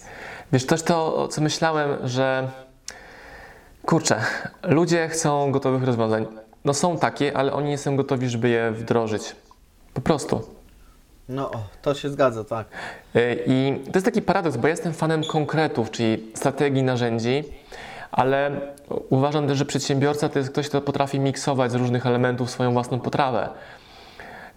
Wiesz, 0.52 0.66
też 0.66 0.82
to, 0.82 1.28
co 1.28 1.40
myślałem, 1.40 2.08
że 2.08 2.48
kurczę, 3.86 4.20
ludzie 4.62 5.08
chcą 5.08 5.52
gotowych 5.52 5.84
rozwiązań. 5.84 6.26
No 6.64 6.74
są 6.74 6.98
takie, 6.98 7.36
ale 7.36 7.52
oni 7.52 7.68
nie 7.68 7.78
są 7.78 7.96
gotowi, 7.96 8.28
żeby 8.28 8.48
je 8.48 8.70
wdrożyć. 8.70 9.36
Po 9.94 10.00
prostu. 10.00 10.42
No, 11.28 11.50
to 11.82 11.94
się 11.94 12.10
zgadza, 12.10 12.44
tak. 12.44 12.66
Y, 13.16 13.42
I 13.46 13.80
to 13.84 13.90
jest 13.94 14.04
taki 14.04 14.22
paradoks, 14.22 14.56
bo 14.56 14.66
ja 14.66 14.70
jestem 14.70 14.92
fanem 14.92 15.24
konkretów, 15.24 15.90
czyli 15.90 16.32
strategii, 16.34 16.82
narzędzi, 16.82 17.44
ale 18.12 18.50
uważam 19.10 19.48
też, 19.48 19.58
że 19.58 19.64
przedsiębiorca 19.64 20.28
to 20.28 20.38
jest 20.38 20.50
ktoś, 20.50 20.68
kto 20.68 20.80
potrafi 20.80 21.20
miksować 21.20 21.72
z 21.72 21.74
różnych 21.74 22.06
elementów 22.06 22.50
swoją 22.50 22.72
własną 22.72 23.00
potrawę. 23.00 23.48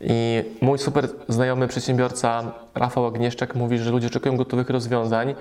I 0.01 0.43
mój 0.61 0.79
super 0.79 1.07
znajomy 1.27 1.67
przedsiębiorca 1.67 2.51
Rafał 2.75 3.05
Agnieszczak 3.05 3.55
mówi, 3.55 3.77
że 3.77 3.91
ludzie 3.91 4.07
oczekują 4.07 4.37
gotowych 4.37 4.69
rozwiązań 4.69 5.35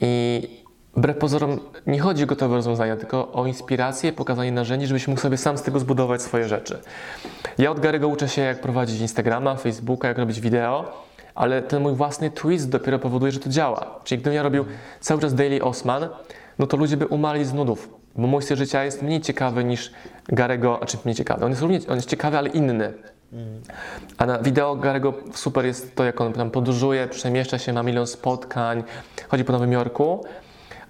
i 0.00 0.42
wbrew 0.96 1.18
pozorom 1.18 1.60
nie 1.86 2.00
chodzi 2.00 2.24
o 2.24 2.26
gotowe 2.26 2.56
rozwiązania, 2.56 2.96
tylko 2.96 3.32
o 3.32 3.46
inspirację, 3.46 4.12
pokazanie 4.12 4.52
narzędzi, 4.52 4.86
żebyś 4.86 5.08
mógł 5.08 5.20
sobie 5.20 5.36
sam 5.36 5.58
z 5.58 5.62
tego 5.62 5.78
zbudować 5.78 6.22
swoje 6.22 6.48
rzeczy. 6.48 6.78
Ja 7.58 7.70
od 7.70 7.80
Garego 7.80 8.08
uczę 8.08 8.28
się, 8.28 8.42
jak 8.42 8.60
prowadzić 8.60 9.00
Instagrama, 9.00 9.56
Facebooka, 9.56 10.08
jak 10.08 10.18
robić 10.18 10.40
wideo, 10.40 11.04
ale 11.34 11.62
ten 11.62 11.82
mój 11.82 11.94
własny 11.94 12.30
twist 12.30 12.70
dopiero 12.70 12.98
powoduje, 12.98 13.32
że 13.32 13.40
to 13.40 13.50
działa. 13.50 14.00
Czyli 14.04 14.20
gdybym 14.20 14.36
ja 14.36 14.42
robił 14.42 14.64
cały 15.00 15.20
czas 15.20 15.34
Daily 15.34 15.62
Osman, 15.62 16.08
no 16.58 16.66
to 16.66 16.76
ludzie 16.76 16.96
by 16.96 17.06
umarli 17.06 17.44
z 17.44 17.52
nudów. 17.52 17.94
bo 18.16 18.26
mój 18.26 18.42
styl 18.42 18.56
życia 18.56 18.84
jest 18.84 19.02
mniej 19.02 19.20
ciekawy 19.20 19.64
niż 19.64 19.92
Garego, 20.28 20.76
znaczy 20.76 20.98
mniej 21.04 21.14
ciekawy, 21.14 21.44
on 21.44 21.50
jest, 21.50 21.62
równie, 21.62 21.80
on 21.88 21.96
jest 21.96 22.08
ciekawy, 22.08 22.38
ale 22.38 22.48
inny. 22.48 22.94
A 24.18 24.26
na 24.26 24.38
wideo 24.38 24.76
Garego 24.76 25.14
super 25.34 25.66
jest 25.66 25.96
to, 25.96 26.04
jak 26.04 26.20
on 26.20 26.32
tam 26.32 26.50
podróżuje, 26.50 27.08
przemieszcza 27.08 27.58
się, 27.58 27.72
ma 27.72 27.82
milion 27.82 28.06
spotkań, 28.06 28.84
chodzi 29.28 29.44
po 29.44 29.52
Nowym 29.52 29.72
Jorku. 29.72 30.24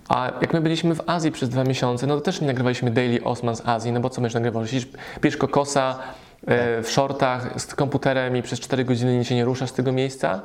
A 0.09 0.33
jak 0.41 0.53
my 0.53 0.61
byliśmy 0.61 0.95
w 0.95 1.03
Azji 1.07 1.33
przez 1.33 1.49
dwa 1.49 1.65
miesiące, 1.65 2.07
no 2.07 2.15
to 2.15 2.21
też 2.21 2.41
nie 2.41 2.47
nagrywaliśmy 2.47 2.91
Daily 2.91 3.25
Osman 3.25 3.57
z 3.57 3.69
Azji, 3.69 3.93
no 3.93 4.01
bo 4.01 4.11
co 4.11 4.21
myś 4.21 4.35
nagrywał? 4.35 4.67
Siedzisz, 4.67 4.89
pijesz 5.21 5.37
kokosa 5.37 5.99
e, 6.47 6.83
w 6.83 6.91
shortach 6.91 7.61
z 7.61 7.75
komputerem 7.75 8.37
i 8.37 8.43
przez 8.43 8.61
4 8.61 8.85
godziny 8.85 9.25
się 9.25 9.35
nie 9.35 9.45
ruszasz 9.45 9.71
z 9.71 9.73
tego 9.73 9.93
miejsca? 9.93 10.43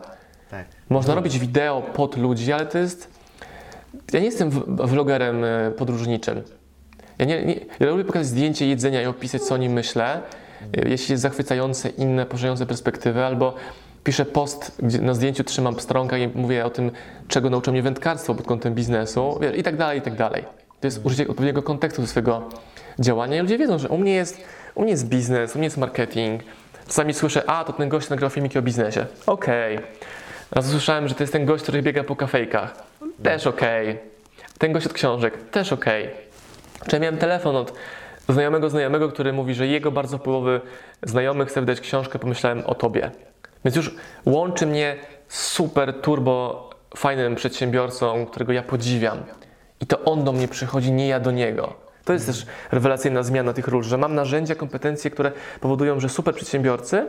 Tak. 0.51 0.65
Można 0.89 1.15
robić 1.15 1.39
wideo 1.39 1.81
pod 1.81 2.17
ludzi, 2.17 2.53
ale 2.53 2.65
to 2.65 2.77
jest... 2.77 3.22
Ja 4.13 4.19
nie 4.19 4.25
jestem 4.25 4.49
vlogerem 4.67 5.43
e, 5.43 5.71
podróżniczym. 5.71 6.41
Ja, 7.19 7.25
nie, 7.25 7.45
nie, 7.45 7.55
ja 7.79 7.87
lubię 7.87 8.03
pokazać 8.05 8.27
zdjęcie 8.27 8.67
jedzenia 8.67 9.01
i 9.01 9.05
opisać, 9.05 9.41
co 9.41 9.55
o 9.55 9.57
nim 9.57 9.73
myślę, 9.73 10.21
e, 10.77 10.89
jeśli 10.89 11.11
jest 11.13 11.21
zachwycające, 11.21 11.89
inne, 11.89 12.25
poszerzające 12.25 12.65
perspektywy, 12.65 13.25
albo 13.25 13.55
piszę 14.03 14.25
post, 14.25 14.77
gdzie 14.83 15.01
na 15.01 15.13
zdjęciu 15.13 15.43
trzymam 15.43 15.79
stronkę 15.79 16.19
i 16.19 16.27
mówię 16.27 16.65
o 16.65 16.69
tym, 16.69 16.91
czego 17.27 17.49
nauczyło 17.49 17.71
mnie 17.71 17.81
wędkarstwo 17.81 18.35
pod 18.35 18.45
kątem 18.45 18.75
biznesu, 18.75 19.39
wiesz, 19.41 19.57
i 19.57 19.63
tak 19.63 19.77
dalej, 19.77 19.99
i 19.99 20.01
tak 20.01 20.15
dalej. 20.15 20.43
To 20.79 20.87
jest 20.87 21.05
użycie 21.05 21.27
odpowiedniego 21.27 21.63
kontekstu 21.63 22.01
do 22.01 22.07
swojego 22.07 22.49
działania 22.99 23.37
i 23.37 23.41
ludzie 23.41 23.57
wiedzą, 23.57 23.79
że 23.79 23.89
u 23.89 23.97
mnie 23.97 24.13
jest, 24.13 24.41
u 24.75 24.81
mnie 24.81 24.91
jest 24.91 25.07
biznes, 25.07 25.55
u 25.55 25.57
mnie 25.57 25.65
jest 25.65 25.77
marketing. 25.77 26.41
Czasami 26.87 27.13
słyszę, 27.13 27.49
a 27.49 27.63
to 27.63 27.73
ten 27.73 27.89
gość 27.89 28.09
nagrywa 28.09 28.29
filmiki 28.29 28.59
o 28.59 28.61
biznesie. 28.61 29.05
Okej. 29.25 29.79
Raz 30.55 30.65
słyszałem, 30.65 31.07
że 31.07 31.15
to 31.15 31.23
jest 31.23 31.33
ten 31.33 31.45
gość, 31.45 31.63
który 31.63 31.81
biega 31.81 32.03
po 32.03 32.15
kafejkach. 32.15 32.83
Też 33.23 33.47
okej. 33.47 33.97
Ten 34.57 34.73
gość 34.73 34.85
od 34.85 34.93
książek. 34.93 35.37
Też 35.51 35.73
okej. 35.73 36.09
Czy 36.87 36.95
ja 36.95 36.99
miałem 36.99 37.17
telefon 37.17 37.55
od 37.55 37.73
znajomego 38.29 38.69
znajomego, 38.69 39.09
który 39.09 39.33
mówi, 39.33 39.53
że 39.53 39.67
jego 39.67 39.91
bardzo 39.91 40.17
wpływowy 40.17 40.61
znajomy 41.03 41.45
chce 41.45 41.59
wydać 41.59 41.81
książkę, 41.81 42.19
pomyślałem 42.19 42.63
o 42.65 42.75
tobie. 42.75 43.11
Więc 43.65 43.75
już 43.75 43.95
łączy 44.25 44.65
mnie 44.65 44.95
super 45.27 46.01
turbo 46.01 46.69
fajnym 46.97 47.35
przedsiębiorcą, 47.35 48.25
którego 48.25 48.53
ja 48.53 48.63
podziwiam. 48.63 49.17
I 49.81 49.85
to 49.85 50.03
on 50.03 50.23
do 50.23 50.31
mnie 50.31 50.47
przychodzi, 50.47 50.91
nie 50.91 51.07
ja 51.07 51.19
do 51.19 51.31
niego. 51.31 51.73
To 52.05 52.13
jest 52.13 52.25
też 52.25 52.45
rewelacyjna 52.71 53.23
zmiana 53.23 53.53
tych 53.53 53.67
ról, 53.67 53.83
że 53.83 53.97
mam 53.97 54.15
narzędzia, 54.15 54.55
kompetencje, 54.55 55.11
które 55.11 55.31
powodują, 55.61 55.99
że 55.99 56.09
super 56.09 56.35
przedsiębiorcy 56.35 57.07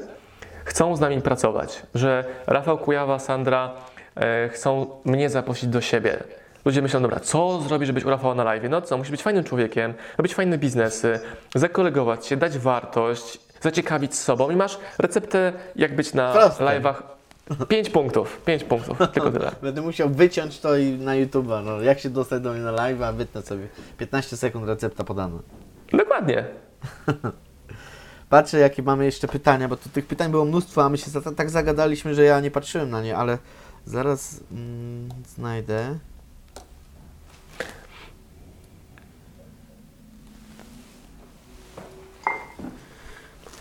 chcą 0.64 0.96
z 0.96 1.00
nami 1.00 1.20
pracować, 1.20 1.82
że 1.94 2.24
Rafał 2.46 2.78
Kujawa, 2.78 3.18
Sandra 3.18 3.70
e, 4.16 4.48
chcą 4.48 4.86
mnie 5.04 5.30
zaprosić 5.30 5.68
do 5.68 5.80
siebie. 5.80 6.22
Ludzie 6.64 6.82
myślą, 6.82 7.02
dobra, 7.02 7.20
co 7.20 7.60
zrobić, 7.60 7.86
żeby 7.86 7.94
być 7.94 8.04
u 8.04 8.10
Rafała 8.10 8.34
na 8.34 8.44
live? 8.44 8.62
No 8.70 8.82
co, 8.82 8.98
musi 8.98 9.10
być 9.10 9.22
fajnym 9.22 9.44
człowiekiem, 9.44 9.94
robić 10.18 10.34
fajne 10.34 10.58
biznesy, 10.58 11.20
zakolegować 11.54 12.26
się, 12.26 12.36
dać 12.36 12.58
wartość, 12.58 13.40
zaciekawić 13.60 14.14
sobą 14.14 14.50
i 14.50 14.56
masz 14.56 14.78
receptę, 14.98 15.52
jak 15.76 15.96
być 15.96 16.14
na 16.14 16.32
Proste. 16.32 16.64
live'ach. 16.64 16.94
Pięć 17.68 17.90
punktów, 17.90 18.42
pięć 18.44 18.64
punktów, 18.64 18.98
tylko 19.14 19.30
tyle. 19.30 19.50
Będę 19.62 19.82
musiał 19.82 20.08
wyciąć 20.08 20.60
to 20.60 20.76
i 20.76 20.92
na 20.92 21.12
YouTube'a. 21.12 21.64
No, 21.64 21.80
jak 21.80 21.98
się 22.00 22.10
dostać 22.10 22.42
do 22.42 22.52
mnie 22.52 22.60
na 22.60 22.70
live, 22.70 23.02
a 23.02 23.12
wytnę 23.12 23.42
sobie 23.42 23.68
15 23.98 24.36
sekund 24.36 24.68
recepta 24.68 25.04
podana. 25.04 25.38
Dokładnie. 25.92 26.44
Patrzę, 28.34 28.58
jakie 28.58 28.82
mamy 28.82 29.04
jeszcze 29.04 29.28
pytania, 29.28 29.68
bo 29.68 29.76
tu 29.76 29.88
tych 29.88 30.06
pytań 30.06 30.30
było 30.30 30.44
mnóstwo, 30.44 30.84
a 30.84 30.88
my 30.88 30.98
się 30.98 31.10
za, 31.10 31.20
tak 31.20 31.50
zagadaliśmy, 31.50 32.14
że 32.14 32.24
ja 32.24 32.40
nie 32.40 32.50
patrzyłem 32.50 32.90
na 32.90 33.02
nie, 33.02 33.16
ale 33.16 33.38
zaraz 33.86 34.40
mm, 34.52 35.08
znajdę. 35.36 35.98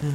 Yy, 0.03 0.09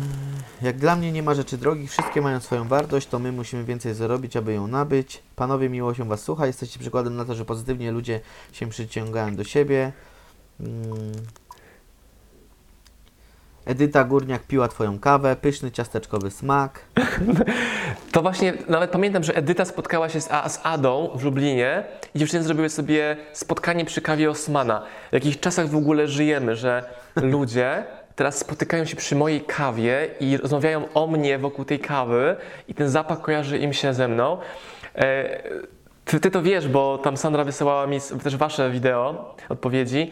Jak 0.63 0.79
dla 0.79 0.97
mnie 0.97 1.13
nie 1.13 1.23
ma 1.23 1.35
rzeczy 1.35 1.59
drogich, 1.59 1.91
wszystkie 1.91 2.21
mają 2.21 2.41
swoją 2.41 2.69
wartość, 2.69 3.09
to 3.09 3.19
my 3.19 3.33
musimy 3.33 3.65
więcej 3.65 3.95
zarobić, 3.95 4.37
aby 4.37 4.53
ją 4.53 4.67
nabyć. 4.67 5.23
Panowie, 5.37 5.69
miło 5.69 5.95
się 5.95 6.05
Was 6.05 6.23
słucha, 6.23 6.47
jesteście 6.47 6.79
przykładem 6.79 7.17
na 7.17 7.25
to, 7.25 7.35
że 7.35 7.45
pozytywnie 7.45 7.93
ludzie 7.93 8.21
się 8.53 8.69
przyciągają 8.69 9.37
do 9.37 9.45
siebie. 9.45 9.93
Mm. 10.61 11.13
Edyta 13.69 14.05
Górniak 14.05 14.43
piła 14.43 14.69
Twoją 14.69 14.99
kawę, 14.99 15.37
pyszny 15.37 15.71
ciasteczkowy 15.71 16.31
smak. 16.31 16.81
To 18.12 18.23
właśnie, 18.23 18.53
nawet 18.69 18.91
pamiętam, 18.91 19.25
że 19.25 19.37
Edyta 19.37 19.64
spotkała 19.64 20.09
się 20.09 20.21
z, 20.21 20.29
A- 20.33 20.49
z 20.49 20.61
Adą 20.62 21.11
w 21.14 21.25
Lublinie 21.25 21.85
i 22.14 22.19
dziewczyny 22.19 22.43
zrobiły 22.43 22.69
sobie 22.69 23.16
spotkanie 23.33 23.85
przy 23.85 24.01
kawie 24.01 24.31
Osmana. 24.31 24.83
W 25.11 25.12
jakich 25.12 25.41
czasach 25.41 25.69
w 25.69 25.77
ogóle 25.77 26.09
żyjemy, 26.09 26.57
że 26.57 26.85
ludzie 27.16 27.85
teraz 28.16 28.39
spotykają 28.39 28.85
się 28.85 28.97
przy 28.97 29.16
mojej 29.16 29.41
kawie 29.41 30.09
i 30.21 30.37
rozmawiają 30.37 30.93
o 30.95 31.07
mnie 31.07 31.39
wokół 31.39 31.64
tej 31.64 31.79
kawy 31.79 32.37
i 32.69 32.75
ten 32.75 32.89
zapach 32.89 33.21
kojarzy 33.21 33.59
im 33.59 33.73
się 33.73 33.95
ze 33.95 34.09
mną. 34.09 34.39
E, 34.95 35.43
ty, 36.05 36.21
ty 36.21 36.31
to 36.31 36.43
wiesz, 36.43 36.69
bo 36.69 36.99
tam 36.99 37.16
Sandra 37.16 37.45
wysyłała 37.45 37.87
mi 37.87 37.99
też 38.23 38.37
wasze 38.37 38.71
wideo, 38.71 39.35
odpowiedzi. 39.49 40.11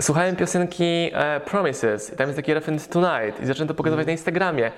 Słuchałem 0.00 0.36
piosenki 0.36 1.10
e, 1.12 1.40
Promises 1.40 2.12
i 2.12 2.16
tam 2.16 2.26
jest 2.26 2.36
taki 2.36 2.54
refren 2.54 2.78
Tonight 2.78 3.42
i 3.42 3.46
zacząłem 3.46 3.68
to 3.68 3.74
pokazywać 3.74 4.06
na 4.06 4.12
Instagramie. 4.12 4.72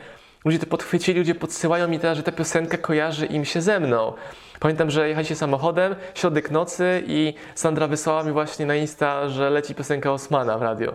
Ludzie 0.45 0.59
to 0.59 0.67
podchwycili, 0.67 1.19
ludzie 1.19 1.35
podsyłają 1.35 1.89
mi 1.89 1.99
teraz, 1.99 2.17
że 2.17 2.23
ta 2.23 2.33
piosenka 2.33 2.79
kojarzy 2.79 3.27
im 3.27 3.45
się 3.45 3.61
ze 3.61 3.81
mną. 3.81 4.13
Pamiętam, 4.61 4.91
że 4.91 5.09
jechaliście 5.09 5.37
samochodem, 5.37 5.95
środek 6.15 6.51
nocy 6.51 7.03
i 7.07 7.35
Sandra 7.55 7.89
wysłała 7.89 8.23
mi 8.23 8.33
właśnie 8.33 8.67
na 8.67 8.75
Insta, 8.75 9.29
że 9.29 9.51
leci 9.51 9.75
piosenka 9.75 10.13
Osmana 10.13 10.59
w 10.59 10.63
radiu. 10.63 10.93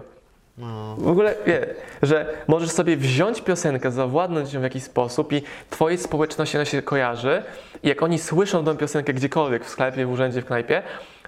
No. 0.58 0.96
W 0.98 1.08
ogóle 1.08 1.36
wie, 1.46 1.68
że 2.02 2.26
możesz 2.48 2.72
sobie 2.72 2.98
wziąć 2.98 3.42
piosenkę, 3.42 3.92
zawładnąć 3.92 4.54
ją 4.54 4.60
w 4.60 4.64
jakiś 4.64 4.84
sposób 4.84 5.34
i 5.34 5.42
twojej 5.70 5.98
społeczności 5.98 6.58
ona 6.58 6.66
się 6.66 6.82
kojarzy 6.82 7.44
i 7.84 7.88
jak 7.88 8.04
oni 8.04 8.20
słyszą 8.20 8.66
tą 8.66 8.78
piosenkę 8.78 9.14
gdziekolwiek, 9.14 9.66
w 9.66 9.70
sklepie, 9.70 10.06
w 10.06 10.12
urzędzie, 10.12 10.42
w 10.42 10.46
knajpie, 10.46 10.84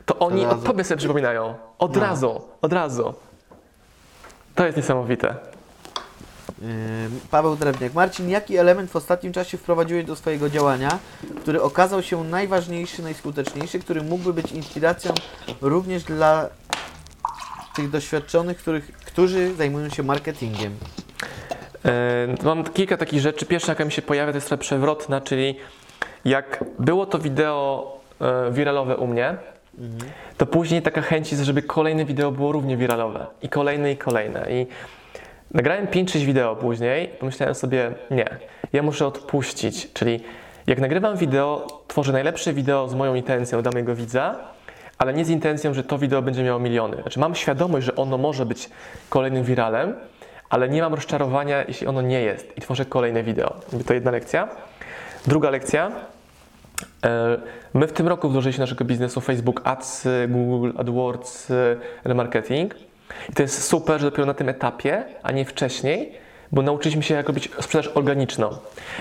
to 0.06 0.20
oni 0.20 0.44
razu. 0.44 0.56
o 0.56 0.68
tobie 0.68 0.84
sobie 0.84 0.98
przypominają. 0.98 1.56
Od 1.80 1.96
No. 1.96 2.02
razu, 2.02 2.42
od 2.62 2.74
razu. 2.74 3.14
To 4.56 4.66
jest 4.66 4.78
niesamowite. 4.78 5.36
Paweł 7.32 7.56
Drewniak. 7.56 7.94
Marcin, 7.94 8.30
jaki 8.30 8.58
element 8.58 8.92
w 8.92 8.96
ostatnim 8.96 9.34
czasie 9.34 9.58
wprowadziłeś 9.58 10.06
do 10.06 10.16
swojego 10.16 10.50
działania, 10.50 11.00
który 11.42 11.62
okazał 11.62 12.04
się 12.04 12.24
najważniejszy, 12.24 13.04
najskuteczniejszy, 13.04 13.80
który 13.80 14.02
mógłby 14.04 14.34
być 14.34 14.52
inspiracją 14.52 15.14
również 15.62 16.04
dla 16.04 16.50
tych 17.76 17.90
doświadczonych, 17.90 18.58
których, 18.58 18.92
którzy 18.92 19.56
zajmują 19.56 19.90
się 19.90 20.04
marketingiem? 20.04 20.76
Mam 22.44 22.64
kilka 22.64 22.98
takich 22.98 23.20
rzeczy. 23.22 23.46
Pierwsza, 23.46 23.72
jaka 23.72 23.86
mi 23.86 23.92
się 23.92 24.02
pojawia, 24.02 24.32
to 24.32 24.38
jest 24.38 24.48
trochę 24.48 24.62
przewrotna, 24.62 25.22
czyli 25.22 25.56
jak 26.26 26.64
było 26.80 27.06
to 27.06 27.20
wideo 27.20 27.98
e, 28.22 28.52
wiralowe 28.52 28.98
u 28.98 29.08
mnie, 29.08 29.38
to 30.38 30.46
później 30.46 30.82
taka 30.82 31.02
chęć 31.02 31.32
jest, 31.32 31.44
żeby 31.44 31.62
kolejne 31.62 32.06
wideo 32.06 32.32
było 32.32 32.52
równie 32.52 32.78
wiralowe. 32.78 33.28
I 33.42 33.50
kolejne, 33.50 33.92
i 33.92 33.98
kolejne. 33.98 34.48
I 34.50 34.68
nagrałem 35.54 35.88
5-6 35.88 36.26
wideo 36.26 36.56
później, 36.56 37.08
pomyślałem 37.08 37.56
sobie, 37.56 37.92
nie, 38.12 38.26
ja 38.74 38.84
muszę 38.84 39.08
odpuścić. 39.08 39.94
Czyli 39.94 40.20
jak 40.68 40.80
nagrywam 40.80 41.18
wideo, 41.18 41.68
tworzę 41.88 42.12
najlepsze 42.12 42.54
wideo 42.54 42.88
z 42.88 42.96
moją 42.96 43.16
intencją 43.16 43.62
dla 43.62 43.72
mojego 43.72 43.96
widza, 43.96 44.36
ale 44.98 45.14
nie 45.14 45.26
z 45.26 45.30
intencją, 45.30 45.74
że 45.74 45.84
to 45.84 45.98
wideo 45.98 46.22
będzie 46.22 46.44
miało 46.44 46.60
miliony. 46.60 47.02
Znaczy 47.02 47.20
mam 47.20 47.36
świadomość, 47.36 47.86
że 47.86 47.96
ono 47.96 48.18
może 48.18 48.46
być 48.46 48.70
kolejnym 49.10 49.44
wiralem, 49.44 49.94
ale 50.50 50.70
nie 50.70 50.82
mam 50.82 50.94
rozczarowania, 50.94 51.64
jeśli 51.68 51.88
ono 51.88 52.02
nie 52.02 52.22
jest 52.22 52.58
i 52.58 52.62
tworzę 52.62 52.86
kolejne 52.86 53.24
wideo. 53.24 53.56
To 53.88 53.94
jedna 53.94 54.12
lekcja. 54.12 54.48
Druga 55.28 55.50
lekcja. 55.50 55.92
E, 57.06 57.38
My 57.74 57.88
w 57.88 57.94
tym 57.94 58.08
roku 58.08 58.30
wdrożyliśmy 58.30 58.62
naszego 58.62 58.86
biznesu 58.86 59.22
Facebook 59.22 59.62
Ads, 59.64 60.08
Google 60.28 60.72
AdWords, 60.78 61.52
remarketing. 62.04 62.76
I 63.30 63.34
to 63.34 63.42
jest 63.42 63.64
super, 63.64 64.00
że 64.00 64.08
dopiero 64.08 64.26
na 64.26 64.34
tym 64.34 64.50
etapie, 64.50 65.04
a 65.24 65.32
nie 65.32 65.46
wcześniej, 65.46 66.12
bo 66.52 66.62
nauczyliśmy 66.62 67.04
się, 67.04 67.16
jak 67.16 67.28
robić 67.28 67.50
sprzedaż 67.60 67.88
organiczną. 67.88 68.50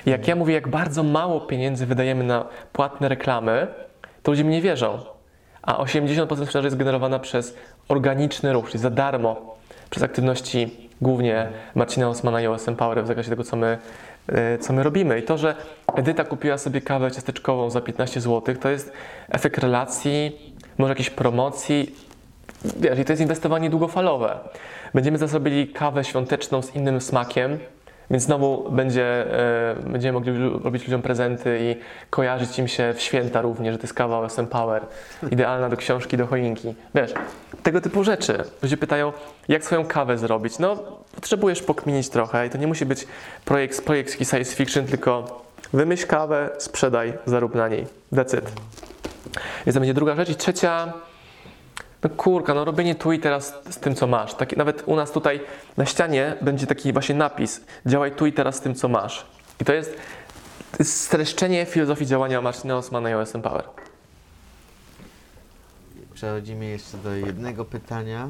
I 0.06 0.10
jak 0.10 0.28
ja 0.28 0.36
mówię, 0.36 0.54
jak 0.54 0.68
bardzo 0.68 1.02
mało 1.02 1.40
pieniędzy 1.40 1.86
wydajemy 1.86 2.24
na 2.24 2.44
płatne 2.72 3.08
reklamy, 3.08 3.66
to 4.22 4.32
ludzie 4.32 4.44
mi 4.44 4.50
nie 4.50 4.62
wierzą. 4.62 4.98
A 5.62 5.84
80% 5.84 6.26
sprzedaży 6.26 6.66
jest 6.66 6.76
generowana 6.76 7.18
przez 7.18 7.56
organiczny 7.88 8.52
ruch, 8.52 8.66
czyli 8.66 8.78
za 8.78 8.90
darmo, 8.90 9.56
przez 9.90 10.02
aktywności 10.02 10.90
głównie 11.00 11.48
Marcina 11.74 12.08
Osmana 12.08 12.40
i 12.40 12.46
OSM 12.46 12.76
Power 12.76 13.04
w 13.04 13.06
zakresie 13.06 13.30
tego, 13.30 13.44
co 13.44 13.56
my, 13.56 13.78
co 14.60 14.72
my 14.72 14.82
robimy. 14.82 15.18
I 15.18 15.22
to, 15.22 15.38
że 15.38 15.54
Edyta 15.94 16.24
kupiła 16.24 16.58
sobie 16.58 16.80
kawę 16.80 17.10
ciasteczkową 17.10 17.70
za 17.70 17.80
15 17.80 18.20
zł, 18.20 18.54
to 18.60 18.70
jest 18.70 18.92
efekt 19.28 19.58
relacji, 19.58 20.38
może 20.78 20.90
jakiejś 20.90 21.10
promocji. 21.10 21.94
Wiesz, 22.64 22.98
i 22.98 23.04
to 23.04 23.12
jest 23.12 23.22
inwestowanie 23.22 23.70
długofalowe. 23.70 24.38
Będziemy 24.94 25.18
zaraz 25.18 25.34
robili 25.34 25.68
kawę 25.68 26.04
świąteczną 26.04 26.62
z 26.62 26.76
innym 26.76 27.00
smakiem, 27.00 27.58
Więc 28.10 28.22
znowu 28.22 28.70
będzie, 28.70 29.04
e, 29.04 29.76
będziemy 29.86 30.12
mogli 30.12 30.32
robić 30.64 30.84
ludziom 30.84 31.02
prezenty 31.02 31.58
i 31.60 31.76
kojarzyć 32.10 32.58
im 32.58 32.68
się 32.68 32.92
w 32.94 33.00
święta 33.00 33.40
również, 33.40 33.72
że 33.72 33.78
to 33.78 33.84
jest 33.84 33.94
kawa 33.94 34.18
OSM 34.18 34.46
Power, 34.46 34.82
idealna 35.30 35.68
do 35.68 35.76
książki, 35.76 36.16
do 36.16 36.26
choinki. 36.26 36.74
Wiesz, 36.94 37.14
tego 37.62 37.80
typu 37.80 38.04
rzeczy. 38.04 38.44
Ludzie 38.62 38.76
pytają, 38.76 39.12
jak 39.48 39.64
swoją 39.64 39.84
kawę 39.84 40.18
zrobić. 40.18 40.58
No, 40.58 40.76
potrzebujesz 41.14 41.62
pokminić 41.62 42.08
trochę 42.08 42.46
i 42.46 42.50
to 42.50 42.58
nie 42.58 42.66
musi 42.66 42.86
być 42.86 43.06
projekt, 43.44 43.84
projekt 43.84 44.12
science 44.12 44.56
fiction, 44.56 44.86
tylko 44.86 45.42
wymyśl 45.72 46.06
kawę, 46.06 46.50
sprzedaj, 46.58 47.12
zarób 47.26 47.54
na 47.54 47.68
niej. 47.68 47.86
It. 48.12 48.30
Więc 49.66 49.74
to 49.74 49.80
będzie 49.80 49.94
druga 49.94 50.14
rzecz. 50.14 50.28
I 50.28 50.34
trzecia, 50.36 50.92
no 52.02 52.10
kurka, 52.10 52.54
no 52.54 52.64
robienie 52.64 52.94
tu 52.94 53.12
i 53.12 53.18
teraz 53.18 53.54
z 53.70 53.76
tym, 53.76 53.94
co 53.94 54.06
masz. 54.06 54.34
Nawet 54.56 54.82
u 54.86 54.96
nas 54.96 55.12
tutaj 55.12 55.40
na 55.76 55.86
ścianie 55.86 56.36
będzie 56.40 56.66
taki 56.66 56.92
właśnie 56.92 57.14
napis 57.14 57.60
działaj 57.86 58.12
tu 58.12 58.26
i 58.26 58.32
teraz 58.32 58.56
z 58.56 58.60
tym, 58.60 58.74
co 58.74 58.88
masz. 58.88 59.26
I 59.60 59.64
to 59.64 59.72
jest, 59.72 59.94
to 60.70 60.76
jest 60.78 61.00
streszczenie 61.00 61.66
filozofii 61.66 62.06
działania 62.06 62.42
Marcina 62.42 62.76
Osmana 62.76 63.10
i 63.10 63.14
OSM 63.14 63.42
Power. 63.42 63.64
Przechodzimy 66.14 66.64
jeszcze 66.66 66.96
do 66.96 67.10
jednego 67.14 67.64
pytania. 67.64 68.28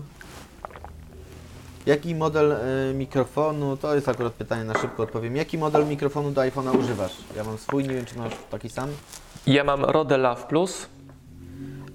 Jaki 1.87 2.15
model 2.15 2.53
e, 2.53 2.95
mikrofonu, 2.95 3.77
to 3.77 3.95
jest 3.95 4.09
akurat 4.09 4.33
pytanie 4.33 4.65
na 4.65 4.79
szybko 4.79 5.03
odpowiem. 5.03 5.37
Jaki 5.37 5.59
model 5.59 5.87
mikrofonu 5.87 6.31
do 6.31 6.41
iPhone'a 6.41 6.79
używasz? 6.79 7.13
Ja 7.37 7.45
mam 7.45 7.59
swój, 7.59 7.83
nie 7.83 7.95
wiem 7.95 8.05
czy 8.05 8.19
masz 8.19 8.33
taki 8.51 8.69
sam. 8.69 8.89
Ja 9.47 9.65
mam 9.65 9.85
Rode 9.85 10.19
Love 10.19 10.43
Plus, 10.49 10.87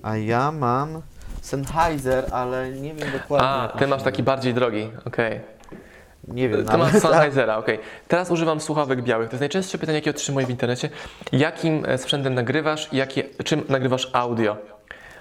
A 0.03 0.17
ja 0.17 0.51
mam 0.51 1.01
Sennheiser, 1.41 2.25
ale 2.31 2.71
nie 2.71 2.93
wiem 2.93 3.11
dokładnie. 3.11 3.47
a 3.47 3.67
ty 3.79 3.87
masz 3.87 4.03
taki 4.03 4.23
bardziej 4.23 4.53
drogi, 4.53 4.89
okej. 5.05 5.39
Nie 6.27 6.49
wiem, 6.49 6.65
To 6.65 6.77
masz 6.77 6.93
nawet. 6.93 7.01
Sennheisera, 7.01 7.57
okej. 7.57 7.79
Teraz 8.07 8.31
używam 8.31 8.61
słuchawek 8.61 9.01
białych. 9.01 9.29
To 9.29 9.33
jest 9.33 9.39
najczęstsze 9.41 9.77
pytanie, 9.77 9.97
jakie 9.97 10.09
otrzymuję 10.09 10.45
w 10.45 10.49
internecie. 10.49 10.89
Jakim 11.31 11.85
e, 11.85 11.97
sprzętem 11.97 12.33
nagrywasz 12.33 12.93
i 12.93 12.97
jakie, 12.97 13.23
czym 13.43 13.63
nagrywasz 13.69 14.09
audio? 14.13 14.57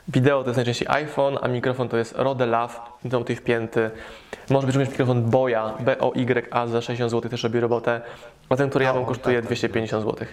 Wideo 0.09 0.43
to 0.43 0.49
jest 0.49 0.57
najczęściej 0.57 0.89
iPhone, 0.91 1.39
a 1.43 1.49
mikrofon 1.49 1.89
to 1.89 1.97
jest 1.97 2.15
Rode 2.17 2.47
Lav, 2.47 2.81
tutaj 3.11 3.37
wpięty. 3.37 3.91
Może 4.51 4.67
być 4.67 4.77
również 4.77 4.91
mikrofon 4.91 5.23
Boya, 5.23 5.75
B-O-Y-A 5.81 6.67
za 6.67 6.81
60 6.81 7.11
zł 7.11 7.31
też 7.31 7.43
robi 7.43 7.61
robotę. 7.61 8.01
A 8.49 8.57
ten, 8.57 8.71
który 8.71 8.85
ja 8.85 8.95
mam, 8.95 9.05
kosztuje 9.07 9.37
tak, 9.37 9.43
tak. 9.43 9.49
250 9.49 10.05
zł. 10.05 10.27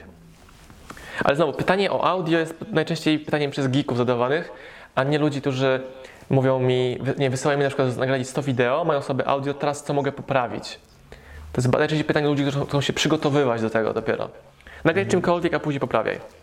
Ale 1.23 1.35
znowu, 1.35 1.53
pytanie 1.53 1.91
o 1.91 2.03
audio 2.07 2.39
jest 2.39 2.55
najczęściej 2.71 3.19
pytaniem 3.19 3.51
przez 3.51 3.67
geeków 3.67 3.97
zadawanych, 3.97 4.51
a 4.95 5.03
nie 5.03 5.19
ludzi, 5.19 5.41
którzy 5.41 5.81
mówią 6.29 6.59
mi, 6.59 6.97
nie, 7.17 7.29
wysyłają 7.29 7.57
mi 7.57 7.63
na 7.63 7.69
przykład 7.69 7.97
nagrali 7.97 8.25
100 8.25 8.41
wideo, 8.41 8.83
mają 8.85 9.01
sobie 9.01 9.27
audio, 9.27 9.53
teraz 9.53 9.83
co 9.83 9.93
mogę 9.93 10.11
poprawić? 10.11 10.79
To 11.53 11.61
jest 11.61 11.73
najczęściej 11.73 12.05
pytanie 12.05 12.27
ludzi, 12.27 12.43
którzy 12.43 12.65
chcą 12.65 12.81
się 12.81 12.93
przygotowywać 12.93 13.61
do 13.61 13.69
tego 13.69 13.93
dopiero. 13.93 14.29
Nagraj 14.83 15.07
czymkolwiek, 15.07 15.53
a 15.53 15.59
później 15.59 15.79
poprawiaj. 15.79 16.40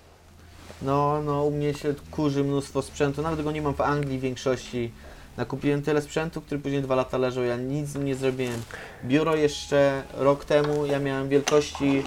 No, 0.82 1.22
no, 1.22 1.44
u 1.44 1.50
mnie 1.50 1.74
się 1.74 1.94
kurzy 2.10 2.44
mnóstwo 2.44 2.82
sprzętu, 2.82 3.22
nawet 3.22 3.42
go 3.42 3.52
nie 3.52 3.62
mam 3.62 3.74
w 3.74 3.80
Anglii 3.80 4.18
w 4.18 4.20
większości. 4.20 4.92
Nakupiłem 5.36 5.82
tyle 5.82 6.02
sprzętu, 6.02 6.40
który 6.40 6.60
później 6.60 6.82
dwa 6.82 6.94
lata 6.94 7.18
leżał, 7.18 7.44
ja 7.44 7.56
nic 7.56 7.88
z 7.88 7.94
nim 7.94 8.04
nie 8.04 8.14
zrobiłem. 8.14 8.62
Biuro 9.04 9.36
jeszcze 9.36 10.02
rok 10.14 10.44
temu, 10.44 10.86
ja 10.86 10.98
miałem 10.98 11.28
wielkości, 11.28 12.02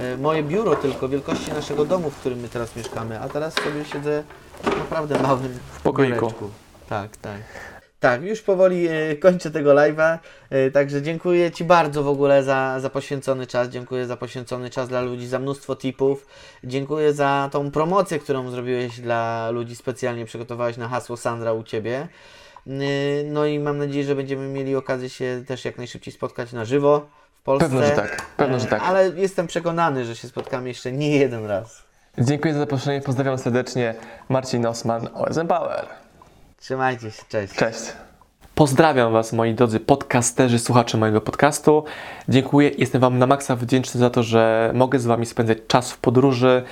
e, 0.00 0.16
moje 0.16 0.42
biuro 0.42 0.76
tylko, 0.76 1.08
wielkości 1.08 1.52
naszego 1.52 1.84
domu, 1.84 2.10
w 2.10 2.16
którym 2.16 2.38
my 2.38 2.48
teraz 2.48 2.76
mieszkamy, 2.76 3.20
a 3.20 3.28
teraz 3.28 3.54
sobie 3.54 3.84
siedzę 3.84 4.22
w 4.62 4.66
naprawdę 4.66 5.18
małym 5.22 5.58
w 5.72 5.82
pokoiku. 5.82 6.32
Tak, 6.88 7.16
tak. 7.16 7.40
Tak, 8.04 8.22
już 8.22 8.42
powoli 8.42 8.88
e, 8.88 9.16
kończę 9.16 9.50
tego 9.50 9.70
live'a, 9.74 10.18
e, 10.50 10.70
także 10.70 11.02
dziękuję 11.02 11.50
Ci 11.50 11.64
bardzo 11.64 12.02
w 12.02 12.08
ogóle 12.08 12.42
za, 12.42 12.80
za 12.80 12.90
poświęcony 12.90 13.46
czas, 13.46 13.68
dziękuję 13.68 14.06
za 14.06 14.16
poświęcony 14.16 14.70
czas 14.70 14.88
dla 14.88 15.00
ludzi, 15.00 15.26
za 15.26 15.38
mnóstwo 15.38 15.76
tipów, 15.76 16.26
dziękuję 16.64 17.12
za 17.12 17.48
tą 17.52 17.70
promocję, 17.70 18.18
którą 18.18 18.50
zrobiłeś 18.50 19.00
dla 19.00 19.50
ludzi, 19.50 19.76
specjalnie 19.76 20.24
przygotowałeś 20.24 20.76
na 20.76 20.88
hasło 20.88 21.16
Sandra 21.16 21.52
u 21.52 21.62
Ciebie. 21.62 22.08
Yy, 22.66 22.74
No 23.26 23.46
i 23.46 23.58
mam 23.58 23.78
nadzieję, 23.78 24.04
że 24.04 24.14
będziemy 24.14 24.48
mieli 24.48 24.76
okazję 24.76 25.08
się 25.08 25.44
też 25.46 25.64
jak 25.64 25.78
najszybciej 25.78 26.14
spotkać 26.14 26.52
na 26.52 26.64
żywo 26.64 27.06
w 27.40 27.42
Polsce. 27.42 27.68
Pewno, 27.68 27.86
że 27.86 27.90
tak. 27.90 28.26
Pewno, 28.36 28.58
że 28.58 28.66
E, 28.66 28.70
tak. 28.70 28.82
Ale 28.82 29.08
jestem 29.08 29.46
przekonany, 29.46 30.04
że 30.04 30.16
się 30.16 30.28
spotkamy 30.28 30.68
jeszcze 30.68 30.92
nie 30.92 31.16
jeden 31.16 31.46
raz. 31.46 31.82
Dziękuję 32.18 32.54
za 32.54 32.60
zaproszenie, 32.60 33.00
pozdrawiam 33.00 33.38
serdecznie. 33.38 33.94
Marcin 34.28 34.66
Osman, 34.66 35.08
OSM 35.14 35.46
Power. 35.46 36.03
Trzymajcie 36.64 37.10
się, 37.10 37.22
cześć. 37.28 37.54
Cześć. 37.54 37.80
Pozdrawiam 38.54 39.12
Was, 39.12 39.32
moi 39.32 39.54
drodzy 39.54 39.80
podcasterzy, 39.80 40.58
słuchacze 40.58 40.98
mojego 40.98 41.20
podcastu. 41.20 41.84
Dziękuję, 42.28 42.70
jestem 42.78 43.00
Wam 43.00 43.18
na 43.18 43.26
maksa 43.26 43.56
wdzięczny 43.56 44.00
za 44.00 44.10
to, 44.10 44.22
że 44.22 44.70
mogę 44.74 44.98
z 44.98 45.06
Wami 45.06 45.26
spędzać 45.26 45.58
czas 45.68 45.92
w 45.92 45.98
podróży, 45.98 46.62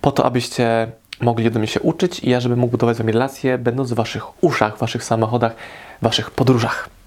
po 0.00 0.12
to, 0.12 0.24
abyście 0.24 0.92
mogli 1.20 1.46
ode 1.46 1.58
mnie 1.58 1.68
się 1.68 1.80
uczyć 1.80 2.20
i 2.20 2.30
ja, 2.30 2.40
żebym 2.40 2.58
mógł 2.58 2.70
budować 2.70 2.96
z 2.96 2.98
Wami 2.98 3.12
relacje, 3.12 3.58
będąc 3.58 3.92
w 3.92 3.94
Waszych 3.94 4.44
uszach, 4.44 4.76
w 4.76 4.80
Waszych 4.80 5.04
samochodach, 5.04 5.54
w 6.00 6.04
Waszych 6.04 6.30
podróżach. 6.30 6.97